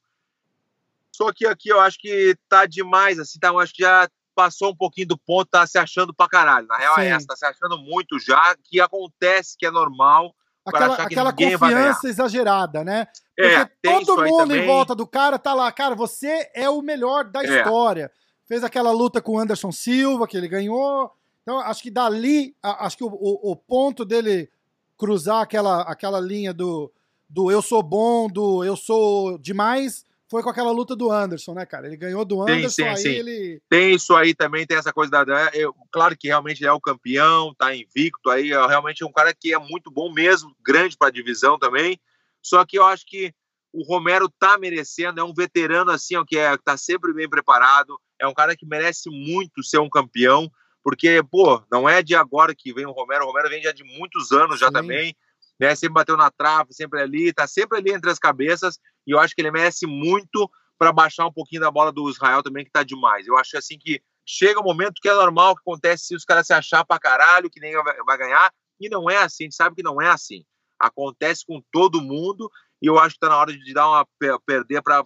Só 1.14 1.32
que 1.32 1.46
aqui 1.46 1.68
eu 1.68 1.80
acho 1.80 1.98
que 1.98 2.36
tá 2.48 2.66
demais, 2.66 3.18
assim, 3.18 3.38
tá, 3.38 3.48
eu 3.48 3.58
acho 3.58 3.74
que 3.74 3.82
já 3.82 4.08
passou 4.34 4.70
um 4.70 4.76
pouquinho 4.76 5.08
do 5.08 5.18
ponto, 5.18 5.48
tá 5.50 5.66
se 5.66 5.78
achando 5.78 6.14
pra 6.14 6.28
caralho. 6.28 6.66
Na 6.66 6.76
real 6.76 6.98
é 6.98 7.02
Sim. 7.02 7.08
é 7.08 7.10
essa, 7.10 7.26
tá 7.26 7.36
se 7.36 7.44
achando 7.44 7.78
muito 7.78 8.18
já, 8.18 8.54
que 8.64 8.80
acontece, 8.80 9.56
que 9.58 9.66
é 9.66 9.70
normal. 9.70 10.34
Aquela, 10.64 10.94
aquela 10.96 11.32
confiança 11.32 12.08
exagerada, 12.08 12.84
né? 12.84 13.06
É, 13.38 13.64
Porque 13.64 13.88
é, 13.88 14.00
todo 14.00 14.22
mundo 14.22 14.54
em 14.54 14.66
volta 14.66 14.94
do 14.94 15.06
cara 15.06 15.38
tá 15.38 15.54
lá, 15.54 15.72
cara, 15.72 15.94
você 15.94 16.50
é 16.54 16.68
o 16.68 16.82
melhor 16.82 17.24
da 17.24 17.42
é. 17.42 17.46
história. 17.46 18.10
Fez 18.46 18.62
aquela 18.62 18.92
luta 18.92 19.20
com 19.20 19.32
o 19.32 19.38
Anderson 19.38 19.72
Silva, 19.72 20.26
que 20.26 20.36
ele 20.36 20.46
ganhou, 20.46 21.10
então, 21.48 21.60
acho 21.60 21.82
que 21.82 21.90
dali, 21.90 22.54
acho 22.62 22.98
que 22.98 23.04
o, 23.04 23.08
o, 23.08 23.52
o, 23.52 23.56
ponto 23.56 24.04
dele 24.04 24.50
cruzar 24.98 25.40
aquela, 25.40 25.80
aquela 25.80 26.20
linha 26.20 26.52
do, 26.52 26.92
do 27.26 27.50
eu 27.50 27.62
sou 27.62 27.82
bom, 27.82 28.28
do 28.28 28.62
eu 28.62 28.76
sou 28.76 29.38
demais, 29.38 30.04
foi 30.30 30.42
com 30.42 30.50
aquela 30.50 30.70
luta 30.70 30.94
do 30.94 31.10
Anderson, 31.10 31.54
né, 31.54 31.64
cara? 31.64 31.86
Ele 31.86 31.96
ganhou 31.96 32.24
do 32.24 32.42
Anderson, 32.42 32.68
sim, 32.68 32.82
sim, 32.82 32.88
aí 32.88 32.96
sim. 32.96 33.08
ele. 33.08 33.62
Tem 33.68 33.94
isso 33.94 34.14
aí 34.14 34.34
também, 34.34 34.66
tem 34.66 34.76
essa 34.76 34.92
coisa 34.92 35.10
da. 35.10 35.50
Eu, 35.54 35.74
claro 35.90 36.16
que 36.16 36.28
realmente 36.28 36.60
ele 36.60 36.68
é 36.68 36.72
o 36.72 36.80
campeão, 36.80 37.54
tá 37.54 37.74
invicto 37.74 38.30
aí, 38.30 38.52
é 38.52 38.66
realmente 38.66 39.04
um 39.04 39.12
cara 39.12 39.34
que 39.34 39.54
é 39.54 39.58
muito 39.58 39.90
bom 39.90 40.12
mesmo, 40.12 40.54
grande 40.64 40.96
para 40.96 41.08
a 41.08 41.12
divisão 41.12 41.58
também. 41.58 42.00
Só 42.42 42.64
que 42.64 42.78
eu 42.78 42.84
acho 42.84 43.04
que 43.06 43.32
o 43.72 43.82
Romero 43.84 44.28
tá 44.38 44.58
merecendo, 44.58 45.20
é 45.20 45.24
um 45.24 45.34
veterano 45.34 45.90
assim, 45.90 46.16
ó, 46.16 46.24
que 46.24 46.38
é, 46.38 46.56
tá 46.56 46.76
sempre 46.76 47.12
bem 47.12 47.28
preparado, 47.28 47.98
é 48.18 48.26
um 48.26 48.34
cara 48.34 48.56
que 48.56 48.66
merece 48.66 49.10
muito 49.10 49.62
ser 49.62 49.78
um 49.78 49.90
campeão 49.90 50.50
porque, 50.82 51.22
pô, 51.30 51.62
não 51.70 51.86
é 51.86 52.02
de 52.02 52.14
agora 52.14 52.54
que 52.54 52.72
vem 52.72 52.86
o 52.86 52.92
Romero, 52.92 53.24
o 53.24 53.26
Romero 53.26 53.50
vem 53.50 53.62
já 53.62 53.72
de 53.72 53.84
muitos 53.84 54.32
anos 54.32 54.58
já 54.58 54.70
também, 54.70 55.14
né? 55.60 55.74
Sempre 55.74 55.94
bateu 55.94 56.16
na 56.16 56.30
trave, 56.30 56.72
sempre 56.72 57.00
ali, 57.00 57.30
tá 57.30 57.46
sempre 57.46 57.76
ali 57.76 57.92
entre 57.92 58.10
as 58.10 58.18
cabeças, 58.18 58.78
e 59.08 59.10
eu 59.10 59.18
acho 59.18 59.34
que 59.34 59.40
ele 59.40 59.50
merece 59.50 59.86
muito 59.86 60.50
para 60.78 60.92
baixar 60.92 61.26
um 61.26 61.32
pouquinho 61.32 61.62
da 61.62 61.70
bola 61.70 61.90
do 61.90 62.08
Israel 62.10 62.42
também, 62.42 62.64
que 62.64 62.70
tá 62.70 62.82
demais. 62.82 63.26
Eu 63.26 63.38
acho 63.38 63.56
assim 63.56 63.78
que 63.78 64.00
chega 64.24 64.60
um 64.60 64.64
momento 64.64 65.00
que 65.00 65.08
é 65.08 65.14
normal 65.14 65.56
que 65.56 65.62
acontece 65.62 66.04
se 66.04 66.14
os 66.14 66.24
caras 66.24 66.46
se 66.46 66.52
achar 66.52 66.84
pra 66.84 66.98
caralho, 66.98 67.48
que 67.50 67.58
nem 67.58 67.72
vai 68.04 68.18
ganhar, 68.18 68.52
e 68.78 68.88
não 68.90 69.08
é 69.08 69.16
assim, 69.16 69.44
a 69.44 69.46
gente 69.46 69.56
sabe 69.56 69.74
que 69.74 69.82
não 69.82 70.00
é 70.00 70.08
assim. 70.08 70.44
Acontece 70.78 71.44
com 71.46 71.60
todo 71.72 72.02
mundo, 72.02 72.50
e 72.82 72.86
eu 72.86 72.98
acho 72.98 73.14
que 73.14 73.20
tá 73.20 73.30
na 73.30 73.38
hora 73.38 73.52
de 73.52 73.74
dar 73.74 73.88
uma 73.88 74.06
perder 74.46 74.82
para 74.82 75.04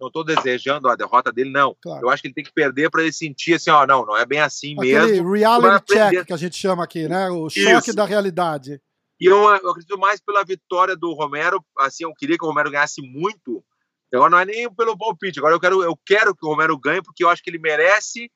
não 0.00 0.08
estou 0.08 0.24
desejando 0.24 0.88
a 0.88 0.96
derrota 0.96 1.32
dele, 1.32 1.50
não. 1.52 1.76
Claro. 1.80 2.04
Eu 2.04 2.10
acho 2.10 2.20
que 2.20 2.26
ele 2.26 2.34
tem 2.34 2.42
que 2.42 2.52
perder 2.52 2.90
para 2.90 3.02
ele 3.02 3.12
sentir 3.12 3.54
assim, 3.54 3.70
ó, 3.70 3.86
não, 3.86 4.04
não 4.04 4.16
é 4.16 4.26
bem 4.26 4.40
assim 4.40 4.74
Aquele 4.76 4.98
mesmo. 4.98 5.32
reality 5.32 5.94
check 5.94 6.26
que 6.26 6.32
a 6.32 6.36
gente 6.36 6.56
chama 6.56 6.82
aqui, 6.82 7.06
né? 7.08 7.30
O 7.30 7.48
choque 7.48 7.90
Isso. 7.90 7.94
da 7.94 8.04
realidade. 8.04 8.82
E 9.22 9.26
eu, 9.26 9.36
eu, 9.36 9.70
acredito 9.70 9.96
mais 9.98 10.20
pela 10.20 10.44
vitória 10.44 10.96
do 10.96 11.12
Romero, 11.12 11.64
assim, 11.78 12.02
eu 12.02 12.12
queria 12.12 12.36
que 12.36 12.44
o 12.44 12.48
Romero 12.48 12.72
ganhasse 12.72 13.00
muito. 13.00 13.64
Agora 14.12 14.30
não 14.30 14.38
é 14.38 14.44
nem 14.44 14.74
pelo 14.74 14.98
palpite, 14.98 15.38
agora 15.38 15.54
eu 15.54 15.60
quero, 15.60 15.82
eu 15.82 15.96
quero 16.04 16.34
que 16.34 16.44
o 16.44 16.48
Romero 16.48 16.76
ganhe, 16.76 17.00
porque 17.00 17.24
eu 17.24 17.28
acho 17.28 17.42
que 17.42 17.48
ele 17.48 17.58
merece 17.58 18.30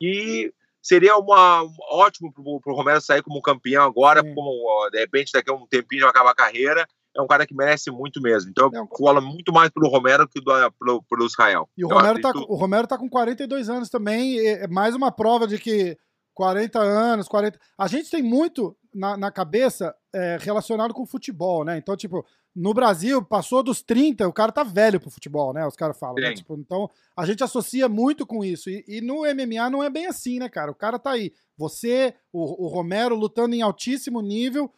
e 0.00 0.52
seria 0.82 1.16
uma, 1.18 1.62
um, 1.62 1.76
ótimo 1.90 2.32
para 2.32 2.72
o 2.72 2.74
Romero 2.74 3.00
sair 3.00 3.22
como 3.22 3.42
campeão 3.42 3.84
agora, 3.84 4.22
como 4.22 4.88
de 4.90 4.98
repente 4.98 5.30
daqui 5.30 5.50
a 5.50 5.54
um 5.54 5.66
tempinho 5.68 6.00
já 6.00 6.08
acabar 6.08 6.30
a 6.30 6.34
carreira 6.34 6.86
é 7.16 7.20
um 7.20 7.26
cara 7.26 7.46
que 7.46 7.54
merece 7.54 7.90
muito 7.90 8.20
mesmo. 8.20 8.50
Então, 8.50 8.70
é. 8.72 8.98
fala 8.98 9.20
muito 9.20 9.52
mais 9.52 9.70
pelo 9.70 9.88
Romero 9.88 10.28
que 10.28 10.40
do, 10.40 10.52
pelo, 10.78 11.02
pelo 11.02 11.26
Israel. 11.26 11.68
E 11.76 11.84
o 11.84 11.88
Romero, 11.88 12.20
tá, 12.20 12.30
o 12.30 12.54
Romero 12.54 12.86
tá 12.86 12.96
com 12.96 13.08
42 13.08 13.68
anos 13.68 13.88
também, 13.88 14.38
é 14.38 14.68
mais 14.68 14.94
uma 14.94 15.10
prova 15.10 15.46
de 15.46 15.58
que 15.58 15.96
40 16.40 16.78
anos, 16.78 17.28
40. 17.28 17.60
A 17.76 17.86
gente 17.86 18.10
tem 18.10 18.22
muito 18.22 18.74
na, 18.94 19.14
na 19.14 19.30
cabeça 19.30 19.94
é, 20.10 20.38
relacionado 20.40 20.94
com 20.94 21.04
futebol, 21.04 21.66
né? 21.66 21.76
Então, 21.76 21.94
tipo, 21.94 22.24
no 22.56 22.72
Brasil, 22.72 23.22
passou 23.22 23.62
dos 23.62 23.82
30, 23.82 24.26
o 24.26 24.32
cara 24.32 24.50
tá 24.50 24.62
velho 24.62 24.98
pro 24.98 25.10
futebol, 25.10 25.52
né? 25.52 25.66
Os 25.66 25.76
caras 25.76 25.98
falam. 25.98 26.14
Né? 26.14 26.32
Tipo, 26.32 26.56
então, 26.56 26.88
a 27.14 27.26
gente 27.26 27.44
associa 27.44 27.90
muito 27.90 28.26
com 28.26 28.42
isso. 28.42 28.70
E, 28.70 28.82
e, 28.88 29.00
no 29.02 29.16
MMA 29.16 29.68
não 29.68 29.84
é 29.84 29.90
bem 29.90 30.06
assim, 30.06 30.38
né, 30.38 30.48
cara? 30.48 30.70
O 30.70 30.74
cara 30.74 30.98
tá 30.98 31.10
aí. 31.10 31.30
Você, 31.58 32.14
o, 32.32 32.64
o 32.64 32.68
Romero, 32.68 33.14
lutando 33.14 33.54
em 33.54 33.60
altíssimo 33.60 34.22
nível 34.22 34.72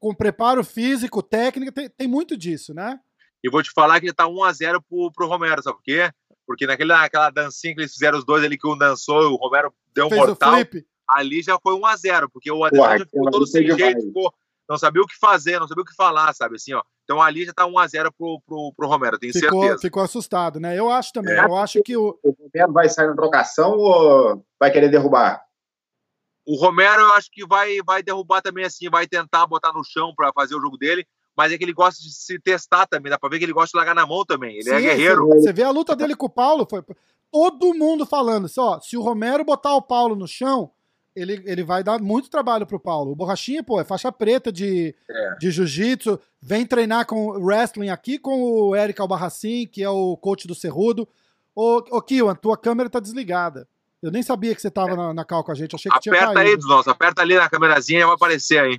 com 0.00 0.12
preparo 0.12 0.64
físico, 0.64 1.22
técnica, 1.22 1.70
tem, 1.70 1.88
tem 1.88 2.08
muito 2.08 2.36
disso, 2.36 2.74
né? 2.74 2.98
E 3.44 3.48
vou 3.48 3.62
te 3.62 3.70
falar 3.70 4.00
que 4.00 4.06
ele 4.06 4.12
tá 4.12 4.24
1x0 4.24 4.82
pro, 4.88 5.12
pro 5.12 5.28
Romero, 5.28 5.62
sabe 5.62 5.76
por 5.76 5.84
quê? 5.84 6.10
Porque 6.44 6.66
naquela, 6.66 7.02
naquela 7.02 7.30
dancinha 7.30 7.76
que 7.76 7.80
eles 7.80 7.92
fizeram 7.92 8.18
os 8.18 8.24
dois 8.24 8.42
ali, 8.42 8.58
que 8.58 8.66
um 8.66 8.76
dançou, 8.76 9.32
o 9.32 9.36
Romero 9.36 9.72
deu 9.94 10.06
um 10.06 10.08
Fez 10.08 10.20
mortal. 10.20 10.56
Ali 11.08 11.42
já 11.42 11.58
foi 11.62 11.74
1x0, 11.74 12.28
porque 12.32 12.50
o 12.50 12.64
Adesanya 12.64 13.06
ficou 13.06 13.30
todo 13.30 13.46
sem 13.46 13.70
jeito, 13.70 14.02
ficou, 14.02 14.32
não 14.68 14.76
sabia 14.76 15.02
o 15.02 15.06
que 15.06 15.16
fazer, 15.16 15.60
não 15.60 15.68
sabia 15.68 15.82
o 15.82 15.86
que 15.86 15.94
falar, 15.94 16.34
sabe 16.34 16.56
assim, 16.56 16.72
ó. 16.74 16.82
Então 17.04 17.22
ali 17.22 17.44
já 17.44 17.52
tá 17.52 17.64
1x0 17.64 18.10
pro, 18.18 18.40
pro, 18.44 18.72
pro 18.76 18.88
Romero, 18.88 19.18
tenho 19.18 19.32
ficou, 19.32 19.60
certeza. 19.60 19.80
Ficou 19.80 20.02
assustado, 20.02 20.58
né? 20.58 20.76
Eu 20.76 20.90
acho 20.90 21.12
também. 21.12 21.34
É. 21.34 21.44
Eu 21.44 21.56
acho 21.56 21.80
que 21.82 21.96
o. 21.96 22.18
O 22.22 22.30
Romero 22.30 22.72
vai 22.72 22.88
sair 22.88 23.06
na 23.06 23.14
trocação 23.14 23.78
ou 23.78 24.44
vai 24.58 24.72
querer 24.72 24.88
derrubar? 24.88 25.40
O 26.44 26.56
Romero, 26.56 27.02
eu 27.02 27.12
acho 27.14 27.28
que 27.30 27.46
vai, 27.46 27.78
vai 27.84 28.02
derrubar 28.02 28.40
também 28.40 28.64
assim, 28.64 28.88
vai 28.88 29.06
tentar 29.06 29.46
botar 29.46 29.72
no 29.72 29.84
chão 29.84 30.12
para 30.16 30.32
fazer 30.32 30.54
o 30.54 30.60
jogo 30.60 30.76
dele, 30.76 31.06
mas 31.36 31.52
é 31.52 31.58
que 31.58 31.64
ele 31.64 31.72
gosta 31.72 32.00
de 32.00 32.12
se 32.12 32.38
testar 32.38 32.86
também, 32.86 33.10
dá 33.10 33.18
pra 33.18 33.28
ver 33.28 33.38
que 33.38 33.44
ele 33.44 33.52
gosta 33.52 33.70
de 33.70 33.76
largar 33.76 33.94
na 33.94 34.06
mão 34.06 34.24
também. 34.24 34.56
Ele 34.56 34.70
é 34.70 34.78
Sim, 34.78 34.86
é 34.86 34.94
guerreiro. 34.94 35.26
Você 35.28 35.52
vê 35.52 35.64
a 35.64 35.70
luta 35.70 35.94
dele 35.94 36.14
com 36.14 36.26
o 36.26 36.30
Paulo, 36.30 36.66
foi 36.68 36.82
todo 37.32 37.74
mundo 37.74 38.06
falando 38.06 38.46
assim, 38.46 38.60
ó, 38.60 38.80
se 38.80 38.96
o 38.96 39.02
Romero 39.02 39.44
botar 39.44 39.74
o 39.74 39.82
Paulo 39.82 40.14
no 40.14 40.26
chão, 40.26 40.70
ele, 41.16 41.42
ele 41.46 41.64
vai 41.64 41.82
dar 41.82 41.98
muito 41.98 42.28
trabalho 42.28 42.66
pro 42.66 42.78
Paulo. 42.78 43.12
O 43.12 43.16
Borrachinha, 43.16 43.64
pô, 43.64 43.80
é 43.80 43.84
faixa 43.84 44.12
preta 44.12 44.52
de, 44.52 44.94
é. 45.08 45.34
de 45.40 45.50
jiu-jitsu, 45.50 46.20
vem 46.40 46.66
treinar 46.66 47.06
com 47.06 47.30
wrestling 47.30 47.88
aqui 47.88 48.18
com 48.18 48.38
o 48.38 48.76
Eric 48.76 49.00
Albarracin, 49.00 49.66
que 49.66 49.82
é 49.82 49.88
o 49.88 50.14
coach 50.18 50.46
do 50.46 50.54
Cerrudo. 50.54 51.08
Ô, 51.54 51.78
ô 51.90 52.02
Kiwan, 52.02 52.34
tua 52.34 52.58
câmera 52.58 52.90
tá 52.90 53.00
desligada. 53.00 53.66
Eu 54.02 54.10
nem 54.10 54.22
sabia 54.22 54.54
que 54.54 54.60
você 54.60 54.68
estava 54.68 54.94
na, 54.94 55.14
na 55.14 55.24
cal 55.24 55.42
com 55.42 55.50
a 55.50 55.54
gente. 55.54 55.74
Achei 55.74 55.90
que 55.90 56.10
aperta 56.10 56.32
tinha 56.32 56.42
aí, 56.42 56.54
dos 56.54 56.68
nossos. 56.68 56.88
Aperta 56.88 57.22
ali 57.22 57.34
na 57.34 57.48
câmerazinha 57.48 58.00
e 58.00 58.04
vai 58.04 58.14
aparecer 58.14 58.58
aí. 58.58 58.78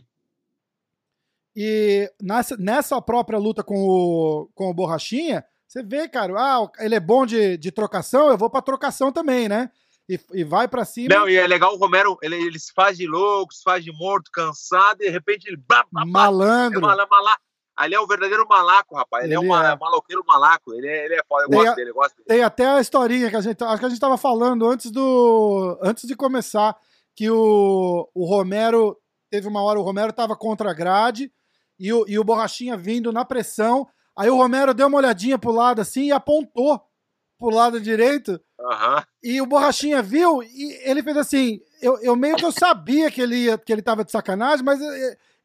E 1.55 2.11
nessa, 2.21 2.55
nessa 2.55 3.01
própria 3.01 3.39
luta 3.39 3.63
com 3.63 3.75
o, 3.75 4.49
com 4.53 4.69
o 4.69 4.73
Borrachinha, 4.75 5.43
você 5.67 5.81
vê, 5.81 6.07
cara, 6.07 6.33
ah, 6.37 6.69
ele 6.79 6.93
é 6.93 6.99
bom 6.99 7.25
de, 7.25 7.57
de 7.57 7.71
trocação, 7.71 8.29
eu 8.29 8.37
vou 8.37 8.47
pra 8.47 8.61
trocação 8.61 9.11
também, 9.11 9.49
né? 9.49 9.71
E, 10.09 10.19
e 10.33 10.43
vai 10.43 10.67
para 10.67 10.85
cima. 10.85 11.13
Não, 11.13 11.27
e 11.27 11.35
é 11.35 11.45
legal 11.45 11.73
o 11.73 11.77
Romero, 11.77 12.17
ele, 12.21 12.35
ele 12.35 12.57
se 12.57 12.71
faz 12.73 12.97
de 12.97 13.05
louco, 13.05 13.53
se 13.53 13.61
faz 13.61 13.83
de 13.83 13.91
morto, 13.91 14.31
cansado, 14.31 15.01
e 15.01 15.05
de 15.05 15.09
repente 15.09 15.47
ele. 15.47 15.57
Blá, 15.57 15.85
blá, 15.91 16.05
Malandro. 16.05 16.89
É 16.89 16.95
Ali 17.77 17.93
é 17.93 17.99
o 17.99 18.07
verdadeiro 18.07 18.47
malaco, 18.49 18.95
rapaz. 18.95 19.23
Ele, 19.23 19.35
ele 19.35 19.45
é 19.45 19.53
um 19.53 19.55
é... 19.55 19.77
maloqueiro 19.77 20.23
malaco. 20.25 20.73
Ele 20.73 20.87
é, 20.87 21.05
ele 21.05 21.13
é 21.13 21.21
foda. 21.29 21.43
Eu 21.43 21.49
tem 21.49 21.59
gosto 21.59 21.71
a, 21.71 21.75
dele, 21.75 21.89
eu 21.91 21.93
gosto 21.93 22.15
dele. 22.15 22.27
Tem 22.27 22.43
até 22.43 22.67
a 22.67 22.81
historinha 22.81 23.29
que 23.29 23.35
a 23.35 23.41
gente. 23.41 23.63
Acho 23.63 23.79
que 23.79 23.85
a 23.85 23.89
gente 23.89 24.01
tava 24.01 24.17
falando 24.17 24.65
antes 24.65 24.89
do. 24.89 25.77
Antes 25.83 26.07
de 26.07 26.15
começar. 26.15 26.75
Que 27.15 27.29
o, 27.29 28.09
o 28.15 28.25
Romero. 28.25 28.97
Teve 29.29 29.47
uma 29.47 29.61
hora, 29.61 29.77
o 29.77 29.83
Romero 29.83 30.11
tava 30.11 30.35
contra 30.35 30.71
a 30.71 30.73
grade. 30.73 31.31
E 31.77 31.93
o, 31.93 32.05
e 32.07 32.17
o 32.17 32.23
Borrachinha 32.23 32.75
vindo 32.75 33.11
na 33.11 33.23
pressão. 33.23 33.87
Aí 34.17 34.29
o 34.29 34.37
Romero 34.37 34.73
deu 34.73 34.87
uma 34.87 34.97
olhadinha 34.97 35.37
pro 35.37 35.51
lado 35.51 35.79
assim 35.79 36.05
e 36.05 36.11
apontou 36.11 36.81
pro 37.37 37.49
lado 37.49 37.79
direito. 37.79 38.39
Uhum. 38.59 39.03
E 39.23 39.41
o 39.41 39.45
Borrachinha 39.45 40.01
viu 40.01 40.41
e 40.43 40.79
ele 40.83 41.03
fez 41.03 41.17
assim. 41.17 41.61
Eu, 41.81 41.99
eu 41.99 42.15
meio 42.15 42.35
que 42.35 42.45
eu 42.45 42.51
sabia 42.51 43.11
que 43.11 43.21
ele, 43.21 43.35
ia, 43.35 43.57
que 43.57 43.71
ele 43.71 43.81
tava 43.81 44.03
de 44.03 44.11
sacanagem, 44.11 44.65
mas 44.65 44.79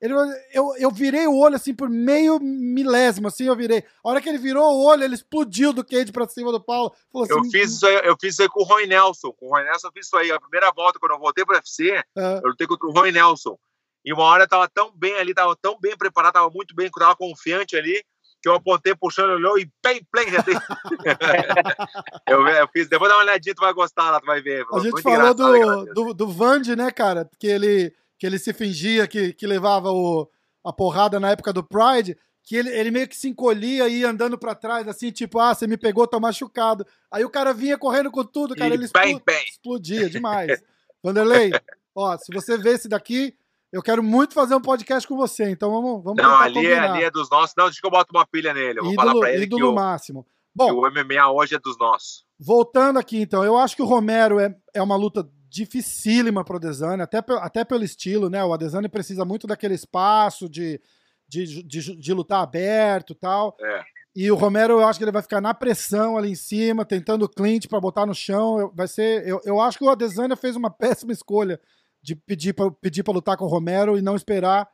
ele, 0.03 0.15
eu, 0.53 0.75
eu 0.79 0.91
virei 0.91 1.29
o 1.29 1.39
olho 1.39 1.55
assim 1.55 1.73
por 1.73 1.89
meio 1.89 2.41
milésimo, 2.41 3.29
assim, 3.29 3.45
eu 3.45 3.55
virei. 3.55 3.85
A 4.03 4.09
hora 4.09 4.21
que 4.21 4.29
ele 4.29 4.39
virou 4.39 4.65
o 4.65 4.85
olho, 4.85 5.05
ele 5.05 5.15
explodiu 5.15 5.73
do 5.73 5.85
Cade 5.85 6.11
pra 6.11 6.27
cima 6.27 6.51
do 6.51 6.61
Paulo. 6.61 6.93
Assim, 7.15 7.33
eu, 7.33 7.45
fiz 7.45 7.73
isso 7.73 7.87
aí, 7.87 8.01
eu 8.03 8.17
fiz 8.21 8.33
isso 8.33 8.43
aí 8.43 8.49
com 8.49 8.63
o 8.63 8.65
Roy 8.65 8.85
Nelson. 8.87 9.33
Com 9.33 9.47
o 9.47 9.51
Roy 9.51 9.63
Nelson 9.63 9.87
eu 9.87 9.93
fiz 9.93 10.07
isso 10.07 10.17
aí. 10.17 10.33
A 10.33 10.41
primeira 10.41 10.73
volta, 10.73 10.99
quando 10.99 11.13
eu 11.13 11.21
voltei 11.21 11.45
pro 11.45 11.55
UFC, 11.55 11.91
é. 11.91 12.05
eu 12.17 12.49
lutei 12.49 12.67
contra 12.67 12.89
o 12.89 12.93
Roy 12.93 13.13
Nelson. 13.13 13.57
E 14.05 14.13
uma 14.13 14.25
hora 14.25 14.43
eu 14.43 14.49
tava 14.49 14.69
tão 14.69 14.91
bem 14.91 15.15
ali, 15.15 15.33
tava 15.33 15.55
tão 15.55 15.79
bem 15.79 15.97
preparado, 15.97 16.33
tava 16.33 16.51
muito 16.51 16.75
bem, 16.75 16.91
tava 16.91 17.15
confiante 17.15 17.77
ali. 17.77 18.05
Que 18.43 18.49
eu 18.49 18.55
apontei 18.55 18.95
puxando, 18.95 19.31
olhou 19.31 19.57
e 19.57 19.71
bem, 19.83 20.05
bem, 20.13 20.27
eu, 22.29 22.47
eu 22.47 22.69
fiz, 22.69 22.89
depois 22.89 23.09
dá 23.09 23.17
uma 23.17 23.23
olhadinha, 23.23 23.55
tu 23.55 23.61
vai 23.61 23.73
gostar 23.73 24.11
lá, 24.11 24.21
tu 24.21 24.27
vai 24.27 24.43
ver. 24.43 24.67
A 24.73 24.81
gente 24.81 25.01
falou 25.01 25.33
do, 25.33 25.85
do, 25.95 26.15
do 26.15 26.29
Vande, 26.29 26.75
né, 26.75 26.91
cara? 26.91 27.31
Que 27.39 27.47
ele, 27.47 27.95
que 28.19 28.27
ele 28.27 28.41
se 28.41 28.53
fingia 28.53 29.07
que, 29.07 29.33
que 29.33 29.47
levava 29.47 29.93
o, 29.93 30.29
a 30.65 30.73
porrada 30.73 31.21
na 31.21 31.31
época 31.31 31.53
do 31.53 31.63
Pride, 31.63 32.19
que 32.43 32.57
ele, 32.57 32.71
ele 32.71 32.91
meio 32.91 33.07
que 33.07 33.17
se 33.17 33.29
encolhia 33.29 33.89
e 33.89 34.01
ia 34.01 34.11
andando 34.11 34.37
para 34.37 34.57
trás, 34.57 34.89
assim, 34.89 35.13
tipo, 35.13 35.39
ah, 35.39 35.55
você 35.55 35.69
me 35.69 35.77
pegou, 35.77 36.09
tô 36.09 36.19
machucado. 36.19 36.85
Aí 37.13 37.25
o 37.25 37.31
cara 37.31 37.55
vinha 37.55 37.79
correndo 37.79 38.11
com 38.11 38.25
tudo, 38.25 38.57
cara, 38.57 38.71
e 38.71 38.77
ele 38.77 38.89
bem, 38.89 39.13
expl 39.13 39.25
bem. 39.25 39.45
explodia 39.49 40.11
demais. 40.11 40.61
Vanderlei, 41.01 41.53
ó, 41.95 42.19
se 42.19 42.33
você 42.33 42.59
vê 42.59 42.71
esse 42.71 42.89
daqui, 42.89 43.37
eu 43.73 43.83
quero 43.83 44.03
muito 44.03 44.35
fazer 44.35 44.55
um 44.55 44.61
podcast 44.61 45.09
com 45.09 45.17
você, 45.17 45.49
então 45.49 45.71
vamos 45.71 46.05
vamos 46.05 46.23
Não, 46.23 46.37
ali, 46.37 46.67
é, 46.67 46.79
ali 46.79 47.05
é 47.05 47.11
dos 47.11 47.31
nossos. 47.31 47.55
Não, 47.57 47.65
deixa 47.65 47.81
que 47.81 47.87
eu 47.87 47.91
boto 47.91 48.15
uma 48.15 48.27
pilha 48.27 48.53
nele. 48.53 48.81
Eu 48.81 48.85
vou 48.85 48.93
ídolo, 48.93 49.09
falar 49.09 49.21
pra 49.21 49.33
ele 49.33 49.45
ídolo 49.45 49.63
que 49.63 49.69
o, 49.69 49.75
máximo. 49.75 50.27
Bom, 50.55 50.73
o 50.73 50.91
MMA 50.91 51.33
hoje 51.33 51.55
é 51.55 51.59
dos 51.59 51.79
nossos. 51.79 52.27
Voltando 52.39 52.99
aqui, 52.99 53.19
então, 53.23 53.43
eu 53.43 53.57
acho 53.57 53.75
que 53.75 53.83
o 53.83 53.87
Romero 53.87 54.39
é, 54.39 54.55
é 54.75 54.83
uma 54.83 54.97
luta 54.97 55.27
dificílima 55.49 56.45
pro 56.45 56.57
Adesanya, 56.57 57.05
até, 57.05 57.23
até 57.41 57.65
pelo 57.65 57.85
estilo, 57.85 58.29
né? 58.29 58.45
O 58.45 58.53
Adesanya 58.53 58.89
precisa 58.89 59.25
muito 59.25 59.47
daquele 59.47 59.75
espaço 59.75 60.49
de, 60.49 60.79
de, 61.27 61.63
de, 61.63 61.97
de 61.97 62.13
lutar 62.13 62.43
aberto 62.43 63.15
e 63.15 63.17
tal. 63.17 63.57
É. 63.59 63.83
E 64.15 64.31
o 64.31 64.35
Romero, 64.35 64.75
eu 64.75 64.87
acho 64.87 64.99
que 64.99 65.05
ele 65.05 65.13
vai 65.13 65.23
ficar 65.23 65.41
na 65.41 65.55
pressão 65.55 66.19
ali 66.19 66.31
em 66.31 66.35
cima, 66.35 66.85
tentando 66.85 67.25
o 67.25 67.29
Clint 67.29 67.67
para 67.67 67.81
botar 67.81 68.05
no 68.05 68.15
chão. 68.15 68.71
Vai 68.75 68.87
ser. 68.87 69.27
Eu, 69.27 69.41
eu 69.45 69.59
acho 69.59 69.79
que 69.79 69.85
o 69.85 69.89
Adesanya 69.89 70.37
fez 70.37 70.57
uma 70.57 70.69
péssima 70.71 71.13
escolha 71.13 71.59
de 72.03 72.17
pedir 72.17 72.53
para 72.53 72.71
pedir 72.71 73.05
lutar 73.07 73.37
com 73.37 73.45
o 73.45 73.49
Romero 73.49 73.97
e 73.97 74.03
não 74.03 74.17
esperar 74.17 74.69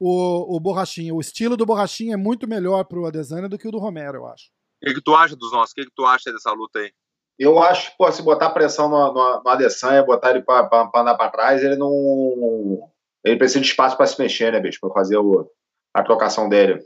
o, 0.00 0.56
o 0.56 0.60
Borrachinha. 0.60 1.14
O 1.14 1.20
estilo 1.20 1.56
do 1.56 1.64
Borrachinha 1.64 2.14
é 2.14 2.16
muito 2.16 2.48
melhor 2.48 2.84
pro 2.84 3.06
Adesanya 3.06 3.48
do 3.48 3.56
que 3.56 3.68
o 3.68 3.70
do 3.70 3.78
Romero, 3.78 4.18
eu 4.18 4.26
acho. 4.26 4.50
O 4.82 4.86
que, 4.86 4.94
que 4.94 5.00
tu 5.00 5.14
acha 5.14 5.36
dos 5.36 5.52
nossos? 5.52 5.70
O 5.70 5.74
que, 5.76 5.84
que 5.84 5.94
tu 5.94 6.04
acha 6.04 6.32
dessa 6.32 6.50
luta 6.50 6.80
aí? 6.80 6.92
Eu 7.38 7.62
acho, 7.62 7.96
pô, 7.96 8.10
se 8.10 8.20
botar 8.22 8.50
pressão 8.50 8.88
no, 8.88 9.12
no, 9.12 9.42
no 9.42 9.48
Adesanya, 9.48 10.02
botar 10.02 10.30
ele 10.30 10.42
para 10.42 10.68
andar 10.94 11.14
para 11.14 11.30
trás, 11.30 11.62
ele 11.62 11.76
não. 11.76 12.90
Ele 13.24 13.36
precisa 13.36 13.60
de 13.60 13.66
espaço 13.66 13.96
para 13.96 14.06
se 14.06 14.20
mexer, 14.20 14.52
né, 14.52 14.60
bicho? 14.60 14.80
Para 14.80 14.92
fazer 14.92 15.16
o, 15.16 15.48
a 15.94 16.02
trocação 16.02 16.48
dele. 16.48 16.82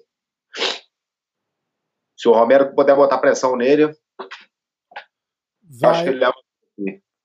Se 2.16 2.28
o 2.28 2.32
Romero 2.32 2.74
puder 2.74 2.94
botar 2.94 3.18
pressão 3.18 3.56
nele, 3.56 3.94
vai, 5.80 5.90
acho 5.90 6.02
que 6.02 6.08
ele 6.10 6.18
leva. 6.18 6.34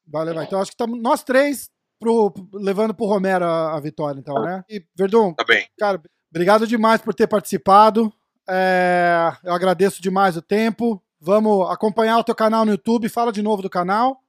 Vai 0.07 0.26
levar. 0.26 0.43
Então 0.43 0.61
acho 0.61 0.72
que 0.72 0.76
estamos 0.76 1.01
nós 1.01 1.24
três 1.24 1.69
pro, 2.02 2.34
levando 2.54 2.93
pro 2.95 3.06
Romero 3.06 3.45
a, 3.45 3.78
a 3.78 3.80
vitória, 3.80 4.20
então, 4.20 4.41
né? 4.43 4.66
E, 4.68 4.84
Verdun, 4.95 5.34
tá 5.36 5.43
bem. 5.45 5.68
cara, 5.78 6.02
obrigado 6.30 6.66
demais 6.66 6.99
por 6.99 7.14
ter 7.14 7.28
participado. 7.28 8.12
É, 8.49 9.32
eu 9.43 9.54
agradeço 9.54 10.02
demais 10.02 10.36
o 10.36 10.41
tempo. 10.41 11.02
Vamos 11.20 11.70
acompanhar 11.70 12.18
o 12.18 12.24
teu 12.24 12.34
canal 12.34 12.66
no 12.66 12.72
YouTube. 12.72 13.08
Fala 13.08 13.32
de 13.32 13.43
novo 13.43 13.62
do 13.62 13.70
canal. 13.70 14.20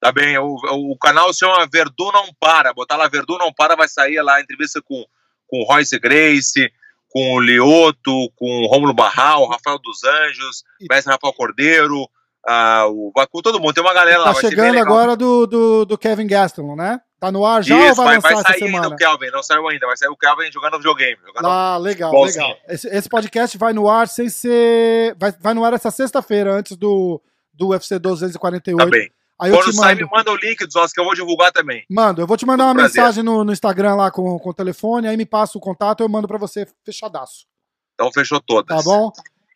Tá 0.00 0.10
bem, 0.10 0.38
o, 0.38 0.56
o 0.92 0.96
canal 0.96 1.32
se 1.32 1.40
chama 1.40 1.68
Verdun 1.70 2.10
Não 2.10 2.32
Para. 2.40 2.72
Botar 2.72 2.96
lá 2.96 3.06
Verdun 3.08 3.36
Não 3.36 3.52
Para, 3.52 3.76
vai 3.76 3.88
sair 3.88 4.20
lá 4.22 4.36
a 4.36 4.40
entrevista 4.40 4.80
com, 4.80 5.04
com 5.46 5.64
Royce 5.64 5.98
Grace, 5.98 6.72
com 7.10 7.34
o 7.34 7.40
Lioto, 7.40 8.30
com 8.36 8.62
o 8.62 8.66
Rômulo 8.66 8.94
Barral, 8.94 9.46
Rafael 9.46 9.78
dos 9.78 10.02
Anjos, 10.04 10.64
e... 10.80 10.86
mestre 10.88 11.12
Rafael 11.12 11.34
Cordeiro, 11.34 12.08
ah, 12.46 12.86
o, 12.88 13.12
com 13.12 13.42
todo 13.42 13.60
mundo. 13.60 13.74
Tem 13.74 13.82
uma 13.82 13.94
galera 13.94 14.18
tá 14.18 14.24
lá. 14.24 14.34
Tá 14.34 14.40
chegando 14.40 14.78
agora 14.78 15.16
do, 15.16 15.46
do, 15.46 15.84
do, 15.84 15.98
Kevin 15.98 16.26
Gaston, 16.26 16.76
né? 16.76 17.00
Tá 17.20 17.32
no 17.32 17.44
ar 17.44 17.64
já 17.64 17.76
Isso, 17.76 18.00
ou 18.00 18.06
vai, 18.06 18.20
vai, 18.20 18.34
vai 18.34 18.42
sair 18.42 18.64
ainda 18.64 18.88
o 18.88 18.96
Kelvin, 18.96 19.30
não 19.32 19.42
saiu 19.42 19.66
ainda, 19.66 19.86
vai 19.86 19.96
sair 19.96 20.08
o 20.08 20.16
Kelvin 20.16 20.52
jogando 20.52 20.76
videogame. 20.76 21.18
Jogando 21.26 21.48
ah, 21.48 21.76
legal, 21.76 22.12
legal. 22.12 22.56
Esse, 22.68 22.88
esse, 22.88 23.08
podcast 23.08 23.58
vai 23.58 23.72
no 23.72 23.88
ar 23.88 24.06
sem 24.06 24.28
ser. 24.28 25.16
Vai, 25.18 25.32
vai 25.32 25.52
no 25.52 25.64
ar 25.64 25.72
essa 25.72 25.90
sexta-feira, 25.90 26.52
antes 26.52 26.76
do, 26.76 27.20
do 27.52 27.70
UFC 27.70 27.94
1248. 27.94 28.78
Tá 28.78 28.86
bem. 28.86 29.10
Aí 29.40 29.52
Quando 29.52 29.72
sai, 29.72 29.94
me 29.94 30.04
manda 30.10 30.32
o 30.32 30.36
link 30.36 30.64
dos 30.64 30.74
nossos 30.74 30.92
que 30.92 31.00
eu 31.00 31.04
vou 31.04 31.14
divulgar 31.14 31.52
também. 31.52 31.84
Mando, 31.88 32.20
eu 32.20 32.26
vou 32.26 32.36
te 32.36 32.44
mandar 32.44 32.64
uma 32.64 32.74
Prazer. 32.74 33.00
mensagem 33.00 33.22
no, 33.22 33.44
no, 33.44 33.52
Instagram 33.52 33.94
lá 33.94 34.10
com, 34.10 34.36
com 34.38 34.50
o 34.50 34.54
telefone, 34.54 35.06
aí 35.06 35.16
me 35.16 35.24
passa 35.24 35.56
o 35.56 35.60
contato 35.60 36.00
e 36.00 36.04
eu 36.04 36.08
mando 36.08 36.26
para 36.26 36.38
você 36.38 36.66
fechadaço. 36.84 37.46
Então 37.94 38.10
fechou 38.12 38.40
todas. 38.40 38.76
Tá 38.76 38.82
bom? 38.82 39.12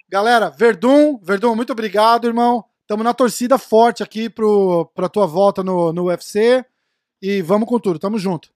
Galera, 0.08 0.50
Verdun, 0.50 1.18
Verdun, 1.20 1.56
muito 1.56 1.72
obrigado, 1.72 2.28
irmão. 2.28 2.64
Estamos 2.92 3.04
na 3.06 3.14
torcida 3.14 3.56
forte 3.56 4.02
aqui 4.02 4.28
pro, 4.28 4.84
pra 4.94 5.08
tua 5.08 5.26
volta 5.26 5.62
no, 5.62 5.94
no 5.94 6.08
UFC. 6.08 6.62
E 7.22 7.40
vamos 7.40 7.66
com 7.66 7.78
tudo, 7.78 7.98
tamo 7.98 8.18
junto. 8.18 8.50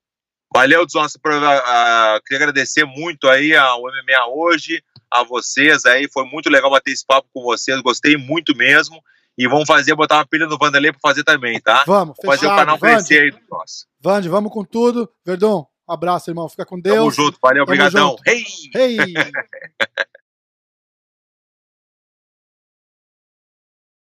Valeu, 0.53 0.85
Dzonça. 0.85 1.17
Uh, 1.17 2.21
queria 2.23 2.43
agradecer 2.45 2.85
muito 2.85 3.29
aí 3.29 3.57
ao 3.57 3.81
MMA 3.81 4.27
hoje, 4.35 4.85
a 5.11 5.25
vocês 5.25 5.87
aí. 5.87 6.07
Foi 6.13 6.27
muito 6.27 6.51
legal 6.51 6.71
bater 6.71 6.91
esse 6.91 7.03
papo 7.07 7.27
com 7.33 7.43
vocês, 7.45 7.81
gostei 7.81 8.19
muito 8.19 8.55
mesmo. 8.55 9.03
E 9.39 9.49
vamos 9.49 9.67
fazer, 9.67 9.95
botar 9.95 10.17
uma 10.17 10.27
pilha 10.27 10.45
no 10.45 10.59
Vanderlei 10.59 10.93
para 10.93 11.01
fazer 11.01 11.25
também, 11.25 11.59
tá? 11.59 11.85
Vamos, 11.87 12.15
fechado. 12.21 12.37
fazer 12.37 12.47
o 12.47 12.57
canal 12.57 12.77
Vande. 12.77 12.95
crescer 12.95 13.23
aí. 13.23 13.41
Nossa. 13.51 13.87
Vande, 13.99 14.29
vamos 14.29 14.53
com 14.53 14.63
tudo. 14.63 15.11
Verdão, 15.25 15.67
abraço, 15.89 16.31
irmão. 16.31 16.47
Fica 16.47 16.67
com 16.67 16.79
Deus. 16.79 16.99
Tamo 16.99 17.11
junto, 17.11 17.39
valeu, 17.41 17.63
obrigadão. 17.63 18.17
Hey! 18.27 18.45
hey. 18.77 19.15